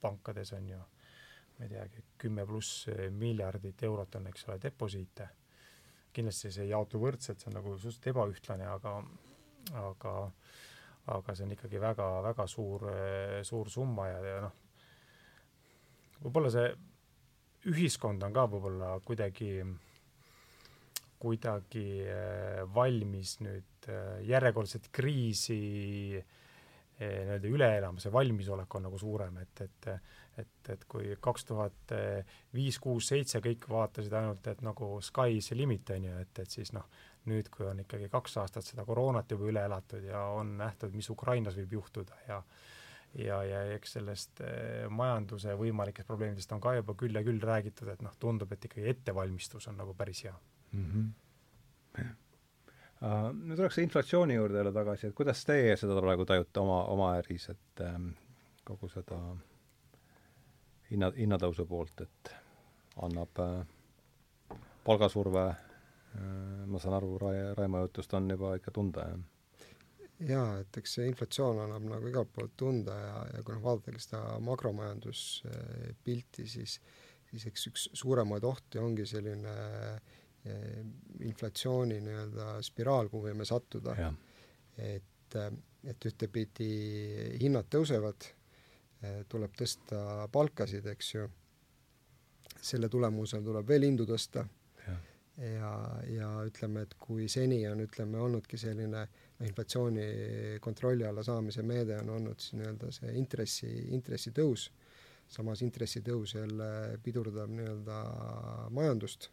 pankades 0.00 0.52
on 0.56 0.68
ju 0.68 0.80
ma 1.54 1.64
ei 1.64 1.70
teagi, 1.70 2.04
kümme 2.18 2.46
pluss 2.46 2.88
miljardit 3.14 3.82
eurot 3.86 4.16
on, 4.18 4.28
eks 4.30 4.48
ole, 4.48 4.58
deposiite. 4.62 5.28
kindlasti 6.14 6.50
see 6.54 6.62
ei 6.62 6.70
jaotu 6.70 7.00
võrdselt, 7.02 7.40
see 7.42 7.50
on 7.50 7.56
nagu 7.58 7.74
suhteliselt 7.74 8.08
ebaühtlane, 8.12 8.66
aga, 8.70 8.92
aga, 9.80 10.12
aga 11.14 11.34
see 11.34 11.46
on 11.46 11.54
ikkagi 11.56 11.80
väga, 11.82 12.06
väga 12.22 12.46
suur, 12.50 12.86
suur 13.42 13.70
summa 13.70 14.08
ja, 14.08 14.20
ja 14.22 14.36
noh, 14.44 14.58
võib-olla 16.22 16.52
see 16.54 16.68
ühiskond 17.70 18.22
on 18.26 18.34
ka 18.34 18.46
võib-olla 18.50 18.94
kuidagi, 19.04 19.50
kuidagi 21.22 21.86
äh, 22.04 22.62
valmis 22.74 23.38
nüüd 23.44 23.88
äh, 23.88 24.18
järjekordset 24.28 24.90
kriisi 24.94 25.60
äh, 26.18 26.26
nii-öelda 27.00 27.50
üle 27.50 27.70
elama, 27.78 28.02
see 28.02 28.12
valmisolek 28.14 28.76
on 28.78 28.86
nagu 28.88 29.00
suurem, 29.00 29.40
et, 29.42 29.64
et 29.68 29.96
et, 30.34 30.68
et 30.72 30.80
kui 30.90 31.12
kaks 31.22 31.44
tuhat 31.46 31.92
viis, 32.50 32.80
kuus, 32.82 33.06
seitse 33.12 33.38
kõik 33.38 33.68
vaatasid 33.70 34.16
ainult, 34.18 34.48
et 34.50 34.64
nagu 34.66 34.88
sky 34.98 35.36
is 35.38 35.46
the 35.46 35.54
limit, 35.54 35.92
on 35.94 36.08
ju, 36.08 36.14
et, 36.24 36.40
et 36.42 36.56
siis 36.56 36.72
noh, 36.74 36.88
nüüd, 37.30 37.46
kui 37.54 37.68
on 37.70 37.78
ikkagi 37.84 38.08
kaks 38.10 38.40
aastat 38.42 38.66
seda 38.66 38.82
koroonat 38.88 39.30
juba 39.30 39.46
üle 39.52 39.62
elatud 39.62 40.02
ja 40.02 40.24
on 40.34 40.56
nähtud, 40.58 40.90
mis 40.98 41.06
Ukrainas 41.14 41.54
võib 41.60 41.76
juhtuda 41.78 42.18
ja 42.26 42.40
ja, 43.18 43.38
ja 43.46 43.62
eks 43.74 43.96
sellest 43.98 44.42
eh, 44.44 44.86
majanduse 44.90 45.54
võimalikest 45.58 46.08
probleemidest 46.08 46.52
on 46.56 46.62
ka 46.62 46.74
juba 46.78 46.96
küll 46.98 47.14
ja 47.14 47.22
küll 47.26 47.42
räägitud, 47.42 47.88
et 47.92 48.02
noh, 48.02 48.14
tundub, 48.20 48.52
et 48.52 48.64
ikkagi 48.68 48.88
ettevalmistus 48.90 49.68
on 49.70 49.78
nagu 49.80 49.94
päris 49.98 50.24
hea 50.26 50.34
mm. 50.72 50.90
-hmm. 50.90 52.12
Uh, 53.04 53.34
nüüd 53.36 53.58
tuleks 53.58 53.76
inflatsiooni 53.82 54.34
juurde 54.34 54.56
jälle 54.56 54.72
tagasi, 54.72 55.06
et 55.06 55.14
kuidas 55.14 55.44
teie 55.44 55.76
seda 55.76 56.00
praegu 56.00 56.24
tajute 56.24 56.60
oma, 56.60 56.84
oma 56.88 57.08
äris, 57.18 57.48
et 57.50 57.80
ähm, 57.84 58.06
kogu 58.64 58.88
seda 58.88 59.18
hinna, 60.90 61.10
hinnatõusu 61.18 61.66
poolt, 61.68 62.00
et 62.00 62.30
annab 63.02 63.42
äh, 63.44 64.56
palgasurve 64.86 65.44
äh,, 65.50 66.64
ma 66.66 66.80
saan 66.80 66.94
aru, 66.94 67.18
Rai-, 67.18 67.52
Raimo 67.58 67.82
jutust 67.84 68.14
on 68.14 68.30
juba 68.30 68.54
ikka 68.56 68.72
tunda, 68.72 69.08
jah? 69.10 69.33
Jaa, 70.28 70.58
et 70.60 70.78
eks 70.80 70.98
see 70.98 71.08
inflatsioon 71.10 71.62
annab 71.64 71.84
nagu 71.88 72.10
igalt 72.10 72.32
poolt 72.34 72.54
tunda 72.56 72.94
ja, 72.98 73.16
ja 73.36 73.42
kui 73.44 73.56
noh, 73.56 73.64
vaadatagi 73.64 74.02
seda 74.02 74.20
makromajanduspilti, 74.44 76.46
siis 76.48 76.78
siis 77.34 77.48
eks 77.50 77.66
üks 77.70 77.88
suuremaid 77.98 78.44
ohti 78.46 78.78
ongi 78.78 79.06
selline 79.08 79.54
eh, 80.46 80.82
inflatsiooni 81.26 81.98
nii-öelda 82.04 82.58
spiraal, 82.62 83.10
kuhu 83.10 83.28
võime 83.28 83.46
sattuda. 83.48 83.96
et, 84.78 85.34
et, 85.34 85.60
et 85.90 86.08
ühtepidi 86.10 86.70
hinnad 87.42 87.66
tõusevad, 87.72 88.28
tuleb 89.28 89.56
tõsta 89.58 90.28
palkasid, 90.32 90.86
eks 90.94 91.08
ju, 91.14 91.26
selle 92.64 92.88
tulemusel 92.88 93.42
tuleb 93.44 93.68
veel 93.68 93.88
hindu 93.88 94.06
tõsta. 94.08 94.46
Ja, 94.86 94.94
ja, 95.44 95.72
ja 96.08 96.30
ütleme, 96.46 96.86
et 96.86 96.94
kui 97.00 97.26
seni 97.28 97.64
on, 97.68 97.82
ütleme, 97.84 98.20
olnudki 98.22 98.60
selline 98.60 99.04
noh, 99.04 99.22
inflatsiooni 99.42 100.04
kontrolli 100.62 101.04
alla 101.04 101.22
saamise 101.26 101.62
meede 101.66 101.98
on 101.98 102.12
olnud 102.18 102.40
siis 102.40 102.54
nii-öelda 102.60 102.90
see 102.94 103.16
intressi, 103.18 103.70
intressitõus, 103.96 104.68
samas 105.28 105.62
intressitõus 105.66 106.36
jälle 106.36 106.70
pidurdab 107.02 107.50
nii-öelda 107.50 107.98
majandust 108.70 109.30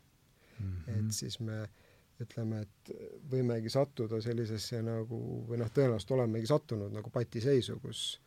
mm, 0.58 0.66
-hmm. 0.66 0.98
et 0.98 1.14
siis 1.14 1.40
me 1.40 1.62
ütleme, 2.22 2.62
et 2.62 2.92
võimegi 3.32 3.70
sattuda 3.74 4.22
sellisesse 4.22 4.82
nagu 4.86 5.22
või 5.50 5.58
noh, 5.62 5.70
tõenäoliselt 5.74 6.18
olemegi 6.18 6.50
sattunud 6.50 6.94
nagu 6.94 7.10
patiseisu, 7.14 7.80
kus 7.82 8.20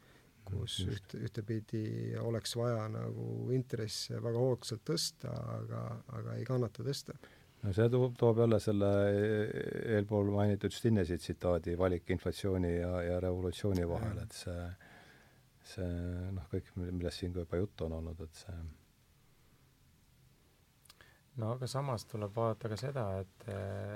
kus 0.44 0.78
Just. 0.78 0.90
üht, 0.92 1.14
ühtepidi 1.24 1.84
oleks 2.20 2.52
vaja 2.56 2.84
nagu 2.92 3.48
intresse 3.56 4.18
väga 4.22 4.42
hoogsalt 4.42 4.84
tõsta, 4.84 5.32
aga, 5.54 5.80
aga 6.18 6.36
ei 6.38 6.44
kannata 6.44 6.84
tõsta. 6.84 7.16
No 7.64 7.72
see 7.72 7.90
toob, 7.90 8.16
toob 8.20 8.42
jälle 8.44 8.60
selle 8.60 8.90
eelpool 9.96 10.32
mainitud 10.34 10.72
Stinnesi 10.72 11.18
tsitaadi 11.18 11.78
valik 11.80 12.10
inflatsiooni 12.16 12.74
ja, 12.76 12.96
ja 13.08 13.20
revolutsiooni 13.24 13.88
vahel, 13.88 14.20
et 14.24 14.36
see 14.44 14.58
see 15.64 15.90
noh, 16.36 16.46
kõik, 16.52 16.72
millest 16.76 17.22
siin 17.22 17.32
ka 17.34 17.44
juba 17.44 17.60
juttu 17.60 17.86
on 17.86 17.98
olnud, 17.98 18.20
et 18.26 18.40
see 18.42 18.56
no 21.40 21.52
aga 21.56 21.68
samas 21.70 22.04
tuleb 22.10 22.34
vaadata 22.36 22.70
ka 22.70 22.78
seda, 22.78 23.04
et, 23.22 23.46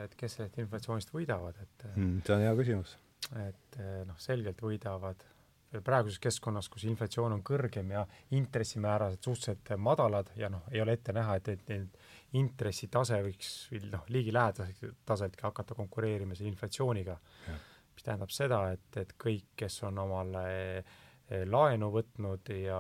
et 0.05 0.15
kes 0.19 0.39
sellest 0.39 0.59
inflatsioonist 0.63 1.13
võidavad, 1.15 1.59
et 1.63 1.89
mm, 1.95 2.23
see 2.27 2.37
on 2.37 2.47
hea 2.47 2.55
küsimus. 2.59 2.97
et 3.45 3.83
noh, 4.09 4.19
selgelt 4.23 4.63
võidavad 4.65 5.27
praeguses 5.85 6.21
keskkonnas, 6.25 6.71
kus 6.73 6.87
inflatsioon 6.89 7.35
on 7.37 7.43
kõrgem 7.45 7.91
ja 7.93 8.07
intressimäärad 8.37 9.19
suhteliselt 9.21 9.75
madalad 9.77 10.31
ja 10.41 10.49
noh, 10.53 10.65
ei 10.73 10.81
ole 10.81 10.97
ette 10.97 11.13
näha, 11.13 11.37
et, 11.37 11.51
et 11.53 11.73
need 11.75 11.99
intressitase 12.37 13.23
võiks 13.25 13.51
noh, 13.89 14.05
ligilähedaseltki 14.13 15.47
hakata 15.47 15.75
konkureerima 15.75 16.37
selle 16.37 16.53
inflatsiooniga. 16.53 17.17
mis 17.95 18.05
tähendab 18.05 18.31
seda, 18.31 18.61
et, 18.73 18.97
et 19.01 19.15
kõik, 19.19 19.47
kes 19.57 19.83
on 19.89 19.99
omale 19.99 20.45
Eh, 21.29 21.43
laenu 21.45 21.91
võtnud 21.93 22.49
ja, 22.57 22.79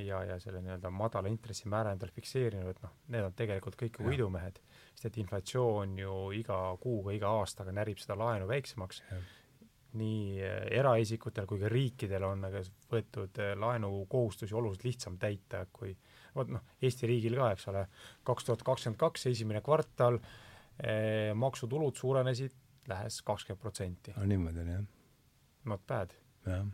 ja, 0.00 0.22
ja 0.24 0.38
selle 0.40 0.62
nii-öelda 0.64 0.88
madala 0.88 1.28
intressimäära 1.28 1.90
endale 1.92 2.14
fikseerinud, 2.16 2.78
noh, 2.80 2.94
need 3.12 3.26
on 3.26 3.34
tegelikult 3.36 3.76
kõik 3.76 3.98
ju 4.00 4.06
võidumehed, 4.06 4.60
sest 4.94 5.10
et 5.10 5.18
inflatsioon 5.20 5.92
ju 6.00 6.14
iga 6.32 6.62
kuuga, 6.80 7.12
iga 7.12 7.34
aastaga 7.42 7.74
närib 7.76 8.00
seda 8.00 8.16
laenu 8.22 8.48
väiksemaks. 8.48 9.02
nii 10.00 10.40
eh, 10.40 10.62
eraisikutel 10.78 11.44
kui 11.44 11.60
ka 11.60 11.68
riikidel 11.68 12.24
on 12.24 12.48
aga 12.48 12.62
võetud 12.88 13.42
eh, 13.44 13.52
laenukohustusi 13.60 14.56
oluliselt 14.56 14.88
lihtsam 14.88 15.18
täita, 15.20 15.66
kui 15.68 15.92
vot 16.36 16.52
noh, 16.52 16.64
Eesti 16.82 17.10
riigil 17.10 17.38
ka, 17.38 17.52
eks 17.56 17.68
ole, 17.72 17.86
kaks 18.28 18.48
tuhat 18.48 18.66
kakskümmend 18.66 19.00
kaks, 19.00 19.26
esimene 19.32 19.62
kvartal 19.64 20.18
eh,, 20.18 21.32
maksutulud 21.38 21.98
suurenesid 21.98 22.54
lähes 22.90 23.20
kakskümmend 23.26 23.62
protsenti. 23.62 24.14
no 24.16 24.28
niimoodi 24.28 24.64
on 24.64 24.72
jah. 24.76 24.86
Not 25.70 25.86
bad. 25.86 26.16
jah 26.46 26.64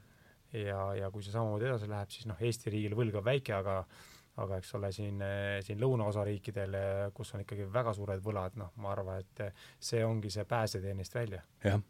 ja, 0.52 0.78
ja 0.96 1.10
kui 1.12 1.24
see 1.24 1.34
samamoodi 1.34 1.68
edasi 1.68 1.88
läheb, 1.90 2.12
siis 2.12 2.28
noh, 2.28 2.38
Eesti 2.40 2.72
riigil 2.72 2.96
võlg 2.98 3.18
on 3.20 3.26
väike, 3.26 3.54
aga 3.58 3.82
aga 4.38 4.60
eks 4.60 4.70
ole, 4.78 4.92
siin, 4.94 5.22
siin 5.66 5.80
lõunaosa 5.82 6.22
riikidel, 6.26 6.76
kus 7.14 7.34
on 7.34 7.42
ikkagi 7.42 7.64
väga 7.74 7.90
suured 7.96 8.20
võlad, 8.22 8.54
noh, 8.60 8.70
ma 8.78 8.92
arvan, 8.92 9.24
et 9.24 9.64
see 9.82 10.04
ongi 10.06 10.30
see 10.30 10.44
pääsetee 10.46 10.94
neist 10.94 11.14
välja. 11.14 11.42
jah. 11.64 11.80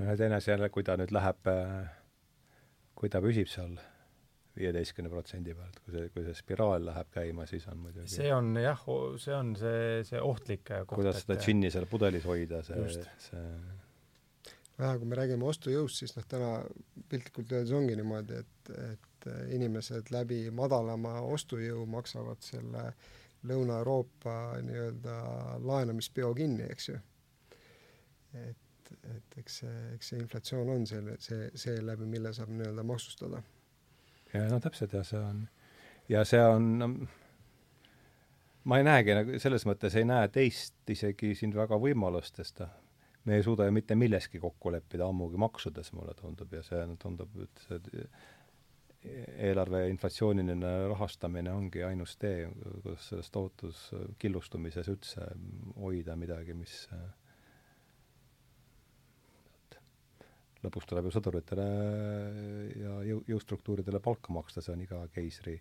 ja 0.00 0.16
teine 0.18 0.40
asi 0.40 0.50
jälle, 0.50 0.68
kui 0.74 0.82
ta 0.86 0.96
nüüd 0.98 1.14
läheb, 1.14 1.52
kui 2.98 3.12
ta 3.12 3.22
püsib 3.22 3.52
seal 3.52 3.78
viieteistkümne 4.56 5.10
protsendi 5.12 5.54
pealt, 5.54 5.80
kui 5.84 5.94
see, 5.94 6.10
kui 6.14 6.24
see 6.26 6.36
spiraal 6.36 6.86
läheb 6.88 7.10
käima, 7.14 7.46
siis 7.50 7.66
on 7.72 7.82
muidugi 7.84 8.08
see 8.16 8.30
on 8.34 8.54
jah, 8.60 8.84
see 9.22 9.34
on 9.36 9.56
see, 9.60 10.04
see 10.08 10.22
ohtlik 10.22 10.64
koht. 10.66 10.94
kuidas 10.94 11.20
seda 11.24 11.38
džinni 11.40 11.72
seal 11.74 11.88
pudelis 11.90 12.24
hoida, 12.28 12.62
see, 12.66 12.86
see 13.28 13.44
vähe, 14.78 14.98
kui 15.00 15.08
me 15.08 15.18
räägime 15.18 15.46
ostujõust, 15.48 16.00
siis 16.02 16.16
noh, 16.16 16.26
täna 16.28 16.50
piltlikult 17.10 17.52
öeldes 17.52 17.74
ongi 17.76 17.96
niimoodi, 17.96 18.40
et, 18.42 18.72
et 18.76 19.28
inimesed 19.56 20.12
läbi 20.14 20.46
madalama 20.54 21.18
ostujõu 21.26 21.86
maksavad 21.90 22.44
selle 22.44 22.90
Lõuna-Euroopa 23.46 24.36
nii-öelda 24.66 25.16
laenamispeo 25.64 26.32
kinni, 26.34 26.66
eks 26.72 26.88
ju. 26.88 26.96
et, 28.42 28.90
et 29.16 29.36
eks 29.42 29.60
see, 29.62 29.76
eks 29.94 30.12
see 30.12 30.22
inflatsioon 30.22 30.72
on 30.72 30.86
selle, 30.88 31.16
see, 31.22 31.50
seeläbi, 31.54 32.08
mille 32.10 32.32
saab 32.36 32.50
nii-öelda 32.52 32.84
maksustada. 32.86 33.42
Ja 34.36 34.48
no 34.50 34.60
täpselt 34.62 34.94
ja 34.96 35.02
see 35.06 35.20
on, 35.20 35.44
ja 36.12 36.24
see 36.28 36.42
on 36.42 36.72
no, 36.80 36.90
ma 38.66 38.80
ei 38.80 38.86
näegi 38.86 39.14
nagu 39.16 39.38
selles 39.42 39.66
mõttes 39.68 39.96
ei 39.98 40.06
näe 40.08 40.28
teist 40.32 40.90
isegi 40.90 41.34
siin 41.38 41.54
väga 41.56 41.78
võimalust, 41.80 42.38
sest 42.40 42.62
noh, 42.64 42.72
me 43.26 43.38
ei 43.38 43.42
suuda 43.42 43.66
ju 43.66 43.74
mitte 43.74 43.96
milleski 43.98 44.38
kokku 44.42 44.70
leppida, 44.70 45.06
ammugi 45.08 45.38
maksudes, 45.40 45.90
mulle 45.96 46.14
tundub, 46.18 46.52
ja 46.54 46.62
see 46.62 46.82
tundub, 47.02 47.32
et 47.42 47.62
see 47.66 48.06
eelarve 49.46 49.84
inflatsiooniline 49.90 50.72
rahastamine 50.90 51.52
ongi 51.52 51.82
ainus 51.86 52.16
tee, 52.22 52.46
kuidas 52.62 53.10
selles 53.10 53.30
tohutus 53.34 53.82
killustumises 54.18 54.88
üldse 54.90 55.28
hoida 55.78 56.16
midagi, 56.18 56.54
mis 56.58 56.86
lõpus 60.66 60.86
tuleb 60.90 61.08
ju 61.08 61.14
sõduritele 61.14 61.66
ja 62.82 62.94
jõu, 63.06 63.22
jõustruktuuridele 63.30 64.00
palka 64.02 64.34
maksta, 64.34 64.64
see 64.64 64.74
on 64.74 64.82
iga 64.84 65.02
keisri 65.14 65.56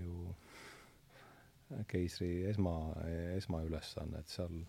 ju, 0.00 0.34
keisri 1.90 2.30
esma, 2.50 2.74
esmaülesanne, 3.36 4.22
et 4.22 4.32
seal 4.32 4.62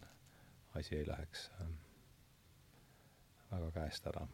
asi 0.78 1.00
ei 1.00 1.08
läheks 1.08 1.48
ähm, 1.62 1.74
väga 3.52 3.72
käest 3.72 4.08
ära. 4.08 4.28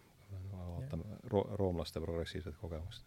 vaatame 0.51 1.19
ro-, 1.31 1.47
roomlaste 1.57 2.01
progressiivset 2.03 2.57
kogemust. 2.61 3.05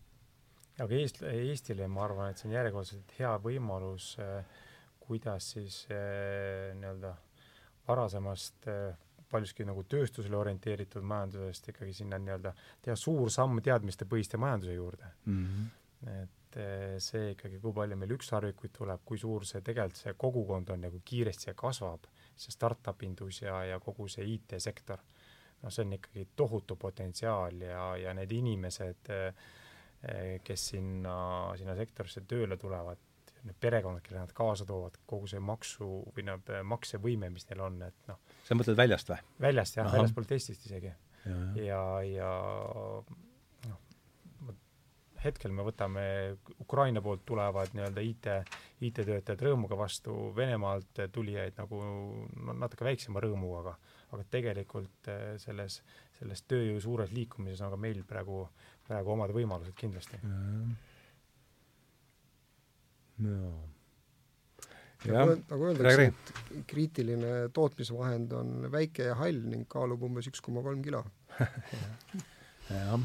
aga 0.81 0.95
Eest-, 0.97 1.23
Eestile 1.29 1.89
ma 1.89 2.05
arvan, 2.05 2.31
et 2.31 2.41
see 2.41 2.49
on 2.49 2.57
järjekordselt 2.57 3.15
hea 3.19 3.35
võimalus, 3.45 4.15
äh, 4.23 4.65
kuidas 5.05 5.53
siis 5.53 5.85
äh, 5.93 6.73
nii-öelda 6.79 7.15
varasemast 7.89 8.69
äh, 8.71 8.97
paljuski 9.31 9.65
nagu 9.69 9.85
tööstusele 9.85 10.37
orienteeritud 10.37 11.07
majandusest 11.07 11.73
ikkagi 11.73 11.95
sinna 12.03 12.19
nii-öelda 12.19 12.55
teha 12.83 12.97
suur 12.99 13.31
samm 13.31 13.63
teadmistepõhiste 13.65 14.41
majanduse 14.41 14.75
juurde 14.75 15.13
mm. 15.25 15.47
-hmm. 15.47 16.15
et 16.23 16.59
see 16.99 17.31
ikkagi, 17.37 17.61
kui 17.63 17.73
palju 17.73 17.97
meil 17.97 18.17
ükssarvikuid 18.17 18.73
tuleb, 18.75 19.05
kui 19.07 19.19
suur 19.19 19.45
see 19.47 19.61
tegelikult 19.63 20.01
see 20.03 20.15
kogukond 20.19 20.73
on 20.75 20.83
ja 20.83 20.91
kui 20.91 21.03
kiiresti 21.13 21.51
see 21.51 21.55
kasvab 21.55 22.09
see 22.41 22.55
startup 22.55 23.03
indus 23.03 23.43
ja, 23.43 23.59
ja 23.65 23.81
kogu 23.81 24.09
see 24.09 24.25
IT-sektor, 24.35 25.03
noh, 25.63 25.73
see 25.73 25.85
on 25.85 25.97
ikkagi 25.99 26.27
tohutu 26.37 26.77
potentsiaal 26.81 27.61
ja, 27.67 27.85
ja 28.01 28.15
need 28.17 28.33
inimesed, 28.33 29.13
eh, 29.13 30.37
kes 30.45 30.67
sinna, 30.73 31.15
sinna 31.61 31.77
sektorisse 31.77 32.25
tööle 32.29 32.57
tulevad, 32.61 33.03
need 33.45 33.57
perekonnad, 33.61 34.05
kelle 34.05 34.23
nad 34.23 34.33
kaasa 34.37 34.67
toovad, 34.69 34.97
kogu 35.09 35.29
see 35.31 35.41
maksu 35.45 35.91
või 36.17 36.27
noh, 36.29 36.41
maksevõime, 36.75 37.33
mis 37.33 37.49
neil 37.51 37.67
on, 37.69 37.83
et 37.89 38.09
noh. 38.09 38.30
Sa 38.51 38.59
mõtled 38.59 38.79
väljast 38.79 39.13
või? 39.13 39.21
väljast 39.47 39.79
jah, 39.79 39.91
väljaspoolt 39.95 40.37
Eestist 40.37 40.67
isegi. 40.67 40.93
ja, 41.25 41.43
ja, 41.63 41.83
ja 42.11 42.31
hetkel 45.21 45.53
me 45.53 45.65
võtame 45.67 46.03
Ukraina 46.65 47.03
poolt 47.05 47.23
tulevad 47.29 47.75
nii-öelda 47.77 48.05
IT, 48.05 48.29
IT-töötajad 48.89 49.45
rõõmuga 49.47 49.77
vastu, 49.79 50.15
Venemaalt 50.37 51.03
tulijaid 51.13 51.59
nagu 51.61 51.81
no 52.41 52.57
natuke 52.57 52.89
väiksema 52.89 53.23
rõõmuga, 53.23 53.61
aga 53.65 53.75
aga 54.11 54.27
tegelikult 54.31 55.11
eh, 55.11 55.35
selles, 55.43 55.81
selles 56.19 56.45
tööjõu 56.51 56.81
suures 56.83 57.13
liikumises 57.15 57.61
on 57.63 57.75
ka 57.75 57.81
meil 57.81 58.03
praegu, 58.09 58.43
praegu 58.89 59.15
omad 59.15 59.35
võimalused 59.37 59.77
kindlasti. 59.79 60.19
jaa. 63.21 63.53
Nagu, 65.09 65.39
nagu 65.49 65.71
öeldakse, 65.71 66.11
et 66.11 66.67
kriitiline 66.71 67.33
tootmisvahend 67.57 68.35
on 68.37 68.69
väike 68.73 69.09
ja 69.09 69.17
hall 69.21 69.41
ning 69.53 69.65
kaalub 69.71 70.05
umbes 70.11 70.29
üks 70.29 70.45
koma 70.45 70.65
kolm 70.67 70.85
kilo. 70.85 71.05
jah 72.71 73.01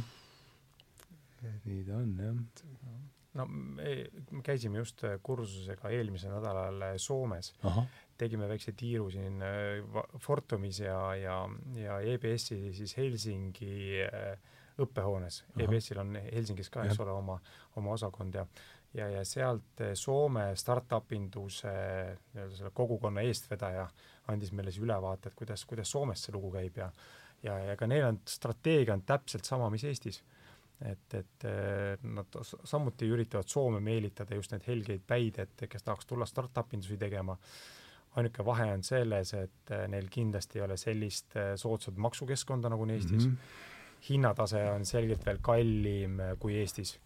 nii 1.65 1.83
ta 1.85 1.99
on, 1.99 2.15
jah. 2.19 2.95
no 3.39 3.45
me, 3.49 3.93
me 4.31 4.41
käisime 4.45 4.79
just 4.81 5.03
kursusega 5.23 5.91
eelmisel 5.93 6.33
nädalal 6.35 6.83
Soomes. 7.01 7.53
tegime 8.17 8.47
väikse 8.49 8.71
tiiru 8.77 9.09
siin 9.11 9.41
äh, 9.43 10.03
Fortumis 10.23 10.79
ja, 10.79 10.99
ja, 11.19 11.39
ja 11.75 11.99
EBS-i 11.99 12.73
siis 12.73 12.95
Helsingi 12.97 14.03
äh, 14.05 14.37
õppehoones. 14.79 15.41
EBS-il 15.59 15.99
on 16.01 16.15
Helsingis 16.19 16.69
ka, 16.71 16.83
eks 16.83 16.99
ole, 16.99 17.13
oma, 17.15 17.37
oma 17.79 17.93
osakond 17.95 18.35
ja 18.35 18.43
ja, 18.95 19.09
ja 19.09 19.25
sealt 19.27 19.81
äh, 19.83 19.93
Soome 19.99 20.49
startup 20.59 21.11
induse 21.15 21.71
nii-öelda 22.33 22.55
selle 22.55 22.71
kogukonna 22.73 23.25
eestvedaja 23.25 23.87
andis 24.31 24.53
meile 24.55 24.73
siis 24.73 24.85
ülevaate, 24.85 25.29
et 25.29 25.37
kuidas, 25.37 25.65
kuidas 25.69 25.91
Soomes 25.91 26.25
see 26.25 26.35
lugu 26.35 26.51
käib 26.55 26.81
ja 26.81 26.89
ja, 27.43 27.59
ja 27.71 27.75
ka 27.77 27.87
neil 27.87 28.07
on, 28.07 28.19
strateegia 28.29 28.95
on 28.95 29.03
täpselt 29.05 29.45
sama, 29.45 29.69
mis 29.69 29.83
Eestis. 29.85 30.23
et, 30.81 31.13
et 31.13 31.45
nad 32.03 32.39
samuti 32.43 33.07
üritavad 33.07 33.47
Soome 33.47 33.79
meelitada 33.79 34.35
just 34.35 34.51
neid 34.51 34.65
helgeid 34.67 35.05
päid, 35.07 35.39
et 35.39 35.67
kes 35.69 35.83
tahaks 35.83 36.09
tulla 36.09 36.25
startup 36.25 36.73
indusi 36.73 36.97
tegema 36.97 37.37
ainuke 38.15 38.45
vahe 38.45 38.65
on 38.73 38.83
selles, 38.83 39.33
et 39.35 39.71
neil 39.91 40.09
kindlasti 40.09 40.59
ei 40.59 40.65
ole 40.65 40.77
sellist 40.79 41.35
soodsat 41.59 41.97
maksukeskkonda 41.99 42.71
nagu 42.71 42.83
on 42.87 42.93
Eestis 42.95 43.27
mm. 43.27 43.31
-hmm 43.31 43.73
hinnatase 44.09 44.61
on 44.69 44.85
selgelt 44.85 45.25
veel 45.25 45.41
kallim 45.41 46.19
kui 46.39 46.57
Eestis. 46.59 46.99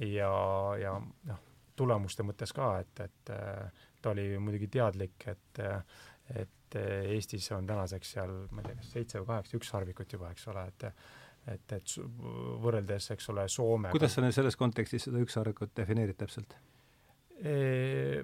Ja, 0.00 0.30
ja 0.80 0.94
noh, 1.28 1.42
tulemuste 1.76 2.24
mõttes 2.26 2.52
ka, 2.54 2.78
et, 2.82 3.00
et 3.04 3.32
äh, 3.34 3.84
ta 4.02 4.12
oli 4.14 4.26
muidugi 4.42 4.68
teadlik, 4.72 5.26
et, 5.30 5.62
äh, 5.62 6.00
et 6.42 6.50
Eestis 6.74 7.52
on 7.54 7.66
tänaseks 7.68 8.16
seal, 8.16 8.32
ma 8.50 8.62
ei 8.62 8.66
tea, 8.66 8.78
kas 8.80 8.88
seitse 8.96 9.20
või 9.20 9.28
kaheksa 9.28 9.58
ükssarvikut 9.60 10.16
juba, 10.16 10.32
eks 10.34 10.48
ole, 10.50 10.66
et 10.72 10.88
et, 11.52 11.72
et 11.76 11.92
võrreldes, 12.64 13.10
eks 13.12 13.26
ole, 13.28 13.42
Soomega 13.52 13.92
kuidas 13.92 14.14
sa 14.16 14.22
nüüd 14.24 14.32
selles 14.32 14.56
kontekstis 14.56 15.04
seda 15.06 15.20
ükssarvikut 15.20 15.74
defineerid 15.76 16.16
täpselt 16.16 16.54
e,? 17.36 18.22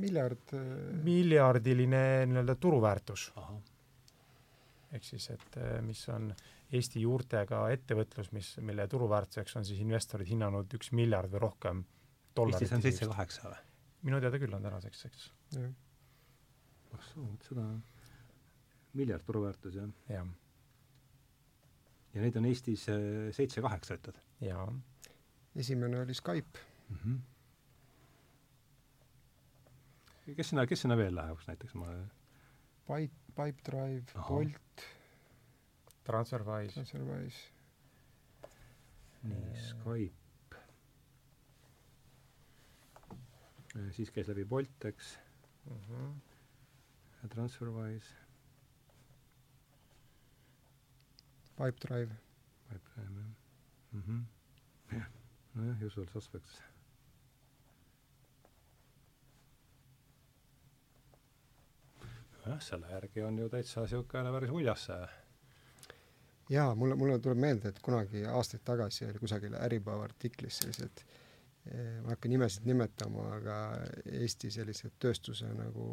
miljard 0.00 0.54
miljardiline 1.04 2.00
nii-öelda 2.30 2.54
turuväärtus. 2.56 3.26
ehk 4.96 5.04
siis, 5.04 5.28
et 5.34 5.58
mis 5.84 6.00
on 6.08 6.30
Eesti 6.70 7.00
juurtega 7.02 7.64
ettevõtlus, 7.74 8.28
mis, 8.32 8.52
mille 8.62 8.84
turuväärtuseks 8.88 9.56
on 9.58 9.64
siis 9.66 9.80
investorid 9.82 10.28
hinnanud 10.30 10.70
üks 10.78 10.92
miljard 10.94 11.32
või 11.32 11.40
rohkem 11.42 11.80
dollarit. 12.36 12.62
Eestis 12.62 12.76
on 12.76 12.84
seitse-kaheksa 12.84 13.48
või? 13.48 13.64
minu 14.06 14.20
teada 14.22 14.38
küll 14.40 14.54
on 14.56 14.62
tänaseks, 14.64 15.02
eks. 15.08 15.24
ah 16.96 17.08
soo, 17.10 17.26
seda 17.44 17.64
miljard 18.96 19.24
turuväärtus, 19.26 19.74
jah? 19.76 19.90
jah. 20.10 20.30
ja 22.14 22.22
neid 22.24 22.38
on 22.40 22.48
Eestis 22.50 22.86
äh, 22.92 23.00
seitse-kaheksa, 23.36 23.98
ütled? 24.00 24.22
jaa. 24.44 24.68
esimene 25.56 26.00
oli 26.04 26.14
Skype 26.16 26.58
mm. 26.88 26.96
-hmm. 27.02 27.16
kes 30.38 30.48
sinna, 30.54 30.66
kes 30.66 30.86
sinna 30.86 30.96
veel 30.96 31.14
läheks 31.14 31.50
näiteks, 31.50 31.74
ma 31.74 31.86
Pipe, 32.86 33.16
Pipedrive, 33.36 34.06
Bolt 34.28 34.86
TransferWise. 36.04 36.72
TransferWise. 36.72 37.38
nii, 39.22 39.56
Skype. 39.66 40.56
siis 43.90 44.10
käis 44.10 44.28
läbi 44.28 44.44
Bolt, 44.44 44.84
eks 44.84 45.18
mm. 45.66 45.76
-hmm. 45.76 47.28
TransferWise. 47.28 48.14
Pipedrive. 51.56 52.16
Pipedrive, 52.68 53.20
jah 53.20 53.40
mm 53.92 54.02
-hmm.. 54.02 54.96
jah, 54.96 55.06
nojah, 55.54 55.82
usual 55.86 56.06
suspects 56.06 56.62
jah, 62.46 62.60
selle 62.62 62.86
järgi 62.90 63.22
on 63.22 63.38
ju 63.38 63.48
täitsa 63.48 63.80
niisugune 63.80 64.32
päris 64.32 64.50
uljas 64.50 64.84
see 64.84 65.08
jaa, 66.50 66.74
mulle, 66.74 66.98
mulle 66.98 67.18
tuleb 67.22 67.40
meelde, 67.40 67.70
et 67.70 67.80
kunagi 67.84 68.24
aastaid 68.26 68.64
tagasi 68.66 69.06
oli 69.08 69.22
kusagil 69.22 69.56
Äripäeva 69.60 70.04
artiklis 70.08 70.60
sellised 70.62 71.02
eh, 71.02 72.00
ma 72.00 72.10
ei 72.10 72.14
hakka 72.14 72.30
nimesid 72.32 72.66
nimetama, 72.68 73.26
aga 73.38 73.58
Eesti 74.20 74.50
sellised 74.54 74.98
tööstuse 75.02 75.50
nagu 75.54 75.92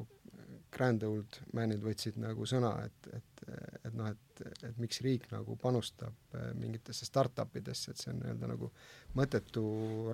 grand 0.74 1.04
old 1.08 1.40
man'id 1.56 1.84
võtsid 1.84 2.18
nagu 2.20 2.46
sõna, 2.50 2.74
et, 2.86 3.08
et, 3.16 3.46
et 3.88 3.96
noh, 3.96 4.10
et, 4.12 4.42
et 4.68 4.82
miks 4.82 5.00
riik 5.06 5.30
nagu 5.32 5.56
panustab 5.62 6.36
eh, 6.36 6.52
mingitesse 6.60 7.08
startup 7.08 7.56
idesse, 7.60 7.94
et 7.94 8.04
see 8.04 8.12
on 8.14 8.22
nii-öelda 8.24 8.52
nagu 8.52 8.72
mõttetu 9.18 9.64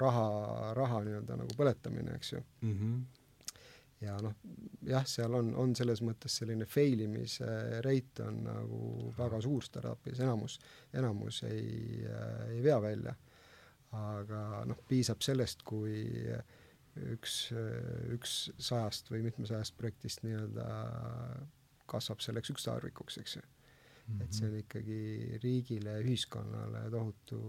raha, 0.01 0.29
raha 0.77 1.03
nii-öelda 1.07 1.39
nagu 1.43 1.57
põletamine, 1.57 2.19
eks 2.19 2.35
ju 2.35 2.43
mm. 2.43 2.79
-hmm 2.79 3.21
ja 4.03 4.15
noh, 4.23 4.35
jah, 4.87 5.05
seal 5.07 5.33
on, 5.37 5.53
on 5.59 5.75
selles 5.77 6.01
mõttes 6.05 6.39
selline 6.41 6.67
fail 6.69 7.05
imise 7.05 7.47
rate 7.85 8.25
on 8.27 8.41
nagu 8.47 8.81
väga 9.17 9.39
suur 9.43 9.65
startup'is, 9.65 10.21
enamus, 10.23 10.59
enamus 10.93 11.43
ei 11.49 12.03
äh,, 12.07 12.49
ei 12.57 12.63
vea 12.65 12.79
välja. 12.83 13.15
aga 13.93 14.63
noh, 14.65 14.79
piisab 14.89 15.21
sellest, 15.21 15.61
kui 15.69 16.01
üks, 17.13 17.35
üks 18.13 18.37
sajast 18.57 19.11
või 19.13 19.21
mitmesajast 19.27 19.75
projektist 19.77 20.23
nii-öelda 20.25 20.65
kasvab 21.89 22.23
selleks 22.25 22.49
ükssarvikuks, 22.53 23.19
eks 23.21 23.35
ju 23.37 23.43
mm. 23.43 24.15
-hmm. 24.15 24.23
et 24.23 24.33
see 24.33 24.49
on 24.49 24.57
ikkagi 24.57 25.39
riigile 25.43 25.97
ja 25.97 26.05
ühiskonnale 26.05 26.87
tohutu 26.91 27.41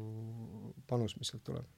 panus, 0.87 1.17
mis 1.17 1.33
sealt 1.33 1.45
tuleb 1.49 1.71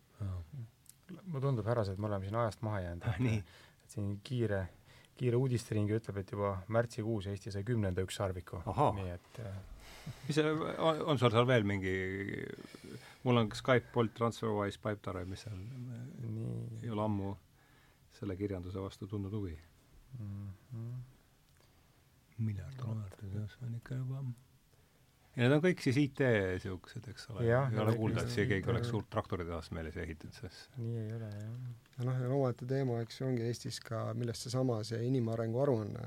mulle 1.27 1.41
tundub, 1.41 1.67
härrased, 1.67 1.99
me 1.99 2.07
oleme 2.07 2.27
siin 2.27 2.39
ajast 2.43 2.63
maha 2.67 2.81
jäänud 2.81 3.07
ah,. 3.07 3.19
nii 3.29 3.43
et 3.87 3.95
siin 3.95 4.19
kiire, 4.27 4.61
kiire 5.17 5.39
uudistering 5.39 5.91
ütleb, 5.97 6.21
et 6.21 6.35
juba 6.35 6.57
märtsikuus 6.75 7.31
Eesti 7.31 7.55
sai 7.55 7.65
kümnenda 7.67 8.05
ükssarviku. 8.05 8.61
nii 8.99 9.11
et 9.15 9.43
äh, 9.45 9.59
mis 10.27 10.39
see, 10.39 10.55
on, 10.79 11.03
on 11.13 11.21
sul 11.23 11.33
seal 11.35 11.47
veel 11.49 11.67
mingi, 11.69 11.97
mul 13.25 13.43
on 13.43 13.51
Skype, 13.55 13.93
Bolt, 13.95 14.15
TransferWise, 14.19 14.83
Pipedrive, 14.83 15.29
mis 15.31 15.47
seal, 15.47 15.61
ei 16.83 16.91
ole 16.93 17.07
ammu 17.07 17.35
selle 18.17 18.37
kirjanduse 18.39 18.81
vastu 18.81 19.07
tundnud 19.07 19.35
huvi 19.37 19.55
mm. 20.19 20.49
-hmm. 20.73 20.99
miljard 22.39 22.79
dollarit, 22.81 23.23
see 23.53 23.67
on 23.69 23.75
ikka 23.79 24.01
juba 24.03 24.25
ja 25.37 25.45
need 25.45 25.55
on 25.57 25.63
kõik 25.65 25.83
siis 25.85 25.99
IT 26.01 26.23
niisugused, 26.25 27.09
eks 27.13 27.29
ole, 27.33 27.45
ei 27.45 27.81
ole 27.83 27.95
kuulda, 27.99 28.25
et 28.25 28.33
siia 28.33 28.49
keegi 28.49 28.71
oleks 28.73 28.89
suurt 28.93 29.09
traktoritehast 29.13 29.75
meile 29.77 29.93
siia 29.93 30.07
ehitanud, 30.07 30.37
sest 30.39 30.79
nii 30.81 31.03
ei 31.03 31.11
ole, 31.17 31.29
jah. 31.29 31.75
ja 31.99 32.07
noh, 32.09 32.23
ja 32.23 32.31
omaette 32.39 32.69
teema, 32.71 33.01
eks 33.05 33.21
ju, 33.21 33.29
ongi 33.29 33.45
Eestis 33.45 33.81
ka, 33.85 34.07
millest 34.17 34.47
seesama 34.47 34.79
see 34.89 35.03
inimarengu 35.11 35.61
aruanne 35.65 36.07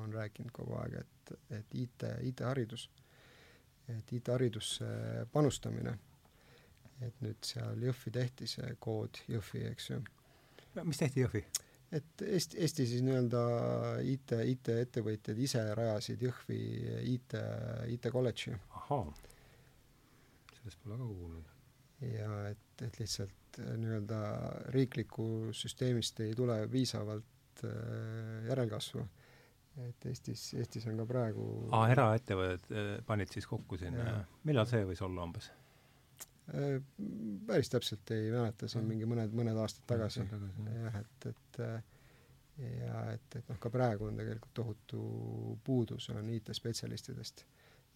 on 0.00 0.16
rääkinud 0.16 0.50
kogu 0.56 0.74
aeg, 0.82 0.98
et, 1.04 1.32
et 1.60 1.78
IT, 1.84 2.08
IT-haridus, 2.32 2.88
et 3.94 4.12
IT-haridusse 4.18 4.90
panustamine, 5.32 5.94
et 7.06 7.22
nüüd 7.22 7.38
seal 7.46 7.86
Jõhvi 7.86 8.14
tehti 8.18 8.50
see 8.50 8.74
kood, 8.82 9.22
Jõhvi, 9.30 9.68
eks 9.70 9.90
ju. 9.92 10.02
mis 10.82 10.98
tehti 10.98 11.22
Jõhvi? 11.22 11.46
Et 11.92 12.22
Eesti, 12.22 12.58
Eesti 12.64 12.86
siis 12.86 13.04
nii-öelda 13.04 13.42
IT, 14.04 14.34
IT-ettevõtjad 14.52 15.38
ise 15.40 15.62
rajasid 15.78 16.22
Jõhvi 16.26 16.58
IT, 17.14 17.36
IT-kolledži. 17.94 18.56
ahaa, 18.80 19.06
sellest 20.58 20.82
pole 20.84 20.98
ka 21.00 21.06
kuulnud. 21.06 21.54
ja 22.04 22.32
et, 22.50 22.82
et 22.84 22.98
lihtsalt 23.00 23.60
äh, 23.62 23.72
nii-öelda 23.80 24.18
riikliku 24.74 25.52
süsteemist 25.56 26.20
ei 26.26 26.34
tule 26.36 26.60
piisavalt 26.70 27.64
äh, 27.64 28.50
järelkasvu. 28.50 29.06
et 29.88 30.06
Eestis, 30.10 30.52
Eestis 30.58 30.86
on 30.90 31.00
ka 31.00 31.06
praegu 31.08 31.48
aa, 31.72 31.88
eraettevõtted 31.94 32.76
äh, 32.76 32.92
panid 33.06 33.32
siis 33.32 33.48
kokku 33.48 33.80
sinna, 33.80 34.20
millal 34.44 34.68
see 34.68 34.84
võis 34.84 35.02
olla 35.06 35.24
umbes? 35.24 35.50
Äh, 36.54 36.80
päris 37.46 37.68
täpselt 37.68 38.10
ei 38.16 38.30
mäleta, 38.32 38.68
see 38.68 38.80
on 38.80 38.88
mingi 38.88 39.08
mõned, 39.08 39.34
mõned 39.36 39.58
aastad 39.60 39.84
tagasi. 39.90 40.24
jah, 40.24 41.00
et, 41.02 41.26
et 41.32 41.62
ja 42.58 43.02
et, 43.12 43.36
et 43.38 43.50
noh, 43.50 43.58
ka 43.62 43.70
praegu 43.72 44.08
on 44.08 44.18
tegelikult 44.18 44.54
tohutu 44.56 45.02
puudus 45.64 46.08
on 46.14 46.30
IT-spetsialistidest. 46.34 47.44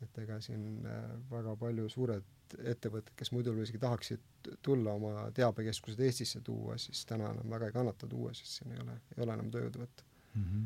et 0.02 0.18
ega 0.18 0.40
siin 0.42 0.86
äh, 0.86 1.02
väga 1.30 1.52
palju 1.56 1.88
suured 1.88 2.56
ettevõtted, 2.58 3.12
kes 3.16 3.30
muidu 3.32 3.52
isegi 3.62 3.78
tahaksid 3.82 4.48
tulla 4.66 4.96
oma 4.98 5.28
teabekeskused 5.34 6.00
Eestisse 6.02 6.40
tuua, 6.42 6.74
siis 6.78 7.04
täna 7.06 7.30
enam 7.30 7.50
väga 7.54 7.68
ei 7.70 7.76
kannata 7.76 8.08
tuua, 8.10 8.32
sest 8.34 8.58
siin 8.58 8.72
ei 8.74 8.80
ole, 8.82 8.96
ei 9.16 9.22
ole 9.22 9.36
enam 9.38 9.52
tööjõudu 9.54 9.84
võtta 9.84 10.08
mm. 10.34 10.44
-hmm. 10.48 10.64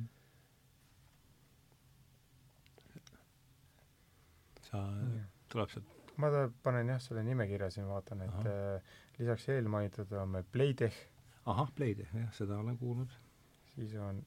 sa, 4.70 4.82
tuleb 5.52 5.70
sealt 5.74 5.95
ma 6.22 6.30
panen 6.62 6.94
jah, 6.94 7.00
selle 7.02 7.22
nimekirja 7.26 7.68
siin, 7.72 7.88
vaatan, 7.90 8.24
et 8.26 8.48
äh, 8.50 8.94
lisaks 9.18 9.48
eelmainitud 9.52 10.12
on 10.20 10.34
meil 10.36 10.46
Playtech. 10.52 10.96
ahah, 11.52 11.70
Playtech, 11.74 12.14
jah, 12.14 12.32
seda 12.36 12.58
olen 12.58 12.78
kuulnud. 12.78 13.12
siis 13.74 13.94
on 14.00 14.24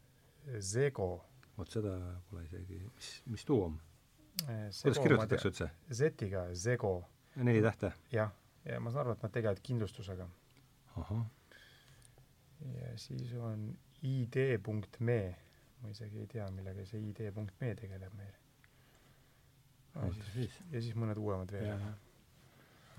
Zego. 0.60 1.26
vot 1.58 1.68
seda 1.68 1.96
pole 2.30 2.46
isegi, 2.46 2.80
mis, 2.96 3.08
mis 3.28 3.46
tuu 3.46 3.64
on? 3.66 3.80
Äh, 4.46 4.70
kuidas 4.82 5.00
kirjutatakse 5.04 5.52
üldse? 5.52 5.70
Z-iga, 5.92 6.46
Zego. 6.54 6.94
neli 7.36 7.62
tähte? 7.62 7.92
jah, 8.12 8.32
ja 8.66 8.80
ma 8.80 8.92
saan 8.92 9.08
aru, 9.08 9.18
et 9.18 9.26
nad 9.26 9.36
tegelevad 9.36 9.64
kindlustusega. 9.64 10.30
ja 12.76 12.98
siis 12.98 13.34
on 13.34 13.70
id.me, 14.02 15.22
ma 15.82 15.90
isegi 15.90 16.22
ei 16.24 16.28
tea, 16.28 16.52
millega 16.52 16.86
see 16.86 17.02
id.me 17.10 17.74
tegeleb 17.76 18.14
meil 18.16 18.38
ja 19.96 20.12
siis, 20.14 20.32
siis, 20.34 20.60
ja 20.72 20.82
siis 20.82 20.96
mõned 21.00 21.18
uuemad 21.18 21.52
veel. 21.52 21.84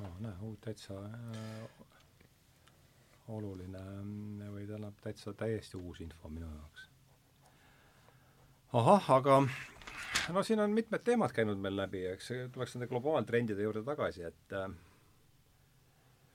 Oh, 0.01 0.15
näe, 0.25 0.33
uut 0.49 0.61
täitsa 0.65 0.97
äh, 1.05 1.81
oluline 3.29 3.83
või 4.51 4.67
tähendab 4.67 4.97
täitsa 5.05 5.35
täiesti 5.37 5.77
uus 5.77 6.01
info 6.01 6.29
minu 6.33 6.49
jaoks. 6.49 6.87
ahah, 8.73 9.11
aga 9.19 9.41
no 10.33 10.43
siin 10.47 10.61
on 10.65 10.73
mitmed 10.73 11.05
teemad 11.05 11.35
käinud 11.37 11.61
meil 11.61 11.77
läbi, 11.77 12.05
eks, 12.15 12.31
tuleks 12.53 12.77
nende 12.77 12.89
globaaltrendide 12.91 13.62
juurde 13.62 13.85
tagasi, 13.87 14.25
et 14.31 14.57
äh, 14.57 14.71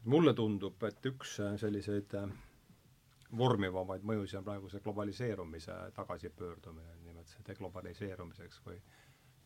mulle 0.05 0.33
tundub, 0.37 0.83
et 0.83 1.09
üks 1.09 1.39
selliseid 1.61 2.13
äh, 2.21 2.29
vormivamaid 3.37 4.05
mõjusid 4.05 4.39
on 4.39 4.47
praegu 4.47 4.69
see 4.69 4.83
globaliseerumise 4.85 5.75
tagasipöördumine, 5.95 6.99
nimelt 7.07 7.31
see 7.31 7.43
deglobaliseerumiseks 7.47 8.61
või 8.67 8.77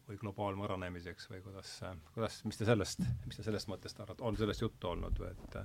või 0.10 0.18
globaalmõranemiseks 0.18 1.30
või 1.30 1.44
kuidas, 1.46 1.76
kuidas, 2.16 2.42
mis 2.50 2.58
te 2.58 2.66
sellest, 2.66 3.06
mis 3.28 3.38
te 3.38 3.46
sellest 3.46 3.70
mõttest 3.70 4.02
arvate, 4.02 4.26
on 4.26 4.38
sellest 4.40 4.66
juttu 4.66 4.90
olnud 4.90 5.22
või 5.22 5.32
et 5.32 5.62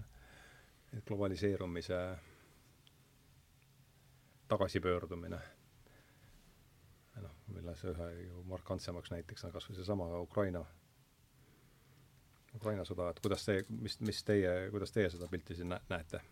et 0.94 1.02
globaliseerumise 1.08 1.96
tagasipöördumine 4.48 5.40
noh, 7.22 7.34
mille 7.56 7.74
see 7.78 7.90
ühe 7.90 8.08
ju 8.26 8.42
markantsemaks 8.50 9.10
näiteks 9.14 9.46
on 9.46 9.54
kas 9.54 9.68
või 9.68 9.78
seesama 9.78 10.06
Ukraina, 10.20 10.64
Ukraina 12.54 12.84
sõda, 12.86 13.10
et 13.10 13.20
kuidas 13.24 13.46
teie, 13.48 13.64
mis, 13.68 13.98
mis 14.00 14.22
teie, 14.26 14.54
kuidas 14.74 14.94
teie 14.94 15.10
seda 15.10 15.28
pilti 15.30 15.58
siin 15.58 15.74
näete? 15.74 16.22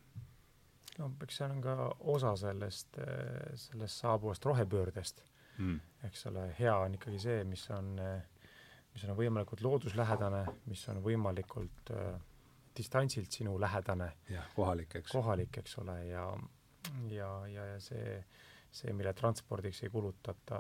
no 0.99 1.11
eks 1.25 1.41
see 1.41 1.49
on 1.49 1.61
ka 1.65 1.77
osa 2.15 2.37
sellest, 2.37 2.99
sellest 3.67 4.05
saabuvast 4.05 4.45
rohepöördest 4.45 5.25
mm.. 5.59 5.81
eks 6.09 6.27
ole, 6.31 6.47
hea 6.59 6.75
on 6.85 6.99
ikkagi 6.99 7.21
see, 7.23 7.45
mis 7.49 7.65
on, 7.75 7.95
mis 8.93 9.07
on 9.07 9.17
võimalikult 9.19 9.65
looduslähedane, 9.65 10.45
mis 10.71 10.85
on 10.93 11.03
võimalikult 11.05 11.93
äh, 11.97 12.15
distantsilt 12.77 13.33
sinu 13.33 13.59
lähedane. 13.61 14.13
jah, 14.33 14.49
kohalik, 14.57 14.97
eks. 15.03 15.13
kohalik, 15.13 15.61
eks 15.63 15.79
ole, 15.83 15.99
ja, 16.09 16.27
ja, 17.11 17.31
ja, 17.53 17.69
ja 17.75 17.79
see 17.81 18.23
see, 18.73 18.93
mille 18.97 19.13
transpordiks 19.13 19.83
ei 19.85 19.91
kulutata 19.93 20.59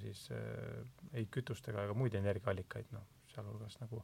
siis 0.00 0.26
äh, 0.34 0.80
ei 1.14 1.28
kütust 1.30 1.68
ega 1.70 1.86
ka 1.86 1.94
muid 1.94 2.16
energiaallikaid, 2.18 2.88
noh, 2.90 3.04
sealhulgas 3.30 3.78
nagu 3.78 4.02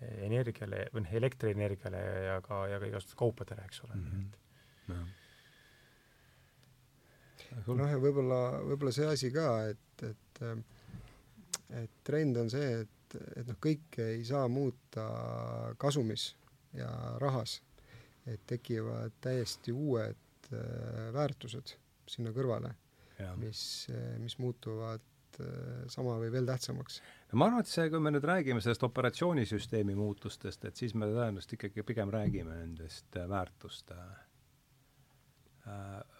energiale 0.00 0.86
või 0.92 1.04
noh, 1.04 1.12
elektrienergiale 1.20 2.00
ja 2.26 2.40
ka, 2.44 2.62
ja 2.70 2.80
ka 2.80 2.88
igasugustele 2.90 3.20
kaupadele, 3.20 3.68
eks 3.68 3.82
ole 3.86 3.94
mm, 3.96 4.08
-hmm. 4.10 5.04
et 5.04 5.25
noh, 7.66 7.86
ja 7.90 8.00
võib-olla, 8.02 8.40
võib-olla 8.66 8.94
see 8.94 9.08
asi 9.10 9.32
ka, 9.34 9.50
et, 9.72 10.06
et 10.10 10.42
et 11.76 11.94
trend 12.06 12.36
on 12.38 12.50
see, 12.52 12.82
et, 12.84 13.16
et 13.40 13.46
noh, 13.48 13.56
kõike 13.62 14.04
ei 14.14 14.24
saa 14.28 14.46
muuta 14.52 15.06
kasumis 15.82 16.28
ja 16.76 16.88
rahas, 17.22 17.58
et 18.26 18.42
tekivad 18.46 19.16
täiesti 19.24 19.74
uued 19.74 20.50
äh, 20.52 21.06
väärtused 21.16 21.74
sinna 22.06 22.30
kõrvale 22.36 22.76
mis, 23.36 23.88
mis 24.18 24.38
muutuvad 24.38 25.00
äh, 25.40 25.86
sama 25.88 26.16
või 26.20 26.30
veel 26.32 26.46
tähtsamaks. 26.48 27.00
no 27.32 27.40
ma 27.40 27.48
arvan, 27.48 27.64
et 27.64 27.70
see, 27.70 27.88
kui 27.90 28.00
me 28.02 28.12
nüüd 28.12 28.26
räägime 28.28 28.62
sellest 28.64 28.84
operatsioonisüsteemi 28.88 29.96
muutustest, 29.96 30.64
et 30.68 30.76
siis 30.76 30.94
me 30.94 31.08
tõenäoliselt 31.10 31.56
ikkagi 31.56 31.86
pigem 31.86 32.12
räägime 32.12 32.60
nendest 32.60 33.16
äh, 33.16 33.28
väärtuste 33.30 33.96
äh, 33.96 34.25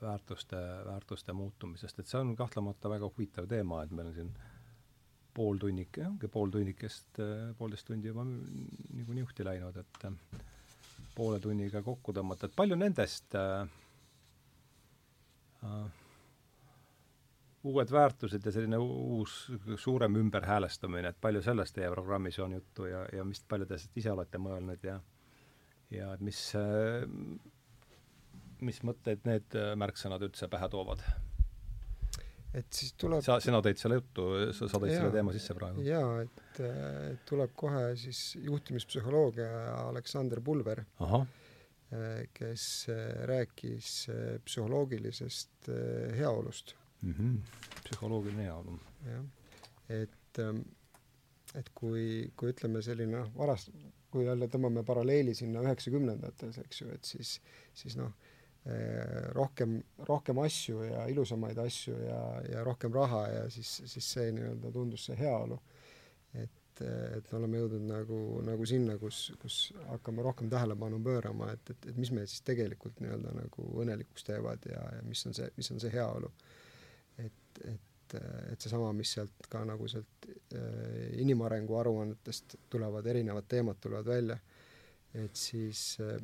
väärtuste, 0.02 0.58
väärtuste 0.86 1.32
muutumisest, 1.32 2.00
et 2.00 2.10
see 2.10 2.20
on 2.20 2.34
kahtlemata 2.36 2.90
väga 2.90 3.08
huvitav 3.10 3.46
teema, 3.50 3.82
et 3.84 3.94
meil 3.94 4.10
on 4.10 4.14
siin 4.16 4.32
pool 5.36 5.60
tunnik, 5.60 6.00
ongi 6.06 6.30
pool 6.32 6.50
tunnikest, 6.50 7.20
poolteist 7.58 7.86
tundi 7.86 8.10
juba 8.10 8.24
niikuinii 8.26 9.22
juhti 9.22 9.44
läinud, 9.46 9.76
et 9.82 10.08
poole 11.14 11.40
tunniga 11.40 11.82
kokku 11.84 12.14
tõmmata, 12.16 12.48
et 12.48 12.56
palju 12.56 12.78
nendest 12.80 13.36
äh, 13.38 13.68
äh, 15.64 16.02
uued 17.66 17.92
väärtused 17.92 18.46
ja 18.46 18.52
selline 18.54 18.78
uus 18.78 19.36
suurem 19.82 20.16
ümberhäälestamine, 20.22 21.12
et 21.12 21.20
palju 21.20 21.42
sellest 21.42 21.76
teie 21.78 21.90
programmis 21.92 22.38
on 22.42 22.58
juttu 22.58 22.90
ja, 22.90 23.04
ja 23.12 23.24
mis 23.24 23.42
palju 23.48 23.68
te 23.70 23.78
ise 23.94 24.12
olete 24.12 24.42
mõelnud 24.42 24.86
ja 24.86 25.00
ja 25.94 26.12
et 26.14 26.22
mis, 26.24 26.40
mis 28.60 28.82
mõtteid 28.86 29.26
need 29.28 29.56
märksõnad 29.76 30.22
üldse 30.26 30.48
pähe 30.52 30.68
toovad? 30.72 31.04
et 32.56 32.72
siis 32.72 32.94
tuleb 32.98 33.24
sa, 33.24 33.38
sina 33.42 33.60
tõid 33.64 33.80
selle 33.80 33.98
juttu, 33.98 34.26
sa, 34.56 34.68
sa 34.70 34.80
tõid 34.80 34.92
jaa, 34.92 35.00
selle 35.00 35.14
teema 35.14 35.34
sisse 35.34 35.56
praegu. 35.56 35.82
jaa, 35.86 36.22
et 36.24 36.60
tuleb 37.28 37.52
kohe 37.58 37.82
siis 38.00 38.20
juhtimispsühholoogia 38.40 39.48
Aleksander 39.82 40.40
Pulver, 40.44 40.82
kes 42.36 42.68
rääkis 43.30 43.90
psühholoogilisest 44.46 45.70
heaolust 46.18 46.74
mm. 47.02 47.12
-hmm. 47.12 47.36
psühholoogiline 47.84 48.48
heaolu. 48.48 48.78
jah, 49.10 49.26
et, 49.88 50.40
ähm, 50.40 50.64
et 51.54 51.68
kui, 51.74 52.32
kui 52.36 52.50
ütleme 52.54 52.82
selline 52.82 53.20
noh, 53.20 53.28
varast, 53.36 53.70
kui 54.10 54.24
jälle 54.26 54.48
tõmbame 54.48 54.82
paralleeli 54.84 55.34
sinna 55.34 55.62
üheksakümnendates, 55.62 56.58
eks 56.64 56.80
ju, 56.80 56.88
et 56.94 57.04
siis, 57.04 57.36
siis 57.74 57.96
noh, 58.00 58.10
äh, 58.10 58.25
rohkem, 59.36 59.76
rohkem 60.08 60.38
asju 60.42 60.82
ja 60.82 61.04
ilusamaid 61.06 61.58
asju 61.62 61.96
ja, 62.02 62.20
ja 62.50 62.64
rohkem 62.66 62.94
raha 62.94 63.20
ja 63.30 63.44
siis, 63.50 63.76
siis 63.86 64.08
see 64.16 64.32
nii-öelda 64.34 64.72
tundus 64.74 65.04
see 65.06 65.18
heaolu. 65.20 65.58
et, 66.34 66.82
et 66.82 67.30
me 67.30 67.38
oleme 67.38 67.60
jõudnud 67.60 67.86
nagu, 67.88 68.18
nagu 68.44 68.66
sinna, 68.66 68.98
kus, 68.98 69.20
kus 69.40 69.60
hakkame 69.92 70.24
rohkem 70.26 70.50
tähelepanu 70.50 70.98
pöörama, 71.04 71.52
et, 71.54 71.70
et, 71.70 71.90
et 71.92 71.96
mis 71.96 72.10
meid 72.10 72.28
siis 72.28 72.42
tegelikult 72.44 72.98
nii-öelda 73.00 73.32
nagu 73.38 73.70
õnnelikuks 73.84 74.26
teevad 74.26 74.66
ja, 74.68 74.82
ja 74.98 75.06
mis 75.06 75.22
on 75.30 75.38
see, 75.38 75.46
mis 75.56 75.70
on 75.72 75.80
see 75.80 75.94
heaolu 75.94 76.32
et, 77.18 77.60
et, 77.64 78.16
et 78.52 78.60
seesama, 78.60 78.92
mis 78.96 79.12
sealt 79.16 79.48
ka 79.50 79.62
nagu 79.68 79.88
sealt 79.90 80.28
äh, 80.28 81.18
inimarengu 81.22 81.78
aruannetest 81.80 82.58
tulevad, 82.72 83.06
erinevad 83.12 83.48
teemad 83.48 83.80
tulevad 83.82 84.10
välja, 84.10 84.38
et 85.16 85.36
siis 85.36 85.98
äh, 86.04 86.18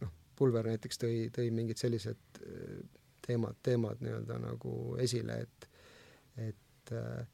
noh, 0.00 0.12
Pulver 0.34 0.66
näiteks 0.66 0.98
tõi, 0.98 1.16
tõi 1.34 1.50
mingid 1.54 1.78
sellised 1.78 2.40
äh, 2.42 2.78
teemad, 3.26 3.58
teemad 3.62 4.00
nii-öelda 4.04 4.38
nagu 4.42 4.96
esile, 5.02 5.40
et, 5.46 5.68
et 6.50 6.92
äh, 6.92 7.26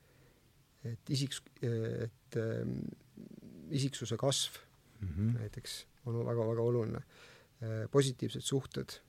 et 0.91 1.11
isiks-, 1.13 1.43
et 1.61 2.37
äh, 2.41 2.75
isiksuse 3.71 4.17
kasv 4.17 4.57
mm 5.01 5.09
-hmm. 5.09 5.39
näiteks 5.39 5.87
on 6.05 6.27
väga-väga 6.27 6.63
oluline, 6.63 7.01
positiivsed 7.93 8.41
suhted 8.41 9.01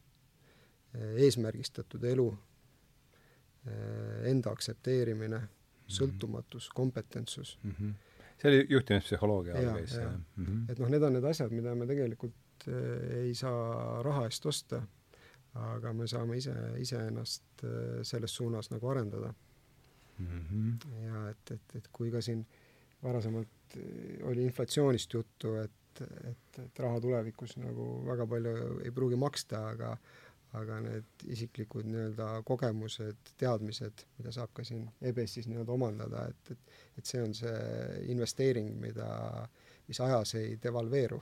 Eh, 0.92 1.24
eesmärgistatud 1.24 2.04
elu, 2.04 2.26
eh, 3.64 4.30
enda 4.32 4.52
aktsepteerimine 4.52 5.38
mm, 5.38 5.46
-hmm. 5.46 5.94
sõltumatus, 5.96 6.68
kompetentsus 6.76 7.60
mm. 7.64 7.72
-hmm. 7.72 7.94
see 8.42 8.50
oli 8.50 8.66
juhtimispsühholoogia 8.70 9.56
all 9.56 9.78
käis, 9.78 9.94
jah 9.96 10.12
mm? 10.12 10.46
-hmm. 10.46 10.72
et 10.72 10.80
noh, 10.80 10.90
need 10.90 11.04
on 11.04 11.14
need 11.14 11.24
asjad, 11.24 11.52
mida 11.56 11.76
me 11.76 11.88
tegelikult 11.88 12.36
äh, 12.68 13.22
ei 13.26 13.36
saa 13.36 14.02
raha 14.04 14.26
eest 14.30 14.46
osta, 14.46 14.82
aga 15.62 15.94
me 15.94 16.08
saame 16.08 16.38
ise, 16.40 16.56
iseennast 16.80 17.66
äh, 17.66 18.02
selles 18.08 18.36
suunas 18.36 18.72
nagu 18.72 18.88
arendada 18.88 19.34
mm. 20.18 20.28
-hmm. 20.28 21.04
ja 21.06 21.30
et, 21.30 21.52
et, 21.52 21.76
et 21.76 21.88
kui 21.92 22.12
ka 22.12 22.22
siin 22.22 22.46
varasemalt 23.04 23.78
oli 24.24 24.44
inflatsioonist 24.44 25.14
juttu, 25.14 25.56
et, 25.56 26.02
et, 26.02 26.60
et 26.66 26.80
raha 26.80 27.00
tulevikus 27.02 27.58
nagu 27.58 28.06
väga 28.06 28.28
palju 28.28 28.80
ei 28.86 28.92
pruugi 28.92 29.16
maksta, 29.16 29.68
aga 29.70 29.98
aga 30.60 30.82
need 30.84 31.26
isiklikud 31.32 31.88
nii-öelda 31.88 32.42
kogemused, 32.48 33.32
teadmised, 33.40 34.04
mida 34.18 34.34
saab 34.36 34.52
ka 34.54 34.66
siin 34.68 34.84
EBS-is 35.02 35.48
nii-öelda 35.48 35.72
omandada, 35.72 36.26
et, 36.28 36.52
et 36.52 37.00
et 37.00 37.08
see 37.08 37.22
on 37.24 37.34
see 37.34 37.54
investeering, 38.12 38.74
mida, 38.82 39.08
mis 39.92 40.00
ajas 40.06 40.36
ei 40.40 40.56
devalveeru. 40.64 41.20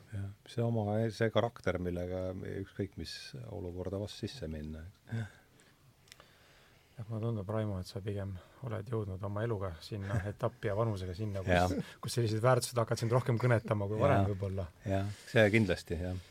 see 0.47 0.63
oma, 0.63 0.85
see 1.15 1.31
karakter, 1.33 1.79
millega 1.81 2.29
ükskõik 2.61 2.97
mis 3.01 3.15
olukorda 3.55 4.01
vastu 4.01 4.27
sisse 4.27 4.49
minna. 4.51 4.83
jah, 5.13 7.07
mulle 7.07 7.23
tundub, 7.23 7.49
Raimo, 7.49 7.79
et 7.81 7.89
sa 7.89 8.01
pigem 8.05 8.35
oled 8.67 8.91
jõudnud 8.91 9.23
oma 9.25 9.43
eluga 9.47 9.71
sinna 9.81 10.19
etappi 10.31 10.69
ja 10.69 10.75
vanusega 10.77 11.15
sinna, 11.17 11.43
kus, 11.45 11.95
kus 12.03 12.19
sellised 12.19 12.43
väärtused 12.43 12.77
hakkavad 12.77 13.01
sind 13.01 13.15
rohkem 13.15 13.39
kõnetama 13.41 13.87
kui 13.89 14.01
varem 14.01 14.27
võib-olla. 14.29 14.67
jah, 14.85 15.09
see 15.31 15.47
kindlasti, 15.55 15.97
jah. 16.03 16.21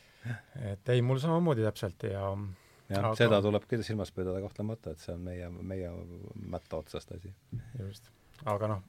et 0.71 0.93
ei, 0.95 1.03
mul 1.03 1.19
samamoodi 1.23 1.65
täpselt 1.67 2.07
ja 2.07 2.23
jah 2.23 3.03
aga..., 3.03 3.15
seda 3.19 3.41
tuleb 3.45 3.65
küll 3.69 3.83
silmas 3.85 4.13
pidada 4.15 4.41
kahtlemata, 4.45 4.93
et 4.93 5.03
see 5.03 5.15
on 5.15 5.25
meie, 5.27 5.49
meie 5.73 5.91
mätta 6.55 6.79
otsast 6.79 7.11
asi. 7.17 7.33
just, 7.81 8.09
aga 8.45 8.71
noh, 8.75 8.87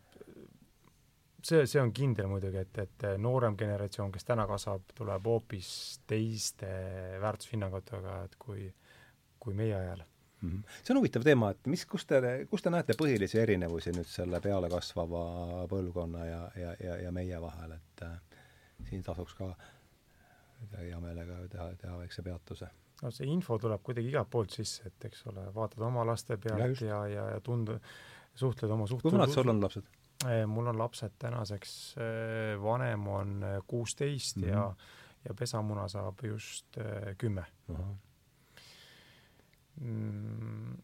see, 1.44 1.66
see 1.66 1.80
on 1.82 1.92
kindel 1.96 2.28
muidugi, 2.30 2.62
et, 2.64 2.78
et 2.84 3.06
noorem 3.18 3.56
generatsioon, 3.58 4.12
kes 4.14 4.26
täna 4.28 4.46
kasvab, 4.50 4.92
tuleb 4.96 5.26
hoopis 5.30 5.72
teiste 6.10 6.70
väärtushinnangutega, 7.22 8.22
et 8.28 8.38
kui, 8.40 8.66
kui 9.40 9.56
meie 9.56 9.74
ajal 9.76 10.02
mm. 10.40 10.50
-hmm. 10.50 10.78
see 10.82 10.94
on 10.94 11.00
huvitav 11.00 11.24
teema, 11.26 11.50
et 11.50 11.66
mis, 11.66 11.86
kus 11.86 12.06
te, 12.06 12.20
kus 12.50 12.62
te 12.62 12.70
näete 12.70 12.96
põhilisi 13.02 13.38
erinevusi 13.38 13.94
nüüd 13.96 14.08
selle 14.08 14.40
pealekasvava 14.40 15.24
põlvkonna 15.70 16.26
ja, 16.26 16.42
ja, 16.56 16.76
ja, 16.80 17.00
ja 17.06 17.12
meie 17.12 17.40
vahel, 17.40 17.72
et 17.78 18.04
äh, 18.06 18.20
siin 18.88 19.02
tasuks 19.02 19.34
ka 19.34 19.54
hea 20.78 21.00
meelega 21.00 21.42
teha, 21.48 21.72
teha 21.80 21.98
väikse 21.98 22.22
peatuse 22.22 22.68
no 23.02 23.10
see 23.14 23.28
info 23.32 23.58
tuleb 23.58 23.82
kuidagi 23.82 24.12
igalt 24.12 24.30
poolt 24.30 24.56
sisse, 24.56 24.88
et 24.90 25.08
eks 25.10 25.26
ole, 25.32 25.46
vaatad 25.54 25.84
oma 25.86 26.04
laste 26.06 26.36
pealt 26.36 26.82
ja, 26.82 26.88
ja, 26.88 27.06
ja, 27.14 27.28
ja 27.34 27.40
tund-, 27.44 27.78
suhtled 28.34 28.70
oma 28.76 28.88
suht-. 28.90 29.02
kui 29.02 29.12
vanad 29.12 29.32
sul 29.32 29.48
on 29.48 29.62
lapsed? 29.62 29.88
Eh, 30.28 30.46
mul 30.46 30.66
on 30.68 30.78
lapsed 30.78 31.14
tänaseks, 31.18 31.94
eh, 31.96 32.62
vanem 32.62 33.06
on 33.08 33.42
eh, 33.42 33.62
kuusteist 33.66 34.36
mm 34.36 34.42
-hmm. 34.42 34.48
ja, 34.48 34.74
ja 35.24 35.34
pesamuna 35.34 35.88
saab 35.88 36.18
just 36.24 36.76
kümme 37.18 37.44
uh. 37.68 37.78
-huh. 37.78 37.94
Mm, 39.80 40.76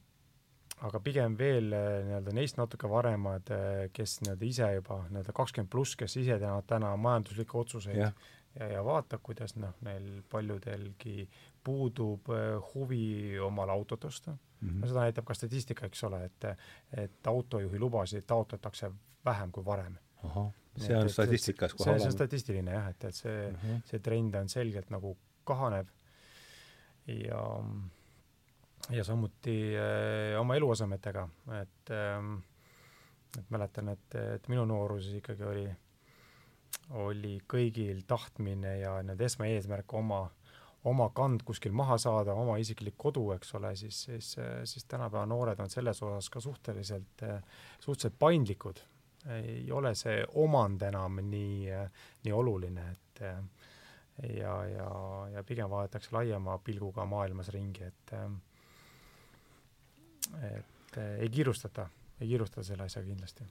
aga 0.77 1.01
pigem 1.01 1.39
veel 1.39 1.69
nii-öelda 2.05 2.33
neist 2.33 2.57
natuke 2.57 2.89
varemad, 2.89 3.51
kes 3.93 4.21
nii-öelda 4.21 4.45
ise 4.45 4.73
juba 4.75 5.05
nii-öelda 5.11 5.33
kakskümmend 5.33 5.71
pluss, 5.71 5.97
kes 5.97 6.17
ise 6.17 6.39
teevad 6.39 6.65
täna 6.67 6.97
majanduslikke 6.97 7.59
otsuseid 7.59 7.97
yeah. 7.97 8.13
ja, 8.61 8.67
ja 8.67 8.85
vaatab, 8.85 9.21
kuidas 9.23 9.57
noh, 9.57 9.75
neil 9.81 10.23
paljudelgi 10.31 11.29
puudub 11.65 12.21
huvi 12.75 13.39
omale 13.39 13.73
autot 13.73 14.05
osta 14.05 14.37
mm. 14.61 14.69
-hmm. 14.69 14.81
no 14.81 14.91
seda 14.91 15.07
näitab 15.07 15.25
ka 15.25 15.35
statistika, 15.35 15.87
eks 15.87 16.05
ole, 16.05 16.25
et, 16.25 16.49
et 16.97 17.27
autojuhi 17.27 17.79
lubasid 17.79 18.27
taotletakse 18.27 18.91
vähem 19.25 19.53
kui 19.53 19.65
varem. 19.65 19.97
see 20.77 20.97
on 20.97 21.09
statistikas 21.11 21.75
kohe 21.75 21.91
olemas? 21.91 22.03
see 22.03 22.09
on 22.09 22.13
statistiline 22.13 22.73
jah, 22.73 22.89
et, 22.89 23.05
et 23.05 23.15
see 23.15 23.51
mm, 23.51 23.57
-hmm. 23.57 23.81
see 23.85 23.99
trend 23.99 24.35
on 24.35 24.49
selgelt 24.49 24.91
nagu 24.91 25.17
kahanev 25.45 25.87
ja 27.07 27.65
ja 28.91 29.05
samuti 29.05 29.75
äh, 29.77 30.41
oma 30.41 30.57
eluasemetega, 30.57 31.29
et 31.63 31.91
äh, 31.91 32.43
et 33.39 33.51
mäletan, 33.51 33.89
et, 33.89 34.15
et 34.37 34.49
minu 34.49 34.65
nooruses 34.69 35.19
ikkagi 35.19 35.45
oli, 35.45 35.67
oli 37.03 37.37
kõigil 37.49 38.03
tahtmine 38.09 38.79
ja 38.81 38.97
nii-öelda 39.03 39.29
esmaeesmärk 39.29 39.95
oma 39.99 40.27
oma 40.87 41.09
kand 41.15 41.43
kuskil 41.47 41.75
maha 41.77 41.99
saada, 41.99 42.35
oma 42.39 42.57
isiklik 42.63 42.95
kodu, 42.99 43.31
eks 43.35 43.55
ole, 43.59 43.73
siis, 43.77 44.03
siis, 44.09 44.35
siis 44.65 44.85
tänapäeva 44.85 45.27
noored 45.27 45.61
on 45.63 45.71
selles 45.71 46.03
osas 46.03 46.31
ka 46.31 46.41
suhteliselt, 46.41 47.25
suhteliselt 47.81 48.19
paindlikud. 48.19 48.83
ei 49.35 49.73
ole 49.73 49.95
see 49.99 50.21
omand 50.39 50.83
enam 50.87 51.19
nii, 51.19 51.67
nii 52.25 52.33
oluline, 52.33 52.85
et 52.93 53.23
ja, 54.37 54.55
ja, 54.71 54.89
ja 55.33 55.43
pigem 55.45 55.71
vaadatakse 55.71 56.15
laiema 56.15 56.59
pilguga 56.59 57.05
maailmas 57.05 57.49
ringi, 57.49 57.85
et 57.85 58.15
et 60.53 60.99
ei 61.19 61.29
kiirustata, 61.29 61.89
ei 62.21 62.29
kiirustata 62.29 62.67
selle 62.67 62.87
asjaga 62.87 63.07
kindlasti 63.07 63.45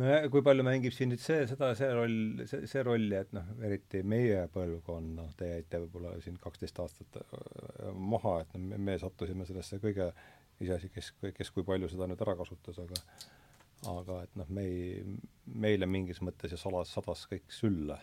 no 0.00 0.08
ja 0.08 0.20
kui 0.32 0.44
palju 0.44 0.64
mängib 0.66 0.94
siin 0.96 1.12
nüüd 1.12 1.22
see, 1.22 1.42
seda, 1.50 1.72
see 1.78 1.90
roll, 1.96 2.44
see, 2.48 2.66
see 2.70 2.84
rolli, 2.86 3.16
et 3.18 3.34
noh, 3.36 3.50
eriti 3.66 4.02
meie 4.06 4.46
põlvkond, 4.54 5.14
noh, 5.18 5.32
te 5.38 5.50
jäite 5.50 5.82
võib-olla 5.84 6.14
siin 6.24 6.38
kaksteist 6.42 6.80
aastat 6.84 7.20
äh, 7.20 7.90
maha, 8.14 8.38
et 8.44 8.56
noh, 8.56 8.80
me 8.88 8.96
sattusime 9.00 9.46
sellesse 9.48 9.80
kõige, 9.82 10.12
iseasi, 10.62 10.92
kes, 10.94 11.12
kes 11.36 11.52
kui 11.52 11.66
palju 11.66 11.90
seda 11.92 12.08
nüüd 12.08 12.24
ära 12.24 12.36
kasutas, 12.38 12.78
aga 12.82 13.04
aga 13.90 14.20
et 14.22 14.36
noh, 14.38 14.50
me 14.54 14.62
ei, 14.62 15.04
meile 15.58 15.88
mingis 15.90 16.20
mõttes 16.22 16.52
ju 16.54 16.58
salas 16.60 16.92
sadas 16.94 17.24
kõik 17.30 17.50
sülle. 17.50 17.98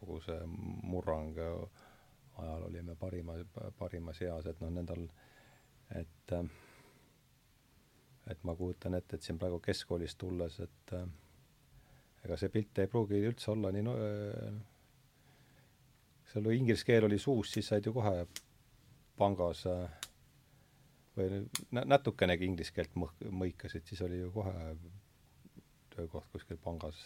kogu 0.00 0.18
see 0.24 0.40
murrang 0.90 1.38
ajal 1.38 2.64
olime 2.66 2.96
parima, 2.98 3.36
parimas 3.78 4.20
eas, 4.26 4.46
et 4.50 4.60
noh, 4.60 4.72
nendel, 4.74 5.06
et 5.94 6.34
äh, 6.34 6.48
et 8.30 8.44
ma 8.44 8.54
kujutan 8.56 8.96
ette, 8.96 9.16
et 9.18 9.26
siin 9.26 9.38
praegu 9.40 9.60
keskkoolist 9.64 10.18
tulles, 10.18 10.60
et 10.64 10.94
äh, 10.96 11.04
ega 12.24 12.38
see 12.40 12.52
pilt 12.52 12.80
ei 12.80 12.90
pruugi 12.90 13.20
üldse 13.28 13.50
olla 13.52 13.72
nii 13.74 13.84
no, 13.84 13.96
äh, 14.00 14.54
seal 16.32 16.50
inglise 16.54 16.86
keel 16.88 17.08
oli 17.08 17.18
suus, 17.20 17.52
siis 17.52 17.68
said 17.70 17.86
ju 17.86 17.92
kohe 17.96 18.14
pangas 19.18 19.64
äh, 19.70 20.08
või 21.16 21.44
natukenegi 21.70 22.48
inglise 22.48 22.74
keelt 22.74 22.96
mõh-, 22.98 23.14
mõikasid, 23.42 23.84
siis 23.86 24.00
oli 24.06 24.22
ju 24.22 24.32
kohe 24.34 24.54
töökoht 25.94 26.26
kuskil 26.32 26.58
pangas 26.62 27.04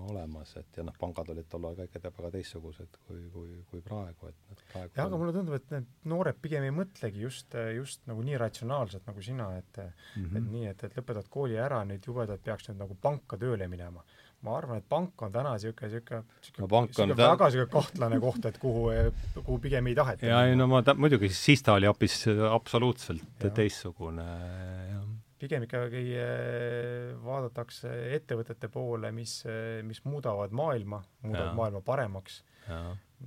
olemas, 0.00 0.54
et 0.58 0.78
ja 0.78 0.84
noh, 0.86 0.94
pangad 0.98 1.30
olid 1.32 1.46
tol 1.50 1.64
ajal 1.68 1.88
kõik 1.92 2.08
väga 2.18 2.30
teistsugused 2.34 2.98
kui, 3.06 3.20
kui, 3.32 3.54
kui 3.70 3.82
praegu, 3.84 4.30
et 4.30 4.50
nad 4.50 4.64
praegu 4.72 4.98
jah, 4.98 5.06
aga 5.06 5.20
mulle 5.20 5.34
tundub, 5.36 5.56
et 5.58 5.72
need 5.74 5.88
noored 6.10 6.40
pigem 6.42 6.66
ei 6.66 6.74
mõtlegi 6.74 7.24
just, 7.24 7.56
just 7.76 8.04
nagu 8.10 8.24
nii 8.26 8.40
ratsionaalselt 8.40 9.06
nagu 9.10 9.24
sina, 9.24 9.48
et 9.58 9.80
mm 9.80 10.26
-hmm. 10.26 10.36
et 10.36 10.50
nii, 10.56 10.66
et, 10.72 10.84
et 10.84 10.98
lõpetad 10.98 11.30
kooli 11.30 11.58
ära, 11.60 11.82
nüüd 11.88 12.06
jubedalt 12.06 12.44
peaks 12.44 12.68
nüüd 12.68 12.82
nagu 12.82 12.96
panka 13.00 13.38
tööle 13.40 13.68
minema. 13.68 14.04
ma 14.44 14.58
arvan, 14.58 14.76
et 14.76 14.84
pank 14.88 15.22
on 15.22 15.32
täna 15.32 15.54
niisugune, 15.54 15.88
niisugune 15.88 16.68
niisugune 16.68 17.14
väga 17.16 17.46
niisugune 17.46 17.70
kahtlane 17.72 18.20
koht, 18.20 18.44
et 18.44 18.58
kuhu, 18.58 18.90
kuhu 19.34 19.58
pigem 19.58 19.86
ei 19.86 19.94
taheta. 19.94 20.26
jaa, 20.26 20.46
ei 20.46 20.56
no 20.56 20.66
ma 20.66 20.82
ta-, 20.82 20.94
muidugi, 20.94 21.28
siis 21.28 21.62
ta 21.62 21.72
oli 21.72 21.86
hoopis 21.86 22.26
absoluutselt 22.50 23.44
ja. 23.44 23.50
teistsugune, 23.50 24.26
jah 24.90 25.23
pigem 25.44 25.66
ikkagi 25.66 26.02
eh, 26.16 27.12
vaadatakse 27.24 27.92
ettevõtete 28.16 28.70
poole, 28.72 29.10
mis, 29.14 29.42
eh, 29.48 29.82
mis 29.86 30.00
muudavad 30.08 30.54
maailma, 30.56 31.02
muudavad 31.24 31.50
ja. 31.50 31.56
maailma 31.58 31.82
paremaks, 31.84 32.40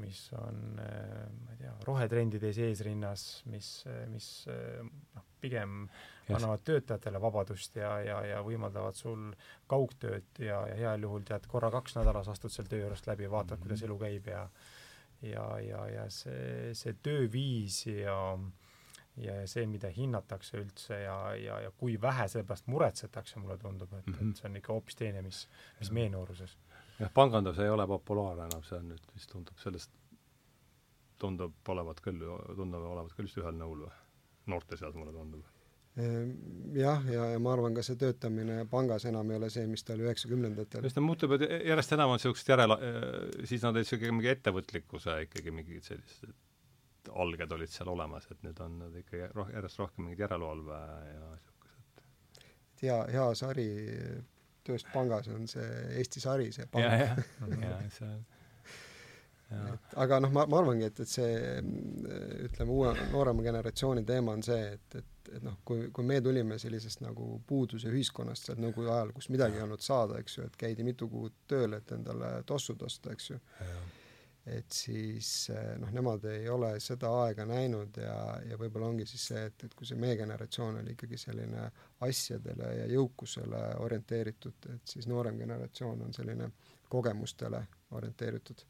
mis 0.01 0.21
on, 0.37 0.61
eh, 0.81 1.23
ma 1.29 1.53
ei 1.53 1.61
tea, 1.61 1.73
rohetrendides 1.87 2.61
eesrinnas, 2.67 3.27
mis, 3.51 3.71
mis 4.11 4.29
noh, 4.49 5.25
pigem 5.41 5.83
yes. 5.85 6.39
annavad 6.39 6.65
töötajatele 6.65 7.21
vabadust 7.21 7.77
ja, 7.77 7.93
ja, 8.05 8.19
ja 8.25 8.41
võimaldavad 8.45 8.97
sul 8.97 9.29
kaugtööd 9.69 10.41
ja, 10.41 10.63
ja 10.71 10.81
heal 10.81 11.05
juhul 11.05 11.25
tead, 11.27 11.45
korra 11.51 11.69
kaks 11.73 11.99
nädalas 11.99 12.31
astud 12.33 12.53
seal 12.53 12.69
töö 12.71 12.85
juurest 12.85 13.09
läbi, 13.09 13.29
vaatad 13.29 13.57
mm, 13.57 13.61
-hmm. 13.61 13.67
kuidas 13.67 13.85
elu 13.85 13.99
käib 14.01 14.33
ja 14.33 14.47
ja, 15.25 15.45
ja, 15.65 15.85
ja 15.89 16.09
see, 16.13 16.73
see 16.77 16.93
tööviis 17.01 17.79
ja 17.89 18.17
äh, 18.37 18.56
ja 19.21 19.35
see, 19.49 19.65
mida 19.69 19.89
hinnatakse 19.93 20.59
üldse 20.61 20.99
ja, 21.01 21.17
ja, 21.39 21.59
ja 21.65 21.71
kui 21.77 21.97
vähe 22.01 22.27
selle 22.29 22.45
pärast 22.47 22.69
muretsetakse, 22.71 23.41
mulle 23.41 23.57
tundub, 23.61 23.93
et 23.93 24.07
mm, 24.07 24.13
-hmm. 24.13 24.31
et 24.31 24.41
see 24.41 24.49
on 24.49 24.57
ikka 24.61 24.73
hoopis 24.73 24.95
teine, 24.95 25.21
mis, 25.25 25.47
mis 25.79 25.91
meie 25.91 26.09
nooruses. 26.13 26.57
jah, 26.99 27.11
pangandus 27.13 27.59
ei 27.59 27.69
ole 27.69 27.87
populaarne 27.87 28.45
enam, 28.51 28.63
see 28.63 28.79
on 28.79 28.89
nüüd 28.93 29.11
vist 29.15 29.31
tundub 29.31 29.57
sellest, 29.63 29.91
tundub 31.19 31.69
olevat 31.75 32.01
küll, 32.01 32.23
tundub 32.55 32.89
olevat 32.93 33.13
küll 33.17 33.29
vist 33.29 33.43
ühel 33.43 33.57
nõul 33.57 33.85
või? 33.87 33.93
noorte 34.47 34.77
seas, 34.77 34.95
mulle 34.95 35.11
tundub 35.11 35.43
ehm, 35.97 36.31
jah, 36.77 37.03
ja, 37.11 37.25
ja 37.33 37.39
ma 37.39 37.53
arvan, 37.53 37.73
ka 37.75 37.83
see 37.83 37.97
töötamine 37.99 38.65
pangas 38.69 39.05
enam 39.05 39.31
ei 39.31 39.41
ole 39.41 39.49
see, 39.49 39.65
mis 39.67 39.83
ta 39.83 39.93
oli 39.93 40.05
üheksakümnendatel. 40.07 40.83
just, 40.83 40.95
ta 40.95 41.01
muutub, 41.01 41.33
et 41.35 41.49
järjest 41.71 41.97
enam 41.97 42.13
on 42.13 42.21
niisugust 42.21 42.49
järele, 42.53 42.77
siis 43.43 43.65
nad 43.65 43.81
niisugune 43.81 44.19
mingi 44.19 44.35
ettevõtlikkuse 44.37 45.23
ikkagi 45.25 45.51
mingid 45.51 45.83
sellised 45.83 46.35
alged 47.13 47.51
olid 47.57 47.73
seal 47.73 47.91
olemas, 47.91 48.27
et 48.31 48.41
nüüd 48.45 48.59
on 48.63 48.79
nad 48.83 48.95
ikka 49.01 49.29
roh-, 49.35 49.51
järjest 49.53 49.83
rohkem 49.83 50.07
mingid 50.07 50.25
järelevalve 50.25 50.79
ja 51.11 51.29
niisugused. 51.33 52.01
et 52.41 52.87
hea, 52.87 53.03
hea 53.17 53.29
sari 53.35 53.69
Tööst 54.67 54.89
pangas 54.91 55.29
on 55.31 55.45
see 55.47 55.67
Eesti 55.95 56.19
sari, 56.19 56.49
see 56.51 56.65
pank. 56.67 56.83
ja, 56.83 57.13
ja, 57.15 57.69
ja 57.71 57.91
see 57.95 58.09
et 59.47 59.93
aga 60.03 60.19
noh, 60.19 60.31
ma, 60.35 60.43
ma 60.49 60.59
arvangi, 60.59 60.89
et, 60.89 60.97
et 61.03 61.11
see 61.11 61.35
ütleme, 62.47 62.73
uue, 62.73 62.91
noorema 63.13 63.45
generatsiooni 63.45 64.03
teema 64.07 64.33
on 64.35 64.43
see, 64.43 64.73
et, 64.75 64.97
et, 64.99 65.29
et 65.37 65.45
noh, 65.45 65.55
kui, 65.67 65.87
kui 65.95 66.07
me 66.07 66.19
tulime 66.23 66.57
sellisest 66.59 67.03
nagu 67.05 67.37
puuduse 67.47 67.91
ühiskonnast 67.93 68.49
sealt 68.49 68.59
nõukogude 68.63 68.91
ajal, 68.91 69.13
kus 69.15 69.29
midagi 69.31 69.59
ei 69.59 69.63
olnud 69.63 69.83
saada, 69.85 70.19
eks 70.19 70.39
ju, 70.39 70.47
et 70.49 70.59
käidi 70.59 70.83
mitu 70.87 71.07
kuud 71.11 71.37
tööl, 71.47 71.77
et 71.79 71.95
endale 71.95 72.33
tossud 72.49 72.83
osta, 72.89 73.15
eks 73.15 73.31
ju 73.31 73.39
et 74.47 74.71
siis 74.71 75.49
eh, 75.51 75.73
noh, 75.81 75.89
nemad 75.91 76.23
ei 76.31 76.47
ole 76.49 76.69
seda 76.83 77.09
aega 77.23 77.43
näinud 77.47 77.97
ja, 77.99 78.15
ja 78.47 78.57
võib-olla 78.59 78.91
ongi 78.93 79.07
siis 79.09 79.25
see, 79.31 79.43
et, 79.49 79.65
et 79.67 79.75
kui 79.75 79.87
see 79.89 79.99
meie 79.99 80.15
generatsioon 80.19 80.79
oli 80.81 80.95
ikkagi 80.95 81.19
selline 81.19 81.65
asjadele 82.07 82.71
ja 82.77 82.87
jõukusele 82.91 83.61
orienteeritud, 83.83 84.69
et 84.75 84.95
siis 84.95 85.09
noorem 85.11 85.39
generatsioon 85.41 86.05
on 86.07 86.15
selline 86.15 86.49
kogemustele 86.87 87.61
orienteeritud. 87.99 88.63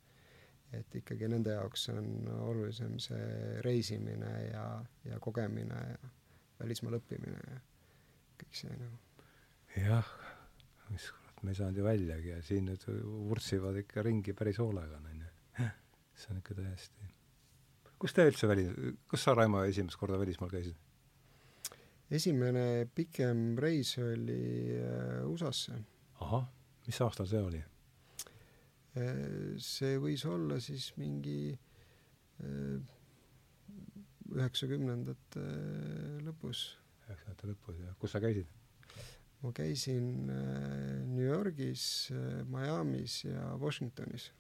et 0.73 0.95
ikkagi 0.99 1.27
nende 1.31 1.53
jaoks 1.53 1.89
on 1.93 2.07
olulisem 2.27 2.97
see 2.99 3.61
reisimine 3.63 4.31
ja, 4.49 4.65
ja 5.05 5.19
kogemine 5.23 5.77
ja 5.91 6.09
välismaal 6.59 6.97
õppimine 6.97 7.43
ja 7.53 7.61
kõik 8.41 8.59
see 8.63 8.73
nagu. 8.81 8.97
jah, 9.77 10.11
mis 10.89 11.07
kurat, 11.13 11.43
me 11.43 11.53
ei 11.53 11.61
saanud 11.61 11.77
ju 11.77 11.85
väljagi 11.85 12.33
ja 12.33 12.41
siin 12.43 12.67
nüüd 12.71 12.83
vurtsivad 13.29 13.77
ikka 13.83 14.03
ringi 14.09 14.33
päris 14.33 14.59
hoolega, 14.63 14.97
on 14.97 15.21
ju 15.21 15.26
see 16.17 16.33
on 16.33 16.41
ikka 16.41 16.57
täiesti 16.61 17.13
kus 18.01 18.13
te 18.13 18.25
üldse 18.29 18.49
väli-, 18.49 18.93
kus 19.09 19.25
sa, 19.25 19.33
Raimo, 19.37 19.63
esimest 19.67 19.99
korda 19.99 20.19
välismaal 20.21 20.51
käisid? 20.53 20.77
esimene 22.13 22.87
pikem 22.95 23.57
reis 23.59 23.97
oli 23.99 24.75
äh, 24.79 25.25
USA-sse. 25.27 25.79
ahah, 26.23 26.45
mis 26.87 27.01
aastal 27.03 27.27
see 27.29 27.41
oli? 27.43 27.63
Äh, 28.97 29.57
see 29.61 29.97
võis 30.01 30.23
olla 30.29 30.61
siis 30.63 30.91
mingi 30.99 31.51
äh, 31.51 32.77
üheksakümnendate 34.37 35.47
lõpus. 36.27 36.69
üheksakümnendate 37.07 37.51
lõpus, 37.51 37.81
jah. 37.81 37.97
kus 37.99 38.15
sa 38.15 38.23
käisid? 38.23 38.53
ma 39.43 39.51
käisin 39.53 40.25
New 40.27 41.25
Yorgis, 41.25 42.09
Miami's 42.49 43.19
ja 43.25 43.51
Washingtonis 43.61 44.31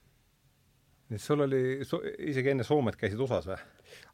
nii 1.07 1.19
et 1.19 1.23
sul 1.23 1.43
oli 1.45 1.61
so,, 1.87 2.01
isegi 2.03 2.51
enne 2.51 2.65
Soomet 2.67 2.97
käisid 2.99 3.19
USA-s 3.23 3.47
või? 3.47 3.59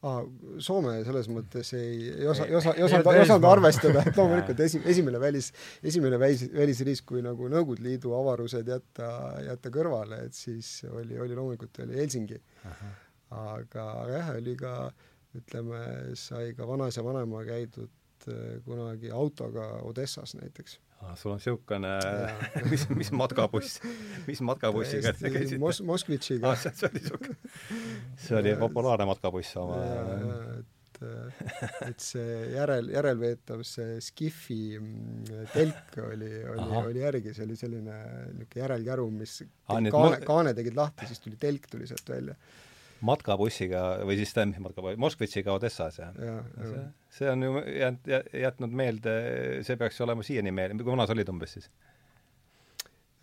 aa, 0.08 0.20
Soome 0.64 0.96
selles 1.08 1.30
mõttes 1.32 1.72
ei, 1.78 2.10
ei 2.12 2.28
osa, 2.30 2.46
ei 2.50 2.58
osa, 2.60 2.74
ei 2.78 2.86
osanud, 2.86 3.10
ei 3.14 3.24
osanud 3.24 3.48
arvestada, 3.50 4.04
et 4.08 4.20
loomulikult 4.20 4.60
esi-, 4.66 4.82
esimene 4.94 5.22
välis, 5.22 5.50
esimene 5.84 6.20
välis, 6.22 6.46
välisriis, 6.54 7.02
kui 7.08 7.24
nagu 7.26 7.50
Nõukogude 7.52 7.86
Liidu 7.88 8.14
avarused 8.18 8.70
jätta, 8.70 9.10
jätta 9.48 9.74
kõrvale, 9.74 10.24
et 10.28 10.38
siis 10.38 10.76
oli, 10.92 11.18
oli 11.20 11.38
loomulikult 11.38 11.82
oli 11.86 11.98
Helsingi. 12.02 12.40
aga, 13.34 13.88
aga 14.04 14.08
jah, 14.14 14.32
oli 14.38 14.56
ka 14.60 14.76
ütleme, 15.40 15.84
sai 16.20 16.54
ka 16.58 16.68
vanaisa 16.70 17.04
vanema 17.06 17.42
käidud 17.48 18.28
äh, 18.30 18.60
kunagi 18.66 19.12
autoga 19.12 19.70
Odessas 19.88 20.36
näiteks. 20.38 20.78
Sul 21.20 21.34
on 21.34 21.42
niisugune, 21.42 21.94
mis, 22.72 22.86
mis 22.94 23.12
matkabuss, 23.16 23.82
mis 24.28 24.44
matkabussiga 24.46 25.16
te 25.18 25.32
käisite? 25.34 25.62
Mos-, 25.62 25.84
Moskvitšiga. 25.86 26.54
Ah,. 26.54 26.62
see 26.64 26.90
oli 26.90 27.02
niisugune, 27.02 27.56
see 28.28 28.40
oli 28.40 28.56
populaarne 28.60 29.10
matkabuss 29.10 29.58
oma 29.62 29.82
et, 31.04 31.04
et 31.90 32.04
see 32.04 32.36
järel, 32.54 32.90
järelveetav, 32.94 33.64
see 33.68 33.98
Skifi 34.04 34.60
mm, 34.80 35.48
telk 35.54 35.98
oli, 36.06 36.32
oli, 36.54 36.68
oli 36.84 37.04
järgi, 37.04 37.34
see 37.36 37.48
oli 37.48 37.58
selline 37.60 37.98
niisugune 38.34 38.64
järelkäru, 38.64 39.08
mis 39.14 39.40
ah, 39.44 39.82
kaane, 39.94 40.22
kaane 40.28 40.54
tegid 40.58 40.78
lahti, 40.78 41.10
siis 41.10 41.24
tuli 41.24 41.40
telk 41.42 41.68
tuli 41.72 41.90
sealt 41.90 42.14
välja 42.16 42.38
matkabussiga 43.04 43.84
või 44.08 44.18
siis 44.20 44.34
tähendab, 44.36 44.68
matkabuss, 44.68 45.00
Moskvitšiga 45.02 45.56
Odessas, 45.58 46.00
jah 46.02 46.14
ja,? 46.20 46.38
see, 46.58 46.84
see 47.18 47.32
on 47.32 47.48
ju 47.48 47.64
jäänud, 47.68 48.12
jätnud 48.44 48.78
meelde, 48.84 49.16
see 49.68 49.80
peaks 49.80 50.02
olema 50.06 50.26
siiani 50.26 50.54
meelde, 50.56 50.84
kui 50.84 50.94
vana 50.94 51.08
sa 51.08 51.16
olid 51.16 51.32
umbes 51.34 51.58
siis? 51.58 51.70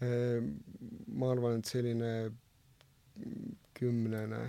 Ehm, 0.04 0.54
ma 1.20 1.30
arvan, 1.34 1.60
et 1.60 1.70
selline 1.70 2.12
kümnene, 3.76 4.42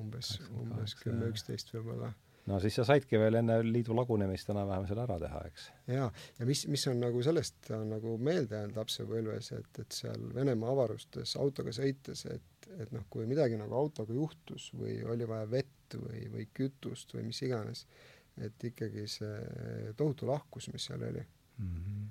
umbes, 0.00 0.36
umbes 0.56 0.96
kümme, 1.00 1.32
üksteist 1.32 1.72
võib-olla 1.74 2.12
no 2.50 2.58
siis 2.62 2.74
sa 2.78 2.84
saidki 2.86 3.20
veel 3.20 3.38
enne 3.38 3.58
liidu 3.66 3.94
lagunemist 3.96 4.50
enam-vähem 4.50 4.86
selle 4.88 5.04
ära 5.04 5.18
teha, 5.22 5.42
eks? 5.50 5.68
jaa, 5.92 6.08
ja 6.38 6.48
mis, 6.48 6.64
mis 6.72 6.86
on 6.90 7.02
nagu 7.02 7.22
sellest 7.24 7.70
on 7.76 7.92
nagu 7.94 8.16
meelde 8.18 8.58
jäänud 8.58 8.80
lapsepõlves, 8.80 9.52
et, 9.58 9.82
et 9.84 10.00
seal 10.00 10.30
Venemaa 10.34 10.72
avarustes 10.74 11.36
autoga 11.40 11.74
sõites, 11.76 12.24
et 12.32 12.51
et 12.78 12.92
noh, 12.94 13.04
kui 13.10 13.26
midagi 13.28 13.58
nagu 13.60 13.76
autoga 13.76 14.14
juhtus 14.16 14.70
või 14.76 14.98
oli 15.08 15.28
vaja 15.28 15.48
vett 15.50 15.96
või, 15.98 16.24
või 16.32 16.48
kütust 16.54 17.14
või 17.16 17.26
mis 17.28 17.42
iganes, 17.44 17.84
et 18.40 18.64
ikkagi 18.64 19.06
see 19.10 19.92
tohutu 19.98 20.28
lahkus, 20.30 20.70
mis 20.72 20.88
seal 20.88 21.04
oli 21.04 21.22
mm. 21.22 21.76
-hmm. 21.76 22.08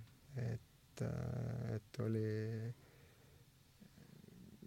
et, 0.52 1.04
äh, 1.08 1.76
et 1.76 2.02
oli, 2.06 2.26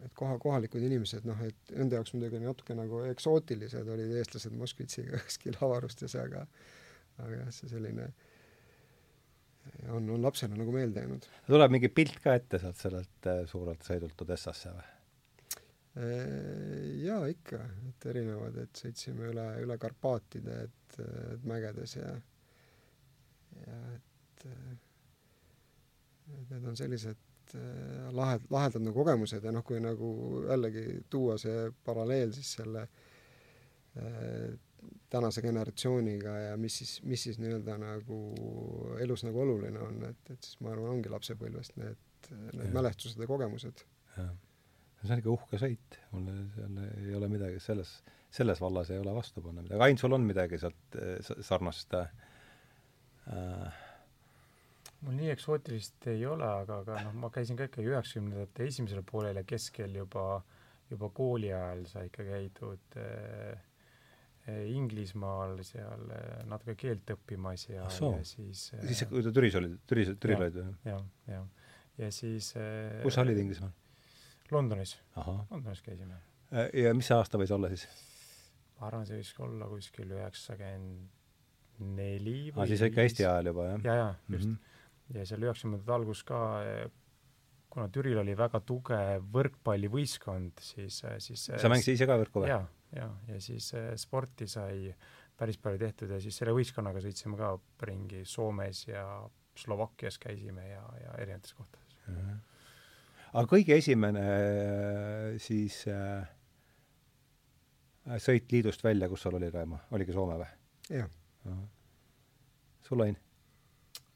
et 0.05 0.15
koha, 0.15 0.39
kohalikud 0.39 0.83
inimesed, 0.83 1.27
noh, 1.29 1.41
et 1.47 1.75
nende 1.77 2.01
jaoks 2.01 2.15
muidugi 2.17 2.43
natuke 2.43 2.75
nagu 2.75 3.05
eksootilised 3.11 3.89
olid 3.97 4.17
eestlased 4.19 4.57
Moskvitšiga 4.59 5.21
kuskil 5.27 5.61
avarustes, 5.61 6.17
aga 6.21 6.47
aga 7.23 7.37
jah, 7.37 7.51
see 7.55 7.71
selline 7.71 8.09
on, 9.89 10.11
on 10.11 10.23
lapsena 10.23 10.57
nagu 10.59 10.73
meelde 10.73 11.05
jäänud. 11.05 11.29
tuleb 11.47 11.77
mingi 11.77 11.89
pilt 11.89 12.19
ka 12.25 12.35
ette 12.41 12.59
sealt 12.63 12.81
sellelt 12.81 13.31
äh, 13.31 13.45
suurelt 13.51 13.87
sõidult 13.87 14.27
Odessasse 14.27 14.75
või? 14.75 14.94
Äh, 15.95 17.05
jaa, 17.05 17.27
ikka, 17.31 17.61
et 17.89 18.07
erinevad, 18.11 18.57
et 18.65 18.81
sõitsime 18.83 19.29
üle, 19.31 19.45
üle 19.63 19.77
Karpaatide, 19.79 20.57
et, 20.67 20.97
et 21.35 21.45
mägedes 21.47 21.95
ja 21.95 22.09
ja 23.61 23.77
et, 23.93 24.47
et 24.51 26.49
need 26.51 26.65
on 26.67 26.75
sellised 26.75 27.55
äh, 27.55 28.09
lahed, 28.11 28.49
lahedad 28.51 28.83
nagu 28.83 29.05
kogemused 29.05 29.47
ja 29.47 29.53
noh, 29.55 29.63
kui 29.63 29.79
nagu 29.83 30.09
jällegi 30.49 31.05
tuua 31.11 31.37
see 31.39 31.69
paralleel 31.87 32.35
siis 32.35 32.51
selle 32.57 32.83
äh, 32.83 34.49
tänase 35.15 35.45
generatsiooniga 35.47 36.33
ja 36.49 36.57
mis 36.59 36.81
siis, 36.81 36.97
mis 37.07 37.23
siis 37.29 37.39
nii-öelda 37.39 37.77
nagu 37.79 38.19
elus 39.05 39.23
nagu 39.29 39.45
oluline 39.45 39.79
on, 39.79 40.03
et, 40.11 40.35
et 40.35 40.43
siis 40.43 40.59
ma 40.59 40.75
arvan, 40.75 40.97
ongi 40.97 41.15
lapsepõlvest 41.15 41.79
need, 41.79 42.03
need 42.51 42.75
mälestused 42.75 43.23
ja 43.23 43.31
kogemused. 43.31 43.87
jah 44.19 44.35
see 45.07 45.17
on 45.17 45.23
ikka 45.23 45.33
uhke 45.35 45.61
sõit, 45.61 45.99
mul 46.13 46.29
seal 46.55 46.79
ei 47.05 47.17
ole 47.19 47.31
midagi 47.33 47.59
selles, 47.63 47.97
selles 48.35 48.61
vallas 48.63 48.91
ei 48.91 49.01
ole 49.03 49.15
vastu 49.17 49.43
panna 49.45 49.65
midagi, 49.65 49.83
Ain, 49.87 50.01
sul 50.01 50.17
on 50.17 50.25
midagi 50.27 50.61
sealt 50.61 50.99
eh, 51.01 51.35
sarnast 51.45 51.97
äh, 51.99 52.09
mul 55.05 55.19
nii 55.19 55.31
eksootilist 55.35 56.09
ei 56.13 56.25
ole, 56.29 56.47
aga, 56.63 56.81
aga 56.85 57.05
noh, 57.09 57.15
ma 57.25 57.31
käisin 57.35 57.59
ka 57.59 57.69
ikkagi 57.69 57.93
üheksakümnendate 57.93 58.69
esimesel 58.71 59.05
poolel 59.07 59.41
ja 59.41 59.45
keskel 59.49 59.95
juba, 60.01 60.41
juba 60.91 61.11
kooli 61.17 61.53
ajal 61.53 61.87
sai 61.91 62.09
ikka 62.11 62.27
käidud 62.31 62.99
äh, 63.03 63.71
Inglismaal 64.45 65.57
seal 65.65 66.03
natuke 66.51 66.75
keelt 66.77 67.09
õppimas 67.15 67.63
ja, 67.71 67.87
ja 67.89 68.19
siis 68.29 68.67
äh, 68.77 68.83
siis, 68.91 69.07
kui 69.09 69.25
te 69.25 69.33
Türis 69.33 69.57
olid, 69.61 69.79
Türis, 69.89 70.13
Türil 70.21 70.43
olid 70.43 70.59
või? 70.59 70.75
jah, 70.85 71.07
jah. 71.31 71.71
ja 72.03 72.11
siis 72.13 72.51
äh, 72.61 73.01
kus 73.05 73.17
sa 73.17 73.25
olid 73.25 73.41
Inglismaal? 73.41 73.73
Londonis. 74.55 74.97
Londonis 75.51 75.83
käisime. 75.85 76.21
Äh, 76.55 76.71
ja 76.85 76.95
mis 76.97 77.09
see 77.11 77.17
aasta 77.19 77.41
võis 77.41 77.53
olla 77.55 77.71
siis? 77.73 77.87
ma 78.79 78.89
arvan, 78.89 79.07
see 79.09 79.21
võis 79.21 79.33
olla 79.45 79.69
kuskil 79.71 80.11
üheksakümmend 80.17 81.23
neli 81.95 82.51
või 82.55 82.63
ah, 82.63 82.69
siis 82.71 82.85
ikka 82.87 83.03
Eesti 83.03 83.27
ajal 83.27 83.51
juba, 83.51 83.67
jah? 83.73 83.87
ja, 83.87 83.95
ja 83.99 84.09
just 84.37 84.51
mm. 84.51 84.55
-hmm. 84.55 85.17
ja 85.19 85.27
seal 85.27 85.47
üheksakümnendate 85.47 85.95
algus 85.97 86.23
ka, 86.27 86.41
kuna 87.75 87.89
Türil 87.95 88.21
oli 88.23 88.37
väga 88.39 88.61
tugev 88.67 89.27
võrkpallivõistkond, 89.35 90.63
siis, 90.63 91.01
siis 91.27 91.49
sa 91.51 91.71
mängisid 91.73 91.99
ise 91.99 92.09
ka 92.11 92.19
võrku 92.21 92.45
või? 92.45 92.53
jaa, 92.53 92.63
jaa, 92.95 93.11
ja 93.31 93.41
siis 93.43 93.73
sporti 94.03 94.47
sai 94.51 94.95
päris 95.39 95.59
palju 95.59 95.83
tehtud 95.83 96.15
ja 96.15 96.21
siis 96.23 96.37
selle 96.39 96.55
võistkonnaga 96.55 97.03
sõitsime 97.03 97.39
ka 97.41 97.57
ringi 97.89 98.23
Soomes 98.29 98.87
ja 98.87 99.07
Slovakkias 99.59 100.19
käisime 100.23 100.69
ja, 100.69 100.83
ja 101.03 101.17
erinevates 101.23 101.55
kohtades 101.55 101.99
mm. 102.07 102.19
-hmm 102.19 102.43
aga 103.35 103.51
kõige 103.51 103.77
esimene 103.81 104.23
äh, 104.23 105.37
siis 105.43 105.83
äh, 105.91 106.25
sõit 108.23 108.53
liidust 108.53 108.85
välja, 108.85 109.09
kus 109.11 109.25
sul 109.25 109.39
oli, 109.39 109.51
Raimo, 109.51 109.81
oligi 109.97 110.15
Soome 110.15 110.37
või? 110.41 110.51
jah. 110.93 111.09
sul, 112.85 113.03
Ain? 113.07 113.17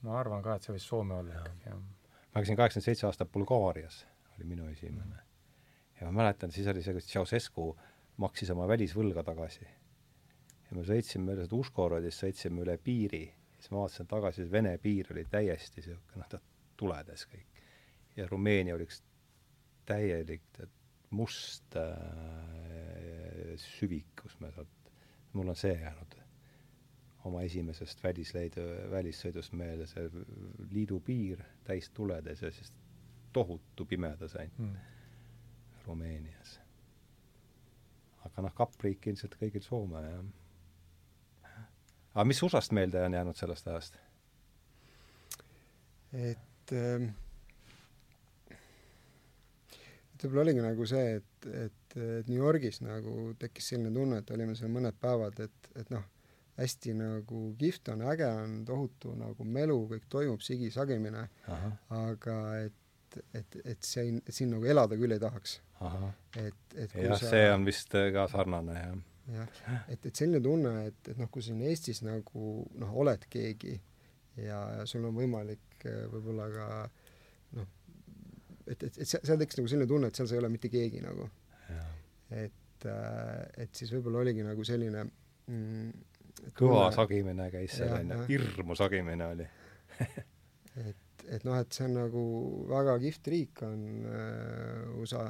ma 0.06 0.18
arvan 0.20 0.44
ka, 0.44 0.58
et 0.58 0.66
see 0.66 0.76
võis 0.76 0.86
Soome 0.86 1.16
olla 1.18 1.40
ikkagi, 1.40 1.70
jah. 1.70 1.80
ma 1.80 2.42
käisin 2.42 2.60
kaheksakümmend 2.60 2.90
seitse 2.90 3.08
aastat 3.08 3.32
Bulgaarias, 3.32 4.04
oli 4.36 4.46
minu 4.52 4.68
esimene 4.70 5.08
mm.. 5.08 5.24
ja 6.00 6.10
ma 6.10 6.22
mäletan, 6.22 6.54
siis 6.54 6.68
oli 6.70 6.84
see, 6.84 6.94
kui 6.96 7.04
Ceausescu 7.04 7.72
maksis 8.22 8.52
oma 8.54 8.68
välisvõlga 8.70 9.24
tagasi. 9.26 9.66
ja 10.68 10.76
me 10.76 10.84
sõitsime 10.86 11.34
üle 11.34 11.48
seda 11.48 11.58
Uškorodist, 11.58 12.22
sõitsime 12.22 12.62
üle 12.66 12.78
piiri, 12.78 13.24
siis 13.56 13.72
ma 13.72 13.82
vaatasin 13.82 14.10
tagasi, 14.10 14.46
Vene 14.52 14.76
piir 14.78 15.10
oli 15.14 15.24
täiesti 15.30 15.80
niisugune, 15.80 16.22
noh, 16.22 16.30
ta 16.30 16.42
tuledes 16.78 17.26
kõik. 17.26 17.62
ja 18.16 18.28
Rumeenia 18.28 18.76
oli 18.76 18.86
üks 18.86 19.02
täielik 19.88 20.44
tead, 20.56 20.72
must 21.10 21.76
äh, 21.80 23.56
süvik, 23.56 24.12
kus 24.22 24.36
me 24.42 24.50
sealt, 24.52 24.90
mul 25.32 25.48
on 25.48 25.56
see 25.56 25.72
jäänud 25.72 26.18
oma 27.28 27.42
esimesest 27.44 28.02
välisleidu, 28.04 28.62
välissõidust 28.92 29.52
meelde, 29.58 29.86
see 29.90 30.08
liidu 30.72 31.00
piir 31.04 31.42
täis 31.66 31.90
tuledes 31.96 32.42
ja 32.44 32.50
siis 32.54 32.72
tohutu 33.32 33.86
pimedas 33.88 34.36
ainult 34.38 34.58
mm. 34.58 34.76
Rumeenias. 35.86 36.58
aga 38.24 38.44
noh, 38.44 38.54
kappriik 38.54 39.06
ilmselt 39.08 39.36
kõigil 39.40 39.64
Soome, 39.64 40.02
jah. 40.04 41.62
aga 42.14 42.26
mis 42.28 42.42
USA-st 42.44 42.76
meelde 42.76 43.02
on 43.04 43.16
jäänud 43.16 43.40
sellest 43.40 43.68
ajast? 43.72 43.98
et 46.12 46.72
ähm 46.72 47.10
võib-olla 50.24 50.46
oligi 50.46 50.64
nagu 50.64 50.86
see, 50.88 51.18
et, 51.18 51.48
et, 51.64 51.96
et 51.96 52.30
New 52.30 52.40
Yorgis 52.40 52.80
nagu 52.84 53.32
tekkis 53.40 53.72
selline 53.72 53.92
tunne, 53.94 54.22
et 54.22 54.30
olime 54.34 54.56
seal 54.58 54.72
mõned 54.72 54.96
päevad, 55.00 55.38
et, 55.44 55.70
et 55.78 55.92
noh, 55.94 56.04
hästi 56.58 56.94
nagu 56.98 57.42
kihvt 57.58 57.92
on, 57.94 58.02
äge 58.12 58.26
on, 58.26 58.58
tohutu 58.66 59.14
nagu 59.18 59.46
melu, 59.46 59.78
kõik 59.92 60.08
toimub, 60.10 60.42
sigisagimine, 60.44 61.28
aga 61.94 62.38
et, 62.64 63.20
et, 63.34 63.60
et 63.64 63.86
siin, 63.86 64.18
siin 64.28 64.50
nagu 64.56 64.66
elada 64.66 64.98
küll 64.98 65.14
ei 65.14 65.22
tahaks. 65.22 65.60
et, 66.34 66.74
et 66.74 66.96
jah 67.04 67.20
see 67.20 67.44
on 67.54 67.66
vist 67.68 67.94
ka 68.14 68.26
sarnane, 68.30 68.74
jah. 68.74 68.96
jah, 69.36 69.60
et, 69.86 70.08
et 70.10 70.10
selline 70.10 70.42
tunne, 70.42 70.72
et, 70.90 71.12
et 71.12 71.20
noh, 71.20 71.30
kui 71.30 71.44
siin 71.46 71.62
Eestis 71.62 72.02
nagu 72.02 72.48
noh, 72.74 72.96
oled 73.04 73.28
keegi 73.30 73.76
ja, 74.42 74.58
ja 74.78 74.86
sul 74.86 75.06
on 75.06 75.14
võimalik 75.16 75.86
eh, 75.86 76.04
võib-olla 76.10 76.48
ka 76.52 76.66
noh, 76.74 77.07
et, 78.72 78.82
et, 78.88 79.00
et 79.04 79.08
seal 79.08 79.40
tekkis 79.40 79.60
nagu 79.60 79.70
selline 79.72 79.88
tunne, 79.90 80.10
et 80.10 80.18
seal 80.18 80.28
sa 80.30 80.36
ei 80.36 80.42
ole 80.42 80.52
mitte 80.52 80.70
keegi 80.72 81.02
nagu. 81.04 81.28
et, 82.28 82.86
äh, 82.86 83.64
et 83.64 83.74
siis 83.74 83.92
võib-olla 83.94 84.22
oligi 84.24 84.44
nagu 84.44 84.64
selline 84.66 85.04
mm, 85.04 85.90
kõva 86.52 86.84
tunne, 86.84 86.96
sagimine 86.96 87.50
käis 87.54 87.76
seal, 87.78 87.94
on 87.98 88.14
ju, 88.14 88.24
hirmu 88.32 88.78
sagimine 88.78 89.32
oli. 89.34 89.48
Et, 90.78 91.22
et 91.34 91.42
noh, 91.42 91.56
et 91.58 91.74
see 91.74 91.88
on 91.88 91.96
nagu 91.96 92.20
väga 92.70 92.92
kihvt 93.02 93.28
riik 93.32 93.62
on 93.66 93.80
äh, 94.06 94.84
USA, 95.00 95.24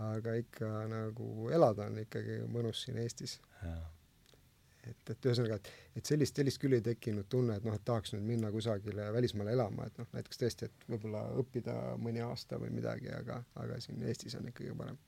aga 0.00 0.32
ikka 0.40 0.70
nagu 0.88 1.50
elada 1.52 1.90
on 1.90 1.98
ikkagi 2.00 2.38
mõnus 2.48 2.86
siin 2.86 2.96
Eestis. 3.02 3.34
Et, 4.90 5.12
et 5.12 5.28
ühesõnaga, 5.28 5.58
et, 5.60 5.70
et 6.00 6.08
sellist, 6.12 6.36
sellist 6.38 6.60
küll 6.62 6.76
ei 6.78 6.84
tekkinud 6.84 7.28
tunne, 7.32 7.58
et 7.58 7.66
noh, 7.66 7.74
et 7.76 7.84
tahaks 7.84 8.14
nüüd 8.14 8.26
minna 8.28 8.50
kusagile 8.54 9.10
välismaale 9.14 9.54
elama, 9.56 9.86
et 9.90 10.00
noh, 10.00 10.08
näiteks 10.16 10.42
tõesti, 10.42 10.70
et 10.70 10.88
võib-olla 10.90 11.24
õppida 11.42 11.76
mõni 12.02 12.24
aasta 12.24 12.60
või 12.62 12.72
midagi, 12.76 13.10
aga, 13.14 13.42
aga 13.62 13.80
siin 13.82 14.02
Eestis 14.06 14.38
on 14.38 14.48
ikkagi 14.52 14.74
parem. 14.78 14.98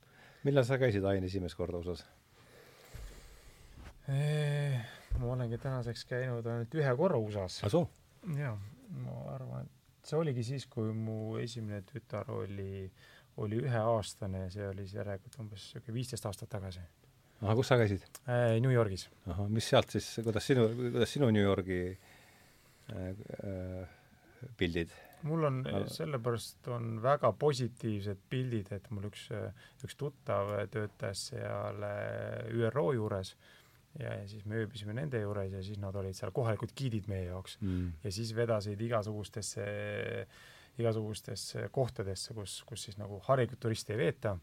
millal 0.43 0.67
sa 0.67 0.79
käisid 0.81 1.05
Ain 1.05 1.23
esimest 1.23 1.59
korda 1.59 1.81
USA-s? 1.81 2.05
ma 4.09 5.33
olengi 5.33 5.57
tänaseks 5.61 6.05
käinud 6.09 6.47
ainult 6.49 6.75
ühe 6.75 6.93
korra 6.97 7.17
USA-s. 7.21 7.63
ah 7.65 8.37
jaa, 8.37 8.55
ma 9.03 9.17
arvan, 9.33 9.67
et 9.67 10.09
see 10.09 10.17
oligi 10.17 10.43
siis, 10.43 10.65
kui 10.71 10.93
mu 10.95 11.37
esimene 11.41 11.81
tütar 11.87 12.29
oli, 12.33 12.89
oli 13.43 13.59
üheaastane 13.63 14.45
ja 14.45 14.53
see 14.53 14.67
oli 14.67 14.85
siis 14.87 14.99
järelikult 14.99 15.37
umbes 15.43 15.67
niisugune 15.67 15.95
viisteist 15.99 16.25
aastat 16.25 16.49
tagasi. 16.55 16.83
Ahah, 17.41 17.55
kus 17.59 17.71
sa 17.71 17.79
käisid 17.79 18.05
äh,? 18.25 18.57
New 18.63 18.73
Yorgis. 18.73 19.09
ahah, 19.27 19.47
mis 19.51 19.69
sealt 19.69 19.91
siis, 19.95 20.07
kuidas 20.25 20.47
sinu, 20.49 20.69
kuidas 20.77 21.13
sinu 21.13 21.29
New 21.35 21.43
Yorgi 21.43 21.83
äh, 21.89 23.13
äh, 23.43 23.85
pildid? 24.57 24.95
mul 25.27 25.43
on 25.49 25.61
sellepärast 25.91 26.67
on 26.71 26.99
väga 27.03 27.33
positiivsed 27.35 28.21
pildid, 28.31 28.71
et 28.75 28.85
mul 28.95 29.09
üks, 29.09 29.27
üks 29.83 29.97
tuttav 29.99 30.53
töötas 30.71 31.25
seal 31.33 31.83
ÜRO 32.55 32.85
juures 32.95 33.33
ja, 33.97 34.13
ja 34.13 34.27
siis 34.29 34.45
me 34.47 34.61
ööbisime 34.61 34.95
nende 34.97 35.21
juures 35.23 35.51
ja 35.51 35.63
siis 35.65 35.79
nad 35.81 35.95
olid 35.99 36.17
seal 36.17 36.33
kohalikud 36.35 36.73
giidid 36.77 37.09
meie 37.11 37.29
jaoks 37.29 37.57
mm. 37.61 37.99
ja 38.03 38.13
siis 38.13 38.31
vedasid 38.37 38.81
igasugustesse, 38.85 39.65
igasugustesse 40.79 41.67
kohtadesse, 41.75 42.35
kus, 42.37 42.59
kus 42.69 42.87
siis 42.87 42.99
nagu 43.01 43.19
harilikult 43.27 43.63
turiste 43.67 43.95
ei 43.95 44.03
veeta. 44.05 44.37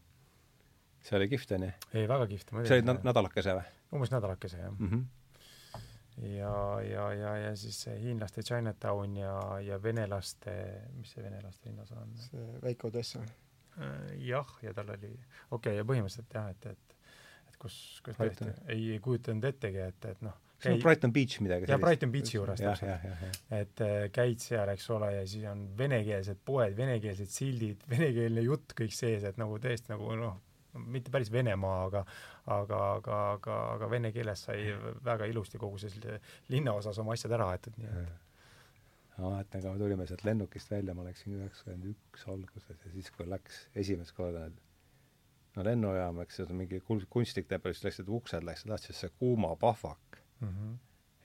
See 1.07 1.19
oli 1.19 1.29
kihvt, 1.31 1.53
onju? 1.57 1.71
ei, 1.93 2.07
väga 2.09 2.27
kihvt. 2.33 2.53
see 2.67 2.79
oli 2.79 2.97
nädalakese 3.07 3.55
või? 3.59 3.71
umbes 3.97 4.13
nädalakese, 4.13 4.63
jah 4.65 4.73
mm. 4.73 4.91
-hmm 4.91 5.05
ja, 6.17 6.81
ja, 6.81 7.13
ja, 7.13 7.35
ja 7.37 7.49
siis 7.55 7.81
see 7.85 7.97
hiinlaste 8.01 8.41
Chinatown 8.41 9.17
ja, 9.19 9.35
ja 9.61 9.77
venelaste, 9.83 10.53
mis 10.97 11.11
see 11.13 11.23
venelaste 11.23 11.69
linnas 11.69 11.91
on? 11.93 12.15
see 12.17 12.47
väike 12.63 12.87
Odessa. 12.89 13.21
Äh, 13.77 14.15
jah, 14.25 14.49
ja 14.65 14.73
tal 14.73 14.89
oli, 14.95 15.11
okei 15.13 15.51
okay,, 15.51 15.75
ja 15.77 15.85
põhimõtteliselt 15.85 16.33
jah, 16.33 16.49
et, 16.49 16.65
et 16.71 17.57
kus, 17.61 17.77
kus 18.05 18.17
tõesti 18.17 18.49
ei, 18.73 18.97
kujutanud 19.03 19.45
ettegi, 19.51 19.83
et, 19.91 20.09
et 20.09 20.25
noh 20.25 20.41
see 20.57 20.73
on 20.73 20.81
Brighton 20.81 21.13
Beach 21.13 21.37
midagi 21.45 21.69
jah, 21.69 21.79
Brighton 21.81 22.11
Beachi 22.13 22.37
juures 22.39 22.61
täpselt. 22.61 23.43
et 23.53 23.83
äh, 23.85 24.07
käid 24.13 24.41
seal, 24.41 24.71
eks 24.73 24.89
ole, 24.95 25.11
ja 25.19 25.23
siis 25.29 25.45
on 25.49 25.67
venekeelsed 25.77 26.41
poed, 26.45 26.73
venekeelsed 26.77 27.29
sildid, 27.29 27.85
venekeelne 27.93 28.45
jutt 28.45 28.73
kõik 28.77 28.95
sees, 28.95 29.25
et 29.29 29.37
nagu 29.37 29.59
tõesti 29.61 29.93
nagu 29.93 30.17
noh, 30.17 30.39
mitte 30.77 31.11
päris 31.13 31.31
Venemaa, 31.31 31.79
aga 31.87 32.05
aga, 32.45 32.83
aga, 32.99 33.17
aga, 33.33 33.57
aga 33.73 33.89
vene 33.91 34.13
keeles 34.15 34.45
sai 34.47 34.71
väga 35.03 35.27
ilusti 35.27 35.59
kogu 35.61 35.81
see 35.81 36.19
linnaosas 36.53 36.99
oma 37.03 37.17
asjad 37.17 37.35
ära 37.37 37.51
aetud, 37.55 37.75
nii 37.81 37.91
et 38.03 38.15
ma 39.17 39.33
mäletan 39.33 39.63
ka, 39.63 39.73
me 39.73 39.81
tulime 39.81 40.05
sealt 40.07 40.23
lennukist 40.27 40.71
välja, 40.71 40.93
ma 40.93 41.05
läksin 41.07 41.35
üheksakümmend 41.39 41.91
üks 41.91 42.25
alguses 42.29 42.85
ja 42.85 42.93
siis, 42.93 43.11
kui 43.15 43.27
läks 43.29 43.63
esimest 43.83 44.13
korda 44.17 44.45
need 44.45 44.63
no 45.57 45.65
lennujaam, 45.65 46.19
eks 46.21 46.37
see 46.37 46.45
on 46.45 46.59
mingi 46.59 46.81
kunstlik 46.85 47.47
tempel, 47.49 47.73
siis 47.73 47.87
läksid 47.87 48.11
uksed, 48.19 48.45
läksid 48.45 48.69
lahti, 48.69 48.91
siis 48.91 49.05
see 49.05 49.15
kuuma 49.17 49.55
pahvak 49.59 50.19
mm. 50.39 50.49
-hmm. 50.49 50.75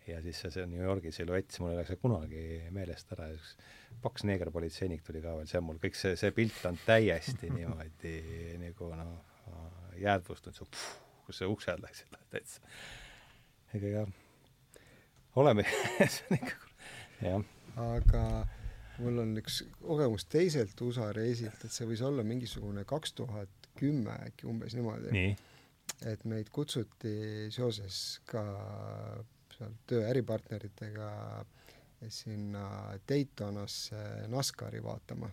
ja 0.09 0.23
siis 0.23 0.41
see, 0.41 0.51
see 0.55 0.67
New 0.67 0.81
Yorgi 0.81 1.13
silhuett, 1.13 1.51
siis 1.51 1.61
mul 1.61 1.75
ei 1.75 1.83
läks 1.83 1.93
see 1.93 2.01
kunagi 2.07 2.45
meelest 2.79 3.13
ära 3.13 3.29
ja 3.29 3.37
üks 3.37 3.57
paks 4.03 4.25
neegerpolitseinik 4.25 5.05
tuli 5.05 5.21
ka 5.21 5.37
veel, 5.37 5.51
see 5.51 5.61
on 5.61 5.69
mul 5.69 5.83
kõik 5.83 5.99
see, 5.99 6.17
see 6.17 6.33
pilt 6.33 6.65
on 6.71 6.81
täiesti 6.87 7.53
niimoodi 7.59 8.17
nagu 8.63 8.89
noh, 8.97 9.13
jäädvustunud, 10.03 10.57
see 10.57 11.03
kus 11.27 11.41
see 11.43 11.49
uksed 11.49 11.83
läksid 11.83 12.19
täitsa. 12.33 12.61
ega 13.75 13.93
jah, 13.97 14.11
oleme 15.37 15.65
see 16.15 16.27
on 16.31 16.39
ikka, 16.39 16.73
jah. 17.23 17.47
aga 17.87 18.25
mul 18.99 19.23
on 19.25 19.35
üks 19.41 19.63
kogemus 19.81 20.27
teiselt 20.31 20.81
USA 20.85 21.11
reisilt, 21.17 21.65
et 21.65 21.73
see 21.73 21.89
võis 21.89 22.03
olla 22.05 22.25
mingisugune 22.27 22.85
kaks 22.89 23.17
tuhat 23.19 23.71
kümme 23.79 24.19
äkki 24.29 24.47
umbes 24.51 24.77
niimoodi. 24.77 25.25
et 26.07 26.25
meid 26.29 26.51
kutsuti 26.53 27.49
seoses 27.55 28.21
ka 28.29 28.45
seal 29.53 29.75
töö 29.87 30.07
äripartneritega 30.11 31.11
sinna 32.11 32.65
Daytonasse 33.09 34.27
NASCARi 34.29 34.83
vaatama. 34.83 35.31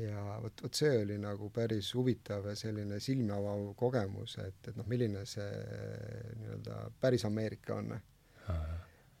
Ja 0.00 0.22
vot, 0.42 0.62
vot 0.64 0.78
see 0.78 0.92
oli 1.02 1.18
nagu 1.20 1.50
päris 1.54 1.92
huvitav 1.96 2.46
ja 2.50 2.54
selline 2.58 3.00
silmi 3.02 3.32
avav 3.34 3.72
kogemus, 3.78 4.38
et, 4.42 4.60
et 4.68 4.78
noh, 4.78 4.86
milline 4.88 5.24
see 5.28 5.50
nii-öelda 6.40 6.78
päris 7.00 7.26
Ameerika 7.28 7.78
on. 7.80 7.92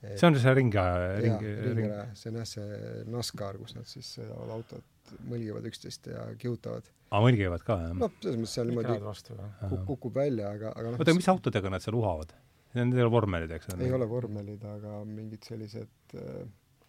See 0.02 0.26
on 0.26 0.38
see 0.40 0.54
ringi, 0.58 0.80
ringi, 1.22 1.50
ringi, 1.76 1.90
see 2.18 2.32
on 2.32 2.40
jah, 2.40 2.48
see 2.48 3.04
NASCAR, 3.12 3.60
kus 3.62 3.76
nad 3.76 3.86
siis 3.90 4.08
sõidavad 4.16 4.56
autod 4.56 4.88
mõlgivad 5.28 5.66
üksteist 5.68 6.08
ja 6.10 6.24
kihutavad. 6.40 6.88
aa, 7.10 7.20
mõlgivad 7.22 7.62
ka, 7.66 7.76
jah? 7.84 7.92
noh, 7.98 8.14
selles 8.22 8.40
mõttes 8.40 8.56
seal 8.56 8.70
niimoodi 8.70 9.84
kukub 9.86 10.16
välja, 10.16 10.54
aga, 10.56 10.72
aga 10.72 10.94
noh 10.94 11.02
oota, 11.02 11.14
mis 11.18 11.28
autodega 11.30 11.70
nad 11.72 11.84
seal 11.84 11.98
uhavad? 12.00 12.34
Need 12.72 12.96
ei 12.96 13.04
ole 13.04 13.12
vormelid, 13.12 13.52
eks 13.52 13.68
ole? 13.74 13.84
ei 13.84 13.92
ole 13.92 14.08
vormelid, 14.08 14.62
aga 14.64 15.02
mingid 15.04 15.44
sellised 15.44 16.16
äh, 16.16 16.42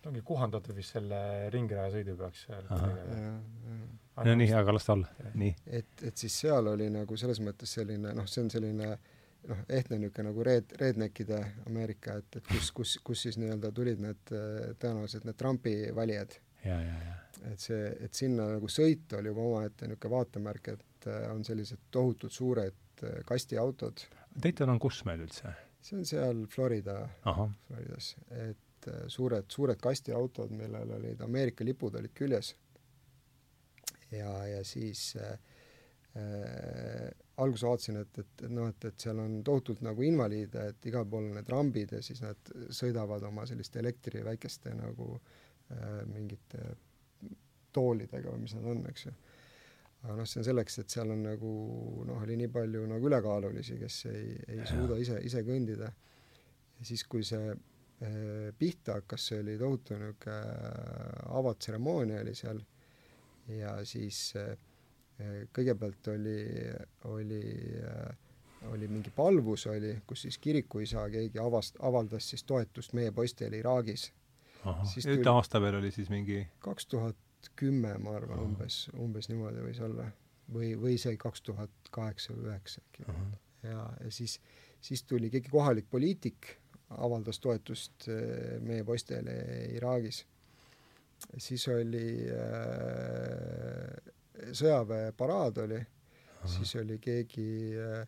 ongi 0.10 0.22
kohandatud 0.26 0.76
vist 0.76 0.96
selle 0.98 1.50
ringrajasõidu 1.54 2.16
peaks 2.20 2.46
seal 2.48 2.70
no 4.28 4.36
nii, 4.38 4.52
aga 4.60 4.76
las 4.76 4.88
ta 4.88 4.96
olla, 4.98 5.10
nii. 5.40 5.56
et, 5.80 6.06
et 6.10 6.24
siis 6.26 6.36
seal 6.46 6.70
oli 6.74 6.90
nagu 6.94 7.18
selles 7.20 7.42
mõttes 7.44 7.74
selline 7.80 8.14
noh, 8.18 8.30
see 8.30 8.44
on 8.46 8.52
selline 8.54 8.90
noh, 9.50 9.64
ehtne 9.70 10.00
niisugune 10.00 10.30
nagu 10.30 10.46
red, 10.46 10.76
redneckide 10.80 11.40
Ameerika, 11.68 12.18
et, 12.22 12.40
et 12.40 12.50
kus, 12.52 12.72
kus, 12.76 12.96
kus 13.06 13.26
siis 13.28 13.40
nii-öelda 13.42 13.74
tulid 13.76 14.02
need 14.04 14.34
tõenäoliselt 14.80 15.28
need 15.28 15.40
Trumpi 15.40 15.76
valijad. 15.96 16.38
ja, 16.64 16.80
ja, 16.80 16.98
ja. 17.10 17.20
Et 17.50 17.60
see, 17.60 17.88
et 18.06 18.14
sinna 18.16 18.46
nagu 18.54 18.70
sõit 18.72 19.12
oli 19.18 19.32
juba 19.32 19.44
omaette 19.44 19.88
niisugune 19.90 20.14
vaatemärk, 20.14 20.70
et 20.78 21.08
äh, 21.12 21.26
on 21.34 21.42
sellised 21.44 21.90
tohutult 21.92 22.32
suured 22.32 23.04
äh, 23.04 23.18
kastiautod. 23.28 24.06
Dayton 24.44 24.72
on 24.72 24.80
kus 24.80 25.04
meil 25.10 25.26
üldse? 25.26 25.52
see 25.84 25.98
on 26.00 26.06
seal 26.08 26.46
Florida, 26.48 27.02
Floridas, 27.26 28.14
et 28.32 28.73
äh, 28.92 29.06
suured, 29.08 29.50
suured 29.52 29.82
kastiautod, 29.82 30.54
millel 30.56 30.96
olid 30.98 31.22
Ameerika 31.22 31.66
lipud 31.66 31.96
olid 32.00 32.14
küljes. 32.16 32.56
ja, 34.12 34.32
ja 34.48 34.64
siis 34.64 35.16
äh, 35.18 35.38
äh, 36.16 37.10
alguses 37.38 37.66
vaatasin, 37.66 37.98
et, 38.04 38.20
et, 38.22 38.46
noh, 38.50 38.70
et, 38.70 38.86
et 38.86 39.06
seal 39.06 39.20
on 39.20 39.40
tohutult 39.46 39.82
nagu 39.86 40.06
invaliide, 40.06 40.68
et 40.74 40.90
igal 40.90 41.06
pool 41.10 41.30
on 41.30 41.38
need 41.40 41.50
rambid 41.50 41.96
ja 41.98 42.02
siis 42.06 42.22
nad 42.22 42.54
sõidavad 42.70 43.26
oma 43.30 43.48
selliste 43.50 43.82
elektri 43.82 44.22
väikeste 44.26 44.76
nagu 44.78 45.16
äh, 45.18 46.04
mingite 46.12 46.76
toolidega 47.74 48.34
või 48.34 48.46
mis 48.46 48.54
nad 48.58 48.70
on, 48.70 48.84
eks 48.92 49.08
ju. 49.08 49.14
aga 50.04 50.18
noh, 50.20 50.30
see 50.30 50.42
on 50.44 50.48
selleks, 50.52 50.80
et 50.84 50.94
seal 50.94 51.10
on 51.14 51.24
nagu 51.26 51.52
noh, 52.06 52.22
oli 52.22 52.38
nii 52.44 52.52
palju 52.54 52.86
nagu 52.92 53.10
ülekaalulisi, 53.10 53.80
kes 53.82 54.00
ei, 54.12 54.34
ei 54.54 54.66
suuda 54.70 55.00
ise, 55.02 55.18
ise 55.26 55.42
kõndida. 55.48 55.90
ja 56.78 56.86
siis, 56.86 57.06
kui 57.10 57.26
see 57.26 57.56
pihta 58.60 58.98
hakkas, 59.00 59.30
see 59.30 59.40
oli 59.40 59.58
tohutu 59.58 59.96
niisugune 59.96 60.38
avatseremoonia 61.40 62.22
oli 62.22 62.36
seal. 62.36 62.60
Ja 63.48 63.78
siis 63.88 64.34
eh, 64.40 64.58
kõigepealt 65.56 66.10
oli, 66.12 66.38
oli 67.12 67.42
oli 68.72 68.88
mingi 68.88 69.12
palvus 69.16 69.68
oli, 69.68 69.96
kus 70.08 70.22
siis 70.22 70.38
kirikuisa 70.38 71.08
keegi 71.12 71.40
avast-, 71.40 71.80
avaldas 71.84 72.30
siis 72.30 72.44
toetust 72.44 72.94
meie 72.94 73.12
poistele 73.12 73.60
Iraagis. 73.60 74.12
nüüd 74.64 75.28
aasta 75.28 75.60
peal 75.60 75.80
oli 75.82 75.92
siis 75.92 76.10
mingi 76.10 76.44
kaks 76.64 76.88
tuhat 76.88 77.50
kümme, 77.60 77.98
ma 78.00 78.16
arvan 78.16 78.40
umbes, 78.40 78.86
umbes 78.96 79.28
niimoodi 79.30 79.64
võis 79.66 79.82
olla. 79.84 80.08
või, 80.54 80.74
või 80.80 80.98
see 81.00 81.18
kaks 81.18 81.42
tuhat 81.42 81.92
kaheksa 81.92 82.34
või 82.36 82.50
üheksa 82.52 82.82
äkki. 82.84 83.06
Ja, 83.64 83.84
ja 84.04 84.12
siis, 84.12 84.40
siis 84.82 85.04
tuli 85.08 85.30
keegi 85.32 85.52
kohalik 85.52 85.90
poliitik, 85.90 86.58
avaldas 86.98 87.40
toetust 87.40 88.08
eh, 88.12 88.60
meie 88.62 88.84
poistele 88.84 89.36
Iraagis. 89.76 90.26
siis 91.38 91.68
oli 91.72 92.28
äh, 92.28 94.12
sõjaväeparaad 94.52 95.62
oli 95.64 95.80
siis 96.56 96.76
oli 96.76 96.98
keegi 97.00 97.78
äh, 97.80 98.08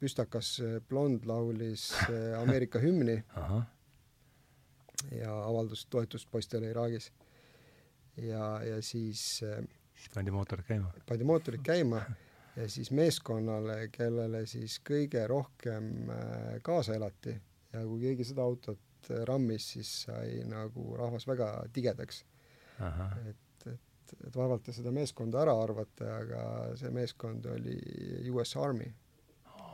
püstakas 0.00 0.54
blond 0.88 1.26
laulis 1.28 1.90
Ameerika 2.40 2.78
hümni 2.86 3.22
-huh. 3.36 3.62
ja 5.12 5.34
avaldas 5.44 5.86
toetust 5.86 6.30
poistele 6.30 6.70
Iraagis 6.70 7.12
ja, 8.16 8.62
ja 8.64 8.82
siis 8.82 9.42
siis 10.00 10.14
pandi 10.14 10.30
mootorid 10.30 10.64
käima? 10.64 10.92
pandi 11.06 11.24
mootorid 11.24 11.60
käima 11.62 12.02
ja 12.56 12.68
siis 12.68 12.90
meeskonnale, 12.90 13.88
kellele 13.92 14.44
siis 14.50 14.80
kõige 14.86 15.26
rohkem 15.30 16.10
äh, 16.10 16.56
kaasa 16.66 16.96
elati 16.98 17.34
ja 17.72 17.84
kui 17.86 18.00
keegi 18.06 18.26
seda 18.32 18.42
autot 18.46 19.12
rammis, 19.28 19.70
siis 19.76 19.90
sai 20.06 20.42
nagu 20.48 20.96
rahvas 20.98 21.26
väga 21.28 21.52
tigedaks. 21.72 22.24
et, 22.80 23.66
et 23.66 24.16
et 24.26 24.36
vaevalt 24.36 24.64
te 24.66 24.72
seda 24.74 24.90
meeskonda 24.94 25.42
ära 25.44 25.54
arvate, 25.62 26.06
aga 26.08 26.42
see 26.78 26.90
meeskond 26.94 27.46
oli 27.52 27.76
US 28.32 28.56
Army. 28.56 28.88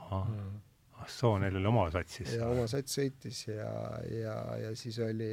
Mm. 0.06 0.58
ah 1.00 1.08
soo, 1.10 1.38
neil 1.42 1.56
oli 1.58 1.66
oma 1.66 1.88
sats 1.90 2.20
siis? 2.20 2.36
ja 2.38 2.46
oma 2.46 2.68
sats 2.70 2.94
sõitis 2.94 3.40
ja, 3.48 3.72
ja, 4.06 4.36
ja 4.60 4.68
siis 4.78 5.00
oli 5.02 5.30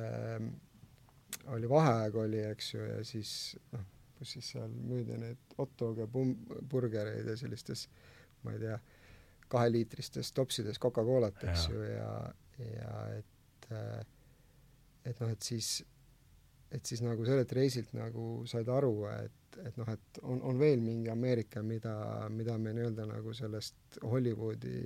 ähm, 0.00 0.48
oli 1.52 1.68
vaheaeg 1.68 2.16
oli, 2.22 2.40
eks 2.54 2.70
ju, 2.72 2.86
ja 2.88 3.02
siis 3.04 3.30
noh, 3.74 3.84
kus 4.18 4.36
siis 4.36 4.52
seal 4.54 4.72
müüdi 4.72 5.18
neid 5.20 5.56
hot 5.58 5.72
dog'e, 5.80 6.08
burgereid 6.10 7.28
ja 7.28 7.36
sellistes 7.38 7.86
ma 8.44 8.54
ei 8.54 8.62
tea, 8.62 8.76
kaheliitristes 9.52 10.32
topsides 10.34 10.78
Coca-Colat, 10.82 11.38
eks 11.44 11.68
ja. 11.68 11.72
ju, 11.74 11.86
ja, 11.92 12.12
ja 12.66 12.92
et 13.16 13.70
äh, 13.70 14.04
et 15.06 15.20
noh, 15.22 15.32
et 15.32 15.46
siis, 15.46 15.80
et 16.74 16.86
siis 16.86 17.02
nagu 17.04 17.26
sellelt 17.26 17.52
reisilt 17.56 17.92
nagu 17.96 18.44
said 18.50 18.68
aru, 18.72 18.94
et, 19.12 19.58
et 19.62 19.76
noh, 19.80 19.90
et 19.92 20.20
on, 20.24 20.40
on 20.50 20.58
veel 20.60 20.82
mingi 20.82 21.10
Ameerika, 21.12 21.62
mida, 21.66 21.94
mida 22.32 22.56
me 22.60 22.74
nii-öelda 22.76 23.06
nagu 23.10 23.34
sellest 23.36 24.00
Hollywoodi 24.02 24.80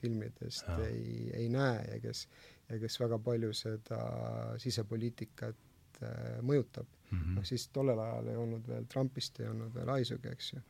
filmidest 0.00 0.66
ja. 0.68 0.80
ei, 0.88 1.30
ei 1.42 1.48
näe 1.52 1.84
ja 1.92 2.00
kes, 2.02 2.26
ja 2.68 2.80
kes 2.82 2.98
väga 3.04 3.20
palju 3.22 3.52
seda 3.56 4.00
sisepoliitikat 4.62 5.62
äh, 6.02 6.40
mõjutab. 6.42 6.86
Mm 7.10 7.18
-hmm.. 7.18 7.36
noh, 7.38 7.44
siis 7.44 7.68
tollel 7.68 7.98
ajal 8.00 8.28
ei 8.32 8.36
olnud 8.36 8.66
veel, 8.68 8.86
Trumpist 8.90 9.40
ei 9.40 9.48
olnud 9.48 9.74
veel 9.74 9.90
haisugi, 9.92 10.28
eks 10.28 10.52
ju. 10.52 10.62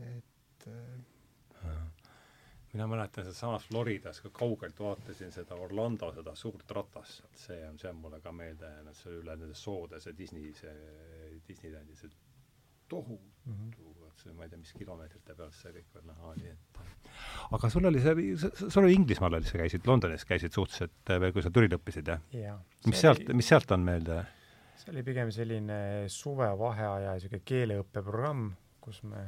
et 0.00 0.66
äh, 0.66 1.10
mina 2.72 2.86
mäletan 2.86 3.24
sealsamas 3.24 3.66
Floridas 3.66 4.20
ka 4.20 4.30
kaugelt 4.30 4.80
vaatasin 4.80 5.32
seda 5.32 5.54
Orlando, 5.54 6.12
seda 6.14 6.34
suurt 6.34 6.70
ratast 6.70 7.24
see 7.34 7.68
on, 7.68 7.78
see 7.78 7.90
on 7.90 7.96
mulle 7.96 8.20
ka 8.20 8.32
meelde 8.32 8.66
jäänud, 8.66 8.94
see 8.94 9.16
üle 9.22 9.36
nende 9.36 9.54
soode, 9.54 10.00
see 10.00 10.14
Disney, 10.18 10.52
see 10.54 11.40
Disneylandi, 11.48 11.96
see 11.96 12.10
tohutu 12.88 13.20
mm, 13.44 13.54
-hmm. 13.54 13.99
See 14.20 14.34
ma 14.36 14.46
ei 14.46 14.52
tea, 14.52 14.60
mis 14.60 14.72
kilomeetrite 14.76 15.36
pealt 15.38 15.56
see 15.56 15.72
kõik 15.76 15.96
veel 15.96 16.06
näha 16.10 16.32
oli, 16.34 16.52
et 16.52 16.80
aga 17.56 17.70
sul 17.72 17.88
oli 17.90 18.02
see, 18.04 18.50
sul 18.60 18.82
oli 18.84 18.96
Inglismaal 18.98 19.38
oli, 19.38 19.48
sa 19.48 19.60
käisid, 19.60 19.86
Londonis 19.88 20.26
käisid 20.28 20.56
suhteliselt 20.56 21.14
veel, 21.16 21.32
kui 21.36 21.44
sa 21.44 21.52
Türil 21.54 21.76
õppisid, 21.78 22.12
jah 22.12 22.36
ja,? 22.36 22.56
mis 22.86 23.02
sealt, 23.02 23.32
mis 23.36 23.50
sealt 23.52 23.76
on 23.76 23.84
meelde? 23.86 24.22
see 24.80 24.94
oli 24.94 25.04
pigem 25.04 25.30
selline 25.34 25.80
suvevaheaja 26.12 27.16
niisugune 27.16 27.44
keeleõppeprogramm, 27.48 28.50
kus 28.80 29.02
me 29.08 29.26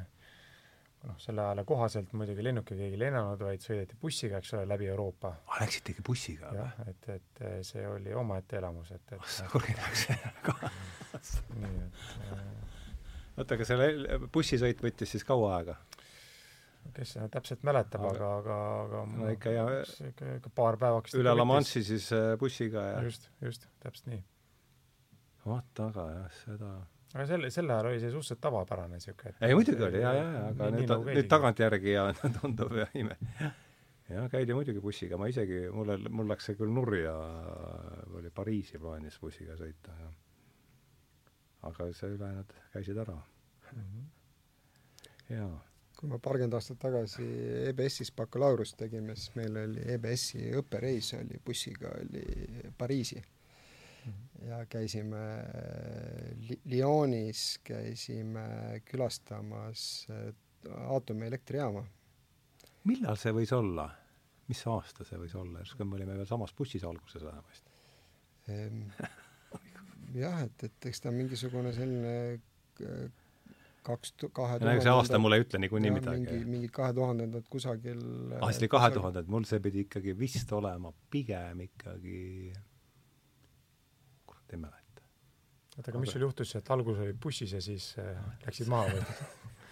noh, 1.09 1.19
selle 1.20 1.43
ajale 1.44 1.64
kohaselt 1.69 2.12
muidugi 2.16 2.44
lennukiga 2.47 2.85
keegi 2.85 3.01
lennanud, 3.01 3.43
vaid 3.43 3.64
sõideti 3.64 3.98
bussiga, 4.01 4.40
eks 4.40 4.55
ole, 4.56 4.66
läbi 4.70 4.89
Euroopa. 4.93 5.35
aa, 5.35 5.56
ah, 5.56 5.62
läksitegi 5.64 6.05
bussiga? 6.06 6.52
jah, 6.56 6.77
et, 6.89 7.09
et 7.16 7.43
see 7.69 7.85
oli 7.89 8.14
omaette 8.16 8.60
elamus, 8.60 8.93
et, 8.97 9.05
et 9.10 9.19
oh 9.19 9.32
sa 9.39 9.48
kurinaks 9.52 10.09
väga. 10.12 10.73
nii, 11.62 11.89
et 11.89 12.28
äh, 12.28 12.72
oota, 13.36 13.56
aga 13.56 13.66
selle 13.68 14.20
bussisõit 14.32 14.82
võttis 14.84 15.16
siis 15.16 15.26
kaua 15.28 15.56
aega? 15.59 15.78
kes 16.92 17.14
seda 17.14 17.28
täpselt 17.32 17.62
mäletab, 17.66 18.04
aga, 18.09 18.30
aga, 18.40 18.56
aga 18.84 19.02
no 19.09 19.28
ikka 19.32 19.52
ja 19.54 19.66
ikka, 20.09 20.32
ikka 20.40 20.50
paar 20.54 20.78
päeva 20.80 21.02
üle 21.18 21.34
La 21.36 21.46
Manche'i 21.48 21.84
siis 21.86 22.09
äh, 22.16 22.32
bussiga 22.40 22.82
ja 22.88 23.04
just, 23.06 23.30
just, 23.44 23.68
täpselt 23.84 24.10
nii. 24.10 24.22
vot 25.46 25.84
aga 25.86 26.09
jah, 26.16 26.40
seda 26.42 26.72
aga 27.12 27.26
selle, 27.28 27.50
sel 27.54 27.70
ajal 27.70 27.90
oli 27.90 28.00
see 28.02 28.12
suhteliselt 28.12 28.42
tavapärane 28.44 28.98
niisugune 28.98 29.34
ei 29.48 29.56
muidugi 29.56 29.86
oli 29.88 30.00
jaa, 30.02 30.14
jaa, 30.18 30.46
aga 30.50 30.70
nii, 30.70 30.80
nüüd, 30.80 30.94
nagu 30.94 31.16
nüüd 31.18 31.30
tagantjärgi 31.32 31.94
ja 31.94 32.06
tundub 32.40 32.74
jah 32.80 32.98
ime. 32.98 33.16
jah, 34.10 34.28
käidi 34.32 34.56
muidugi 34.56 34.82
bussiga, 34.84 35.20
ma 35.20 35.30
isegi, 35.32 35.64
mulle, 35.72 35.98
mul 36.10 36.28
läks 36.32 36.50
see 36.50 36.59
küll 36.59 36.72
nurja, 36.72 37.14
oli 38.18 38.32
Pariisi 38.34 38.80
plaanis 38.82 39.18
bussiga 39.22 39.56
sõita, 39.60 39.96
jah. 40.02 40.12
Aga 41.68 41.90
see 41.94 42.14
ülejäänud 42.16 42.56
käisid 42.72 42.97
ära 43.05 43.18
mm. 43.72 43.82
-hmm. 43.82 44.09
jaa. 45.34 45.60
kui 45.98 46.09
ma 46.09 46.18
paarkümmend 46.18 46.55
aastat 46.59 46.78
tagasi 46.82 47.26
EBS-is 47.68 48.12
bakalaureust 48.16 48.76
tegime, 48.76 49.16
siis 49.16 49.34
meil 49.39 49.56
oli 49.56 49.84
EBS-i 49.94 50.51
õppereis 50.59 51.12
oli 51.20 51.39
bussiga, 51.47 51.94
oli 52.01 52.24
Pariisi 52.78 53.22
ja 54.48 54.66
käisime 54.66 55.22
Lyonis, 56.64 57.60
käisime 57.64 58.82
külastamas 58.84 60.06
äh, 60.10 60.34
aatomielektrijaama. 60.89 61.84
millal 62.84 63.16
see 63.16 63.34
võis 63.36 63.55
olla? 63.56 63.90
mis 64.51 64.66
aasta 64.66 65.06
see 65.06 65.18
võis 65.20 65.34
olla, 65.39 65.62
järsku 65.62 65.84
me 65.86 65.97
olime 66.01 66.16
veel 66.18 66.26
samas 66.28 66.55
bussis 66.55 66.84
alguses 66.84 67.24
vähemasti? 67.24 67.70
Jah, 70.20 70.43
et, 70.47 70.68
et 70.68 70.89
eks 70.90 71.05
ta 71.05 71.12
mingisugune 71.14 71.72
selline 71.76 72.14
äh, 72.84 73.06
kaks 73.86 74.12
tu-, 74.14 74.30
kahe 74.34 74.59
tuhandendad 74.59 74.86
see 74.86 74.97
aasta 74.97 75.20
mulle 75.22 75.40
ei 75.40 75.47
ütle 75.47 75.62
niikuinii 75.64 75.94
midagi. 75.94 76.20
mingi, 76.20 76.51
mingi 76.56 76.68
kahe 76.74 76.94
tuhandendad 76.98 77.48
kusagil 77.52 78.02
ah, 78.39 78.51
see 78.51 78.64
oli 78.64 78.70
kahe 78.76 78.93
tuhanded, 78.94 79.32
mul 79.32 79.48
see 79.48 79.62
pidi 79.64 79.86
ikkagi 79.89 80.14
vist 80.18 80.52
olema 80.59 80.93
pigem 81.10 81.64
ikkagi 81.66 82.52
ei 84.52 84.60
mäleta. 84.60 85.05
oota, 85.78 85.90
aga 85.90 86.01
mis 86.02 86.12
sul 86.12 86.26
juhtus, 86.26 86.55
et 86.59 86.70
algus 86.74 86.98
oli 87.02 87.14
bussis 87.16 87.55
ja 87.56 87.60
siis 87.64 87.93
äh, 88.01 88.16
läksid 88.47 88.70
maha 88.72 88.93
või 88.93 89.05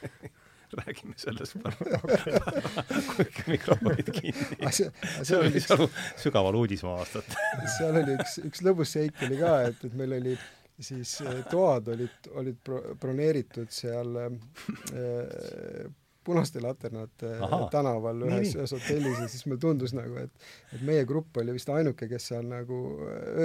räägime 0.81 1.15
sellest 1.17 1.57
kuulge 3.11 3.45
mikrofonid 3.47 4.11
kinni. 4.15 4.71
see, 4.77 5.37
oli 5.39 5.53
üks 5.61 5.71
sügaval 6.23 6.59
uudismaa 6.63 7.01
aastat 7.03 7.37
seal 7.79 8.01
oli 8.03 8.17
üks, 8.19 8.39
üks 8.51 8.65
lõbus 8.67 8.97
seik 8.99 9.23
oli 9.27 9.41
ka, 9.41 9.55
et, 9.71 9.85
et 9.87 9.97
meil 9.99 10.17
oli 10.21 10.37
siis 10.81 11.19
äh, 11.27 11.43
toad 11.51 11.91
olid, 11.93 12.31
olid 12.41 12.71
broneeritud 13.01 13.73
seal 13.75 14.17
äh, 14.25 14.31
punaste 16.25 16.61
laternate 16.61 17.39
Aha, 17.41 17.69
tänaval 17.73 18.23
ühes, 18.29 18.53
ühes 18.55 18.73
hotellis 18.77 19.19
ja 19.19 19.29
siis 19.29 19.47
mulle 19.49 19.61
tundus 19.61 19.95
nagu, 19.97 20.17
et 20.21 20.77
et 20.77 20.83
meie 20.87 21.05
grupp 21.09 21.41
oli 21.41 21.55
vist 21.57 21.71
ainuke, 21.73 22.09
kes 22.11 22.29
seal 22.33 22.47
nagu 22.49 22.81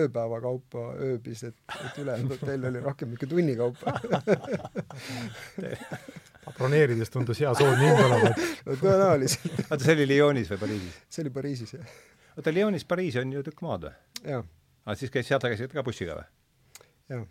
ööpäeva 0.01 0.41
kaupa 0.43 0.89
ööbis, 1.07 1.43
et, 1.47 1.57
et 1.79 2.01
ülejäänud 2.03 2.35
hotell 2.35 2.69
oli 2.71 2.83
rohkem 2.83 3.13
niisugune 3.13 3.31
tunni 3.31 3.55
kaupa 3.55 3.95
broneerides 6.53 7.09
tundus 7.13 7.39
hea 7.41 7.53
soodne 7.57 7.89
hind 7.89 8.03
olevat 8.05 8.43
no 8.65 8.77
tõenäoliselt. 8.81 9.63
oota, 9.69 9.81
see 9.83 9.95
oli 9.97 10.07
Lyonis 10.13 10.51
või 10.53 10.61
Pariisis? 10.65 10.99
see 11.09 11.25
oli 11.25 11.33
Pariisis, 11.37 11.73
jah. 11.77 11.95
oota, 12.35 12.53
Lyonis 12.53 12.85
Pariisi 12.89 13.21
on 13.21 13.33
ju 13.33 13.43
tükk 13.45 13.63
maad 13.65 13.87
või? 13.87 13.95
jaa. 14.33 14.43
aa, 14.85 14.97
siis 14.99 15.13
käis, 15.13 15.29
sealt 15.29 15.47
käisid 15.47 15.73
ka 15.73 15.83
bussiga 15.85 16.19
või? 16.19 16.27
jaa. 17.15 17.25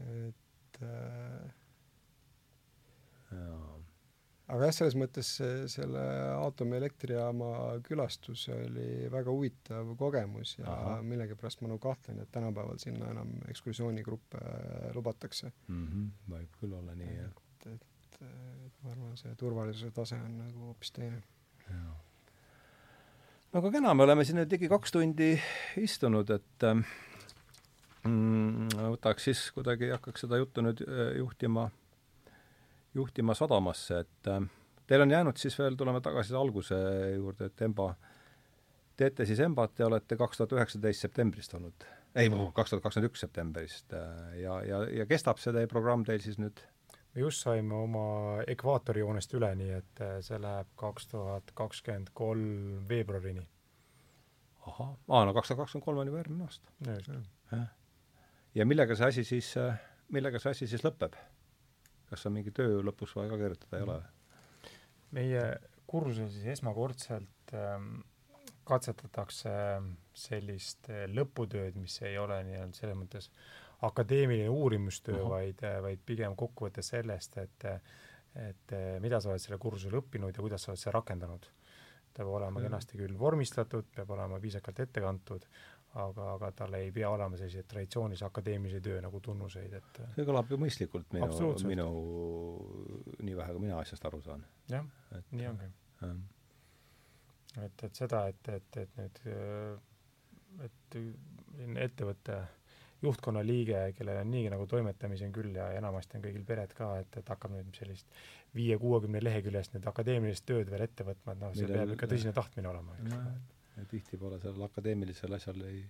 et 0.00 0.82
äh, 0.84 1.49
aga 4.50 4.68
jah, 4.68 4.74
selles 4.74 4.96
mõttes 4.98 5.30
selle 5.72 6.02
aatomielektrijaama 6.34 7.50
külastus 7.86 8.46
oli 8.54 9.08
väga 9.12 9.32
huvitav 9.34 9.94
kogemus 10.00 10.56
ja 10.58 10.68
Aha. 10.72 10.98
millegipärast 11.06 11.62
ma 11.62 11.70
nagu 11.72 11.82
kahtlen, 11.82 12.20
et 12.22 12.32
tänapäeval 12.34 12.80
sinna 12.82 13.10
enam 13.14 13.32
ekskursioonigruppe 13.52 14.42
lubatakse 14.96 15.52
mm. 15.52 15.86
-hmm. 15.86 16.12
võib 16.34 16.60
küll 16.60 16.76
olla 16.78 16.94
nii, 16.98 17.16
jah. 17.16 17.32
et, 17.32 17.66
et, 17.74 18.22
et 18.66 18.84
ma 18.84 18.94
arvan, 18.94 19.16
see 19.20 19.34
turvalisuse 19.38 19.92
tase 19.96 20.18
on 20.20 20.38
nagu 20.44 20.70
hoopis 20.70 20.92
teine. 20.98 21.22
no 21.70 21.98
aga 23.52 23.70
kena, 23.70 23.94
me 23.94 24.06
oleme 24.06 24.24
siin 24.24 24.38
nüüd 24.42 24.52
ligi 24.52 24.68
kaks 24.70 24.92
tundi 24.94 25.32
istunud, 25.82 26.30
et 26.30 26.66
mm, 28.06 28.68
võtaks 28.94 29.30
siis 29.30 29.42
kuidagi, 29.54 29.90
hakkaks 29.94 30.26
seda 30.26 30.38
juttu 30.40 30.64
nüüd 30.64 30.82
äh, 30.86 31.16
juhtima 31.18 31.70
juhtima 32.94 33.34
sadamasse, 33.34 34.00
et 34.04 34.28
äh, 34.28 34.40
teil 34.86 35.04
on 35.04 35.10
jäänud 35.10 35.36
siis 35.36 35.58
veel, 35.58 35.76
tuleme 35.78 36.00
tagasi 36.00 36.34
alguse 36.34 36.78
juurde, 37.14 37.50
et 37.50 37.62
EMBA, 37.62 37.92
teete 38.96 39.26
siis 39.26 39.40
EMBA-t 39.40 39.82
ja 39.82 39.86
olete 39.86 40.18
kaks 40.18 40.40
tuhat 40.40 40.56
üheksateist 40.58 41.06
septembrist 41.06 41.54
olnud, 41.54 41.86
ei, 42.14 42.30
kaks 42.54 42.74
tuhat 42.74 42.82
kakskümmend 42.82 43.10
üks 43.12 43.24
septembrist 43.26 43.94
äh, 43.96 44.34
ja, 44.42 44.58
ja, 44.66 44.82
ja 45.00 45.06
kestab 45.10 45.38
see 45.42 45.54
teie 45.56 45.70
programm 45.70 46.04
teil 46.06 46.22
siis 46.24 46.40
nüüd? 46.42 46.62
me 47.14 47.24
just 47.24 47.42
saime 47.42 47.74
oma 47.74 48.04
ekvaatorijoonest 48.50 49.32
üle, 49.38 49.54
nii 49.62 49.72
et 49.78 50.04
äh, 50.04 50.18
see 50.26 50.38
läheb 50.42 50.74
kaks 50.78 51.10
tuhat 51.14 51.54
kakskümmend 51.58 52.10
kolm 52.14 52.84
veebruarini. 52.90 53.46
ahah, 54.66 54.94
aa 55.08 55.26
no 55.28 55.34
kaks 55.38 55.52
tuhat 55.52 55.64
kakskümmend 55.64 55.86
kolm 55.86 56.02
on 56.02 56.10
juba 56.10 56.24
järgmine 56.24 56.50
aasta. 56.50 57.66
ja 58.54 58.66
millega 58.66 58.98
see 58.98 59.14
asi 59.14 59.24
siis, 59.24 59.54
millega 60.10 60.42
see 60.42 60.58
asi 60.58 60.66
siis 60.70 60.82
lõpeb? 60.86 61.14
Kas 62.10 62.26
on 62.26 62.36
mingi 62.36 62.52
töö 62.54 62.80
lõpus 62.86 63.14
vaja 63.16 63.32
ka 63.32 63.40
kirjutada, 63.40 63.78
ei 63.78 63.86
ole? 63.88 63.98
meie 65.16 65.42
kursusel 65.90 66.28
siis 66.30 66.46
esmakordselt 66.52 67.54
ähm, 67.56 68.00
katsetatakse 68.68 69.52
sellist 70.14 70.90
äh, 70.90 71.06
lõputööd, 71.10 71.78
mis 71.80 71.96
ei 72.06 72.18
ole 72.18 72.42
nii-öelda 72.46 72.76
selles 72.78 72.98
mõttes 72.98 73.30
akadeemiline 73.86 74.48
uurimustöö 74.48 75.16
uh, 75.16 75.24
-huh. 75.24 75.30
vaid, 75.30 75.64
äh, 75.64 75.82
vaid 75.82 76.00
pigem 76.06 76.36
kokkuvõte 76.36 76.82
sellest, 76.82 77.38
et 77.38 77.66
et 78.34 78.72
äh, 78.72 79.00
mida 79.02 79.20
sa 79.20 79.32
oled 79.32 79.42
sellel 79.42 79.58
kursusel 79.58 79.96
õppinud 79.98 80.36
ja 80.36 80.42
kuidas 80.42 80.62
sa 80.62 80.70
oled 80.70 80.80
seda 80.80 80.94
rakendanud. 80.98 81.46
ta 82.10 82.24
peab 82.24 82.34
olema 82.34 82.60
kenasti 82.60 82.98
küll 82.98 83.18
vormistatud, 83.18 83.86
peab 83.94 84.10
olema 84.10 84.40
viisakalt 84.42 84.80
ette 84.80 85.00
kantud, 85.00 85.44
aga, 85.98 86.26
aga 86.36 86.50
tal 86.54 86.74
ei 86.78 86.90
pea 86.94 87.10
olema 87.10 87.38
selliseid 87.38 87.66
traditsioonilise 87.70 88.26
akadeemilise 88.26 88.80
töö 88.84 89.00
nagu 89.02 89.20
tunnuseid, 89.24 89.72
et 89.80 90.02
see 90.14 90.26
kõlab 90.28 90.52
ju 90.52 90.58
mõistlikult 90.62 91.16
minu, 91.16 91.30
minu, 91.70 91.88
nii 93.26 93.38
vähe, 93.38 93.56
kui 93.56 93.64
mina 93.64 93.80
asjast 93.82 94.06
aru 94.06 94.22
saan. 94.22 94.44
jah, 94.70 94.86
nii 95.32 95.50
ongi. 95.50 95.70
et, 97.64 97.84
et 97.88 98.04
seda, 98.04 98.26
et, 98.30 98.54
et, 98.54 98.80
et 98.86 98.96
nüüd, 99.00 99.20
et 100.68 100.98
ettevõtte 101.88 102.40
juhtkonna 103.02 103.42
liige, 103.46 103.80
kellel 103.96 104.20
on 104.20 104.30
niigi 104.30 104.50
nagu 104.52 104.66
toimetamisi 104.68 105.24
on 105.26 105.32
küll 105.32 105.54
ja 105.56 105.70
enamasti 105.72 106.18
on 106.18 106.26
kõigil 106.26 106.44
pered 106.46 106.74
ka, 106.76 106.92
et, 107.00 107.16
et 107.16 107.32
hakkab 107.32 107.54
nüüd 107.56 107.72
sellist 107.74 108.20
viie-kuuekümne 108.54 109.22
leheküljest 109.24 109.74
nüüd 109.74 109.88
akadeemilist 109.90 110.44
tööd 110.46 110.70
veel 110.70 110.84
ette 110.84 111.06
võtma, 111.08 111.34
et 111.34 111.42
noh, 111.42 111.56
see 111.56 111.70
peab 111.70 111.96
ikka 111.96 112.10
tõsine 112.10 112.34
tahtmine 112.36 112.70
olema, 112.70 112.98
eks 113.00 113.16
ole 113.16 113.32
tihtipeale 113.90 114.40
sellel 114.40 114.66
akadeemilisel 114.66 115.34
asjal 115.36 115.60
ei, 115.68 115.82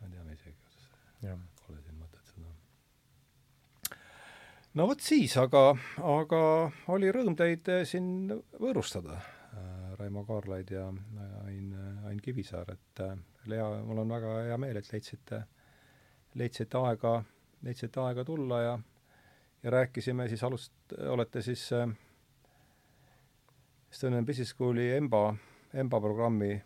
ma 0.00 0.06
ei 0.06 0.12
tea 0.12 0.24
isegi, 0.34 0.56
kas 0.64 0.88
pole 1.66 1.82
siin 1.82 1.98
mõtet 2.00 2.32
seda. 2.32 3.98
no 4.74 4.88
vot 4.90 5.00
siis, 5.02 5.36
aga, 5.42 5.62
aga 6.16 6.42
oli 6.94 7.12
rõõm 7.14 7.36
teid 7.38 7.70
siin 7.88 8.32
võõrustada, 8.60 9.20
äh, 9.52 9.94
Raimo 10.00 10.24
Kaarlaid 10.28 10.70
ja 10.70 10.88
Ain, 11.44 11.72
Ain 12.06 12.20
Kivisaar, 12.22 12.74
et 12.76 13.04
äh, 13.04 13.16
Lea, 13.46 13.68
mul 13.86 14.02
on 14.02 14.12
väga 14.16 14.36
hea 14.50 14.58
meel, 14.58 14.76
et 14.80 14.92
leidsite, 14.92 15.44
leidsite 16.34 16.82
aega, 16.82 17.16
leidsite 17.62 18.02
aega 18.02 18.24
tulla 18.26 18.60
ja 18.62 18.76
ja 19.66 19.70
rääkisime 19.70 20.28
siis 20.28 20.42
alust-, 20.44 21.08
olete 21.08 21.42
siis 21.42 21.72
äh, 21.72 21.88
Estonian 23.90 24.26
Business 24.26 24.50
School'i 24.50 24.92
EMBA, 24.96 25.34
EMBA 25.74 26.00
programmi 26.00 26.62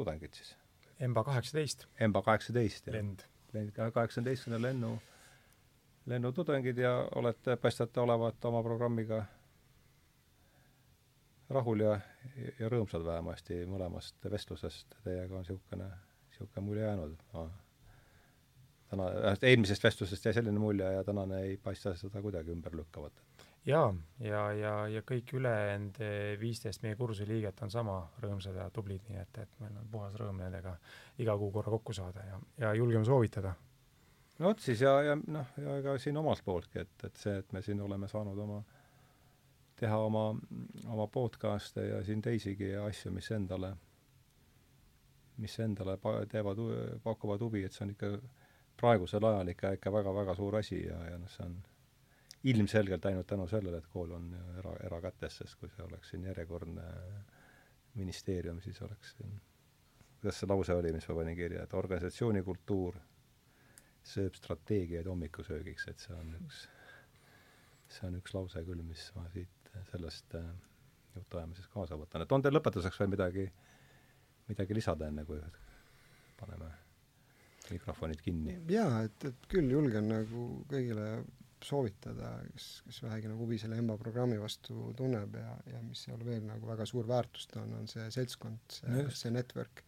tudengid 0.00 0.36
siis? 0.36 0.54
EMBA 1.00 1.24
kaheksateist. 1.24 1.86
EMBA 2.00 2.22
kaheksateist, 2.22 2.86
jah. 2.86 2.96
lend. 2.96 3.26
lend, 3.52 3.72
kaheksateistkümne 3.74 4.60
lennu, 4.62 4.94
lennutudengid 6.06 6.78
ja 6.78 6.92
olete, 7.14 7.56
paistate 7.56 8.00
olevat 8.00 8.44
oma 8.44 8.62
programmiga 8.62 9.24
rahul 11.50 11.82
ja, 11.82 11.96
ja 12.60 12.68
rõõmsad 12.70 13.02
vähemasti 13.04 13.64
mõlemast 13.66 14.30
vestlusest, 14.30 14.94
teiega 15.04 15.34
on 15.34 15.42
niisugune, 15.42 15.88
niisugune 16.28 16.66
mulje 16.66 16.84
jäänud. 16.84 17.16
täna, 18.92 19.08
eelmisest 19.42 19.84
vestlusest 19.84 20.30
jäi 20.30 20.36
selline 20.36 20.62
mulje 20.62 20.92
ja 20.94 21.04
tänane 21.04 21.42
ei 21.48 21.56
paista 21.56 21.96
seda 21.96 22.22
kuidagi 22.22 22.54
ümber 22.54 22.76
lükkavat 22.76 23.24
jaa, 23.66 23.94
ja, 24.24 24.42
ja, 24.56 24.74
ja 24.88 25.02
kõik 25.06 25.34
ülejäänud 25.36 25.98
viisteist 26.40 26.82
meie 26.84 26.96
kursuse 26.96 27.26
liiget 27.28 27.60
on 27.64 27.72
sama 27.72 27.96
rõõmsad 28.22 28.56
ja 28.56 28.68
tublid, 28.72 29.02
nii 29.08 29.20
et, 29.20 29.40
et 29.42 29.58
meil 29.60 29.76
on 29.76 29.88
puhas 29.92 30.14
rõõm 30.18 30.40
nendega 30.40 30.76
iga 31.20 31.36
kuu 31.38 31.50
korra 31.52 31.72
kokku 31.76 31.96
saada 31.96 32.24
ja, 32.26 32.40
ja 32.64 32.72
julgeme 32.78 33.04
soovitada. 33.04 33.54
no 34.38 34.48
vot 34.48 34.64
siis 34.64 34.80
ja, 34.80 34.94
ja 35.10 35.16
noh, 35.20 35.52
ja 35.60 35.76
ega 35.82 35.98
siin 35.98 36.16
omalt 36.16 36.44
pooltki, 36.44 36.86
et, 36.86 37.04
et 37.04 37.16
see, 37.16 37.36
et 37.42 37.52
me 37.52 37.62
siin 37.62 37.80
oleme 37.80 38.08
saanud 38.08 38.38
oma, 38.38 38.62
teha 39.80 39.98
oma, 39.98 40.24
oma 40.86 41.06
podcast'e 41.06 41.86
ja 41.86 42.02
siin 42.04 42.22
teisigi 42.22 42.74
asju, 42.76 43.12
mis 43.12 43.30
endale, 43.36 43.74
mis 45.36 45.58
endale 45.60 45.96
pa-, 46.00 46.22
teevad, 46.28 46.64
pakuvad 47.04 47.44
huvi, 47.44 47.64
et 47.64 47.76
see 47.76 47.84
on 47.84 47.92
ikka 47.96 48.14
praegusel 48.80 49.24
ajal 49.24 49.52
ikka, 49.52 49.74
ikka 49.76 49.92
väga-väga 49.92 50.34
suur 50.34 50.56
asi 50.56 50.80
ja, 50.86 50.96
ja 51.10 51.20
noh, 51.20 51.28
see 51.28 51.44
on 51.44 51.60
ilmselgelt 52.44 53.04
ainult 53.06 53.26
tänu 53.28 53.46
sellele, 53.48 53.82
et 53.82 53.86
kool 53.92 54.12
on 54.16 54.32
era, 54.58 54.72
erakätes, 54.86 55.36
sest 55.42 55.58
kui 55.60 55.68
see 55.74 55.84
oleks 55.84 56.12
siin 56.12 56.24
järjekordne 56.24 56.86
ministeerium, 58.00 58.60
siis 58.64 58.80
oleks 58.86 59.16
siin 59.16 59.34
kuidas 60.20 60.40
see 60.40 60.48
lause 60.48 60.74
oli, 60.76 60.92
mis 60.92 61.06
ma 61.08 61.16
panin 61.16 61.36
kirja, 61.36 61.64
et 61.64 61.74
organisatsiooni 61.74 62.42
kultuur 62.44 62.98
sööb 64.04 64.36
strateegiaid 64.36 65.08
hommikusöögiks, 65.08 65.86
et 65.88 66.02
see 66.04 66.16
on 66.16 66.34
üks, 66.40 66.60
see 67.88 68.08
on 68.08 68.18
üks 68.20 68.34
lause 68.36 68.62
küll, 68.66 68.82
mis 68.84 69.06
ma 69.16 69.24
siit 69.32 69.72
sellest 69.90 70.36
äh, 70.36 70.46
jutuajamises 71.16 71.68
kaasa 71.72 71.96
võtan, 72.00 72.24
et 72.24 72.36
on 72.36 72.44
teil 72.44 72.56
lõpetuseks 72.56 73.00
veel 73.00 73.12
midagi, 73.14 73.46
midagi 74.50 74.76
lisada, 74.76 75.08
enne 75.08 75.24
kui 75.28 75.40
paneme 76.40 76.68
mikrofonid 77.70 78.20
kinni? 78.24 78.58
jaa, 78.72 79.04
et, 79.08 79.28
et 79.30 79.48
küll 79.48 79.72
julgen 79.72 80.08
nagu 80.10 80.46
kõigile 80.68 81.06
soovitada, 81.66 82.32
kes, 82.54 82.68
kes 82.86 83.02
vähegi 83.04 83.30
nagu 83.30 83.44
huvi 83.44 83.58
selle 83.60 83.78
EMBA 83.80 83.96
programmi 84.00 84.38
vastu 84.40 84.90
tunneb 84.96 85.36
ja, 85.38 85.54
ja 85.72 85.82
mis 85.84 86.06
seal 86.06 86.20
veel 86.24 86.42
nagu 86.46 86.68
väga 86.68 86.86
suur 86.88 87.08
väärtust 87.08 87.56
on, 87.60 87.74
on 87.80 87.88
see 87.90 88.08
seltskond, 88.14 88.60
see, 88.80 89.06
see 89.22 89.32
network. 89.34 89.84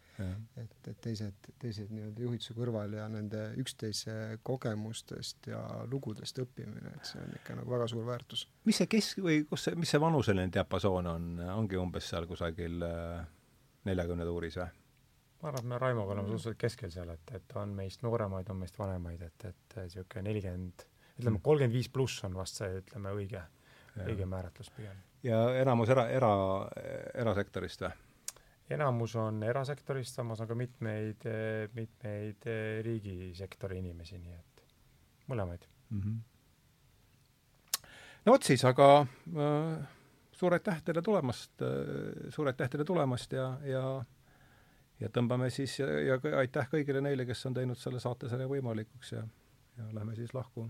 et, 0.61 0.74
et 0.86 0.99
teised, 1.03 1.47
teised 1.59 1.89
nii-öelda 1.90 2.20
juhid 2.20 2.44
su 2.44 2.53
kõrval 2.55 2.93
ja 2.94 3.07
nende 3.11 3.47
üksteise 3.59 4.36
kogemustest 4.44 5.49
ja 5.49 5.62
lugudest 5.90 6.36
õppimine, 6.39 6.93
et 6.99 7.09
see 7.09 7.19
on 7.19 7.32
ikka 7.39 7.57
nagu 7.59 7.73
väga 7.73 7.89
suur 7.90 8.05
väärtus. 8.07 8.44
mis 8.69 8.77
see 8.78 8.90
kesk- 8.93 9.24
või 9.24 9.40
kus 9.49 9.65
see, 9.66 9.78
mis 9.81 9.90
see 9.90 10.03
vanuseline 10.03 10.53
diapasoon 10.53 11.09
on, 11.15 11.32
ongi 11.57 11.81
umbes 11.81 12.12
seal 12.12 12.28
kusagil 12.31 12.85
äh, 12.86 13.24
neljakümne 13.89 14.28
tuuris 14.28 14.61
või? 14.61 14.69
ma 15.43 15.49
arvan, 15.49 15.65
et 15.65 15.70
me 15.73 15.78
Raimoga 15.81 16.15
oleme 16.15 16.28
suhteliselt 16.28 16.61
keskel 16.61 16.93
seal, 16.94 17.09
et, 17.16 17.35
et 17.35 17.57
on 17.59 17.73
meist 17.74 18.05
nooremaid, 18.05 18.53
on 18.53 18.61
meist 18.62 18.78
vanemaid, 18.78 19.24
et, 19.27 19.49
et 19.49 19.78
niisugune 19.81 20.28
nelikümmend 20.28 20.86
ütleme, 21.18 21.40
kolmkümmend 21.43 21.74
viis 21.74 21.90
pluss 21.93 22.24
on 22.26 22.36
vast 22.36 22.60
see, 22.60 22.78
ütleme, 22.82 23.12
õige, 23.16 23.43
õige 24.06 24.26
määratlus 24.28 24.70
pigem. 24.76 24.97
ja 25.26 25.43
enamus 25.60 25.93
era, 25.93 26.09
era, 26.10 26.32
erasektorist 27.14 27.84
või? 27.86 27.93
enamus 28.72 29.16
on 29.20 29.43
erasektorist, 29.44 30.14
samas 30.16 30.40
on 30.40 30.48
ka 30.48 30.56
mitmeid, 30.56 31.26
mitmeid 31.74 32.47
riigisektori 32.86 33.80
inimesi, 33.82 34.18
nii 34.18 34.36
et 34.39 34.62
mõlemaid 35.28 35.66
mm. 35.90 36.01
-hmm. 36.01 37.84
no 38.24 38.36
vot 38.36 38.48
siis, 38.48 38.64
aga 38.64 38.89
äh, 39.02 39.89
suur 40.32 40.56
aitäh 40.56 40.82
teile 40.82 41.02
tulemast 41.02 41.62
äh,, 41.62 42.30
suur 42.30 42.48
aitäh 42.48 42.70
teile 42.70 42.84
tulemast 42.84 43.32
ja, 43.32 43.59
ja 43.64 43.84
ja 45.01 45.09
tõmbame 45.09 45.51
siis 45.51 45.78
ja, 45.80 45.86
ja 46.01 46.18
aitäh 46.39 46.68
kõigile 46.70 47.01
neile, 47.01 47.26
kes 47.26 47.47
on 47.47 47.55
teinud 47.55 47.78
selle 47.78 48.01
saatesarja 48.01 48.47
võimalikuks 48.48 49.12
ja, 49.12 49.24
ja 49.78 49.89
lähme 49.93 50.14
siis 50.14 50.34
lahku 50.34 50.68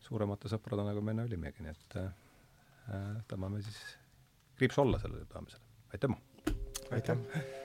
suuremate 0.00 0.50
sõpradena, 0.52 0.94
kui 0.96 1.04
me 1.04 1.14
enne 1.14 1.28
olimegi, 1.28 1.64
nii 1.64 1.72
et 1.74 1.96
äh, 2.00 2.10
tõmbame 3.30 3.62
siis 3.64 3.80
kriips 4.58 4.78
alla 4.82 5.00
sellele 5.02 5.28
peamisele. 5.30 5.64
aitäh! 5.94 6.20
aitäh! 6.96 7.59